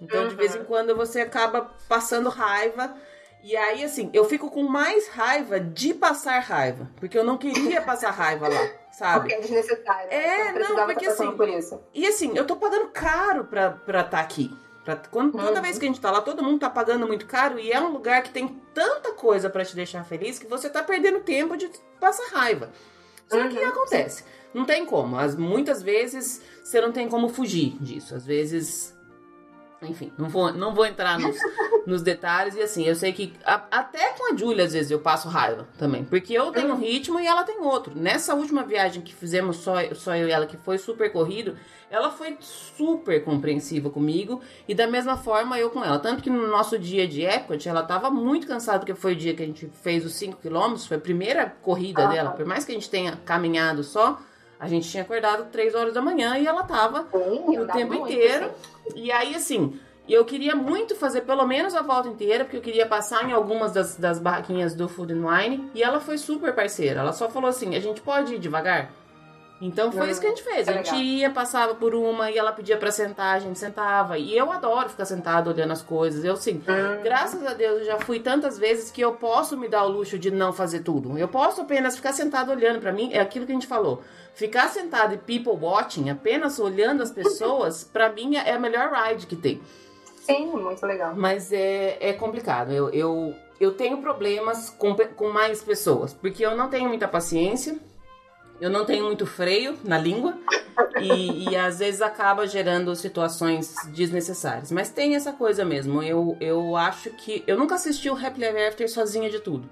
Então, 0.00 0.26
de 0.28 0.34
vez 0.34 0.56
em 0.56 0.64
quando 0.64 0.96
você 0.96 1.20
acaba 1.20 1.70
passando 1.88 2.28
raiva. 2.28 2.96
E 3.42 3.56
aí, 3.56 3.84
assim, 3.84 4.10
eu 4.12 4.24
fico 4.24 4.50
com 4.50 4.62
mais 4.62 5.08
raiva 5.08 5.58
de 5.58 5.92
passar 5.92 6.38
raiva. 6.40 6.90
Porque 7.00 7.18
eu 7.18 7.24
não 7.24 7.36
queria 7.36 7.80
passar 7.82 8.10
raiva 8.10 8.48
lá 8.48 8.82
sabe? 8.92 9.20
Porque 9.20 9.34
é 9.34 9.40
desnecessário. 9.40 10.12
É, 10.12 10.52
não, 10.52 10.76
não 10.76 10.86
porque 10.86 11.06
assim. 11.06 11.30
Por 11.32 11.48
isso. 11.48 11.80
E 11.92 12.06
assim, 12.06 12.36
eu 12.36 12.46
tô 12.46 12.56
pagando 12.56 12.88
caro 12.88 13.44
pra 13.44 13.78
estar 13.86 14.04
tá 14.04 14.20
aqui. 14.20 14.54
Pra, 14.84 14.96
quando, 14.96 15.36
uhum. 15.36 15.44
Toda 15.46 15.60
vez 15.60 15.78
que 15.78 15.84
a 15.84 15.88
gente 15.88 16.00
tá 16.00 16.10
lá, 16.10 16.20
todo 16.20 16.42
mundo 16.42 16.60
tá 16.60 16.68
pagando 16.68 17.06
muito 17.06 17.26
caro 17.26 17.58
e 17.58 17.70
é 17.70 17.80
um 17.80 17.92
lugar 17.92 18.22
que 18.22 18.30
tem 18.30 18.48
tanta 18.74 19.12
coisa 19.12 19.48
para 19.48 19.64
te 19.64 19.74
deixar 19.76 20.04
feliz 20.04 20.38
que 20.38 20.46
você 20.46 20.68
tá 20.68 20.82
perdendo 20.82 21.20
tempo 21.20 21.56
de 21.56 21.70
passar 22.00 22.28
raiva. 22.32 22.70
Só 23.28 23.38
uhum. 23.38 23.48
que 23.48 23.58
acontece. 23.58 24.24
Não 24.52 24.64
tem 24.64 24.84
como. 24.84 25.16
As, 25.16 25.36
muitas 25.36 25.82
vezes 25.82 26.42
você 26.62 26.80
não 26.80 26.92
tem 26.92 27.08
como 27.08 27.28
fugir 27.28 27.76
disso. 27.80 28.14
Às 28.14 28.26
vezes 28.26 28.94
enfim, 29.82 30.12
não 30.16 30.28
vou, 30.28 30.52
não 30.52 30.74
vou 30.74 30.86
entrar 30.86 31.18
nos, 31.18 31.36
nos 31.86 32.02
detalhes. 32.02 32.54
E 32.54 32.62
assim, 32.62 32.84
eu 32.84 32.94
sei 32.94 33.12
que 33.12 33.32
a, 33.44 33.62
até 33.70 34.10
com 34.10 34.32
a 34.32 34.36
Julia, 34.36 34.64
às 34.64 34.72
vezes, 34.72 34.90
eu 34.90 35.00
passo 35.00 35.28
raiva 35.28 35.66
também. 35.78 36.04
Porque 36.04 36.32
eu 36.32 36.50
tenho 36.52 36.72
um 36.72 36.78
ritmo 36.78 37.18
e 37.18 37.26
ela 37.26 37.44
tem 37.44 37.60
outro. 37.60 37.92
Nessa 37.96 38.34
última 38.34 38.62
viagem 38.62 39.02
que 39.02 39.14
fizemos 39.14 39.56
só, 39.58 39.74
só 39.94 40.14
eu 40.16 40.28
e 40.28 40.30
ela, 40.30 40.46
que 40.46 40.56
foi 40.56 40.78
super 40.78 41.10
corrido, 41.12 41.56
ela 41.90 42.10
foi 42.10 42.36
super 42.40 43.22
compreensiva 43.24 43.90
comigo. 43.90 44.40
E 44.68 44.74
da 44.74 44.86
mesma 44.86 45.16
forma 45.16 45.58
eu 45.58 45.70
com 45.70 45.84
ela. 45.84 45.98
Tanto 45.98 46.22
que 46.22 46.30
no 46.30 46.46
nosso 46.48 46.78
dia 46.78 47.06
de 47.06 47.22
Epcot, 47.22 47.68
ela 47.68 47.82
tava 47.82 48.10
muito 48.10 48.46
cansada, 48.46 48.78
porque 48.78 48.94
foi 48.94 49.12
o 49.12 49.16
dia 49.16 49.34
que 49.34 49.42
a 49.42 49.46
gente 49.46 49.70
fez 49.82 50.04
os 50.04 50.14
5 50.14 50.38
quilômetros. 50.40 50.86
Foi 50.86 50.96
a 50.96 51.00
primeira 51.00 51.54
corrida 51.62 52.04
ah, 52.04 52.08
dela. 52.08 52.30
Por 52.30 52.46
mais 52.46 52.64
que 52.64 52.72
a 52.72 52.74
gente 52.74 52.88
tenha 52.88 53.16
caminhado 53.24 53.82
só, 53.82 54.20
a 54.62 54.68
gente 54.68 54.88
tinha 54.88 55.02
acordado 55.02 55.50
3 55.50 55.74
horas 55.74 55.92
da 55.92 56.00
manhã 56.00 56.38
e 56.38 56.46
ela 56.46 56.62
tava 56.62 57.08
Sim, 57.10 57.58
o 57.58 57.66
tempo 57.66 57.94
inteiro. 57.94 58.48
E 58.94 59.10
aí, 59.10 59.34
assim, 59.34 59.76
eu 60.08 60.24
queria 60.24 60.54
muito 60.54 60.94
fazer 60.94 61.22
pelo 61.22 61.44
menos 61.44 61.74
a 61.74 61.82
volta 61.82 62.08
inteira, 62.08 62.44
porque 62.44 62.58
eu 62.58 62.62
queria 62.62 62.86
passar 62.86 63.28
em 63.28 63.32
algumas 63.32 63.72
das, 63.72 63.96
das 63.96 64.20
barraquinhas 64.20 64.72
do 64.72 64.88
Food 64.88 65.14
and 65.14 65.26
Wine. 65.26 65.68
E 65.74 65.82
ela 65.82 65.98
foi 65.98 66.16
super 66.16 66.54
parceira. 66.54 67.00
Ela 67.00 67.12
só 67.12 67.28
falou 67.28 67.50
assim: 67.50 67.74
a 67.74 67.80
gente 67.80 68.00
pode 68.02 68.36
ir 68.36 68.38
devagar? 68.38 68.92
Então 69.64 69.92
foi 69.92 70.10
isso 70.10 70.20
que 70.20 70.26
a 70.26 70.30
gente 70.30 70.42
fez. 70.42 70.68
A 70.68 70.72
gente 70.72 70.96
ia, 70.96 71.30
passava 71.30 71.72
por 71.76 71.94
uma 71.94 72.28
e 72.32 72.36
ela 72.36 72.50
pedia 72.50 72.76
para 72.76 72.90
sentar, 72.90 73.36
a 73.36 73.38
gente 73.38 73.56
sentava. 73.56 74.18
E 74.18 74.36
eu 74.36 74.50
adoro 74.50 74.88
ficar 74.88 75.04
sentado 75.04 75.48
olhando 75.48 75.70
as 75.70 75.80
coisas. 75.80 76.24
Eu, 76.24 76.36
sim, 76.36 76.60
uhum. 76.66 77.02
graças 77.04 77.46
a 77.46 77.54
Deus, 77.54 77.78
eu 77.78 77.84
já 77.84 78.00
fui 78.00 78.18
tantas 78.18 78.58
vezes 78.58 78.90
que 78.90 79.00
eu 79.00 79.12
posso 79.12 79.56
me 79.56 79.68
dar 79.68 79.84
o 79.84 79.88
luxo 79.88 80.18
de 80.18 80.32
não 80.32 80.52
fazer 80.52 80.80
tudo. 80.80 81.16
Eu 81.16 81.28
posso 81.28 81.60
apenas 81.60 81.94
ficar 81.94 82.12
sentado 82.12 82.50
olhando. 82.50 82.80
para 82.80 82.90
mim, 82.90 83.10
é 83.12 83.20
aquilo 83.20 83.46
que 83.46 83.52
a 83.52 83.54
gente 83.54 83.68
falou. 83.68 84.02
Ficar 84.34 84.68
sentado 84.68 85.14
e 85.14 85.18
people 85.18 85.52
watching, 85.64 86.10
apenas 86.10 86.58
olhando 86.58 87.00
as 87.00 87.12
pessoas, 87.12 87.84
para 87.92 88.08
mim 88.08 88.34
é 88.34 88.54
a 88.54 88.58
melhor 88.58 88.90
ride 88.92 89.28
que 89.28 89.36
tem. 89.36 89.62
Sim, 90.16 90.46
muito 90.46 90.84
legal. 90.84 91.14
Mas 91.14 91.52
é, 91.52 91.98
é 92.00 92.12
complicado. 92.12 92.72
Eu, 92.72 92.90
eu, 92.90 93.32
eu 93.60 93.72
tenho 93.74 93.98
problemas 93.98 94.70
com, 94.70 94.96
com 95.14 95.28
mais 95.28 95.62
pessoas, 95.62 96.12
porque 96.12 96.44
eu 96.44 96.56
não 96.56 96.68
tenho 96.68 96.88
muita 96.88 97.06
paciência 97.06 97.78
eu 98.62 98.70
não 98.70 98.84
tenho 98.84 99.04
muito 99.04 99.26
freio 99.26 99.76
na 99.82 99.98
língua 99.98 100.38
e, 101.00 101.48
e, 101.50 101.56
às 101.56 101.80
vezes 101.80 102.00
acaba 102.00 102.46
gerando 102.46 102.94
situações 102.94 103.74
desnecessárias. 103.88 104.70
Mas 104.70 104.88
tem 104.88 105.16
essa 105.16 105.32
coisa 105.32 105.64
mesmo. 105.64 106.00
Eu, 106.00 106.36
eu 106.40 106.76
acho 106.76 107.10
que. 107.10 107.42
Eu 107.44 107.58
nunca 107.58 107.74
assisti 107.74 108.08
o 108.08 108.14
Happily 108.14 108.44
Ever 108.44 108.68
After 108.68 108.88
sozinha 108.88 109.28
de 109.28 109.40
tudo. 109.40 109.68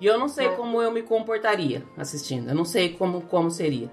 E 0.00 0.06
eu 0.06 0.18
não 0.18 0.26
sei 0.26 0.48
é. 0.48 0.50
como 0.56 0.82
eu 0.82 0.90
me 0.90 1.02
comportaria 1.02 1.84
assistindo. 1.96 2.48
Eu 2.48 2.54
não 2.56 2.64
sei 2.64 2.88
como, 2.88 3.20
como 3.20 3.48
seria. 3.48 3.88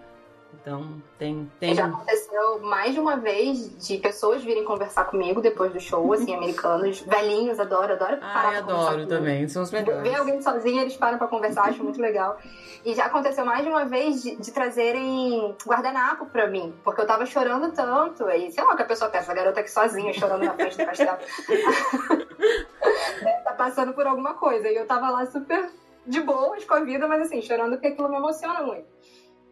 Então, 0.62 1.01
tem, 1.18 1.49
tem. 1.60 1.74
Já 1.74 1.86
aconteceu 1.86 2.60
mais 2.60 2.93
de 2.93 2.99
uma 2.99 3.16
vez 3.16 3.88
de 3.88 3.97
pessoas 3.97 4.43
virem 4.43 4.66
conversar 4.66 5.05
comigo 5.05 5.41
depois 5.41 5.72
do 5.72 5.80
show, 5.80 6.12
assim, 6.14 6.34
americanos, 6.36 6.99
velhinhos, 7.01 7.60
adoro, 7.60 7.93
adoro 7.93 8.18
parar 8.18 8.49
Ai, 8.49 8.57
adoro 8.57 9.07
também, 9.07 9.47
são 9.47 9.64
os 9.64 9.72
melhores. 9.72 10.03
Ver 10.03 10.16
alguém 10.16 10.41
sozinho, 10.41 10.82
eles 10.82 10.97
param 10.97 11.18
pra 11.18 11.28
conversar, 11.28 11.64
acho 11.64 11.84
muito 11.84 12.01
legal. 12.01 12.38
E 12.84 12.93
já 12.93 13.05
aconteceu 13.05 13.45
mais 13.45 13.64
de 13.64 13.70
uma 13.70 13.86
vez 13.86 14.22
de, 14.22 14.36
de 14.36 14.51
trazerem 14.51 15.55
guardanapo 15.66 16.26
pra 16.26 16.47
mim, 16.47 16.74
porque 16.84 17.01
eu 17.01 17.07
tava 17.07 17.26
chorando 17.26 17.72
tanto, 17.74 18.26
aí, 18.26 18.51
sei 18.51 18.64
lá 18.64 18.74
o 18.74 18.76
que 18.76 18.84
a 18.84 18.86
pessoa 18.86 19.10
pensa, 19.10 19.32
a 19.32 19.36
garota 19.36 19.62
aqui 19.62 19.72
sozinha, 19.72 20.14
chorando 20.14 20.43
na 20.43 20.53
frente 20.53 20.78
do 20.78 20.86
castelo. 20.86 21.18
tá 23.43 23.53
passando 23.53 23.93
por 23.93 24.05
alguma 24.05 24.34
coisa, 24.34 24.70
e 24.70 24.76
eu 24.76 24.86
tava 24.86 25.10
lá 25.10 25.26
super 25.26 25.70
de 26.05 26.22
boas 26.22 26.66
com 26.66 26.74
a 26.74 26.80
vida, 26.82 27.07
mas 27.07 27.22
assim, 27.22 27.41
chorando 27.41 27.72
porque 27.72 27.88
aquilo 27.88 28.10
me 28.10 28.18
emociona 28.18 28.62
muito. 28.62 28.99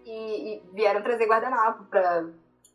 E, 0.10 0.56
e 0.56 0.64
vieram 0.74 1.02
trazer 1.02 1.26
guardanapo 1.26 1.84
pra, 1.86 2.26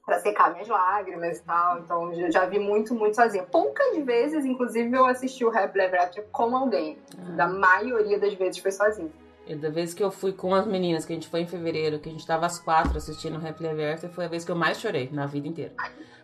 pra 0.04 0.18
secar 0.20 0.52
minhas 0.52 0.68
lágrimas 0.68 1.38
e 1.38 1.42
tal. 1.42 1.78
Então 1.78 2.14
já, 2.14 2.30
já 2.30 2.46
vi 2.46 2.58
muito, 2.58 2.94
muito 2.94 3.16
sozinha. 3.16 3.44
Poucas 3.44 3.96
vezes, 3.98 4.44
inclusive, 4.44 4.94
eu 4.94 5.06
assisti 5.06 5.44
o 5.44 5.50
Rap 5.50 5.74
Level 5.74 6.00
Rapture 6.00 6.26
com 6.30 6.54
alguém. 6.56 6.98
Ah. 7.16 7.36
Da 7.36 7.46
maioria 7.46 8.18
das 8.18 8.34
vezes 8.34 8.58
foi 8.58 8.72
sozinha. 8.72 9.10
E 9.46 9.56
da 9.56 9.70
vez 9.70 9.92
que 9.92 10.02
eu 10.02 10.10
fui 10.10 10.32
com 10.32 10.54
as 10.54 10.66
meninas, 10.66 11.04
que 11.04 11.12
a 11.12 11.16
gente 11.16 11.28
foi 11.28 11.40
em 11.40 11.46
fevereiro, 11.46 11.98
que 11.98 12.08
a 12.08 12.12
gente 12.12 12.26
tava 12.26 12.46
às 12.46 12.58
quatro 12.60 12.96
assistindo 12.96 13.38
o 13.38 13.46
Happily 13.46 13.68
Ever 13.70 13.94
After, 13.94 14.10
foi 14.10 14.24
a 14.24 14.28
vez 14.28 14.44
que 14.44 14.50
eu 14.52 14.56
mais 14.56 14.78
chorei 14.80 15.10
na 15.12 15.26
vida 15.26 15.48
inteira. 15.48 15.72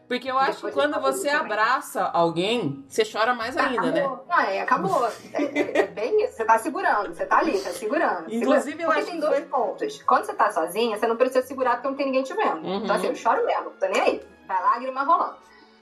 Porque 0.06 0.30
eu 0.30 0.38
acho 0.38 0.52
que 0.60 0.66
Depois 0.68 0.74
quando 0.74 0.94
eu 0.94 1.00
falo 1.02 1.12
você 1.12 1.28
abraça 1.28 2.02
alguém, 2.02 2.82
você 2.88 3.04
chora 3.04 3.34
mais 3.34 3.54
ainda, 3.58 3.90
né? 3.90 4.00
acabou. 4.00 4.24
Não, 4.26 4.40
é, 4.40 4.60
acabou. 4.60 5.06
É, 5.34 5.42
é- 5.42 5.78
é 5.80 5.86
bem 5.86 6.24
isso. 6.24 6.32
Você 6.36 6.44
tá 6.46 6.58
segurando, 6.58 7.14
você 7.14 7.26
tá 7.26 7.38
ali, 7.38 7.60
tá 7.60 7.70
segurando. 7.70 8.32
Inclusive, 8.32 8.82
eu 8.82 8.86
Porque 8.86 9.00
acho 9.00 9.10
tem 9.10 9.20
que 9.20 9.26
dois 9.26 9.44
pontos. 9.44 10.02
Quando 10.04 10.24
você 10.24 10.32
tá 10.32 10.50
sozinha, 10.50 10.96
você 10.96 11.06
não 11.06 11.16
precisa 11.16 11.46
segurar 11.46 11.72
porque 11.72 11.88
não 11.88 11.94
tem 11.94 12.06
ninguém 12.06 12.22
te 12.22 12.32
vendo. 12.32 12.64
Uhum. 12.66 12.84
Então, 12.84 12.96
assim, 12.96 13.08
eu 13.08 13.14
choro 13.16 13.44
mesmo, 13.44 13.70
tô 13.78 13.86
nem 13.86 14.00
aí. 14.00 14.22
Vai 14.46 14.62
lágrima 14.62 15.02
rolando. 15.02 15.36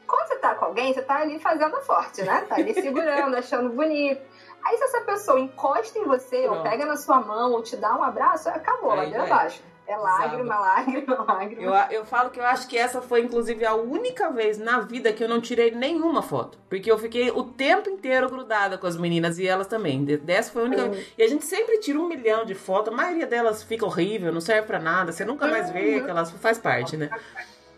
Quando 0.09 0.26
você 0.28 0.37
tá 0.39 0.55
com 0.57 0.64
alguém, 0.64 0.93
você 0.93 1.03
tá 1.03 1.18
ali 1.20 1.39
fazendo 1.39 1.76
forte, 1.82 2.22
né? 2.22 2.45
Tá 2.49 2.57
ali 2.57 2.74
segurando, 2.74 3.34
achando 3.39 3.70
bonito. 3.70 4.22
Aí, 4.66 4.76
se 4.78 4.84
essa 4.84 5.00
pessoa 5.02 5.38
encosta 5.40 5.98
em 5.98 6.04
você, 6.04 6.44
ou 6.48 6.54
Pronto. 6.56 6.62
pega 6.70 6.84
na 6.86 6.96
sua 6.96 7.20
mão, 7.20 7.52
ou 7.52 7.62
te 7.62 7.76
dá 7.76 7.96
um 7.96 8.02
abraço, 8.02 8.48
acabou, 8.48 8.90
Aí 8.92 8.96
ladeira 9.12 9.18
já 9.18 9.28
é. 9.28 9.32
abaixo. 9.32 9.62
É 9.88 9.96
lágrima, 9.96 10.58
lágrima, 10.58 11.22
lágrima. 11.22 11.62
Eu, 11.62 11.98
eu 11.98 12.04
falo 12.04 12.30
que 12.30 12.40
eu 12.40 12.44
acho 12.44 12.66
que 12.66 12.76
essa 12.76 13.00
foi, 13.00 13.20
inclusive, 13.20 13.64
a 13.64 13.76
única 13.76 14.28
vez 14.30 14.58
na 14.58 14.80
vida 14.80 15.12
que 15.12 15.22
eu 15.22 15.28
não 15.28 15.40
tirei 15.40 15.70
nenhuma 15.70 16.22
foto. 16.22 16.58
Porque 16.68 16.90
eu 16.90 16.98
fiquei 16.98 17.30
o 17.30 17.44
tempo 17.44 17.88
inteiro 17.88 18.28
grudada 18.28 18.76
com 18.76 18.86
as 18.88 18.96
meninas 18.96 19.38
e 19.38 19.46
elas 19.46 19.68
também. 19.68 20.04
De- 20.04 20.16
Dessa 20.16 20.50
foi 20.50 20.62
a 20.62 20.64
única 20.64 20.82
Uhum. 20.86 21.04
E 21.16 21.22
a 21.22 21.28
gente 21.28 21.44
sempre 21.44 21.78
tira 21.78 22.00
um 22.00 22.08
milhão 22.08 22.44
de 22.44 22.52
fotos. 22.56 22.92
A 22.92 22.96
maioria 22.96 23.26
delas 23.28 23.62
fica 23.62 23.86
horrível, 23.86 24.32
não 24.32 24.40
serve 24.40 24.66
pra 24.66 24.80
nada. 24.80 25.12
Você 25.12 25.24
nunca 25.24 25.46
mais 25.46 25.70
vê 25.70 25.98
Uhum. 25.98 26.04
que 26.04 26.10
elas 26.10 26.32
faz 26.32 26.58
parte, 26.58 26.96
né? 26.96 27.08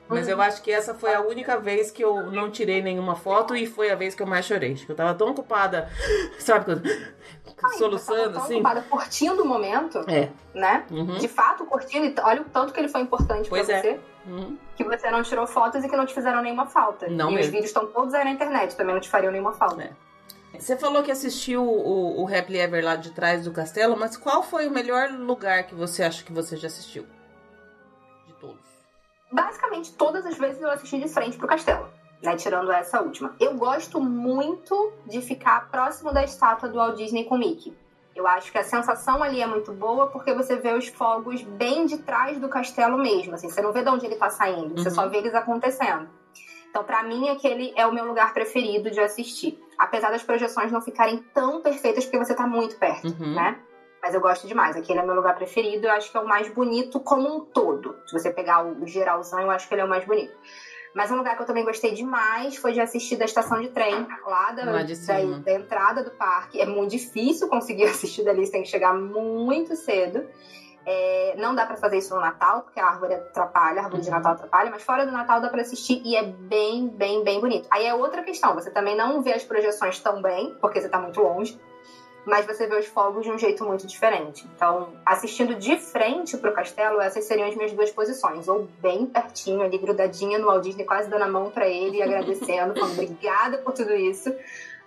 Mas 0.09 0.27
eu 0.29 0.41
acho 0.41 0.63
que 0.63 0.71
essa 0.71 0.95
foi 0.95 1.15
a 1.15 1.21
única 1.21 1.59
vez 1.59 1.91
que 1.91 2.03
eu 2.03 2.31
não 2.31 2.51
tirei 2.51 2.81
nenhuma 2.83 3.15
foto 3.15 3.55
e 3.55 3.67
foi 3.67 3.91
a 3.91 3.95
vez 3.95 4.15
que 4.15 4.23
eu 4.23 4.27
mais 4.27 4.47
chorei. 4.47 4.75
Que 4.75 4.91
eu 4.91 4.97
tava 4.97 5.15
tão 5.15 5.29
ocupada, 5.31 5.89
sabe, 6.39 6.65
quando- 6.65 6.83
Ai, 7.63 7.79
soluçando 7.79 8.33
tão 8.35 8.43
assim. 8.43 8.55
ocupada 8.55 8.83
curtindo 8.83 9.43
o 9.43 9.47
momento, 9.47 9.99
É. 10.09 10.29
né? 10.55 10.85
Uhum. 10.91 11.19
De 11.19 11.29
fato, 11.29 11.65
curtindo, 11.67 12.07
e 12.07 12.15
olha 12.23 12.43
o 12.43 12.45
tanto 12.45 12.73
que 12.73 12.81
ele 12.81 12.89
foi 12.89 13.01
importante 13.01 13.49
Pois 13.49 13.67
pra 13.67 13.77
é. 13.77 13.81
você. 13.83 14.01
Uhum. 14.27 14.59
que 14.77 14.85
você 14.85 15.11
não 15.11 15.23
tirou 15.23 15.47
fotos 15.47 15.83
e 15.83 15.89
que 15.89 15.97
não 15.97 16.05
te 16.05 16.13
fizeram 16.15 16.43
nenhuma 16.43 16.67
falta. 16.67 17.09
Não 17.09 17.27
e 17.31 17.35
os 17.35 17.37
mesmo. 17.37 17.53
vídeos 17.53 17.67
estão 17.71 17.87
todos 17.87 18.13
aí 18.15 18.25
na 18.25 18.31
internet, 18.31 18.77
também 18.77 18.95
não 18.95 19.01
te 19.01 19.09
fariam 19.09 19.33
nenhuma 19.33 19.53
falta. 19.55 19.83
É. 19.83 20.59
Você 20.59 20.77
falou 20.77 21.03
que 21.03 21.11
assistiu 21.11 21.63
o, 21.63 22.23
o 22.23 22.27
Happily 22.27 22.59
Ever 22.59 22.85
lá 22.85 22.97
de 22.97 23.11
trás 23.11 23.45
do 23.45 23.51
castelo, 23.53 23.97
mas 23.99 24.17
qual 24.17 24.43
foi 24.43 24.67
o 24.67 24.71
melhor 24.71 25.11
lugar 25.11 25.65
que 25.65 25.75
você 25.75 26.03
acha 26.03 26.23
que 26.25 26.33
você 26.33 26.57
já 26.57 26.67
assistiu? 26.69 27.05
Basicamente, 29.31 29.93
todas 29.93 30.25
as 30.25 30.37
vezes 30.37 30.61
eu 30.61 30.71
assisti 30.71 30.99
de 30.99 31.09
frente 31.09 31.37
pro 31.37 31.47
castelo, 31.47 31.89
né? 32.23 32.35
Tirando 32.37 32.71
essa 32.73 33.01
última. 33.01 33.35
Eu 33.39 33.55
gosto 33.55 34.01
muito 34.01 34.93
de 35.07 35.21
ficar 35.21 35.69
próximo 35.71 36.13
da 36.13 36.23
estátua 36.25 36.69
do 36.69 36.77
Walt 36.77 36.97
Disney 36.97 37.25
com 37.25 37.37
Mickey. 37.37 37.73
Eu 38.17 38.27
acho 38.27 38.51
que 38.51 38.59
a 38.59 38.65
sensação 38.65 39.23
ali 39.23 39.41
é 39.41 39.47
muito 39.47 39.71
boa 39.73 40.09
porque 40.09 40.33
você 40.33 40.57
vê 40.57 40.73
os 40.73 40.89
fogos 40.89 41.43
bem 41.43 41.87
de 41.87 41.99
trás 41.99 42.39
do 42.39 42.49
castelo 42.49 42.97
mesmo. 42.99 43.35
Assim, 43.35 43.49
você 43.49 43.61
não 43.61 43.71
vê 43.71 43.83
de 43.83 43.91
onde 43.91 44.07
ele 44.07 44.17
tá 44.17 44.29
saindo, 44.31 44.77
você 44.77 44.89
Uhum. 44.89 44.95
só 44.95 45.07
vê 45.07 45.19
eles 45.19 45.35
acontecendo. 45.35 46.09
Então, 46.71 46.83
pra 46.83 47.03
mim, 47.03 47.29
aquele 47.29 47.73
é 47.77 47.87
o 47.87 47.93
meu 47.93 48.05
lugar 48.05 48.33
preferido 48.33 48.91
de 48.91 49.01
assistir. 49.01 49.59
Apesar 49.79 50.11
das 50.11 50.23
projeções 50.23 50.73
não 50.73 50.81
ficarem 50.81 51.19
tão 51.33 51.61
perfeitas 51.63 52.05
porque 52.05 52.19
você 52.19 52.35
tá 52.35 52.47
muito 52.47 52.77
perto, 52.79 53.07
Uhum. 53.21 53.35
né? 53.35 53.57
Mas 54.03 54.15
eu 54.15 54.21
gosto 54.21 54.47
demais. 54.47 54.77
Aquele 54.77 55.01
é 55.01 55.03
meu 55.03 55.15
lugar 55.15 55.35
preferido. 55.35 55.87
Eu 55.87 55.93
acho 55.93 56.11
que 56.11 56.17
é 56.17 56.21
o 56.21 56.27
mais 56.27 56.49
bonito 56.49 57.01
como 57.01 57.29
um 57.29 57.41
todo. 57.41 57.97
Se 58.07 58.13
você 58.13 58.31
pegar 58.31 58.65
o 58.65 58.87
geralzão, 58.87 59.41
eu 59.41 59.51
acho 59.51 59.67
que 59.69 59.75
ele 59.75 59.81
é 59.83 59.85
o 59.85 59.89
mais 59.89 60.05
bonito. 60.05 60.33
Mas 60.95 61.11
um 61.11 61.17
lugar 61.17 61.37
que 61.37 61.43
eu 61.43 61.47
também 61.47 61.65
gostei 61.65 61.93
demais 61.93 62.57
foi 62.57 62.73
de 62.73 62.81
assistir 62.81 63.17
da 63.17 63.25
estação 63.25 63.61
de 63.61 63.69
trem, 63.69 64.07
lá 64.27 64.53
da, 64.53 64.65
Lá 64.65 64.83
da, 64.83 65.39
da 65.45 65.53
entrada 65.53 66.03
do 66.03 66.11
parque. 66.13 66.61
É 66.61 66.67
muito 66.67 66.91
difícil 66.93 67.49
conseguir 67.49 67.85
assistir 67.91 68.25
dali, 68.25 68.45
você 68.45 68.53
tem 68.53 68.63
que 68.63 68.69
chegar 68.69 68.95
muito 68.95 69.77
cedo. 69.77 70.27
É, 70.87 71.35
não 71.37 71.55
dá 71.55 71.67
pra 71.67 71.77
fazer 71.77 71.99
isso 71.99 72.15
no 72.15 72.21
Natal, 72.21 72.63
porque 72.63 72.81
a 72.81 72.87
árvore 72.87 73.13
atrapalha, 73.15 73.83
a 73.83 73.85
árvore 73.85 74.01
de 74.01 74.09
Uhum. 74.09 74.15
Natal 74.15 74.33
atrapalha, 74.33 74.71
mas 74.71 74.83
fora 74.83 75.05
do 75.05 75.13
Natal 75.13 75.39
dá 75.39 75.51
pra 75.51 75.61
assistir 75.61 76.01
e 76.03 76.17
é 76.17 76.23
bem, 76.23 76.89
bem, 76.89 77.23
bem 77.23 77.41
bonito. 77.41 77.69
Aí 77.71 77.85
é 77.85 77.95
outra 77.95 78.23
questão, 78.23 78.55
você 78.55 78.71
também 78.71 78.97
não 78.97 79.21
vê 79.21 79.35
as 79.35 79.45
projeções 79.45 80.01
tão 80.01 80.23
bem, 80.23 80.57
porque 80.63 80.81
você 80.81 80.89
tá 80.89 80.99
muito 80.99 81.21
longe, 81.21 81.61
mas 82.29 82.47
você 82.47 82.67
vê 82.67 82.79
os 82.79 82.87
fogos 82.87 83.25
de 83.25 83.31
um 83.33 83.39
jeito 83.39 83.65
muito 83.65 83.87
diferente. 83.87 84.47
Então, 84.55 84.91
assistindo 85.05 85.55
de 85.55 85.77
frente 85.79 86.37
pro 86.37 86.53
castelo, 86.53 87.01
essas 87.01 87.25
seriam 87.25 87.49
as 87.49 87.57
minhas 87.57 87.73
duas 87.73 87.91
posições. 87.91 88.47
Ou 88.49 88.69
bem 88.81 89.07
pertinho, 89.07 89.63
ali, 89.63 89.79
grudadinha 89.79 90.39
no 90.39 90.47
Walt 90.47 90.63
Disney, 90.63 90.85
quase 90.85 91.09
dando 91.09 91.23
a 91.23 91.29
mão 91.29 91.51
pra 91.51 91.67
ele 91.69 91.97
e 91.99 92.03
agradecendo, 92.05 92.75
falando 92.75 92.93
obrigada 92.93 93.59
por 93.59 93.73
tudo 93.73 93.95
isso. 93.95 94.33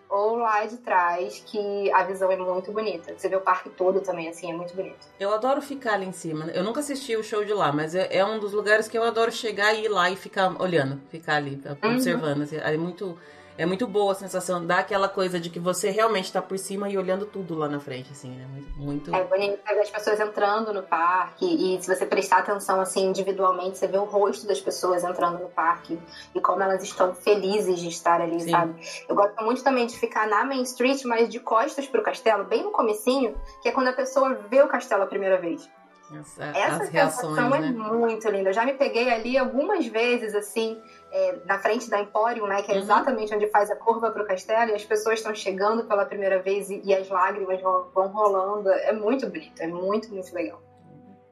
Ou 0.10 0.36
lá 0.36 0.66
de 0.66 0.76
trás, 0.78 1.42
que 1.48 1.90
a 1.94 2.04
visão 2.04 2.30
é 2.30 2.36
muito 2.36 2.70
bonita. 2.74 3.14
Você 3.18 3.30
vê 3.30 3.36
o 3.38 3.42
parque 3.42 3.70
todo 3.70 4.02
também, 4.02 4.28
assim, 4.28 4.52
é 4.52 4.54
muito 4.54 4.76
bonito. 4.76 5.08
Eu 5.18 5.34
adoro 5.34 5.62
ficar 5.62 5.94
ali 5.94 6.06
em 6.06 6.12
cima. 6.12 6.52
Eu 6.54 6.66
nunca 6.66 6.82
assisti 6.82 7.16
o 7.16 7.24
show 7.24 7.46
de 7.46 7.54
lá, 7.54 7.72
mas 7.72 7.96
é, 7.96 8.10
é 8.18 8.26
um 8.26 8.38
dos 8.38 8.52
lugares 8.52 8.90
que 8.90 8.98
eu 8.98 9.04
adoro 9.04 9.32
chegar 9.32 9.74
e 9.74 9.86
ir 9.86 9.88
lá 9.88 10.10
e 10.10 10.18
ficar 10.18 10.62
olhando, 10.62 11.00
ficar 11.10 11.36
ali, 11.38 11.62
Uhum. 11.82 11.94
observando. 11.94 12.42
assim. 12.42 12.58
É 12.58 12.76
muito, 12.76 13.18
é 13.58 13.66
muito 13.66 13.86
boa 13.88 14.12
a 14.14 14.16
sensação, 14.16 14.66
dá 14.66 14.80
aquela 14.80 15.08
coisa 15.10 15.40
de 15.40 15.50
que 15.50 15.60
você 15.60 15.90
realmente 15.90 16.32
tá 16.32 16.42
por 16.42 16.58
cima 16.58 16.90
e 16.90 16.98
olhando 16.98 17.26
tudo 17.26 17.56
lá 17.56 17.68
na 17.68 17.80
frente, 17.80 18.12
assim, 18.12 18.30
né? 18.32 18.46
Muito. 18.50 18.80
muito... 18.80 19.16
É 19.16 19.24
bonito 19.24 19.60
ver 19.68 19.80
as 19.80 19.90
pessoas 19.90 20.20
entrando 20.20 20.74
no 20.74 20.84
parque 20.84 21.46
e 21.46 21.82
se 21.82 21.94
você 21.94 22.06
prestar 22.06 22.38
atenção 22.40 22.80
assim 22.82 23.06
individualmente, 23.08 23.78
você 23.78 23.88
vê 23.88 23.98
o 23.98 24.06
rosto 24.06 24.48
das 24.48 24.60
pessoas 24.60 25.04
entrando 25.04 25.40
no 25.40 25.50
parque 25.50 26.00
e 26.34 26.40
como 26.42 26.62
elas 26.64 26.82
estão 26.84 27.14
felizes 27.14 27.80
de 27.80 27.90
estar 27.90 28.22
ali, 28.22 28.40
Sim. 28.42 28.52
sabe? 28.52 28.76
Eu 29.08 29.16
gosto 29.16 29.44
muito 29.44 29.64
também 29.64 29.86
de 29.86 29.98
ficar 29.98 30.28
na 30.28 30.44
Main 30.44 30.64
Street, 30.64 31.04
mas 31.06 31.30
de 31.30 31.40
costas 31.40 31.88
pro 31.88 32.02
castelo, 32.04 32.46
bem 32.46 32.64
no 32.64 32.72
comecinho, 32.72 33.36
que 33.62 33.70
é 33.70 33.72
quando 33.72 33.88
a 33.88 33.94
pessoa 33.94 34.34
vê 34.50 34.62
o 34.62 34.68
castelo 34.68 35.04
a 35.04 35.08
primeira 35.08 35.38
vez. 35.38 35.70
Essa- 36.14 36.44
Essa 36.44 36.84
as 36.84 36.90
reações, 36.90 37.36
sensação 37.36 37.56
é 37.56 37.60
né? 37.62 37.70
muito 37.72 38.30
linda. 38.30 38.50
Eu 38.50 38.54
já 38.54 38.66
me 38.66 38.74
peguei 38.74 39.10
ali 39.10 39.38
algumas 39.38 39.86
vezes, 39.88 40.36
assim, 40.36 40.78
é, 41.12 41.40
na 41.46 41.60
frente 41.60 41.90
da 41.90 42.00
Emporium, 42.02 42.48
né? 42.48 42.62
Que 42.62 42.72
é 42.72 42.76
Uhum. 42.76 42.82
exatamente 42.82 43.34
onde 43.36 43.48
faz 43.48 43.70
a 43.70 43.76
curva 43.76 44.12
pro 44.12 44.26
castelo, 44.26 44.72
e 44.72 44.76
as 44.76 44.84
pessoas 44.86 45.20
estão 45.20 45.34
chegando 45.36 45.84
pela 45.86 46.06
primeira 46.06 46.42
vez 46.42 46.70
e, 46.70 46.82
e 46.84 46.94
as 46.94 47.08
lágrimas 47.10 47.62
vão, 47.62 47.88
vão 47.94 48.08
rolando. 48.08 48.70
É 48.70 48.92
muito 48.94 49.28
bonito, 49.28 49.62
é 49.62 49.68
muito, 49.68 50.10
muito 50.14 50.34
legal. 50.34 50.62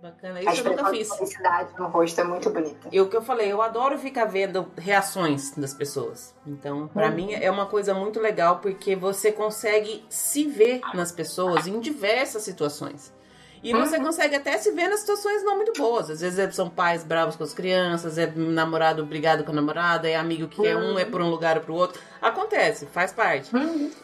Bacana. 0.02 0.40
a 0.40 0.44
Isso 0.54 0.62
eu 0.66 0.72
nunca 0.72 0.86
fiz. 0.92 1.14
felicidade 1.14 1.74
no 1.78 1.88
rosto 1.88 2.22
é 2.22 2.24
muito 2.24 2.50
bonita. 2.50 2.88
E 2.90 3.02
o 3.02 3.10
que 3.10 3.18
eu 3.18 3.22
falei, 3.22 3.52
eu 3.52 3.62
adoro 3.62 3.98
ficar 3.98 4.24
vendo 4.24 4.72
reações 4.78 5.52
das 5.58 5.74
pessoas. 5.74 6.34
Então, 6.48 6.88
pra 6.88 7.08
Uhum. 7.10 7.16
mim 7.16 7.34
é 7.34 7.52
uma 7.52 7.66
coisa 7.66 7.94
muito 7.94 8.18
legal 8.18 8.60
porque 8.60 8.96
você 8.96 9.30
consegue 9.30 10.06
se 10.10 10.46
ver 10.48 10.80
nas 10.94 11.12
pessoas 11.12 11.68
em 11.68 11.82
diversas 11.82 12.44
situações. 12.44 13.14
E 13.62 13.74
você 13.74 13.98
Uhum. 13.98 14.06
consegue 14.06 14.36
até 14.36 14.58
se 14.58 14.72
ver 14.72 14.88
nas 14.90 15.02
situações 15.02 15.44
não 15.44 15.56
muito 15.58 15.74
boas. 15.74 16.10
Às 16.10 16.22
vezes 16.22 16.40
é- 16.40 16.50
são 16.52 16.70
pais 16.70 17.04
bravos 17.04 17.36
com 17.36 17.44
as 17.44 17.54
crianças, 17.54 18.18
é 18.18 18.26
namorado 18.36 19.06
brigado 19.06 19.44
com 19.44 19.52
a 19.52 19.56
namorada, 19.56 20.10
é 20.10 20.16
amigo 20.16 20.48
que 20.48 20.62
quer 20.62 20.78
um, 20.78 20.98
é 20.98 21.06
por 21.06 21.22
um 21.22 21.30
lugar 21.30 21.58
ou 21.58 21.64
pro 21.64 21.74
outro. 21.76 22.00
Acontece, 22.22 22.86
faz 22.88 23.12
parte. 23.14 23.50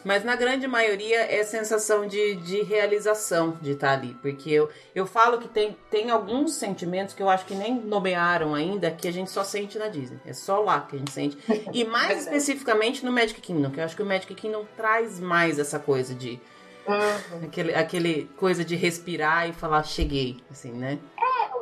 Mas 0.04 0.24
na 0.24 0.36
grande 0.36 0.66
maioria 0.66 1.20
é 1.30 1.42
sensação 1.44 2.06
de, 2.06 2.36
de 2.36 2.62
realização 2.62 3.56
de 3.60 3.72
estar 3.72 3.92
ali. 3.92 4.16
Porque 4.22 4.50
eu, 4.50 4.68
eu 4.94 5.06
falo 5.06 5.38
que 5.38 5.48
tem, 5.48 5.76
tem 5.90 6.10
alguns 6.10 6.54
sentimentos 6.54 7.14
que 7.14 7.22
eu 7.22 7.28
acho 7.28 7.44
que 7.44 7.54
nem 7.54 7.74
nomearam 7.74 8.54
ainda, 8.54 8.90
que 8.90 9.06
a 9.08 9.12
gente 9.12 9.30
só 9.30 9.44
sente 9.44 9.78
na 9.78 9.88
Disney. 9.88 10.18
É 10.26 10.32
só 10.32 10.60
lá 10.60 10.80
que 10.80 10.96
a 10.96 10.98
gente 10.98 11.10
sente. 11.12 11.38
E 11.72 11.84
mais 11.88 12.20
especificamente 12.22 13.04
no 13.04 13.12
Magic 13.12 13.40
Kingdom, 13.40 13.70
que 13.70 13.80
eu 13.80 13.84
acho 13.84 13.96
que 13.96 14.02
o 14.02 14.06
Magic 14.06 14.34
Kingdom 14.34 14.64
traz 14.76 15.20
mais 15.20 15.58
essa 15.58 15.78
coisa 15.78 16.14
de. 16.14 16.40
Uhum. 16.88 17.44
Aquele, 17.46 17.74
aquele 17.74 18.24
coisa 18.38 18.64
de 18.64 18.76
respirar 18.76 19.48
e 19.48 19.52
falar, 19.52 19.82
cheguei, 19.84 20.36
assim, 20.50 20.72
né? 20.72 20.98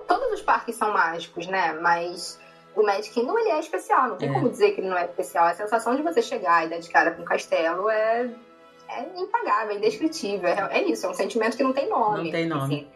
Todos 0.06 0.32
os 0.32 0.42
parques 0.42 0.76
são 0.76 0.92
mágicos, 0.92 1.46
né? 1.46 1.72
Mas 1.80 2.38
o 2.76 2.82
Magic 2.82 3.10
Kingdom 3.14 3.38
ele 3.38 3.50
é 3.50 3.60
especial, 3.60 4.08
não 4.08 4.16
tem 4.16 4.28
É. 4.28 4.32
como 4.32 4.50
dizer 4.50 4.72
que 4.72 4.80
ele 4.80 4.88
não 4.88 4.98
é 4.98 5.04
especial. 5.06 5.46
A 5.46 5.54
sensação 5.54 5.96
de 5.96 6.02
você 6.02 6.20
chegar 6.20 6.66
e 6.66 6.68
dar 6.70 6.78
de 6.78 6.90
cara 6.90 7.12
com 7.12 7.22
o 7.22 7.24
castelo 7.24 7.88
é, 7.88 8.28
é 8.88 9.02
impagável, 9.16 9.70
é 9.74 9.78
indescritível. 9.78 10.48
É, 10.48 10.78
é 10.78 10.82
isso, 10.84 11.06
é 11.06 11.08
um 11.08 11.14
sentimento 11.14 11.56
que 11.56 11.62
não 11.62 11.72
tem 11.72 11.88
nome. 11.88 12.24
Não 12.24 12.30
tem 12.30 12.46
nome. 12.46 12.62
assim. 12.62 12.88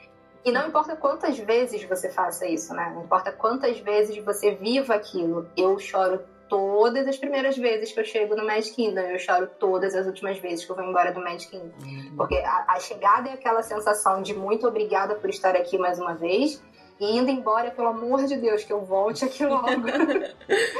E 0.44 0.52
não 0.52 0.68
importa 0.68 0.94
quantas 0.96 1.38
vezes 1.38 1.82
você 1.84 2.10
faça 2.10 2.46
isso, 2.46 2.72
né? 2.74 2.92
Não 2.94 3.04
importa 3.04 3.32
quantas 3.32 3.78
vezes 3.80 4.16
você 4.24 4.52
viva 4.54 4.94
aquilo. 4.94 5.48
Eu 5.56 5.78
choro 5.78 6.20
todas 6.48 7.06
as 7.06 7.16
primeiras 7.16 7.56
vezes 7.56 7.92
que 7.92 8.00
eu 8.00 8.04
chego 8.04 8.34
no 8.34 8.44
Magic 8.44 8.74
Kingdom. 8.74 9.00
Eu 9.00 9.18
choro 9.18 9.48
todas 9.58 9.94
as 9.94 10.06
últimas 10.06 10.38
vezes 10.38 10.64
que 10.64 10.72
eu 10.72 10.76
vou 10.76 10.84
embora 10.84 11.12
do 11.12 11.20
Magic 11.20 11.50
Kingdom. 11.50 12.16
Porque 12.16 12.36
a, 12.36 12.64
a 12.68 12.80
chegada 12.80 13.28
é 13.28 13.32
aquela 13.34 13.62
sensação 13.62 14.22
de 14.22 14.34
muito 14.34 14.66
obrigada 14.66 15.14
por 15.14 15.30
estar 15.30 15.54
aqui 15.54 15.78
mais 15.78 15.98
uma 15.98 16.14
vez. 16.14 16.62
E 17.00 17.16
indo 17.16 17.30
embora, 17.30 17.70
pelo 17.70 17.88
amor 17.88 18.24
de 18.24 18.36
Deus, 18.36 18.64
que 18.64 18.72
eu 18.72 18.84
volte 18.84 19.24
aqui 19.24 19.44
logo. 19.46 19.68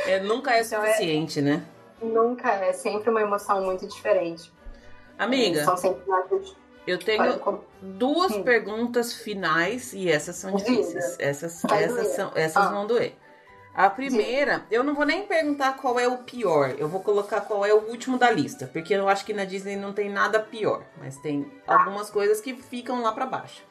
É, 0.07 0.21
nunca 0.21 0.53
é 0.53 0.63
Então 0.63 0.83
é- 0.83 0.93
suficiente, 0.93 1.41
né? 1.41 1.63
Nunca 2.01 2.51
é, 2.51 2.73
sempre 2.73 3.11
uma 3.11 3.21
emoção 3.21 3.63
muito 3.63 3.87
diferente. 3.87 4.53
Amiga, 5.19 5.65
São 5.65 5.77
sentimentos 5.77 6.57
Eu 6.87 6.99
tenho 6.99 7.61
duas 7.83 8.33
hum. 8.33 8.43
perguntas 8.45 9.13
finais 9.13 9.93
e 9.93 10.09
essas 10.09 10.37
são 10.37 10.55
difíceis. 10.55 11.17
Essas, 11.19 11.65
essas, 11.65 12.09
são, 12.09 12.33
essas 12.35 12.67
ah. 12.67 12.71
vão 12.71 12.87
doer. 12.87 13.15
A 13.79 13.89
primeira, 13.89 14.67
eu 14.73 14.83
não 14.83 14.93
vou 14.93 15.07
nem 15.07 15.25
perguntar 15.25 15.77
qual 15.77 16.01
é 16.01 16.09
o 16.09 16.19
pior, 16.19 16.75
eu 16.77 16.89
vou 16.89 17.01
colocar 17.01 17.43
qual 17.43 17.65
é 17.65 17.73
o 17.73 17.89
último 17.89 18.19
da 18.19 18.29
lista, 18.29 18.69
porque 18.73 18.93
eu 18.93 19.09
acho 19.09 19.25
que 19.25 19.33
na 19.33 19.45
Disney 19.45 19.77
não 19.77 19.93
tem 19.93 20.11
nada 20.11 20.41
pior, 20.41 20.83
mas 20.97 21.17
tem 21.19 21.49
algumas 21.65 22.11
coisas 22.11 22.41
que 22.41 22.57
ficam 22.57 23.01
lá 23.01 23.13
para 23.13 23.25
baixo 23.25 23.63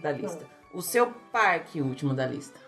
da 0.00 0.12
lista. 0.12 0.46
O 0.74 0.82
seu 0.82 1.10
parque 1.32 1.80
último 1.80 2.12
da 2.12 2.26
lista. 2.26 2.60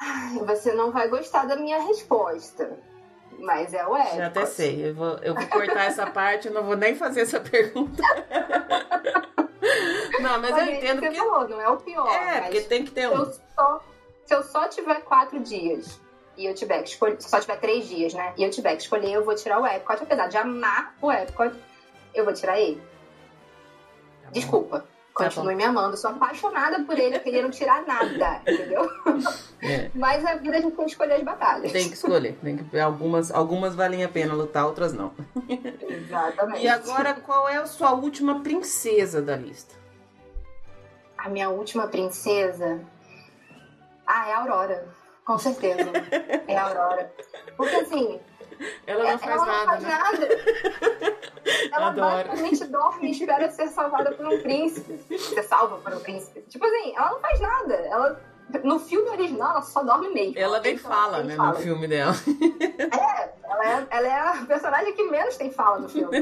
Ai, 0.00 0.36
você 0.38 0.72
não 0.72 0.90
vai 0.90 1.06
gostar 1.06 1.46
da 1.46 1.54
minha 1.54 1.80
resposta. 1.80 2.76
Mas 3.38 3.72
é 3.72 3.86
o 3.86 3.96
Epcot. 3.96 4.16
Já 4.16 4.26
até 4.26 4.46
sei. 4.46 4.88
Eu 4.88 4.96
vou, 4.96 5.16
eu 5.18 5.32
vou 5.32 5.46
cortar 5.46 5.84
essa 5.84 6.10
parte, 6.10 6.48
eu 6.48 6.54
não 6.54 6.64
vou 6.64 6.76
nem 6.76 6.96
fazer 6.96 7.20
essa 7.20 7.38
pergunta. 7.38 8.02
não, 10.20 10.40
mas, 10.40 10.50
mas 10.50 10.66
eu 10.66 10.74
entendo 10.74 11.02
que. 11.02 11.14
Falou, 11.14 11.48
não 11.48 11.60
é 11.60 11.68
o 11.68 11.76
pior. 11.76 12.08
É, 12.08 12.40
porque 12.40 12.62
tem 12.62 12.84
que 12.84 12.90
ter 12.90 13.08
um. 13.08 13.12
Eu 13.12 13.32
só 13.54 13.80
se 14.30 14.34
eu 14.36 14.44
só 14.44 14.68
tiver 14.68 15.00
quatro 15.00 15.40
dias 15.40 16.00
e 16.36 16.46
eu 16.46 16.54
tiver 16.54 16.84
que 16.84 16.90
escolher, 16.90 17.20
só 17.20 17.40
tiver 17.40 17.56
três 17.56 17.88
dias, 17.88 18.14
né? 18.14 18.32
E 18.36 18.44
eu 18.44 18.50
tiver 18.50 18.76
que 18.76 18.82
escolher, 18.82 19.10
eu 19.10 19.24
vou 19.24 19.34
tirar 19.34 19.60
o 19.60 19.66
Epcot. 19.66 20.04
Apesar 20.04 20.28
de 20.28 20.36
amar 20.36 20.94
o 21.02 21.10
Epcot, 21.10 21.52
eu 22.14 22.24
vou 22.24 22.32
tirar 22.32 22.60
ele. 22.60 22.80
Tá 24.22 24.30
Desculpa. 24.30 24.78
Tá 24.78 25.24
Continue 25.24 25.56
me 25.56 25.64
amando, 25.64 25.96
sou 25.96 26.12
apaixonada 26.12 26.84
por 26.84 26.96
ele, 26.96 27.18
querendo 27.18 27.50
tirar 27.50 27.84
nada, 27.84 28.40
entendeu? 28.48 28.88
É. 29.60 29.90
Mas 29.92 30.24
a 30.24 30.36
vida 30.36 30.58
a 30.58 30.60
gente 30.60 30.76
tem 30.76 30.84
que 30.84 30.92
escolher 30.92 31.14
as 31.14 31.22
batalhas. 31.24 31.72
Tem 31.72 31.88
que 31.88 31.94
escolher, 31.94 32.38
tem 32.40 32.56
que 32.56 32.78
algumas, 32.78 33.32
algumas 33.32 33.74
valem 33.74 34.04
a 34.04 34.08
pena 34.08 34.32
lutar, 34.32 34.64
outras 34.64 34.92
não. 34.92 35.12
Exatamente. 35.88 36.64
E 36.64 36.68
agora, 36.68 37.14
qual 37.14 37.48
é 37.48 37.56
a 37.56 37.66
sua 37.66 37.90
última 37.92 38.40
princesa 38.42 39.20
da 39.20 39.34
lista? 39.34 39.74
A 41.18 41.28
minha 41.28 41.50
última 41.50 41.88
princesa 41.88 42.80
ah, 44.10 44.28
é 44.28 44.32
a 44.32 44.38
Aurora. 44.38 44.88
Com 45.24 45.38
certeza. 45.38 45.90
é 46.46 46.56
a 46.56 46.68
Aurora. 46.68 47.12
Porque 47.56 47.76
assim. 47.76 48.20
Ela 48.86 49.12
não 49.12 49.18
faz 49.18 49.32
ela 49.32 49.46
nada. 49.46 49.58
Não 49.58 49.66
faz 49.66 49.82
né? 49.82 49.98
nada. 49.98 50.28
ela 51.72 51.86
Adoro. 51.88 52.28
basicamente 52.28 52.64
dorme 52.66 53.08
e 53.08 53.10
espera 53.12 53.50
ser 53.50 53.68
salvada 53.68 54.12
por 54.12 54.26
um 54.26 54.42
príncipe. 54.42 54.98
Ser 55.18 55.42
salva 55.44 55.78
por 55.78 55.94
um 55.94 56.00
príncipe. 56.00 56.42
Tipo 56.42 56.66
assim, 56.66 56.94
ela 56.94 57.12
não 57.12 57.20
faz 57.20 57.40
nada. 57.40 57.74
Ela 57.74 58.20
no 58.64 58.80
filme 58.80 59.08
original, 59.10 59.50
ela 59.52 59.62
só 59.62 59.82
dorme 59.82 60.08
meio. 60.08 60.36
Ela 60.36 60.60
nem 60.60 60.76
fala, 60.76 61.22
né, 61.22 61.36
fala. 61.36 61.52
no 61.52 61.56
filme 61.56 61.86
dela. 61.86 62.14
É 62.92 63.30
ela, 63.44 63.64
é, 63.64 63.86
ela 63.90 64.08
é 64.08 64.20
a 64.20 64.44
personagem 64.46 64.92
que 64.94 65.04
menos 65.04 65.36
tem 65.36 65.50
fala 65.50 65.78
no 65.78 65.88
filme. 65.88 66.18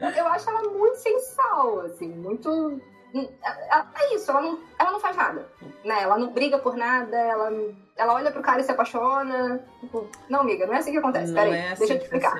Eu 0.00 0.26
acho 0.28 0.48
ela 0.48 0.62
muito 0.62 0.96
sensal, 0.96 1.80
assim, 1.80 2.08
muito 2.08 2.80
é 3.14 4.14
isso, 4.14 4.30
ela 4.30 4.42
não, 4.42 4.58
ela 4.78 4.90
não 4.92 5.00
faz 5.00 5.16
nada. 5.16 5.46
Né? 5.84 6.02
Ela 6.02 6.18
não 6.18 6.32
briga 6.32 6.58
por 6.58 6.76
nada, 6.76 7.16
ela, 7.16 7.50
ela 7.96 8.14
olha 8.14 8.30
pro 8.30 8.42
cara 8.42 8.60
e 8.60 8.64
se 8.64 8.70
apaixona. 8.70 9.60
Tipo, 9.80 10.08
não, 10.28 10.40
amiga, 10.40 10.66
não 10.66 10.74
é 10.74 10.78
assim 10.78 10.92
que 10.92 10.98
acontece. 10.98 11.32
Peraí, 11.32 11.52
é 11.52 11.72
assim 11.72 11.78
deixa 11.78 11.94
eu 11.94 11.98
te 11.98 12.04
explicar. 12.04 12.36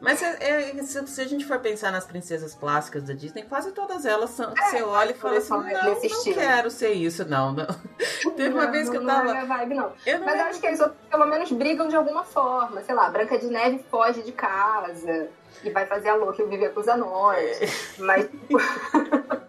Mas 0.00 0.22
é, 0.22 0.36
é, 0.40 0.82
se, 0.82 1.06
se, 1.06 1.20
a 1.20 1.26
gente 1.26 1.44
for 1.46 1.58
pensar 1.58 1.90
nas 1.90 2.04
princesas 2.04 2.54
clássicas 2.54 3.02
da 3.04 3.14
Disney, 3.14 3.44
quase 3.44 3.72
todas 3.72 4.04
elas 4.04 4.30
são. 4.30 4.52
É, 4.52 4.70
você 4.70 4.82
olha 4.82 5.10
e 5.12 5.14
fala 5.14 5.38
assim: 5.38 5.50
não, 5.50 5.62
não 5.62 6.34
quero 6.34 6.70
ser 6.70 6.92
isso, 6.92 7.26
não. 7.26 7.52
não. 7.52 7.66
Teve 8.36 8.52
uma 8.52 8.70
vez 8.70 8.90
que 8.90 8.96
eu 8.96 9.06
tava. 9.06 9.24
Não 9.24 9.30
é 9.30 9.34
minha 9.34 9.46
vibe, 9.46 9.74
não. 9.74 9.92
Eu 10.04 10.18
não 10.18 10.26
Mas 10.26 10.38
eu 10.38 10.46
acho 10.46 10.60
que 10.60 10.66
eles 10.66 10.80
pelo 11.10 11.26
menos 11.26 11.50
brigam 11.50 11.88
de 11.88 11.96
alguma 11.96 12.24
forma. 12.24 12.82
Sei 12.82 12.94
lá, 12.94 13.08
Branca 13.08 13.38
de 13.38 13.46
Neve 13.46 13.84
foge 13.90 14.22
de 14.22 14.32
casa 14.32 15.30
e 15.64 15.70
vai 15.70 15.86
fazer 15.86 16.10
a 16.10 16.14
louca 16.14 16.42
e 16.42 16.46
viver 16.46 16.74
com 16.74 16.80
os 16.80 16.88
anões. 16.88 17.62
É. 17.62 17.66
Mas. 17.98 18.28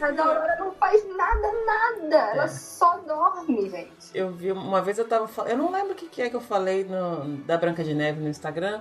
Mas 0.00 0.18
a 0.18 0.24
Aurora 0.24 0.56
não 0.58 0.72
faz 0.72 1.04
nada, 1.16 1.52
nada. 1.66 2.16
Ela 2.32 2.44
é. 2.44 2.48
só 2.48 2.98
dorme, 2.98 3.68
gente. 3.68 4.10
Eu 4.14 4.30
vi, 4.30 4.52
uma 4.52 4.82
vez 4.82 4.98
eu 4.98 5.06
tava 5.06 5.26
falando. 5.28 5.52
Eu 5.52 5.58
não 5.58 5.70
lembro 5.70 5.92
o 5.92 5.94
que, 5.94 6.06
que 6.06 6.22
é 6.22 6.30
que 6.30 6.36
eu 6.36 6.40
falei 6.40 6.84
no, 6.84 7.36
da 7.44 7.56
Branca 7.56 7.82
de 7.82 7.94
Neve 7.94 8.20
no 8.20 8.28
Instagram. 8.28 8.80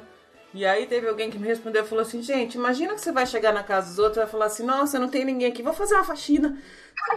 E 0.53 0.65
aí 0.65 0.85
teve 0.85 1.07
alguém 1.07 1.31
que 1.31 1.39
me 1.39 1.47
respondeu 1.47 1.83
e 1.83 1.87
falou 1.87 2.03
assim: 2.03 2.21
gente, 2.21 2.55
imagina 2.55 2.93
que 2.93 3.01
você 3.01 3.11
vai 3.11 3.25
chegar 3.25 3.51
na 3.51 3.63
casa 3.63 3.87
dos 3.87 3.99
outros 3.99 4.17
e 4.17 4.19
vai 4.19 4.29
falar 4.29 4.45
assim: 4.45 4.63
nossa, 4.63 4.99
não 4.99 5.09
tem 5.09 5.25
ninguém 5.25 5.49
aqui, 5.49 5.63
vou 5.63 5.73
fazer 5.73 5.95
uma 5.95 6.03
faxina. 6.03 6.57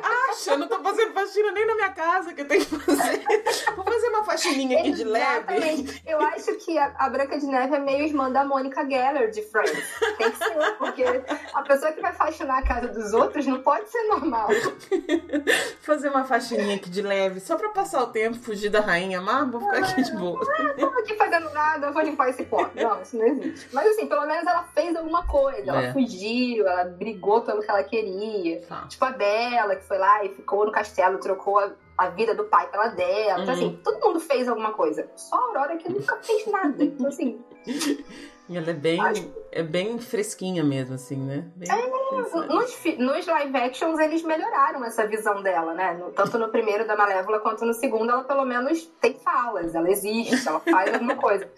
Acha, 0.03 0.53
eu 0.53 0.59
não 0.59 0.69
tô 0.69 0.79
fazendo 0.81 1.13
faxina 1.13 1.53
nem 1.53 1.67
na 1.67 1.75
minha 1.75 1.91
casa 1.91 2.33
que 2.33 2.41
eu 2.41 2.49
tenho 2.49 2.65
que 2.65 2.79
fazer. 2.79 3.25
Vou 3.75 3.85
fazer 3.85 4.09
uma 4.09 4.25
faxininha 4.25 4.81
aqui 4.81 4.93
de 4.93 5.05
leve. 5.05 6.03
Eu 6.07 6.21
acho 6.21 6.55
que 6.57 6.77
a, 6.79 6.95
a, 6.99 7.09
Branca 7.09 7.39
de 7.39 7.47
Neve 7.47 7.77
é 7.77 7.79
meio 7.79 8.05
irmã 8.05 8.31
da 8.31 8.45
Mônica 8.45 8.85
Geller 8.89 9.31
de 9.31 9.43
Friends. 9.43 9.85
Tem 10.19 10.31
que 10.31 10.37
ser, 10.37 10.77
porque 10.79 11.05
a 11.55 11.63
pessoa 11.63 11.93
que 11.93 12.01
vai 12.01 12.13
faxinar 12.13 12.59
a 12.59 12.63
casa 12.63 12.89
dos 12.89 13.13
outros 13.13 13.47
não 13.47 13.63
pode 13.63 13.89
ser 13.91 14.03
normal. 14.05 14.49
fazer 15.81 16.09
uma 16.09 16.25
faxininha 16.25 16.77
aqui 16.77 16.91
de 16.91 17.03
leve, 17.03 17.41
só 17.41 17.57
pra 17.57 17.71
passar 17.71 18.03
o 18.03 18.09
tempo, 18.09 18.37
fugir 18.37 18.71
da 18.71 18.81
rainha, 18.81 19.21
mas 19.21 19.51
vou 19.51 19.61
ficar 19.61 19.79
aqui 19.79 20.03
de 20.03 20.13
boa. 20.17 20.41
Ah, 20.59 20.75
tô 20.79 20.87
aqui 20.87 21.15
fazendo 21.15 21.51
nada, 21.51 21.91
vou 21.91 22.03
limpar 22.03 22.29
esse 22.29 22.45
pó. 22.45 22.69
Não, 22.75 23.01
isso 23.03 23.17
não 23.17 23.27
existe. 23.27 23.69
Mas 23.73 23.87
assim, 23.89 24.07
pelo 24.07 24.27
menos 24.27 24.47
ela 24.47 24.65
fez 24.75 24.95
alguma 24.97 25.27
coisa. 25.27 25.71
Ela 25.71 25.83
é. 25.83 25.93
fugiu, 25.93 26.67
ela 26.67 26.85
brigou 26.85 27.43
pelo 27.43 27.63
que 27.63 27.71
ela 27.71 27.83
queria. 27.83 28.61
Tá. 28.63 28.87
Tipo 28.89 29.05
a 29.05 29.11
Bela, 29.11 29.66
que 29.75 29.85
foi 29.85 29.99
lá 29.99 30.25
e 30.25 30.29
ficou 30.29 30.65
no 30.65 30.71
castelo, 30.71 31.19
trocou 31.19 31.59
a, 31.59 31.73
a 31.99 32.11
vida 32.11 32.35
do 32.35 32.45
pai 32.45 32.71
pela 32.71 32.89
dela. 32.89 33.39
Uhum. 33.39 33.43
Então, 33.43 33.55
assim, 33.55 33.81
todo 33.83 34.01
mundo 34.01 34.21
fez 34.21 34.47
alguma 34.47 34.73
coisa. 34.73 35.11
Só 35.17 35.37
a 35.37 35.41
Aurora 35.47 35.77
que 35.77 35.89
nunca 35.89 36.17
fez 36.23 36.47
nada. 36.47 36.85
Então, 36.85 37.09
assim. 37.09 37.43
E 38.49 38.57
ela 38.57 38.71
é 38.71 38.75
bem, 38.75 39.01
acho... 39.01 39.29
é 39.51 39.63
bem 39.63 39.99
fresquinha 39.99 40.63
mesmo, 40.63 40.95
assim, 40.95 41.17
né? 41.17 41.45
Bem 41.57 41.69
é, 41.69 42.47
nos, 42.47 42.99
nos, 42.99 43.27
live 43.27 43.57
actions 43.57 43.99
eles 43.99 44.23
melhoraram 44.23 44.85
essa 44.85 45.05
visão 45.07 45.43
dela, 45.43 45.75
né? 45.75 45.95
No, 45.95 46.13
tanto 46.13 46.39
no 46.39 46.49
primeiro 46.49 46.87
da 46.87 46.97
Malévola 46.97 47.41
quanto 47.41 47.65
no 47.65 47.75
segundo, 47.75 48.11
ela 48.11 48.23
pelo 48.23 48.45
menos 48.45 48.85
tem 49.01 49.15
falas, 49.19 49.75
ela 49.75 49.91
existe, 49.91 50.47
ela 50.47 50.61
faz 50.61 50.95
alguma 50.95 51.17
coisa. 51.17 51.51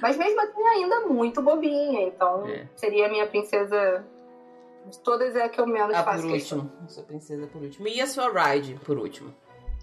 Mas 0.00 0.16
mesmo 0.16 0.40
assim, 0.40 0.62
ainda 0.62 1.00
muito 1.08 1.42
bobinha. 1.42 2.02
Então, 2.02 2.46
é. 2.46 2.68
seria 2.76 3.06
a 3.06 3.10
minha 3.10 3.26
princesa 3.26 4.06
todas 5.02 5.36
é 5.36 5.44
a 5.44 5.48
que 5.48 5.60
eu 5.60 5.66
menos 5.66 5.94
ah, 5.94 6.02
faço 6.02 6.22
por 6.22 6.32
questão. 6.32 6.58
último. 6.58 6.88
Sua 6.88 7.02
princesa 7.04 7.46
por 7.46 7.62
último. 7.62 7.88
E 7.88 8.00
a 8.00 8.06
sua 8.06 8.30
Ride 8.30 8.74
por 8.84 8.98
último. 8.98 9.34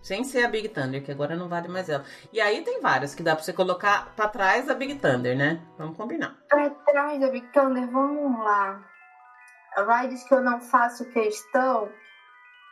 Sem 0.02 0.24
ser 0.24 0.46
a 0.46 0.48
Big 0.48 0.70
Thunder, 0.70 1.04
que 1.04 1.12
agora 1.12 1.36
não 1.36 1.50
vale 1.50 1.68
mais 1.68 1.90
ela. 1.90 2.06
E 2.32 2.40
aí 2.40 2.62
tem 2.64 2.80
várias 2.80 3.16
que 3.16 3.24
dá 3.24 3.36
pra 3.36 3.44
você 3.44 3.52
colocar 3.52 4.14
pra 4.16 4.28
trás 4.28 4.66
da 4.68 4.76
Big 4.76 4.96
Thunder, 4.96 5.36
né? 5.36 5.62
Vamos 5.80 5.98
combinar. 5.98 6.38
Pra 6.48 6.70
trás 6.70 7.20
da 7.20 7.28
Big 7.30 7.48
Thunder, 7.48 7.90
vamos 7.90 8.40
lá. 8.44 8.86
Rides 9.76 10.24
que 10.24 10.34
eu 10.34 10.42
não 10.42 10.62
faço 10.62 11.06
questão. 11.12 11.90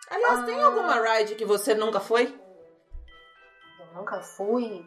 Aliás, 0.09 0.39
ah, 0.39 0.43
tem 0.43 0.61
alguma 0.61 1.01
ride 1.01 1.35
que 1.35 1.43
você 1.43 1.73
nunca 1.73 1.99
foi? 1.99 2.39
Eu 3.79 3.97
nunca 3.97 4.21
fui. 4.21 4.85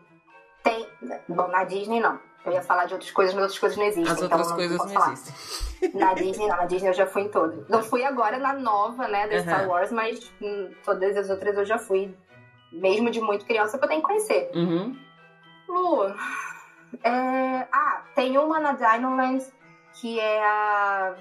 Tem. 0.62 0.88
Bom, 1.28 1.48
na 1.48 1.64
Disney 1.64 2.00
não. 2.00 2.20
Eu 2.46 2.52
ia 2.52 2.62
falar 2.62 2.84
de 2.84 2.94
outras 2.94 3.10
coisas, 3.10 3.34
mas 3.34 3.42
outras 3.42 3.58
coisas 3.58 3.76
não 3.76 3.84
existem. 3.84 4.12
As 4.12 4.22
outras 4.22 4.46
então 4.46 4.56
coisas 4.56 4.78
não, 4.78 4.86
não 4.86 5.12
existem. 5.12 5.90
Na 6.00 6.14
Disney, 6.14 6.46
não. 6.46 6.56
Na 6.56 6.64
Disney 6.64 6.88
eu 6.90 6.94
já 6.94 7.06
fui 7.06 7.22
em 7.22 7.28
todas. 7.28 7.68
Não 7.68 7.82
fui 7.82 8.04
agora 8.04 8.38
na 8.38 8.52
nova, 8.52 9.08
né, 9.08 9.26
da 9.26 9.36
uhum. 9.36 9.42
Star 9.42 9.68
Wars, 9.68 9.90
mas 9.90 10.32
em 10.40 10.70
todas 10.84 11.16
as 11.16 11.28
outras 11.28 11.56
eu 11.58 11.64
já 11.64 11.76
fui. 11.76 12.16
Mesmo 12.72 13.10
de 13.10 13.20
muito 13.20 13.44
criança, 13.44 13.76
pra 13.78 13.86
eu 13.86 13.88
tenho 13.90 14.00
que 14.00 14.06
conhecer. 14.06 14.50
Uhum. 14.54 14.96
Lu, 15.68 16.04
é... 17.02 17.66
Ah, 17.72 18.02
tem 18.14 18.38
uma 18.38 18.60
na 18.60 18.72
Dinoland 18.72 19.44
que 19.94 20.20
é 20.20 20.44
a... 20.44 21.14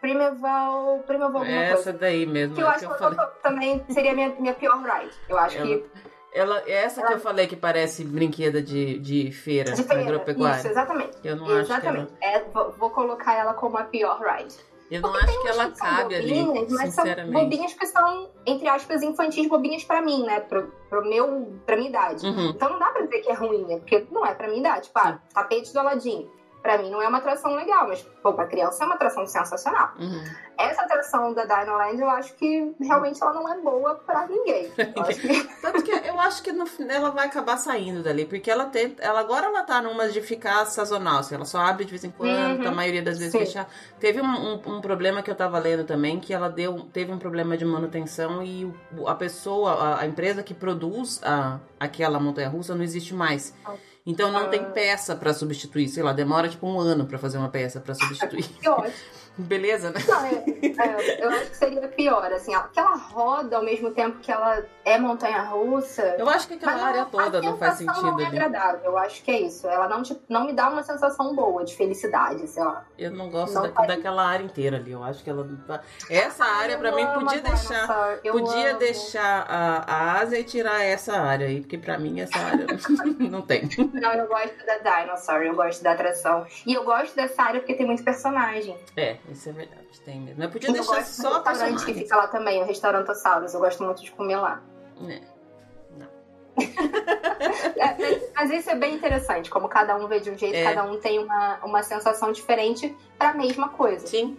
Primeval, 0.00 1.02
Primeval 1.06 1.42
alguma 1.42 1.62
Essa 1.62 1.74
coisa. 1.74 1.92
daí 1.92 2.24
mesmo. 2.24 2.54
Que 2.54 2.62
eu 2.62 2.68
acho 2.68 2.86
que, 2.86 3.02
eu 3.02 3.26
também 3.42 3.84
seria 3.90 4.14
minha, 4.14 4.28
minha 4.38 4.54
pior 4.54 4.80
ride. 4.80 5.12
Eu 5.28 5.36
acho 5.36 5.60
que 5.60 5.84
ela, 6.38 6.62
essa 6.66 7.00
ela... 7.00 7.08
que 7.08 7.14
eu 7.14 7.20
falei 7.20 7.46
que 7.46 7.56
parece 7.56 8.04
brinquedo 8.04 8.62
de, 8.62 8.98
de 8.98 9.32
feira, 9.32 9.72
de 9.72 9.82
feira 9.82 10.02
agropecuária. 10.02 10.58
Isso, 10.58 10.68
exatamente. 10.68 11.16
Eu 11.24 11.36
não 11.36 11.58
exatamente. 11.58 12.12
acho 12.22 12.36
é, 12.36 12.44
vou, 12.52 12.72
vou, 12.72 12.90
colocar 12.90 13.34
ela 13.34 13.54
como 13.54 13.76
a 13.76 13.84
pior 13.84 14.20
ride. 14.20 14.54
Eu 14.90 15.02
não 15.02 15.10
Porque 15.10 15.26
acho 15.26 15.42
que 15.42 15.48
ela 15.48 15.70
cabe 15.70 16.16
bobinhas, 16.16 16.56
ali, 16.56 16.66
mas 16.70 16.94
sinceramente. 16.94 17.32
são 17.32 17.42
bobinhas 17.42 17.74
que 17.74 17.86
são, 17.86 18.30
entre 18.46 18.68
aspas, 18.68 19.02
infantis 19.02 19.46
bobinhas 19.46 19.84
pra 19.84 20.00
mim, 20.00 20.24
né? 20.24 20.40
Pro, 20.40 20.72
pro 20.88 21.06
meu, 21.06 21.52
pra 21.66 21.76
minha 21.76 21.90
idade. 21.90 22.26
Uhum. 22.26 22.50
Então 22.50 22.70
não 22.70 22.78
dá 22.78 22.86
pra 22.86 23.02
dizer 23.02 23.20
que 23.20 23.30
é 23.30 23.34
ruim, 23.34 23.66
né? 23.66 23.78
Porque 23.78 24.06
não 24.10 24.24
é 24.24 24.34
pra 24.34 24.48
minha 24.48 24.60
idade. 24.60 24.86
Tipo, 24.86 24.98
ah, 25.00 25.18
tapete 25.34 25.72
do 25.72 25.80
Aladim 25.80 26.30
para 26.62 26.78
mim 26.78 26.90
não 26.90 27.00
é 27.00 27.08
uma 27.08 27.18
atração 27.18 27.54
legal, 27.54 27.86
mas 27.88 28.02
pô, 28.22 28.32
pra 28.32 28.46
criança 28.46 28.82
é 28.82 28.86
uma 28.86 28.96
atração 28.96 29.26
sensacional. 29.26 29.92
Uhum. 29.98 30.24
Essa 30.58 30.82
atração 30.82 31.32
da 31.32 31.44
Dino 31.44 31.76
Land, 31.76 32.00
eu 32.00 32.10
acho 32.10 32.34
que 32.34 32.74
realmente 32.80 33.22
ela 33.22 33.32
não 33.32 33.48
é 33.48 33.58
boa 33.60 33.94
para 33.94 34.26
ninguém. 34.26 34.70
Que... 35.08 35.44
Tanto 35.62 35.82
que 35.82 35.90
eu 35.90 36.20
acho 36.20 36.42
que 36.42 36.52
no, 36.52 36.66
ela 36.88 37.10
vai 37.10 37.26
acabar 37.26 37.56
saindo 37.56 38.02
dali, 38.02 38.24
porque 38.24 38.50
ela 38.50 38.66
tem, 38.66 38.94
ela 38.98 39.20
agora 39.20 39.46
ela 39.46 39.62
tá 39.62 39.80
numa 39.80 40.08
de 40.08 40.20
ficar 40.20 40.64
sazonal, 40.66 41.18
assim, 41.18 41.34
ela 41.34 41.44
só 41.44 41.58
abre 41.58 41.84
de 41.84 41.90
vez 41.90 42.04
em 42.04 42.10
quando, 42.10 42.60
uhum. 42.60 42.68
a 42.68 42.70
maioria 42.70 43.02
das 43.02 43.18
vezes 43.18 43.32
fechar. 43.32 43.68
Teve 43.98 44.20
um, 44.20 44.26
um, 44.26 44.54
um, 44.66 44.80
problema 44.80 45.22
que 45.22 45.30
eu 45.30 45.34
tava 45.34 45.58
lendo 45.58 45.84
também, 45.84 46.18
que 46.18 46.34
ela 46.34 46.48
deu, 46.48 46.80
teve 46.92 47.12
um 47.12 47.18
problema 47.18 47.56
de 47.56 47.64
manutenção 47.64 48.42
e 48.42 48.70
a 49.06 49.14
pessoa, 49.14 49.72
a, 49.72 50.00
a 50.00 50.06
empresa 50.06 50.42
que 50.42 50.54
produz 50.54 51.20
a, 51.24 51.58
aquela 51.78 52.18
montanha-russa 52.18 52.74
não 52.74 52.82
existe 52.82 53.14
mais. 53.14 53.54
Então 54.08 54.32
não 54.32 54.48
tem 54.48 54.60
ah. 54.60 54.70
peça 54.70 55.14
para 55.14 55.34
substituir, 55.34 55.86
sei 55.86 56.02
lá, 56.02 56.14
demora 56.14 56.48
tipo 56.48 56.66
um 56.66 56.80
ano 56.80 57.04
para 57.04 57.18
fazer 57.18 57.36
uma 57.36 57.50
peça 57.50 57.78
para 57.78 57.94
substituir. 57.94 58.42
que 58.58 58.66
ótimo. 58.66 58.94
Beleza, 59.38 59.90
né? 59.90 60.00
Não, 60.06 60.24
é, 60.26 60.32
é, 60.32 61.24
eu 61.24 61.30
acho 61.30 61.50
que 61.50 61.56
seria 61.56 61.88
pior, 61.88 62.32
assim, 62.32 62.54
aquela 62.54 62.96
roda 62.96 63.56
ao 63.56 63.62
mesmo 63.64 63.90
tempo 63.90 64.18
que 64.18 64.30
ela 64.32 64.62
é 64.84 64.98
montanha-russa. 64.98 66.02
Eu 66.18 66.28
acho 66.28 66.48
que 66.48 66.54
aquela 66.54 66.82
área 66.82 67.04
toda 67.06 67.40
não 67.42 67.56
faz 67.56 67.74
sentido 67.74 68.02
não 68.02 68.20
é 68.20 68.26
ali. 68.26 68.36
agradável, 68.38 68.80
eu 68.84 68.98
acho 68.98 69.22
que 69.22 69.30
é 69.30 69.40
isso. 69.40 69.66
Ela 69.68 69.88
não, 69.88 70.02
te, 70.02 70.18
não 70.28 70.46
me 70.46 70.52
dá 70.52 70.68
uma 70.68 70.82
sensação 70.82 71.34
boa 71.34 71.64
de 71.64 71.74
felicidade, 71.76 72.46
sei 72.48 72.62
lá. 72.64 72.84
Eu 72.98 73.10
não 73.10 73.30
gosto 73.30 73.54
Não 73.54 73.62
da- 73.62 73.72
faz- 73.72 73.88
daquela 73.88 74.26
área 74.26 74.44
inteira 74.44 74.76
ali. 74.76 74.92
Eu 74.92 75.02
acho 75.04 75.22
que 75.22 75.30
ela. 75.30 75.46
tá- 75.66 75.80
Essa 76.10 76.44
área, 76.44 76.78
pra 76.78 76.92
mim, 76.92 77.06
podia 77.06 77.40
deixar. 77.40 78.18
Podia 78.22 78.70
amo. 78.70 78.78
deixar 78.78 79.46
a, 79.48 79.84
a 79.86 80.12
Ásia 80.20 80.38
e 80.38 80.44
tirar 80.44 80.82
essa 80.82 81.14
área 81.18 81.46
aí, 81.46 81.60
porque 81.60 81.78
pra 81.78 81.98
mim 81.98 82.20
essa 82.20 82.38
área 82.38 82.66
não 83.18 83.42
tem. 83.42 83.68
Não, 83.92 84.12
eu 84.14 84.26
gosto 84.26 84.56
da 84.66 84.78
Dinosaur, 84.78 85.42
eu 85.42 85.54
gosto 85.54 85.82
da 85.82 85.92
atração. 85.92 86.46
E 86.66 86.74
eu 86.74 86.84
gosto 86.84 87.14
dessa 87.14 87.42
área 87.42 87.60
porque 87.60 87.74
tem 87.74 87.86
muito 87.86 88.02
personagem. 88.02 88.76
É, 88.96 89.16
isso 89.30 89.48
é 89.48 89.52
verdade, 89.52 90.00
tem 90.04 90.20
mesmo. 90.20 90.36
Mas 90.38 90.50
podia 90.50 90.68
eu 90.68 90.72
deixar 90.72 91.04
só 91.04 91.42
a 91.42 91.50
restaurante 91.50 91.84
que 91.84 91.94
fica 91.94 92.16
lá 92.16 92.28
também, 92.28 92.62
o 92.62 92.66
Restaurantossauros. 92.66 93.54
Eu 93.54 93.60
gosto 93.60 93.82
muito 93.84 94.02
de 94.02 94.10
comer 94.10 94.36
lá. 94.36 94.62
É. 95.08 95.20
É, 97.76 98.30
mas- 98.34 98.50
isso 98.50 98.70
é 98.70 98.74
bem 98.74 98.94
interessante, 98.94 99.48
como 99.50 99.68
cada 99.68 99.96
um 99.96 100.06
vê 100.08 100.20
de 100.20 100.30
um 100.30 100.36
jeito, 100.36 100.56
É. 100.56 100.64
cada 100.64 100.84
um 100.84 100.98
tem 100.98 101.18
uma, 101.18 101.58
uma 101.64 101.82
sensação 101.82 102.32
diferente 102.32 102.94
pra 103.16 103.32
mesma 103.34 103.68
coisa. 103.68 104.06
Sim. 104.06 104.36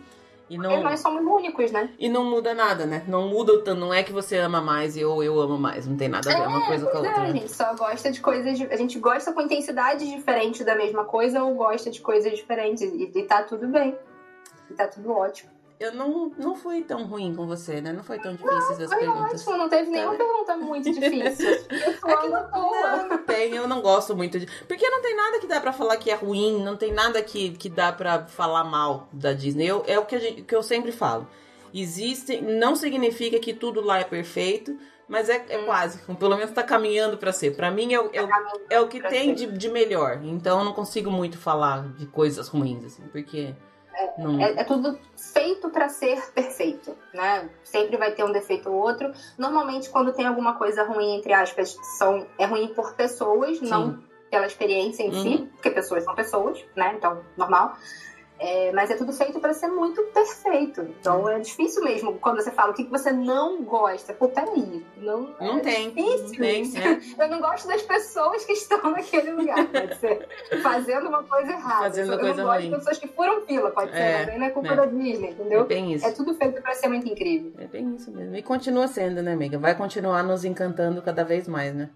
E 0.50 0.58
Porque 0.58 0.76
não, 0.76 0.84
nós 0.84 1.00
somos 1.00 1.24
únicos, 1.24 1.72
né? 1.72 1.92
e 2.00 2.10
não 2.10 2.26
muda 2.26 2.56
nada, 2.56 2.84
né? 2.84 3.04
Não 3.08 3.28
muda 3.28 3.54
o 3.54 3.62
tanto. 3.62 3.80
Não 3.80 3.94
é 3.94 4.02
que 4.02 4.12
você 4.12 4.36
ama 4.38 4.60
mais 4.60 4.98
e 4.98 5.02
eu, 5.02 5.22
eu 5.22 5.40
amo 5.40 5.60
mais. 5.60 5.86
Não 5.86 5.96
tem 5.96 6.10
nada 6.10 6.28
a 6.28 6.40
ver 6.40 6.48
uma 6.48 6.66
coisa 6.66 6.88
com 6.88 6.98
a 6.98 7.02
é, 7.02 7.08
outra. 7.08 7.22
a 7.22 7.28
né? 7.28 7.34
gente 7.34 7.52
só 7.54 7.76
gosta 7.76 8.12
de 8.12 8.20
coisas. 8.20 8.60
A 8.72 8.76
gente 8.76 8.98
gosta 8.98 9.32
com 9.32 9.42
intensidades 9.42 10.10
diferentes 10.10 10.66
da 10.66 10.74
mesma 10.74 11.06
coisa 11.06 11.44
ou 11.44 11.54
gosta 11.54 11.92
de 11.92 12.02
coisas 12.02 12.34
diferentes. 12.36 12.82
E, 12.82 13.12
e 13.14 13.24
tá 13.28 13.44
tudo 13.44 13.68
bem. 13.68 13.96
E 14.70 14.74
tá 14.74 14.88
tudo 14.88 15.12
ótimo. 15.12 15.50
Eu 15.80 15.94
não, 15.94 16.30
não 16.38 16.56
fui 16.56 16.82
tão 16.84 17.06
ruim 17.06 17.34
com 17.34 17.48
você, 17.48 17.80
né? 17.80 17.94
Não 17.94 18.04
foi 18.04 18.20
tão 18.20 18.34
difícil 18.34 18.58
as 18.84 18.90
Foi 18.92 19.00
perguntas. 19.00 19.42
ótimo, 19.48 19.58
não 19.58 19.70
teve 19.70 19.90
nenhuma 19.90 20.12
Tá. 20.18 20.18
pergunta 20.26 20.58
muito 20.58 20.92
difícil. 20.92 21.50
Eu 21.72 21.98
tô 22.02 22.10
É 22.10 22.18
que 22.18 22.28
não, 22.28 23.08
não 23.10 23.18
tem, 23.20 23.56
eu 23.56 23.66
não 23.68 23.82
gosto 23.82 24.14
muito 24.14 24.38
de. 24.38 24.46
Porque 24.68 24.90
não 24.90 25.02
tem 25.02 25.16
nada 25.16 25.40
que 25.40 25.48
dá 25.48 25.62
pra 25.62 25.72
falar 25.72 25.96
que 25.96 26.12
é 26.12 26.16
ruim, 26.16 26.62
não 26.62 26.76
tem 26.76 26.92
nada 26.92 27.22
que, 27.24 27.52
que 27.52 27.70
dá 27.70 27.94
pra 27.94 28.26
falar 28.28 28.66
mal 28.66 29.08
da 29.14 29.32
Disney. 29.32 29.66
Eu, 29.68 29.84
é 29.88 29.98
o 29.98 30.06
que, 30.06 30.20
gente- 30.20 30.42
que 30.42 30.54
eu 30.54 30.62
sempre 30.62 30.92
falo. 30.92 31.26
Existe, 31.74 32.42
não 32.42 32.76
significa 32.76 33.40
que 33.40 33.54
tudo 33.54 33.80
lá 33.80 34.00
é 34.00 34.04
perfeito, 34.04 34.78
mas 35.08 35.30
é, 35.30 35.46
é 35.48 35.60
Hum. 35.60 35.66
quase. 35.66 36.00
Pelo 36.16 36.36
menos 36.36 36.52
tá 36.52 36.62
caminhando 36.64 37.18
pra 37.18 37.32
ser. 37.32 37.56
Pra 37.56 37.72
mim 37.72 37.94
é, 37.94 38.00
o- 38.02 38.10
é, 38.12 38.22
o- 38.24 38.30
é 38.70 38.80
o 38.82 38.88
que 38.90 39.00
tem 39.02 39.34
de, 39.34 39.46
de 39.46 39.70
melhor. 39.70 40.20
Então 40.24 40.60
eu 40.60 40.66
não 40.66 40.74
consigo 40.74 41.10
muito 41.10 41.38
falar 41.38 41.88
de 41.96 42.06
coisas 42.08 42.50
ruins, 42.50 42.84
assim, 42.84 43.04
porque. 43.12 43.56
Não, 44.18 44.40
É, 44.42 44.62
é 44.62 44.64
tudo 44.64 45.00
feito 45.18 45.70
pra 45.70 45.90
ser 45.90 46.32
perfeito, 46.32 46.96
né? 47.14 47.50
Sempre 47.64 47.98
vai 47.98 48.12
ter 48.12 48.24
um 48.24 48.32
defeito 48.32 48.70
ou 48.70 48.76
outro. 48.76 49.12
Normalmente, 49.38 49.90
quando 49.90 50.14
tem 50.14 50.26
alguma 50.26 50.54
coisa 50.56 50.84
ruim, 50.84 51.18
entre 51.18 51.34
aspas, 51.34 51.76
são, 51.98 52.26
é 52.38 52.46
ruim 52.46 52.68
por 52.74 52.94
pessoas, 52.94 53.60
não 53.62 54.02
pela 54.30 54.46
experiência 54.46 55.02
em 55.04 55.12
si, 55.12 55.28
Uhum. 55.30 55.48
porque 55.48 55.72
pessoas 55.72 56.04
são 56.04 56.14
pessoas, 56.14 56.64
né? 56.76 56.94
Então, 56.96 57.24
normal. 57.36 57.76
É, 58.40 58.72
mas 58.72 58.90
é 58.90 58.96
tudo 58.96 59.12
feito 59.12 59.38
pra 59.40 59.54
ser 59.54 59.68
muito 59.68 60.02
perfeito. 60.14 60.82
Então 60.82 61.28
é 61.28 61.40
difícil 61.40 61.84
mesmo 61.84 62.14
quando 62.20 62.42
você 62.42 62.52
fala 62.52 62.72
o 62.72 62.74
que 62.74 62.86
que 62.86 62.90
você 62.90 63.12
não 63.12 63.62
gosta. 63.64 64.14
Pô, 64.14 64.30
peraí. 64.30 64.86
Não, 64.98 65.36
Não 65.40 65.58
é 65.58 65.60
tem. 65.60 65.90
difícil 65.90 66.28
Não 66.30 66.36
tem. 66.38 66.62
isso. 66.62 66.78
é. 66.78 67.00
Eu 67.26 67.28
não 67.30 67.42
gosto 67.42 67.68
das 67.68 67.82
pessoas 67.82 68.46
que 68.46 68.54
estão 68.54 68.80
naquele 68.92 69.32
lugar. 69.32 69.68
Pode 69.68 69.96
ser 69.98 70.28
fazendo 70.64 71.10
uma 71.10 71.24
coisa 71.24 71.52
errada. 71.52 71.80
Fazendo 71.84 72.14
eu 72.14 72.20
coisa 72.20 72.36
não 72.38 72.46
gosto 72.46 72.60
ruim. 72.62 72.70
de 72.70 72.76
pessoas 72.78 72.98
que 72.98 73.08
furam 73.10 73.42
fila, 73.46 73.72
pode 73.72 73.92
ser, 73.92 73.98
É, 73.98 74.32
aí 74.32 74.40
não 74.40 74.46
é 74.46 74.50
culpa 74.52 74.74
é. 74.74 74.76
da 74.76 74.86
Disney, 74.86 75.28
É 75.28 75.32
entendeu? 75.32 75.66
bem 75.66 75.94
isso. 75.94 76.06
É 76.08 76.12
tudo 76.12 76.34
feito 76.34 76.62
pra 76.62 76.74
ser 76.74 76.88
muito 76.88 77.08
incrível. 77.10 77.52
É 77.58 77.68
bem 77.68 77.96
isso 77.96 78.10
mesmo. 78.12 78.36
E 78.36 78.42
continua 78.42 78.88
sendo, 78.88 79.22
né, 79.22 79.34
amiga? 79.34 79.60
Vai 79.60 79.76
continuar 79.76 80.24
nos 80.24 80.46
encantando 80.46 81.02
cada 81.02 81.24
vez 81.26 81.48
mais, 81.48 81.74
né? 81.76 81.90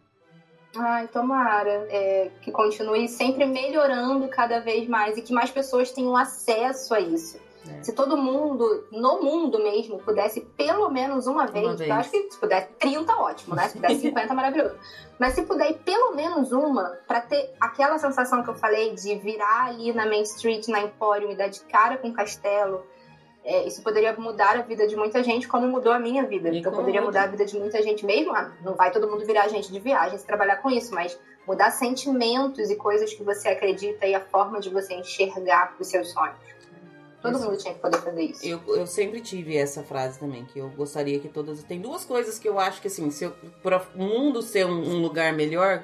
Ai, 0.75 1.07
tomara 1.07 1.69
é, 1.89 2.31
que 2.41 2.51
continue 2.51 3.07
sempre 3.07 3.45
melhorando 3.45 4.27
cada 4.27 4.59
vez 4.59 4.87
mais 4.87 5.17
e 5.17 5.21
que 5.21 5.33
mais 5.33 5.51
pessoas 5.51 5.91
tenham 5.91 6.15
acesso 6.15 6.93
a 6.93 6.99
isso. 6.99 7.37
É. 7.69 7.83
Se 7.83 7.93
todo 7.93 8.17
mundo, 8.17 8.85
no 8.91 9.21
mundo 9.21 9.57
mesmo, 9.59 9.97
pudesse 9.99 10.41
pelo 10.41 10.89
menos 10.89 11.27
uma 11.27 11.45
vez, 11.47 11.77
vez. 11.77 11.89
eu 11.89 11.95
acho 11.95 12.11
que 12.11 12.31
se 12.31 12.37
puder 12.37 12.67
30, 12.79 13.15
ótimo, 13.15 13.55
né? 13.55 13.69
Se 13.69 13.75
puder 13.75 13.95
50, 13.95 14.33
maravilhoso. 14.33 14.75
Mas 15.17 15.33
se 15.33 15.43
puder 15.43 15.69
ir 15.69 15.75
pelo 15.79 16.13
menos 16.13 16.51
uma, 16.51 16.97
pra 17.07 17.21
ter 17.21 17.53
aquela 17.59 17.97
sensação 17.97 18.43
que 18.43 18.49
eu 18.49 18.55
falei 18.55 18.93
de 18.93 19.15
virar 19.15 19.67
ali 19.67 19.93
na 19.93 20.05
Main 20.05 20.23
Street, 20.23 20.67
na 20.67 20.81
Emporium 20.81 21.31
e 21.31 21.35
dar 21.35 21.47
de 21.47 21.61
cara 21.61 21.97
com 21.97 22.09
o 22.09 22.13
castelo, 22.13 22.83
é, 23.43 23.67
isso 23.67 23.81
poderia 23.83 24.13
mudar 24.13 24.57
a 24.57 24.61
vida 24.61 24.87
de 24.87 24.95
muita 24.95 25.21
gente, 25.23 25.47
como 25.47 25.67
mudou 25.67 25.91
a 25.91 25.99
minha 25.99 26.25
vida. 26.25 26.49
E 26.49 26.59
Então 26.59 26.71
poderia 26.71 27.01
muda. 27.01 27.11
mudar 27.11 27.23
a 27.23 27.31
vida 27.31 27.45
de 27.45 27.57
muita 27.57 27.81
gente 27.81 28.05
mesmo. 28.05 28.33
Ah, 28.33 28.53
não 28.63 28.73
vai 28.75 28.91
todo 28.91 29.09
mundo 29.09 29.25
virar 29.25 29.43
agente 29.43 29.71
de 29.71 29.79
viagens 29.79 30.23
trabalhar 30.23 30.57
com 30.57 30.69
isso, 30.69 30.93
mas 30.95 31.19
mudar 31.45 31.71
sentimentos 31.71 32.69
e 32.69 32.75
coisas 32.75 33.13
que 33.13 33.23
você 33.23 33.49
acredita 33.49 34.05
e 34.05 34.15
a 34.15 34.21
forma 34.21 34.59
de 34.59 34.69
você 34.69 34.93
enxergar 34.93 35.75
os 35.79 35.87
seus 35.87 36.11
sonhos. 36.11 36.37
Todo 37.21 37.37
Isso. 37.37 37.45
mundo 37.45 37.57
tinha 37.57 37.73
que 37.73 37.79
poder 37.79 38.01
fazer 38.01 38.21
isso. 38.21 38.45
Eu, 38.45 38.59
eu 38.67 38.85
sempre 38.85 39.21
tive 39.21 39.55
essa 39.55 39.81
frase 39.81 40.19
também, 40.19 40.43
que 40.43 40.59
eu 40.59 40.69
gostaria 40.69 41.19
que 41.19 41.29
todas. 41.29 41.63
Tem 41.63 41.79
duas 41.79 42.03
coisas 42.03 42.37
que 42.37 42.49
eu 42.49 42.59
acho 42.59 42.81
que, 42.81 42.87
assim, 42.87 43.09
se 43.11 43.23
eu, 43.23 43.33
o 43.95 44.03
mundo 44.03 44.41
ser 44.41 44.65
um, 44.65 44.71
um 44.71 45.01
lugar 45.01 45.31
melhor, 45.31 45.83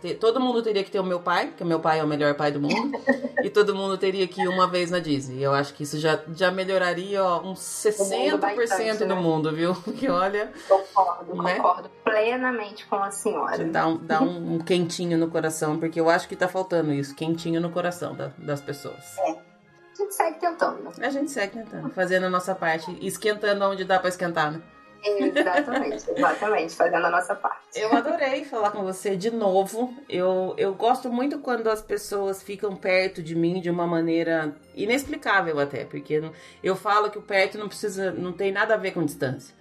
te- 0.00 0.14
todo 0.14 0.40
mundo 0.40 0.62
teria 0.62 0.82
que 0.84 0.90
ter 0.90 1.00
o 1.00 1.04
meu 1.04 1.20
pai, 1.20 1.48
porque 1.48 1.64
meu 1.64 1.80
pai 1.80 1.98
é 2.00 2.04
o 2.04 2.06
melhor 2.06 2.34
pai 2.34 2.50
do 2.52 2.60
mundo, 2.60 2.98
e 3.42 3.50
todo 3.50 3.74
mundo 3.74 3.96
teria 3.98 4.26
que 4.28 4.40
ir 4.42 4.48
uma 4.48 4.66
vez 4.66 4.90
na 4.90 4.98
Disney. 4.98 5.42
Eu 5.42 5.52
acho 5.54 5.74
que 5.74 5.82
isso 5.82 5.98
já, 5.98 6.18
já 6.34 6.50
melhoraria 6.50 7.22
ó, 7.22 7.40
uns 7.42 7.58
60% 7.60 8.38
bastante, 8.38 8.98
do 9.04 9.06
né? 9.06 9.14
mundo, 9.14 9.52
viu? 9.54 9.74
Porque 9.82 10.08
olha, 10.08 10.52
Concordo, 10.68 11.42
Né? 11.42 11.54
concordo 11.56 11.90
plenamente 12.04 12.86
com 12.86 12.96
a 12.96 13.10
senhora. 13.10 13.64
dá, 13.64 13.86
um, 13.86 13.96
dá 13.98 14.20
um, 14.22 14.54
um 14.54 14.58
quentinho 14.58 15.16
no 15.18 15.28
coração, 15.30 15.78
porque 15.78 16.00
eu 16.00 16.08
acho 16.08 16.28
que 16.28 16.34
tá 16.36 16.48
faltando 16.48 16.92
isso, 16.92 17.14
quentinho 17.14 17.60
no 17.60 17.70
coração 17.70 18.14
da- 18.14 18.30
das 18.38 18.60
pessoas. 18.60 19.16
A 19.18 20.02
gente 20.02 20.14
segue 20.14 20.38
tentando. 20.38 20.90
A 21.00 21.10
gente 21.10 21.30
segue 21.30 21.54
tentando, 21.58 21.90
fazendo 21.90 22.26
a 22.26 22.30
nossa 22.30 22.54
parte, 22.54 22.96
esquentando 23.04 23.64
onde 23.64 23.84
dá 23.84 23.98
pra 23.98 24.08
esquentar, 24.08 24.52
né? 24.52 24.60
Exatamente, 25.04 26.10
exatamente, 26.10 26.74
fazendo 26.74 27.06
a 27.06 27.10
nossa 27.10 27.34
parte. 27.34 27.58
Eu 27.74 27.92
adorei 27.94 28.44
falar 28.44 28.70
com 28.70 28.82
você 28.82 29.16
de 29.16 29.30
novo. 29.30 29.94
Eu, 30.08 30.54
eu 30.56 30.74
gosto 30.74 31.10
muito 31.10 31.38
quando 31.38 31.68
as 31.68 31.80
pessoas 31.82 32.42
ficam 32.42 32.74
perto 32.74 33.22
de 33.22 33.34
mim 33.34 33.60
de 33.60 33.70
uma 33.70 33.86
maneira 33.86 34.54
inexplicável 34.74 35.58
até, 35.60 35.84
porque 35.84 36.22
eu 36.62 36.74
falo 36.76 37.10
que 37.10 37.18
o 37.18 37.22
perto 37.22 37.58
não 37.58 37.68
precisa, 37.68 38.10
não 38.12 38.32
tem 38.32 38.50
nada 38.52 38.74
a 38.74 38.78
ver 38.78 38.92
com 38.92 39.04
distância. 39.04 39.54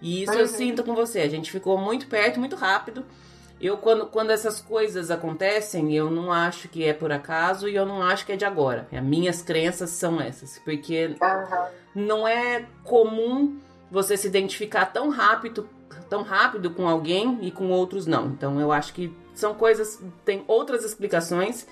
E 0.00 0.22
isso 0.22 0.32
eu 0.32 0.40
Uhum. 0.40 0.46
sinto 0.46 0.82
com 0.84 0.94
você. 0.94 1.20
A 1.20 1.28
gente 1.28 1.50
ficou 1.50 1.76
muito 1.78 2.06
perto, 2.06 2.40
muito 2.40 2.56
rápido. 2.56 3.04
Eu 3.60 3.76
quando, 3.76 4.06
quando 4.06 4.30
essas 4.30 4.58
coisas 4.58 5.10
acontecem, 5.10 5.94
eu 5.94 6.10
não 6.10 6.32
acho 6.32 6.66
que 6.66 6.82
é 6.82 6.94
por 6.94 7.12
acaso 7.12 7.68
e 7.68 7.76
eu 7.76 7.84
não 7.84 8.02
acho 8.02 8.24
que 8.24 8.32
é 8.32 8.36
de 8.36 8.44
agora. 8.46 8.88
As 8.90 9.02
minhas 9.02 9.42
crenças 9.42 9.90
são 9.90 10.18
essas, 10.18 10.58
porque 10.60 11.14
Aham. 11.20 11.68
não 11.94 12.26
é 12.26 12.64
comum 12.84 13.60
você 13.90 14.16
se 14.16 14.26
identificar 14.26 14.86
tão 14.86 15.08
rápido, 15.08 15.68
tão 16.08 16.22
rápido 16.22 16.70
com 16.70 16.88
alguém 16.88 17.38
e 17.42 17.50
com 17.50 17.70
outros 17.70 18.06
não. 18.06 18.26
Então 18.26 18.60
eu 18.60 18.70
acho 18.72 18.92
que 18.94 19.14
são 19.34 19.54
coisas, 19.54 20.00
tem 20.24 20.44
outras 20.46 20.84
explicações. 20.84 21.66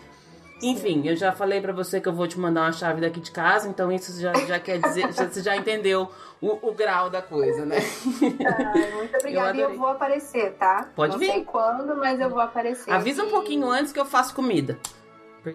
Enfim, 0.60 1.06
eu 1.06 1.14
já 1.14 1.30
falei 1.30 1.60
pra 1.60 1.72
você 1.72 2.00
que 2.00 2.08
eu 2.08 2.12
vou 2.12 2.26
te 2.26 2.36
mandar 2.38 2.62
uma 2.62 2.72
chave 2.72 3.00
daqui 3.00 3.20
de 3.20 3.30
casa, 3.30 3.68
então 3.68 3.92
isso 3.92 4.20
já, 4.20 4.32
já 4.34 4.58
quer 4.58 4.80
dizer, 4.80 5.12
já, 5.12 5.28
você 5.28 5.40
já 5.40 5.56
entendeu 5.56 6.10
o, 6.40 6.68
o 6.68 6.72
grau 6.74 7.08
da 7.08 7.22
coisa, 7.22 7.64
né? 7.64 7.76
Ai, 7.76 8.90
muito 8.92 9.16
obrigada. 9.16 9.56
E 9.56 9.62
adorei. 9.62 9.64
eu 9.64 9.78
vou 9.78 9.86
aparecer, 9.88 10.54
tá? 10.54 10.88
Pode 10.96 11.12
Não 11.12 11.18
vir. 11.20 11.30
sei 11.30 11.44
quando, 11.44 11.96
mas 11.96 12.18
eu 12.18 12.28
vou 12.28 12.40
aparecer. 12.40 12.90
Avisa 12.92 13.22
um 13.22 13.26
aqui. 13.26 13.34
pouquinho 13.34 13.70
antes 13.70 13.92
que 13.92 14.00
eu 14.00 14.04
faço 14.04 14.34
comida. 14.34 14.76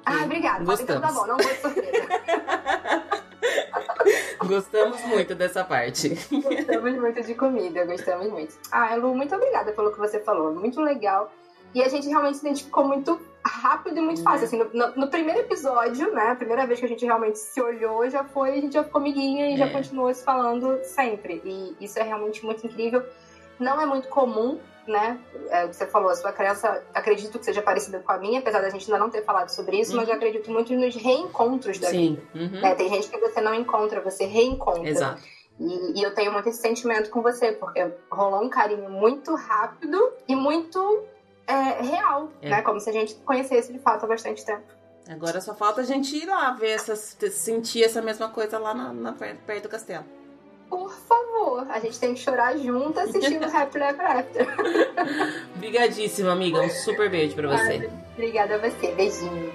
Ah, 0.06 0.24
obrigada. 0.24 0.64
Então 0.64 0.66
Gostamos. 0.66 1.02
tá 1.02 1.12
bom, 1.12 1.28
não 1.28 1.38
vou 1.38 1.54
surpresa. 1.56 2.08
Gostamos 4.46 5.02
muito 5.06 5.36
dessa 5.36 5.64
parte. 5.64 6.10
Gostamos 6.10 6.96
muito 7.00 7.22
de 7.24 7.36
comida, 7.36 7.86
gostamos 7.86 8.30
muito. 8.30 8.56
Ah, 8.72 8.96
Lu, 8.96 9.16
muito 9.16 9.34
obrigada 9.36 9.72
pelo 9.72 9.92
que 9.92 10.00
você 10.00 10.20
falou. 10.20 10.54
Muito 10.54 10.82
legal. 10.82 11.32
E 11.74 11.82
a 11.82 11.88
gente 11.90 12.08
realmente 12.08 12.38
se 12.38 12.46
identificou 12.46 12.84
muito 12.86 13.20
rápido 13.46 13.98
e 13.98 14.02
muito 14.02 14.20
Uhum. 14.20 14.24
fácil. 14.24 14.46
Assim, 14.46 14.58
no, 14.58 14.96
no- 14.96 15.08
primeiro 15.08 15.40
episódio, 15.42 16.14
né? 16.14 16.30
A 16.32 16.36
primeira 16.36 16.68
vez 16.68 16.80
que 16.80 16.86
a 16.86 16.90
gente 16.90 17.04
realmente 17.06 17.40
se 17.40 17.60
olhou, 17.62 18.08
já 18.10 18.24
foi, 18.24 18.52
a 18.52 18.62
gente 18.62 18.74
já 18.74 18.84
ficou 18.84 19.02
amiguinha 19.02 19.52
e 19.54 19.58
já 19.58 19.66
É. 19.66 19.70
continuou 19.70 20.14
se 20.14 20.24
falando 20.24 20.80
sempre. 20.84 21.42
E 21.44 21.76
isso 21.84 21.98
é 22.00 22.04
realmente 22.04 22.46
muito 22.46 22.66
incrível. 22.68 23.04
Não 23.64 23.80
é 23.82 23.86
muito 23.86 24.08
comum, 24.10 24.60
né? 24.88 25.18
É 25.50 25.66
o 25.66 25.70
que 25.70 25.76
você 25.76 25.88
falou, 25.88 26.10
a 26.10 26.16
sua 26.16 26.32
crença, 26.34 26.84
acredito 26.94 27.40
que 27.40 27.46
seja 27.46 27.62
parecida 27.62 28.00
com 28.00 28.12
a 28.12 28.18
minha, 28.18 28.40
apesar 28.40 28.62
da 28.62 28.70
gente 28.70 28.86
ainda 28.92 29.04
não 29.04 29.10
ter 29.10 29.24
falado 29.24 29.50
sobre 29.50 29.80
isso, 29.80 29.96
mas 29.96 30.06
Uhum. 30.06 30.12
eu 30.14 30.18
acredito 30.18 30.52
muito 30.52 30.74
nos 30.74 30.96
reencontros 30.96 31.80
da 31.80 31.90
vida. 31.90 32.22
Sim. 32.34 32.40
uhum, 32.40 32.62
né? 32.62 32.76
Tem 32.76 32.90
gente 32.90 33.08
que 33.10 33.18
você 33.18 33.40
não 33.42 33.54
encontra, 33.54 34.02
você 34.02 34.26
reencontra. 34.26 34.90
Exato. 34.90 35.22
E, 35.60 36.00
e 36.00 36.04
eu 36.04 36.14
tenho 36.14 36.32
muito 36.34 36.50
esse 36.50 36.60
sentimento 36.60 37.10
com 37.10 37.22
você, 37.22 37.52
porque 37.54 37.92
rolou 38.12 38.44
um 38.44 38.50
carinho 38.50 38.90
muito 38.90 39.34
rápido 39.36 40.12
e 40.28 40.36
muito 40.36 41.04
é, 41.48 41.82
real, 41.82 42.30
É. 42.42 42.50
né? 42.50 42.62
Como 42.62 42.80
se 42.80 42.90
a 42.90 42.94
gente 42.94 43.16
conhecesse 43.16 43.72
de 43.72 43.80
fato 43.80 44.04
há 44.04 44.08
bastante 44.08 44.44
tempo. 44.46 44.64
Agora 45.10 45.40
só 45.42 45.54
falta 45.54 45.82
a 45.82 45.84
gente 45.84 46.16
ir 46.16 46.26
lá 46.26 46.52
ver 46.54 46.70
essa, 46.72 46.96
sentir 46.96 47.84
essa 47.84 48.02
mesma 48.02 48.30
coisa 48.30 48.58
lá 48.58 48.74
na, 48.74 48.94
na 48.94 49.12
perto 49.14 49.64
do 49.64 49.70
castelo. 49.70 50.06
Por 50.74 50.92
favor, 50.92 51.70
a 51.70 51.80
gente 51.80 52.00
tem 52.00 52.16
que 52.16 52.20
chorar 52.20 52.58
junto 52.58 53.00
assistindo 53.00 53.46
Happy 53.56 53.78
Ever 53.78 54.02
After. 54.02 54.48
Obrigadíssima, 55.56 56.32
amiga. 56.32 56.64
Um 56.64 56.70
super 56.70 57.12
beijo 57.12 57.36
pra 57.36 57.56
você. 57.56 57.92
Obrigada 58.14 58.56
a 58.56 58.58
você. 58.58 58.92
Beijinho. 58.96 59.54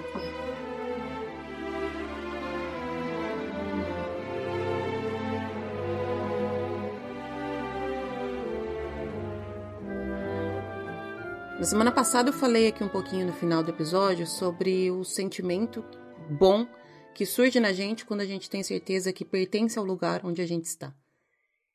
Na 11.58 11.64
semana 11.64 11.90
passada 11.90 12.28
eu 12.28 12.32
falei 12.32 12.68
aqui 12.68 12.84
um 12.84 12.88
pouquinho 12.88 13.26
no 13.26 13.32
final 13.32 13.64
do 13.64 13.72
episódio 13.72 14.24
sobre 14.24 14.88
o 14.92 15.02
sentimento 15.02 15.84
bom 16.30 16.64
que 17.12 17.26
surge 17.26 17.58
na 17.58 17.72
gente 17.72 18.06
quando 18.06 18.20
a 18.20 18.24
gente 18.24 18.48
tem 18.48 18.62
certeza 18.62 19.12
que 19.12 19.24
pertence 19.24 19.76
ao 19.76 19.84
lugar 19.84 20.20
onde 20.24 20.40
a 20.40 20.46
gente 20.46 20.66
está. 20.66 20.94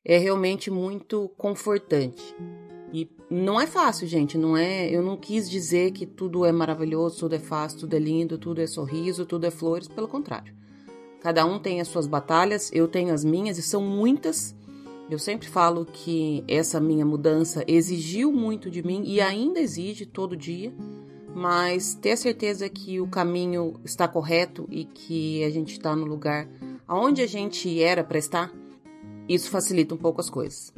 É 0.04 0.18
realmente 0.18 0.70
muito 0.70 1.30
confortante. 1.36 2.34
E 2.92 3.08
não 3.30 3.60
é 3.60 3.66
fácil, 3.66 4.06
gente, 4.06 4.38
não 4.38 4.56
é, 4.56 4.88
eu 4.88 5.02
não 5.02 5.16
quis 5.16 5.50
dizer 5.50 5.90
que 5.92 6.06
tudo 6.06 6.44
é 6.44 6.52
maravilhoso, 6.52 7.20
tudo 7.20 7.34
é 7.34 7.40
fácil, 7.40 7.80
tudo 7.80 7.94
é 7.94 7.98
lindo, 7.98 8.38
tudo 8.38 8.60
é 8.60 8.66
sorriso, 8.66 9.26
tudo 9.26 9.46
é 9.46 9.50
flores, 9.50 9.88
pelo 9.88 10.06
contrário. 10.06 10.54
Cada 11.20 11.44
um 11.44 11.58
tem 11.58 11.80
as 11.80 11.88
suas 11.88 12.06
batalhas, 12.06 12.70
eu 12.72 12.86
tenho 12.86 13.12
as 13.12 13.24
minhas 13.24 13.58
e 13.58 13.62
são 13.62 13.80
muitas 13.80 14.54
eu 15.10 15.18
sempre 15.18 15.46
falo 15.48 15.84
que 15.84 16.42
essa 16.48 16.80
minha 16.80 17.04
mudança 17.04 17.62
exigiu 17.68 18.32
muito 18.32 18.70
de 18.70 18.82
mim 18.82 19.02
e 19.04 19.20
ainda 19.20 19.60
exige 19.60 20.06
todo 20.06 20.36
dia, 20.36 20.72
mas 21.34 21.94
ter 21.94 22.16
certeza 22.16 22.68
que 22.70 23.00
o 23.00 23.06
caminho 23.06 23.78
está 23.84 24.08
correto 24.08 24.66
e 24.70 24.84
que 24.84 25.44
a 25.44 25.50
gente 25.50 25.72
está 25.72 25.94
no 25.94 26.06
lugar 26.06 26.48
aonde 26.88 27.20
a 27.20 27.26
gente 27.26 27.82
era 27.82 28.02
para 28.02 28.18
estar, 28.18 28.50
isso 29.28 29.50
facilita 29.50 29.94
um 29.94 29.98
pouco 29.98 30.20
as 30.20 30.30
coisas. 30.30 30.72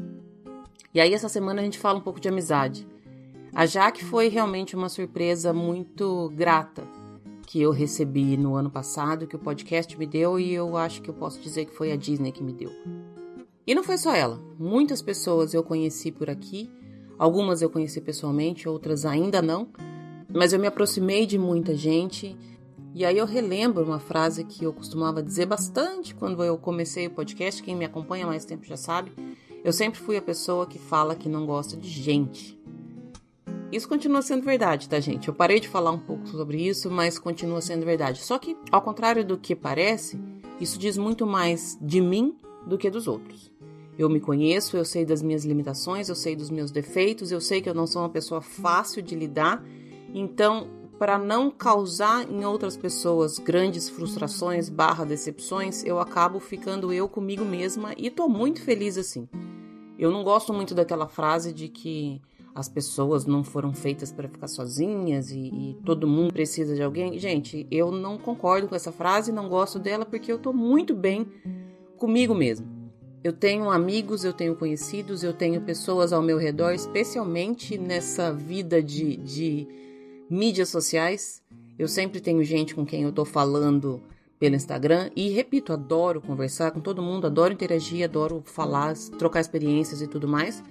E 0.94 1.00
aí 1.00 1.12
essa 1.12 1.28
semana 1.28 1.60
a 1.60 1.64
gente 1.64 1.78
fala 1.78 1.98
um 1.98 2.02
pouco 2.02 2.20
de 2.20 2.28
amizade. 2.28 2.86
A 3.54 3.66
Jaque 3.66 4.04
foi 4.04 4.28
realmente 4.28 4.76
uma 4.76 4.88
surpresa 4.88 5.52
muito 5.52 6.30
grata 6.34 6.86
que 7.46 7.62
eu 7.62 7.70
recebi 7.70 8.36
no 8.36 8.56
ano 8.56 8.70
passado, 8.70 9.26
que 9.26 9.36
o 9.36 9.38
podcast 9.38 9.96
me 9.96 10.06
deu, 10.06 10.38
e 10.38 10.52
eu 10.52 10.76
acho 10.76 11.00
que 11.00 11.08
eu 11.08 11.14
posso 11.14 11.40
dizer 11.40 11.64
que 11.64 11.74
foi 11.74 11.92
a 11.92 11.96
Disney 11.96 12.32
que 12.32 12.42
me 12.42 12.52
deu. 12.52 12.70
E 13.66 13.74
não 13.74 13.82
foi 13.82 13.96
só 13.96 14.14
ela. 14.14 14.40
Muitas 14.58 15.00
pessoas 15.00 15.54
eu 15.54 15.62
conheci 15.62 16.12
por 16.12 16.28
aqui. 16.28 16.70
Algumas 17.18 17.62
eu 17.62 17.70
conheci 17.70 18.00
pessoalmente, 18.00 18.68
outras 18.68 19.06
ainda 19.06 19.40
não. 19.40 19.68
Mas 20.32 20.52
eu 20.52 20.58
me 20.58 20.66
aproximei 20.66 21.24
de 21.24 21.38
muita 21.38 21.74
gente. 21.74 22.36
E 22.96 23.04
aí 23.04 23.18
eu 23.18 23.26
relembro 23.26 23.84
uma 23.84 23.98
frase 23.98 24.42
que 24.42 24.64
eu 24.64 24.72
costumava 24.72 25.22
dizer 25.22 25.44
bastante 25.44 26.14
quando 26.14 26.42
eu 26.42 26.56
comecei 26.56 27.06
o 27.06 27.10
podcast. 27.10 27.62
Quem 27.62 27.76
me 27.76 27.84
acompanha 27.84 28.24
há 28.24 28.26
mais 28.26 28.46
tempo 28.46 28.64
já 28.64 28.78
sabe. 28.78 29.12
Eu 29.62 29.70
sempre 29.70 30.00
fui 30.00 30.16
a 30.16 30.22
pessoa 30.22 30.66
que 30.66 30.78
fala 30.78 31.14
que 31.14 31.28
não 31.28 31.44
gosta 31.44 31.76
de 31.76 31.90
gente. 31.90 32.58
Isso 33.70 33.86
continua 33.86 34.22
sendo 34.22 34.46
verdade, 34.46 34.88
tá, 34.88 34.98
gente? 34.98 35.28
Eu 35.28 35.34
parei 35.34 35.60
de 35.60 35.68
falar 35.68 35.90
um 35.90 35.98
pouco 35.98 36.26
sobre 36.28 36.66
isso, 36.66 36.90
mas 36.90 37.18
continua 37.18 37.60
sendo 37.60 37.84
verdade. 37.84 38.24
Só 38.24 38.38
que, 38.38 38.56
ao 38.72 38.80
contrário 38.80 39.22
do 39.22 39.36
que 39.36 39.54
parece, 39.54 40.18
isso 40.58 40.78
diz 40.78 40.96
muito 40.96 41.26
mais 41.26 41.76
de 41.78 42.00
mim 42.00 42.34
do 42.66 42.78
que 42.78 42.88
dos 42.88 43.06
outros. 43.06 43.52
Eu 43.98 44.08
me 44.08 44.20
conheço, 44.20 44.74
eu 44.74 44.86
sei 44.86 45.04
das 45.04 45.20
minhas 45.20 45.44
limitações, 45.44 46.08
eu 46.08 46.14
sei 46.14 46.34
dos 46.34 46.48
meus 46.48 46.70
defeitos, 46.70 47.30
eu 47.30 47.42
sei 47.42 47.60
que 47.60 47.68
eu 47.68 47.74
não 47.74 47.86
sou 47.86 48.00
uma 48.00 48.08
pessoa 48.08 48.40
fácil 48.40 49.02
de 49.02 49.14
lidar. 49.14 49.62
Então, 50.14 50.68
para 50.98 51.18
não 51.18 51.50
causar 51.50 52.30
em 52.30 52.44
outras 52.44 52.76
pessoas 52.76 53.38
grandes 53.38 53.88
frustrações 53.88 54.68
barra 54.68 55.04
decepções, 55.04 55.84
eu 55.84 55.98
acabo 55.98 56.40
ficando 56.40 56.92
eu 56.92 57.08
comigo 57.08 57.44
mesma 57.44 57.92
e 57.96 58.10
tô 58.10 58.28
muito 58.28 58.62
feliz 58.62 58.96
assim. 58.96 59.28
Eu 59.98 60.10
não 60.10 60.24
gosto 60.24 60.52
muito 60.52 60.74
daquela 60.74 61.08
frase 61.08 61.52
de 61.52 61.68
que 61.68 62.20
as 62.54 62.68
pessoas 62.68 63.26
não 63.26 63.44
foram 63.44 63.74
feitas 63.74 64.10
para 64.10 64.28
ficar 64.28 64.48
sozinhas 64.48 65.30
e, 65.30 65.38
e, 65.38 65.78
todo 65.84 66.08
mundo 66.08 66.32
precisa 66.32 66.74
de 66.74 66.82
alguém. 66.82 67.18
Gente, 67.18 67.66
eu 67.70 67.90
não 67.90 68.16
concordo 68.16 68.66
com 68.66 68.74
essa 68.74 68.90
frase, 68.90 69.30
não 69.30 69.46
gosto 69.46 69.78
dela 69.78 70.06
porque 70.06 70.32
eu 70.32 70.38
tô 70.38 70.54
muito 70.54 70.94
bem 70.94 71.26
comigo 71.98 72.34
mesmo. 72.34 72.66
Eu 73.22 73.34
tenho 73.34 73.70
amigos, 73.70 74.24
eu 74.24 74.32
tenho 74.32 74.56
conhecidos, 74.56 75.22
eu 75.22 75.34
tenho 75.34 75.60
pessoas 75.62 76.12
ao 76.12 76.22
meu 76.22 76.38
redor, 76.38 76.72
especialmente 76.72 77.76
nessa 77.76 78.32
vida 78.32 78.82
de, 78.82 79.16
de 79.18 79.68
mídias 80.28 80.68
sociais. 80.68 81.42
Eu 81.78 81.88
sempre 81.88 82.20
tenho 82.20 82.42
gente 82.44 82.74
com 82.74 82.84
quem 82.84 83.02
eu 83.02 83.12
tô 83.12 83.24
falando 83.24 84.00
pelo 84.38 84.54
Instagram 84.54 85.10
e 85.16 85.30
repito, 85.30 85.72
adoro 85.72 86.20
conversar 86.20 86.70
com 86.70 86.80
todo 86.80 87.02
mundo, 87.02 87.26
adoro 87.26 87.52
interagir, 87.52 88.04
adoro 88.04 88.42
falar, 88.44 88.94
trocar 89.18 89.40
experiências 89.40 90.02
e 90.02 90.06
tudo 90.06 90.28
mais. 90.28 90.62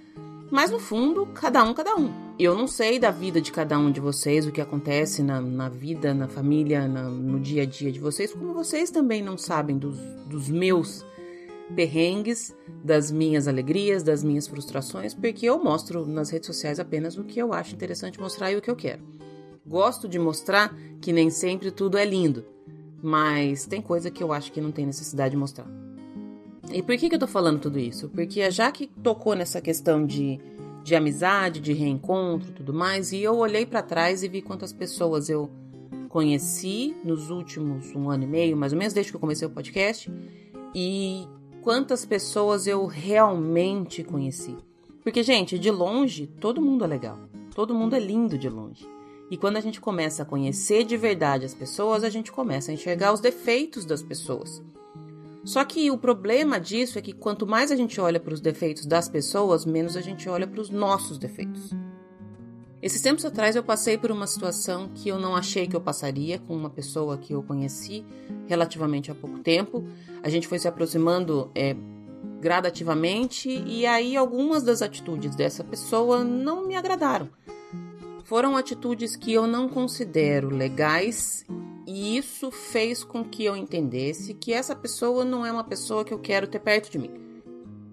Mas 0.51 0.69
no 0.69 0.79
fundo, 0.79 1.25
cada 1.27 1.63
um, 1.63 1.73
cada 1.73 1.95
um. 1.95 2.11
Eu 2.37 2.55
não 2.55 2.67
sei 2.67 2.99
da 2.99 3.09
vida 3.09 3.41
de 3.41 3.51
cada 3.51 3.79
um 3.79 3.91
de 3.91 3.99
vocês, 3.99 4.45
o 4.45 4.51
que 4.51 4.61
acontece 4.61 5.23
na, 5.23 5.41
na 5.41 5.69
vida, 5.69 6.13
na 6.13 6.27
família, 6.27 6.87
na, 6.87 7.03
no 7.03 7.39
dia 7.39 7.63
a 7.63 7.65
dia 7.65 7.91
de 7.91 7.99
vocês, 7.99 8.31
como 8.31 8.53
vocês 8.53 8.91
também 8.91 9.23
não 9.23 9.37
sabem 9.37 9.77
dos, 9.77 9.97
dos 10.27 10.47
meus 10.47 11.03
perrengues, 11.75 12.55
das 12.83 13.11
minhas 13.11 13.47
alegrias, 13.47 14.03
das 14.03 14.23
minhas 14.23 14.47
frustrações, 14.47 15.15
porque 15.15 15.47
eu 15.47 15.61
mostro 15.63 16.05
nas 16.05 16.29
redes 16.29 16.45
sociais 16.45 16.79
apenas 16.79 17.17
o 17.17 17.23
que 17.23 17.39
eu 17.39 17.51
acho 17.51 17.73
interessante 17.73 18.19
mostrar 18.19 18.51
e 18.51 18.55
o 18.55 18.61
que 18.61 18.69
eu 18.69 18.75
quero. 18.75 19.01
Gosto 19.65 20.07
de 20.07 20.19
mostrar 20.19 20.75
que 21.01 21.11
nem 21.11 21.29
sempre 21.29 21.71
tudo 21.71 21.97
é 21.97 22.05
lindo, 22.05 22.45
mas 23.01 23.65
tem 23.65 23.81
coisa 23.81 24.11
que 24.11 24.21
eu 24.21 24.31
acho 24.31 24.51
que 24.51 24.61
não 24.61 24.71
tem 24.71 24.85
necessidade 24.85 25.31
de 25.31 25.37
mostrar. 25.37 25.67
E 26.71 26.83
por 26.83 26.95
que, 26.97 27.09
que 27.09 27.15
eu 27.15 27.19
tô 27.19 27.27
falando 27.27 27.59
tudo 27.59 27.79
isso? 27.79 28.09
Porque 28.09 28.49
já 28.51 28.71
que 28.71 28.87
tocou 28.87 29.35
nessa 29.35 29.59
questão 29.61 30.05
de, 30.05 30.39
de 30.83 30.95
amizade, 30.95 31.59
de 31.59 31.73
reencontro 31.73 32.51
tudo 32.51 32.73
mais, 32.73 33.11
e 33.11 33.21
eu 33.21 33.35
olhei 33.37 33.65
para 33.65 33.81
trás 33.81 34.23
e 34.23 34.27
vi 34.27 34.41
quantas 34.41 34.71
pessoas 34.71 35.29
eu 35.29 35.49
conheci 36.09 36.95
nos 37.03 37.29
últimos 37.29 37.93
um 37.95 38.09
ano 38.09 38.23
e 38.23 38.27
meio, 38.27 38.55
mais 38.55 38.71
ou 38.71 38.79
menos, 38.79 38.93
desde 38.93 39.11
que 39.11 39.15
eu 39.15 39.21
comecei 39.21 39.47
o 39.47 39.51
podcast, 39.51 40.11
e 40.73 41.27
quantas 41.61 42.05
pessoas 42.05 42.67
eu 42.67 42.85
realmente 42.85 44.03
conheci. 44.03 44.55
Porque, 45.03 45.23
gente, 45.23 45.57
de 45.57 45.69
longe, 45.71 46.27
todo 46.27 46.61
mundo 46.61 46.83
é 46.83 46.87
legal. 46.87 47.19
Todo 47.53 47.75
mundo 47.75 47.95
é 47.95 47.99
lindo 47.99 48.37
de 48.37 48.49
longe. 48.49 48.94
E 49.29 49.37
quando 49.37 49.57
a 49.57 49.61
gente 49.61 49.81
começa 49.81 50.23
a 50.23 50.25
conhecer 50.25 50.83
de 50.83 50.95
verdade 50.95 51.45
as 51.45 51.53
pessoas, 51.53 52.03
a 52.03 52.09
gente 52.09 52.31
começa 52.31 52.71
a 52.71 52.73
enxergar 52.73 53.13
os 53.13 53.19
defeitos 53.19 53.85
das 53.85 54.03
pessoas. 54.03 54.61
Só 55.43 55.63
que 55.63 55.91
o 55.91 55.97
problema 55.97 56.59
disso 56.59 56.97
é 56.97 57.01
que 57.01 57.13
quanto 57.13 57.45
mais 57.45 57.71
a 57.71 57.75
gente 57.75 58.01
olha 58.01 58.19
para 58.19 58.33
os 58.33 58.41
defeitos 58.41 58.85
das 58.85 59.07
pessoas, 59.07 59.65
menos 59.65 59.95
a 59.95 60.01
gente 60.01 60.27
olha 60.27 60.47
para 60.47 60.59
os 60.59 60.69
nossos 60.69 61.17
defeitos. 61.17 61.71
Esses 62.81 63.01
tempos 63.01 63.25
atrás 63.25 63.55
eu 63.55 63.63
passei 63.63 63.97
por 63.97 64.11
uma 64.11 64.27
situação 64.27 64.89
que 64.93 65.09
eu 65.09 65.17
não 65.19 65.35
achei 65.35 65.67
que 65.67 65.75
eu 65.75 65.81
passaria 65.81 66.37
com 66.37 66.55
uma 66.55 66.69
pessoa 66.69 67.17
que 67.17 67.33
eu 67.33 67.41
conheci 67.41 68.05
relativamente 68.47 69.09
há 69.09 69.15
pouco 69.15 69.39
tempo. 69.39 69.83
A 70.21 70.29
gente 70.29 70.47
foi 70.47 70.59
se 70.59 70.67
aproximando 70.67 71.49
é, 71.55 71.75
gradativamente 72.39 73.49
e 73.49 73.85
aí 73.87 74.15
algumas 74.15 74.61
das 74.61 74.83
atitudes 74.83 75.35
dessa 75.35 75.63
pessoa 75.63 76.23
não 76.23 76.67
me 76.67 76.75
agradaram. 76.75 77.29
Foram 78.25 78.57
atitudes 78.57 79.15
que 79.15 79.31
eu 79.31 79.45
não 79.45 79.69
considero 79.69 80.49
legais 80.49 81.45
e 81.85 82.17
isso 82.17 82.49
fez 82.49 83.03
com 83.03 83.23
que 83.23 83.45
eu 83.45 83.55
entendesse 83.55 84.33
que 84.33 84.51
essa 84.51 84.75
pessoa 84.75 85.23
não 85.23 85.45
é 85.45 85.51
uma 85.51 85.63
pessoa 85.63 86.03
que 86.03 86.11
eu 86.11 86.17
quero 86.17 86.47
ter 86.47 86.59
perto 86.59 86.89
de 86.89 86.97
mim. 86.97 87.11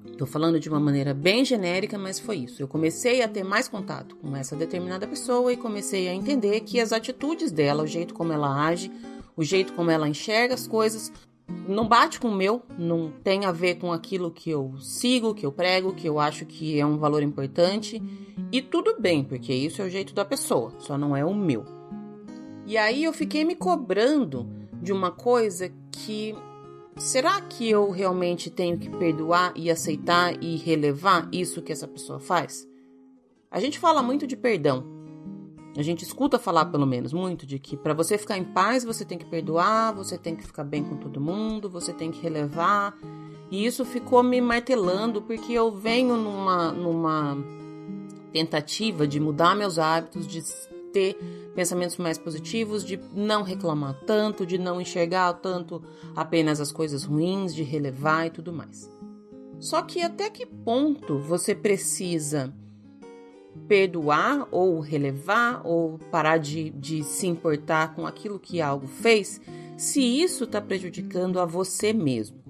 Estou 0.06 0.26
falando 0.26 0.59
de 0.59 0.70
uma 0.70 0.80
maneira 0.80 1.12
bem 1.12 1.44
genérica, 1.44 1.98
mas 1.98 2.18
foi 2.18 2.38
isso. 2.38 2.62
Eu 2.62 2.66
comecei 2.66 3.20
a 3.20 3.28
ter 3.28 3.44
mais 3.44 3.68
contato 3.68 4.16
com 4.16 4.34
essa 4.34 4.56
determinada 4.56 5.06
pessoa 5.06 5.52
e 5.52 5.56
comecei 5.56 6.09
a 6.09 6.14
entender 6.14 6.60
que 6.60 6.80
as 6.80 6.94
atitudes 6.94 7.52
dela, 7.52 7.82
o 7.82 7.86
jeito 7.86 8.14
como 8.14 8.32
ela 8.32 8.66
age, 8.66 8.90
o 9.36 9.44
jeito 9.44 9.74
como 9.74 9.90
ela 9.90 10.09
enxerga 10.09 10.54
as 10.54 10.66
coisas, 10.66 11.12
não 11.69 11.86
bate 11.86 12.19
com 12.19 12.28
o 12.28 12.35
meu, 12.35 12.62
não 12.78 13.10
tem 13.23 13.44
a 13.44 13.52
ver 13.52 13.77
com 13.77 13.93
aquilo 13.93 14.31
que 14.31 14.51
eu 14.51 14.74
sigo, 14.78 15.35
que 15.35 15.47
eu 15.47 15.52
prego, 15.52 15.94
que 15.94 16.09
eu 16.09 16.19
acho 16.19 16.44
que 16.47 16.78
é 16.78 16.86
um 16.86 16.98
valor 16.98 17.23
importante. 17.23 18.02
E 18.51 18.60
tudo 18.60 18.97
bem, 18.98 19.24
porque 19.24 19.52
isso 19.52 19.81
é 19.81 19.85
o 19.85 19.90
jeito 19.90 20.14
da 20.14 20.24
pessoa, 20.24 20.73
só 20.78 20.98
não 20.98 21.16
é 21.16 21.24
o 21.24 21.35
meu. 21.35 21.64
E 22.66 22.77
aí 22.77 23.05
eu 23.05 23.12
fiquei 23.12 23.44
me 23.44 23.55
cobrando 23.55 24.48
de 24.81 24.93
uma 24.93 25.10
coisa 25.10 25.73
que 25.90 26.35
será 26.97 27.40
que 27.40 27.69
eu 27.69 27.90
realmente 27.90 28.51
tenho 28.51 28.78
que 28.78 28.90
perdoar 28.90 29.52
e 29.56 29.70
aceitar 29.70 30.43
e 30.43 30.56
relevar 30.56 31.28
isso 31.32 31.62
que 31.62 31.73
essa 31.73 31.89
pessoa 31.89 32.20
faz? 32.20 32.69
A 33.51 33.60
gente 33.60 33.78
fala 33.78 34.02
muito 34.02 34.27
de 34.27 34.36
perdão. 34.36 35.02
A 35.77 35.82
gente 35.82 36.05
escuta 36.05 36.39
falar, 36.39 36.66
pelo 36.66 36.86
menos, 36.86 37.12
muito 37.12 37.47
de 37.47 37.59
que 37.59 37.77
para 37.77 37.94
você 37.94 38.19
ficar 38.19 38.36
em 38.36 38.44
paz 38.44 38.85
você 38.85 39.05
tem 39.05 39.16
que 39.16 39.24
perdoar, 39.24 39.94
você 39.94 40.19
tem 40.19 40.36
que 40.36 40.44
ficar 40.44 40.65
bem 40.65 40.85
com 40.85 40.97
todo 40.97 41.20
mundo, 41.20 41.70
você 41.70 41.93
tem 41.93 42.11
que 42.11 42.20
relevar. 42.20 42.94
E 43.51 43.65
isso 43.65 43.85
ficou 43.85 44.23
me 44.23 44.40
martelando 44.40 45.23
porque 45.23 45.53
eu 45.53 45.70
venho 45.73 46.16
numa, 46.16 46.73
numa 46.73 47.39
tentativa 48.32 49.07
de 49.07 49.19
mudar 49.19 49.55
meus 49.57 49.78
hábitos, 49.78 50.27
de 50.27 50.43
ter 50.93 51.15
pensamentos 51.55 51.97
mais 51.97 52.19
positivos, 52.19 52.85
de 52.85 53.01
não 53.15 53.43
reclamar 53.43 53.94
tanto, 54.07 54.44
de 54.44 54.59
não 54.59 54.81
enxergar 54.81 55.32
tanto 55.35 55.82
apenas 56.15 56.61
as 56.61 56.70
coisas 56.70 57.05
ruins, 57.05 57.55
de 57.55 57.62
relevar 57.62 58.27
e 58.27 58.31
tudo 58.31 58.53
mais. 58.53 58.90
Só 59.59 59.81
que 59.81 60.03
até 60.03 60.28
que 60.28 60.44
ponto 60.44 61.19
você 61.19 61.55
precisa 61.55 62.53
perdoar 63.69 64.49
ou 64.51 64.81
relevar 64.81 65.62
ou 65.65 65.99
parar 66.11 66.39
de, 66.39 66.70
de 66.70 67.03
se 67.05 67.27
importar 67.27 67.95
com 67.95 68.07
aquilo 68.07 68.39
que 68.39 68.61
algo 68.61 68.87
fez, 68.87 69.41
se 69.77 70.01
isso 70.01 70.45
está 70.45 70.61
prejudicando 70.61 71.41
a 71.41 71.45
você 71.45 71.93
mesmo? 71.93 72.43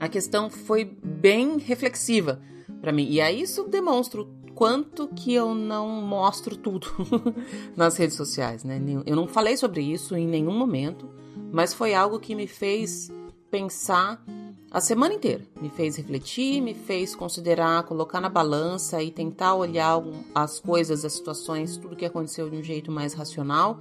A 0.00 0.08
questão 0.08 0.48
foi 0.48 0.84
bem 0.84 1.58
reflexiva 1.58 2.40
para 2.80 2.92
mim. 2.92 3.08
E 3.10 3.20
aí 3.20 3.42
isso 3.42 3.64
demonstra 3.64 4.22
o 4.22 4.26
quanto 4.54 5.08
que 5.08 5.34
eu 5.34 5.54
não 5.54 5.88
mostro 5.88 6.56
tudo 6.56 6.88
nas 7.76 7.96
redes 7.96 8.16
sociais, 8.16 8.64
né? 8.64 8.80
Eu 9.06 9.16
não 9.16 9.26
falei 9.26 9.56
sobre 9.56 9.82
isso 9.82 10.16
em 10.16 10.26
nenhum 10.26 10.56
momento, 10.56 11.08
mas 11.52 11.74
foi 11.74 11.94
algo 11.94 12.20
que 12.20 12.34
me 12.34 12.46
fez 12.46 13.10
pensar 13.50 14.22
a 14.70 14.80
semana 14.80 15.14
inteira. 15.14 15.42
Me 15.60 15.70
fez 15.70 15.96
refletir, 15.96 16.60
me 16.60 16.74
fez 16.74 17.14
considerar, 17.14 17.82
colocar 17.84 18.20
na 18.20 18.28
balança 18.28 19.02
e 19.02 19.10
tentar 19.10 19.54
olhar 19.54 20.02
as 20.34 20.60
coisas, 20.60 21.04
as 21.04 21.14
situações, 21.14 21.76
tudo 21.76 21.96
que 21.96 22.04
aconteceu 22.04 22.50
de 22.50 22.56
um 22.56 22.62
jeito 22.62 22.92
mais 22.92 23.14
racional 23.14 23.80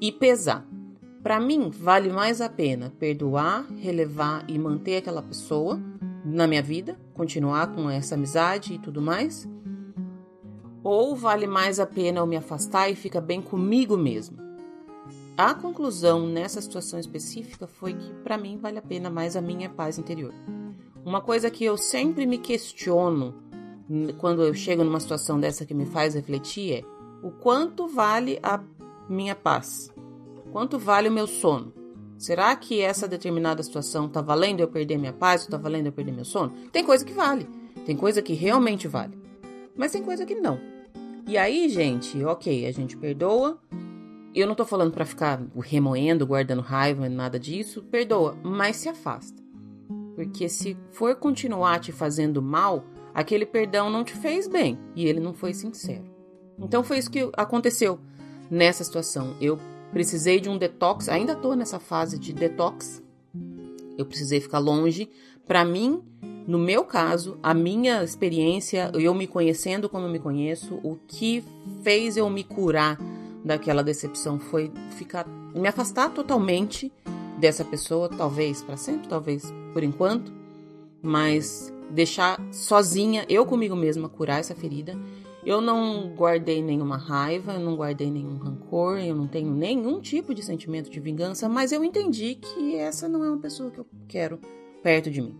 e 0.00 0.12
pesar. 0.12 0.66
Para 1.22 1.40
mim, 1.40 1.70
vale 1.70 2.10
mais 2.10 2.40
a 2.40 2.48
pena 2.48 2.92
perdoar, 2.98 3.66
relevar 3.78 4.44
e 4.48 4.58
manter 4.58 4.98
aquela 4.98 5.22
pessoa 5.22 5.80
na 6.24 6.46
minha 6.46 6.62
vida, 6.62 6.96
continuar 7.14 7.74
com 7.74 7.90
essa 7.90 8.14
amizade 8.14 8.74
e 8.74 8.78
tudo 8.78 9.02
mais? 9.02 9.48
Ou 10.84 11.16
vale 11.16 11.46
mais 11.46 11.80
a 11.80 11.86
pena 11.86 12.20
eu 12.20 12.26
me 12.26 12.36
afastar 12.36 12.88
e 12.90 12.94
ficar 12.94 13.20
bem 13.20 13.42
comigo 13.42 13.96
mesmo? 13.96 14.47
A 15.38 15.54
conclusão 15.54 16.26
nessa 16.26 16.60
situação 16.60 16.98
específica 16.98 17.68
foi 17.68 17.94
que 17.94 18.12
para 18.24 18.36
mim 18.36 18.58
vale 18.58 18.76
a 18.76 18.82
pena 18.82 19.08
mais 19.08 19.36
a 19.36 19.40
minha 19.40 19.70
paz 19.70 19.96
interior. 19.96 20.34
Uma 21.04 21.20
coisa 21.20 21.48
que 21.48 21.64
eu 21.64 21.76
sempre 21.76 22.26
me 22.26 22.38
questiono 22.38 23.32
quando 24.18 24.42
eu 24.42 24.52
chego 24.52 24.82
numa 24.82 24.98
situação 24.98 25.38
dessa 25.38 25.64
que 25.64 25.72
me 25.72 25.86
faz 25.86 26.16
refletir 26.16 26.72
é 26.72 26.84
o 27.22 27.30
quanto 27.30 27.86
vale 27.86 28.40
a 28.42 28.60
minha 29.08 29.36
paz? 29.36 29.92
Quanto 30.50 30.76
vale 30.76 31.08
o 31.08 31.12
meu 31.12 31.28
sono? 31.28 31.72
Será 32.18 32.56
que 32.56 32.80
essa 32.80 33.06
determinada 33.06 33.62
situação 33.62 34.08
tá 34.08 34.20
valendo 34.20 34.58
eu 34.58 34.66
perder 34.66 34.98
minha 34.98 35.12
paz 35.12 35.44
ou 35.44 35.50
tá 35.50 35.56
valendo 35.56 35.86
eu 35.86 35.92
perder 35.92 36.10
meu 36.10 36.24
sono? 36.24 36.50
Tem 36.72 36.84
coisa 36.84 37.04
que 37.04 37.12
vale. 37.12 37.48
Tem 37.86 37.96
coisa 37.96 38.20
que 38.20 38.32
realmente 38.32 38.88
vale. 38.88 39.16
Mas 39.76 39.92
tem 39.92 40.02
coisa 40.02 40.26
que 40.26 40.34
não. 40.34 40.58
E 41.28 41.38
aí, 41.38 41.68
gente, 41.68 42.24
ok, 42.24 42.66
a 42.66 42.72
gente 42.72 42.96
perdoa. 42.96 43.56
Eu 44.34 44.46
não 44.46 44.54
tô 44.54 44.64
falando 44.64 44.92
para 44.92 45.04
ficar 45.04 45.40
remoendo, 45.60 46.26
guardando 46.26 46.62
raiva, 46.62 47.08
nada 47.08 47.38
disso. 47.38 47.82
Perdoa, 47.82 48.36
mas 48.42 48.76
se 48.76 48.88
afasta. 48.88 49.42
Porque 50.14 50.48
se 50.48 50.76
for 50.92 51.14
continuar 51.16 51.80
te 51.80 51.92
fazendo 51.92 52.42
mal, 52.42 52.84
aquele 53.14 53.46
perdão 53.46 53.90
não 53.90 54.04
te 54.04 54.12
fez 54.14 54.46
bem 54.46 54.78
e 54.94 55.06
ele 55.06 55.20
não 55.20 55.32
foi 55.32 55.54
sincero. 55.54 56.04
Então 56.58 56.82
foi 56.82 56.98
isso 56.98 57.10
que 57.10 57.30
aconteceu 57.36 57.98
nessa 58.50 58.84
situação. 58.84 59.36
Eu 59.40 59.58
Precisei 59.92 60.38
de 60.38 60.48
um 60.48 60.58
detox, 60.58 61.08
ainda 61.08 61.34
tô 61.34 61.54
nessa 61.54 61.78
fase 61.78 62.18
de 62.18 62.32
detox. 62.32 63.02
Eu 63.96 64.04
precisei 64.04 64.40
ficar 64.40 64.58
longe. 64.58 65.08
Para 65.46 65.64
mim, 65.64 66.02
no 66.46 66.58
meu 66.58 66.84
caso, 66.84 67.38
a 67.42 67.54
minha 67.54 68.04
experiência, 68.04 68.90
eu 68.94 69.14
me 69.14 69.26
conhecendo 69.26 69.88
como 69.88 70.04
eu 70.04 70.10
me 70.10 70.18
conheço, 70.18 70.74
o 70.82 70.98
que 71.08 71.42
fez 71.82 72.16
eu 72.16 72.28
me 72.28 72.44
curar 72.44 72.98
daquela 73.48 73.82
decepção 73.82 74.38
foi 74.38 74.70
ficar 74.92 75.26
me 75.54 75.66
afastar 75.66 76.10
totalmente 76.10 76.92
dessa 77.38 77.64
pessoa, 77.64 78.08
talvez 78.08 78.62
para 78.62 78.76
sempre, 78.76 79.08
talvez 79.08 79.52
por 79.72 79.82
enquanto, 79.82 80.32
mas 81.02 81.72
deixar 81.90 82.38
sozinha 82.52 83.24
eu 83.28 83.44
comigo 83.46 83.74
mesma 83.74 84.08
curar 84.08 84.40
essa 84.40 84.54
ferida 84.54 84.96
eu 85.48 85.62
não 85.62 86.08
guardei 86.14 86.62
nenhuma 86.62 86.98
raiva, 86.98 87.54
eu 87.54 87.60
não 87.60 87.74
guardei 87.74 88.10
nenhum 88.10 88.36
rancor, 88.36 88.98
eu 88.98 89.14
não 89.14 89.26
tenho 89.26 89.50
nenhum 89.50 89.98
tipo 89.98 90.34
de 90.34 90.42
sentimento 90.42 90.90
de 90.90 91.00
vingança, 91.00 91.48
mas 91.48 91.72
eu 91.72 91.82
entendi 91.82 92.34
que 92.34 92.76
essa 92.76 93.08
não 93.08 93.24
é 93.24 93.30
uma 93.30 93.38
pessoa 93.38 93.70
que 93.70 93.78
eu 93.78 93.86
quero 94.06 94.38
perto 94.82 95.10
de 95.10 95.22
mim. 95.22 95.34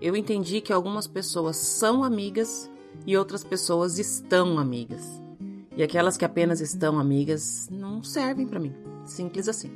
Eu 0.00 0.14
entendi 0.14 0.60
que 0.60 0.72
algumas 0.72 1.08
pessoas 1.08 1.56
são 1.56 2.04
amigas 2.04 2.70
e 3.04 3.16
outras 3.16 3.42
pessoas 3.42 3.98
estão 3.98 4.56
amigas. 4.56 5.02
E 5.76 5.82
aquelas 5.82 6.16
que 6.16 6.24
apenas 6.24 6.60
estão 6.60 6.98
amigas 6.98 7.68
não 7.70 8.02
servem 8.02 8.46
para 8.46 8.60
mim. 8.60 8.74
Simples 9.04 9.48
assim. 9.48 9.70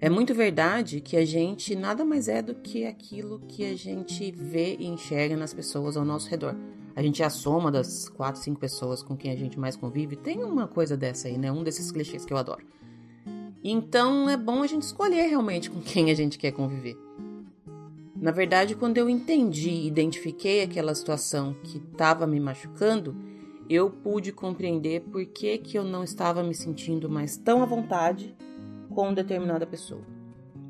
É 0.00 0.10
muito 0.10 0.34
verdade 0.34 1.00
que 1.00 1.16
a 1.16 1.24
gente 1.24 1.76
nada 1.76 2.04
mais 2.04 2.28
é 2.28 2.42
do 2.42 2.54
que 2.54 2.86
aquilo 2.86 3.40
que 3.40 3.64
a 3.64 3.76
gente 3.76 4.30
vê 4.32 4.76
e 4.78 4.86
enxerga 4.86 5.36
nas 5.36 5.54
pessoas 5.54 5.96
ao 5.96 6.04
nosso 6.04 6.28
redor 6.28 6.56
a 6.94 7.02
gente 7.02 7.22
é 7.22 7.26
a 7.26 7.30
soma 7.30 7.70
das 7.70 8.08
quatro, 8.08 8.40
cinco 8.40 8.60
pessoas 8.60 9.02
com 9.02 9.16
quem 9.16 9.32
a 9.32 9.36
gente 9.36 9.58
mais 9.58 9.76
convive. 9.76 10.16
Tem 10.16 10.42
uma 10.44 10.68
coisa 10.68 10.96
dessa 10.96 11.28
aí, 11.28 11.38
né? 11.38 11.50
Um 11.50 11.64
desses 11.64 11.90
clichês 11.90 12.24
que 12.24 12.32
eu 12.32 12.36
adoro. 12.36 12.64
Então 13.64 14.28
é 14.28 14.36
bom 14.36 14.62
a 14.62 14.66
gente 14.66 14.82
escolher 14.82 15.26
realmente 15.26 15.70
com 15.70 15.80
quem 15.80 16.10
a 16.10 16.14
gente 16.14 16.38
quer 16.38 16.52
conviver. 16.52 16.96
Na 18.14 18.30
verdade, 18.30 18.76
quando 18.76 18.98
eu 18.98 19.08
entendi 19.08 19.70
e 19.70 19.86
identifiquei 19.86 20.62
aquela 20.62 20.94
situação 20.94 21.56
que 21.64 21.78
estava 21.78 22.26
me 22.26 22.38
machucando, 22.38 23.16
eu 23.72 23.90
pude 23.90 24.32
compreender 24.32 25.00
por 25.00 25.24
que, 25.24 25.58
que 25.58 25.78
eu 25.78 25.84
não 25.84 26.04
estava 26.04 26.42
me 26.42 26.54
sentindo 26.54 27.08
mais 27.08 27.36
tão 27.36 27.62
à 27.62 27.66
vontade 27.66 28.34
com 28.90 29.14
determinada 29.14 29.66
pessoa. 29.66 30.02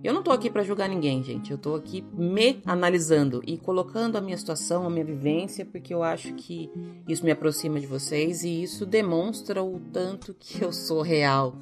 Eu 0.04 0.12
não 0.12 0.22
tô 0.22 0.32
aqui 0.32 0.50
para 0.50 0.64
julgar 0.64 0.88
ninguém, 0.88 1.22
gente. 1.22 1.52
Eu 1.52 1.58
tô 1.58 1.76
aqui 1.76 2.04
me 2.12 2.60
analisando 2.66 3.40
e 3.46 3.56
colocando 3.56 4.16
a 4.16 4.20
minha 4.20 4.36
situação, 4.36 4.84
a 4.84 4.90
minha 4.90 5.04
vivência, 5.04 5.64
porque 5.64 5.94
eu 5.94 6.02
acho 6.02 6.34
que 6.34 6.68
isso 7.06 7.24
me 7.24 7.30
aproxima 7.30 7.78
de 7.78 7.86
vocês 7.86 8.42
e 8.42 8.62
isso 8.62 8.84
demonstra 8.84 9.62
o 9.62 9.78
tanto 9.92 10.34
que 10.34 10.62
eu 10.62 10.72
sou 10.72 11.02
real. 11.02 11.54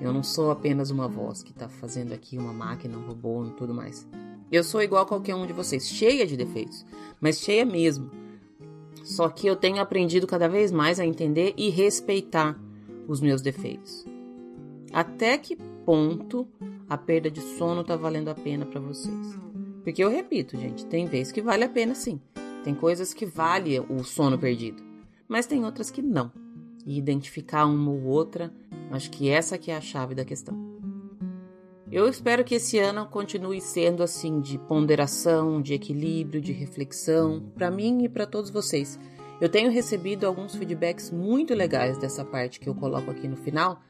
Eu 0.00 0.12
não 0.12 0.24
sou 0.24 0.50
apenas 0.50 0.90
uma 0.90 1.06
voz 1.06 1.42
que 1.44 1.52
tá 1.52 1.68
fazendo 1.68 2.12
aqui 2.12 2.36
uma 2.36 2.52
máquina, 2.52 2.98
um 2.98 3.06
robô 3.06 3.46
e 3.46 3.50
tudo 3.52 3.72
mais. 3.72 4.08
Eu 4.50 4.64
sou 4.64 4.82
igual 4.82 5.04
a 5.04 5.06
qualquer 5.06 5.36
um 5.36 5.46
de 5.46 5.52
vocês, 5.52 5.88
cheia 5.88 6.26
de 6.26 6.36
defeitos, 6.36 6.84
mas 7.20 7.38
cheia 7.38 7.64
mesmo. 7.64 8.23
Só 9.04 9.28
que 9.28 9.46
eu 9.46 9.54
tenho 9.54 9.80
aprendido 9.80 10.26
cada 10.26 10.48
vez 10.48 10.72
mais 10.72 10.98
a 10.98 11.04
entender 11.04 11.52
e 11.56 11.68
respeitar 11.68 12.58
os 13.06 13.20
meus 13.20 13.42
defeitos. 13.42 14.04
Até 14.92 15.36
que 15.36 15.56
ponto 15.84 16.48
a 16.88 16.96
perda 16.96 17.30
de 17.30 17.40
sono 17.40 17.84
tá 17.84 17.96
valendo 17.96 18.30
a 18.30 18.34
pena 18.34 18.64
para 18.64 18.80
vocês. 18.80 19.38
Porque 19.82 20.02
eu 20.02 20.08
repito, 20.08 20.56
gente, 20.56 20.86
tem 20.86 21.06
vezes 21.06 21.30
que 21.30 21.42
vale 21.42 21.64
a 21.64 21.68
pena 21.68 21.94
sim. 21.94 22.18
Tem 22.64 22.74
coisas 22.74 23.12
que 23.12 23.26
vale 23.26 23.78
o 23.78 24.02
sono 24.02 24.38
perdido, 24.38 24.82
mas 25.28 25.44
tem 25.44 25.64
outras 25.66 25.90
que 25.90 26.00
não. 26.00 26.32
E 26.86 26.96
identificar 26.96 27.66
uma 27.66 27.90
ou 27.90 28.04
outra, 28.04 28.50
acho 28.90 29.10
que 29.10 29.28
essa 29.28 29.58
que 29.58 29.70
é 29.70 29.76
a 29.76 29.82
chave 29.82 30.14
da 30.14 30.24
questão. 30.24 30.73
Eu 31.94 32.08
espero 32.08 32.42
que 32.42 32.56
esse 32.56 32.76
ano 32.76 33.06
continue 33.06 33.60
sendo 33.60 34.02
assim 34.02 34.40
de 34.40 34.58
ponderação, 34.58 35.62
de 35.62 35.74
equilíbrio, 35.74 36.40
de 36.40 36.50
reflexão, 36.50 37.40
para 37.54 37.70
mim 37.70 38.02
e 38.02 38.08
para 38.08 38.26
todos 38.26 38.50
vocês. 38.50 38.98
Eu 39.40 39.48
tenho 39.48 39.70
recebido 39.70 40.26
alguns 40.26 40.56
feedbacks 40.56 41.12
muito 41.12 41.54
legais 41.54 41.96
dessa 41.96 42.24
parte 42.24 42.58
que 42.58 42.68
eu 42.68 42.74
coloco 42.74 43.12
aqui 43.12 43.28
no 43.28 43.36
final, 43.36 43.80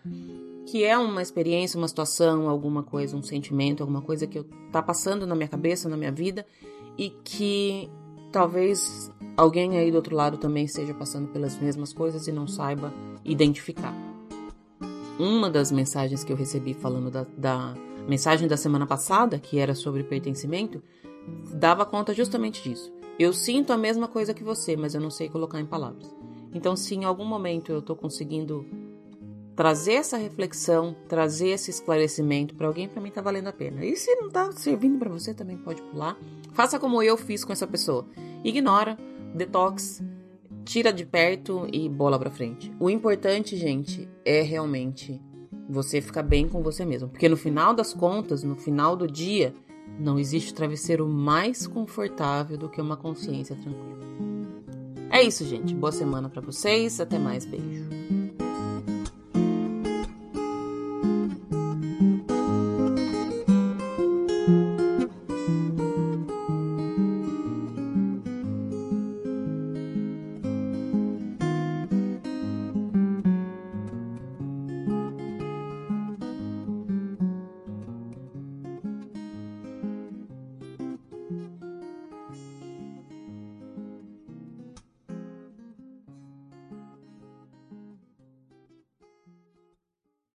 que 0.66 0.84
é 0.84 0.98
uma 0.98 1.22
experiência, 1.22 1.78
uma 1.78 1.88
situação, 1.88 2.46
alguma 2.46 2.82
coisa, 2.82 3.16
um 3.16 3.22
sentimento, 3.22 3.82
alguma 3.82 4.02
coisa 4.02 4.26
que 4.26 4.38
eu 4.38 4.44
tá 4.70 4.82
passando 4.82 5.26
na 5.26 5.34
minha 5.34 5.48
cabeça, 5.48 5.88
na 5.88 5.96
minha 5.96 6.12
vida 6.12 6.44
e 6.98 7.08
que 7.08 7.88
talvez 8.30 9.10
alguém 9.34 9.78
aí 9.78 9.90
do 9.90 9.96
outro 9.96 10.14
lado 10.14 10.36
também 10.36 10.66
esteja 10.66 10.92
passando 10.92 11.28
pelas 11.28 11.58
mesmas 11.58 11.94
coisas 11.94 12.28
e 12.28 12.32
não 12.32 12.46
saiba 12.46 12.92
identificar. 13.24 13.94
Uma 15.18 15.48
das 15.48 15.72
mensagens 15.72 16.22
que 16.22 16.30
eu 16.30 16.36
recebi 16.36 16.74
falando 16.74 17.10
da, 17.10 17.24
da 17.38 17.74
mensagem 18.08 18.48
da 18.48 18.56
semana 18.56 18.86
passada, 18.86 19.38
que 19.38 19.58
era 19.58 19.74
sobre 19.74 20.02
pertencimento, 20.02 20.82
dava 21.54 21.86
conta 21.86 22.12
justamente 22.12 22.62
disso. 22.62 22.92
Eu 23.18 23.32
sinto 23.32 23.72
a 23.72 23.76
mesma 23.76 24.08
coisa 24.08 24.34
que 24.34 24.42
você, 24.42 24.76
mas 24.76 24.94
eu 24.94 25.00
não 25.00 25.10
sei 25.10 25.28
colocar 25.28 25.60
em 25.60 25.66
palavras. 25.66 26.14
Então, 26.52 26.76
se 26.76 26.94
em 26.94 27.04
algum 27.04 27.24
momento 27.24 27.72
eu 27.72 27.80
tô 27.80 27.94
conseguindo 27.94 28.66
trazer 29.54 29.94
essa 29.94 30.16
reflexão, 30.16 30.96
trazer 31.08 31.48
esse 31.48 31.70
esclarecimento 31.70 32.54
para 32.54 32.66
alguém, 32.66 32.88
para 32.88 33.00
mim 33.00 33.10
tá 33.10 33.20
valendo 33.20 33.48
a 33.48 33.52
pena. 33.52 33.84
E 33.84 33.96
se 33.96 34.14
não 34.16 34.28
tá 34.28 34.50
servindo 34.52 34.98
para 34.98 35.10
você, 35.10 35.32
também 35.32 35.56
pode 35.56 35.80
pular. 35.82 36.16
Faça 36.52 36.78
como 36.78 37.02
eu 37.02 37.16
fiz 37.16 37.44
com 37.44 37.52
essa 37.52 37.66
pessoa. 37.66 38.06
Ignora, 38.42 38.98
detox, 39.34 40.02
tira 40.64 40.92
de 40.92 41.06
perto 41.06 41.68
e 41.72 41.88
bola 41.88 42.18
para 42.18 42.30
frente. 42.30 42.72
O 42.80 42.90
importante, 42.90 43.56
gente, 43.56 44.08
é 44.24 44.42
realmente 44.42 45.20
você 45.68 46.00
ficar 46.00 46.22
bem 46.22 46.48
com 46.48 46.62
você 46.62 46.84
mesmo, 46.84 47.08
porque 47.08 47.28
no 47.28 47.36
final 47.36 47.74
das 47.74 47.92
contas, 47.92 48.42
no 48.42 48.56
final 48.56 48.96
do 48.96 49.06
dia, 49.06 49.54
não 49.98 50.18
existe 50.18 50.52
travesseiro 50.52 51.06
mais 51.06 51.66
confortável 51.66 52.56
do 52.56 52.68
que 52.68 52.80
uma 52.80 52.96
consciência 52.96 53.56
tranquila. 53.56 54.04
É 55.10 55.22
isso, 55.22 55.44
gente. 55.44 55.72
Boa 55.74 55.92
semana 55.92 56.28
para 56.28 56.42
vocês. 56.42 56.98
Até 56.98 57.18
mais. 57.18 57.44
Beijo. 57.44 58.23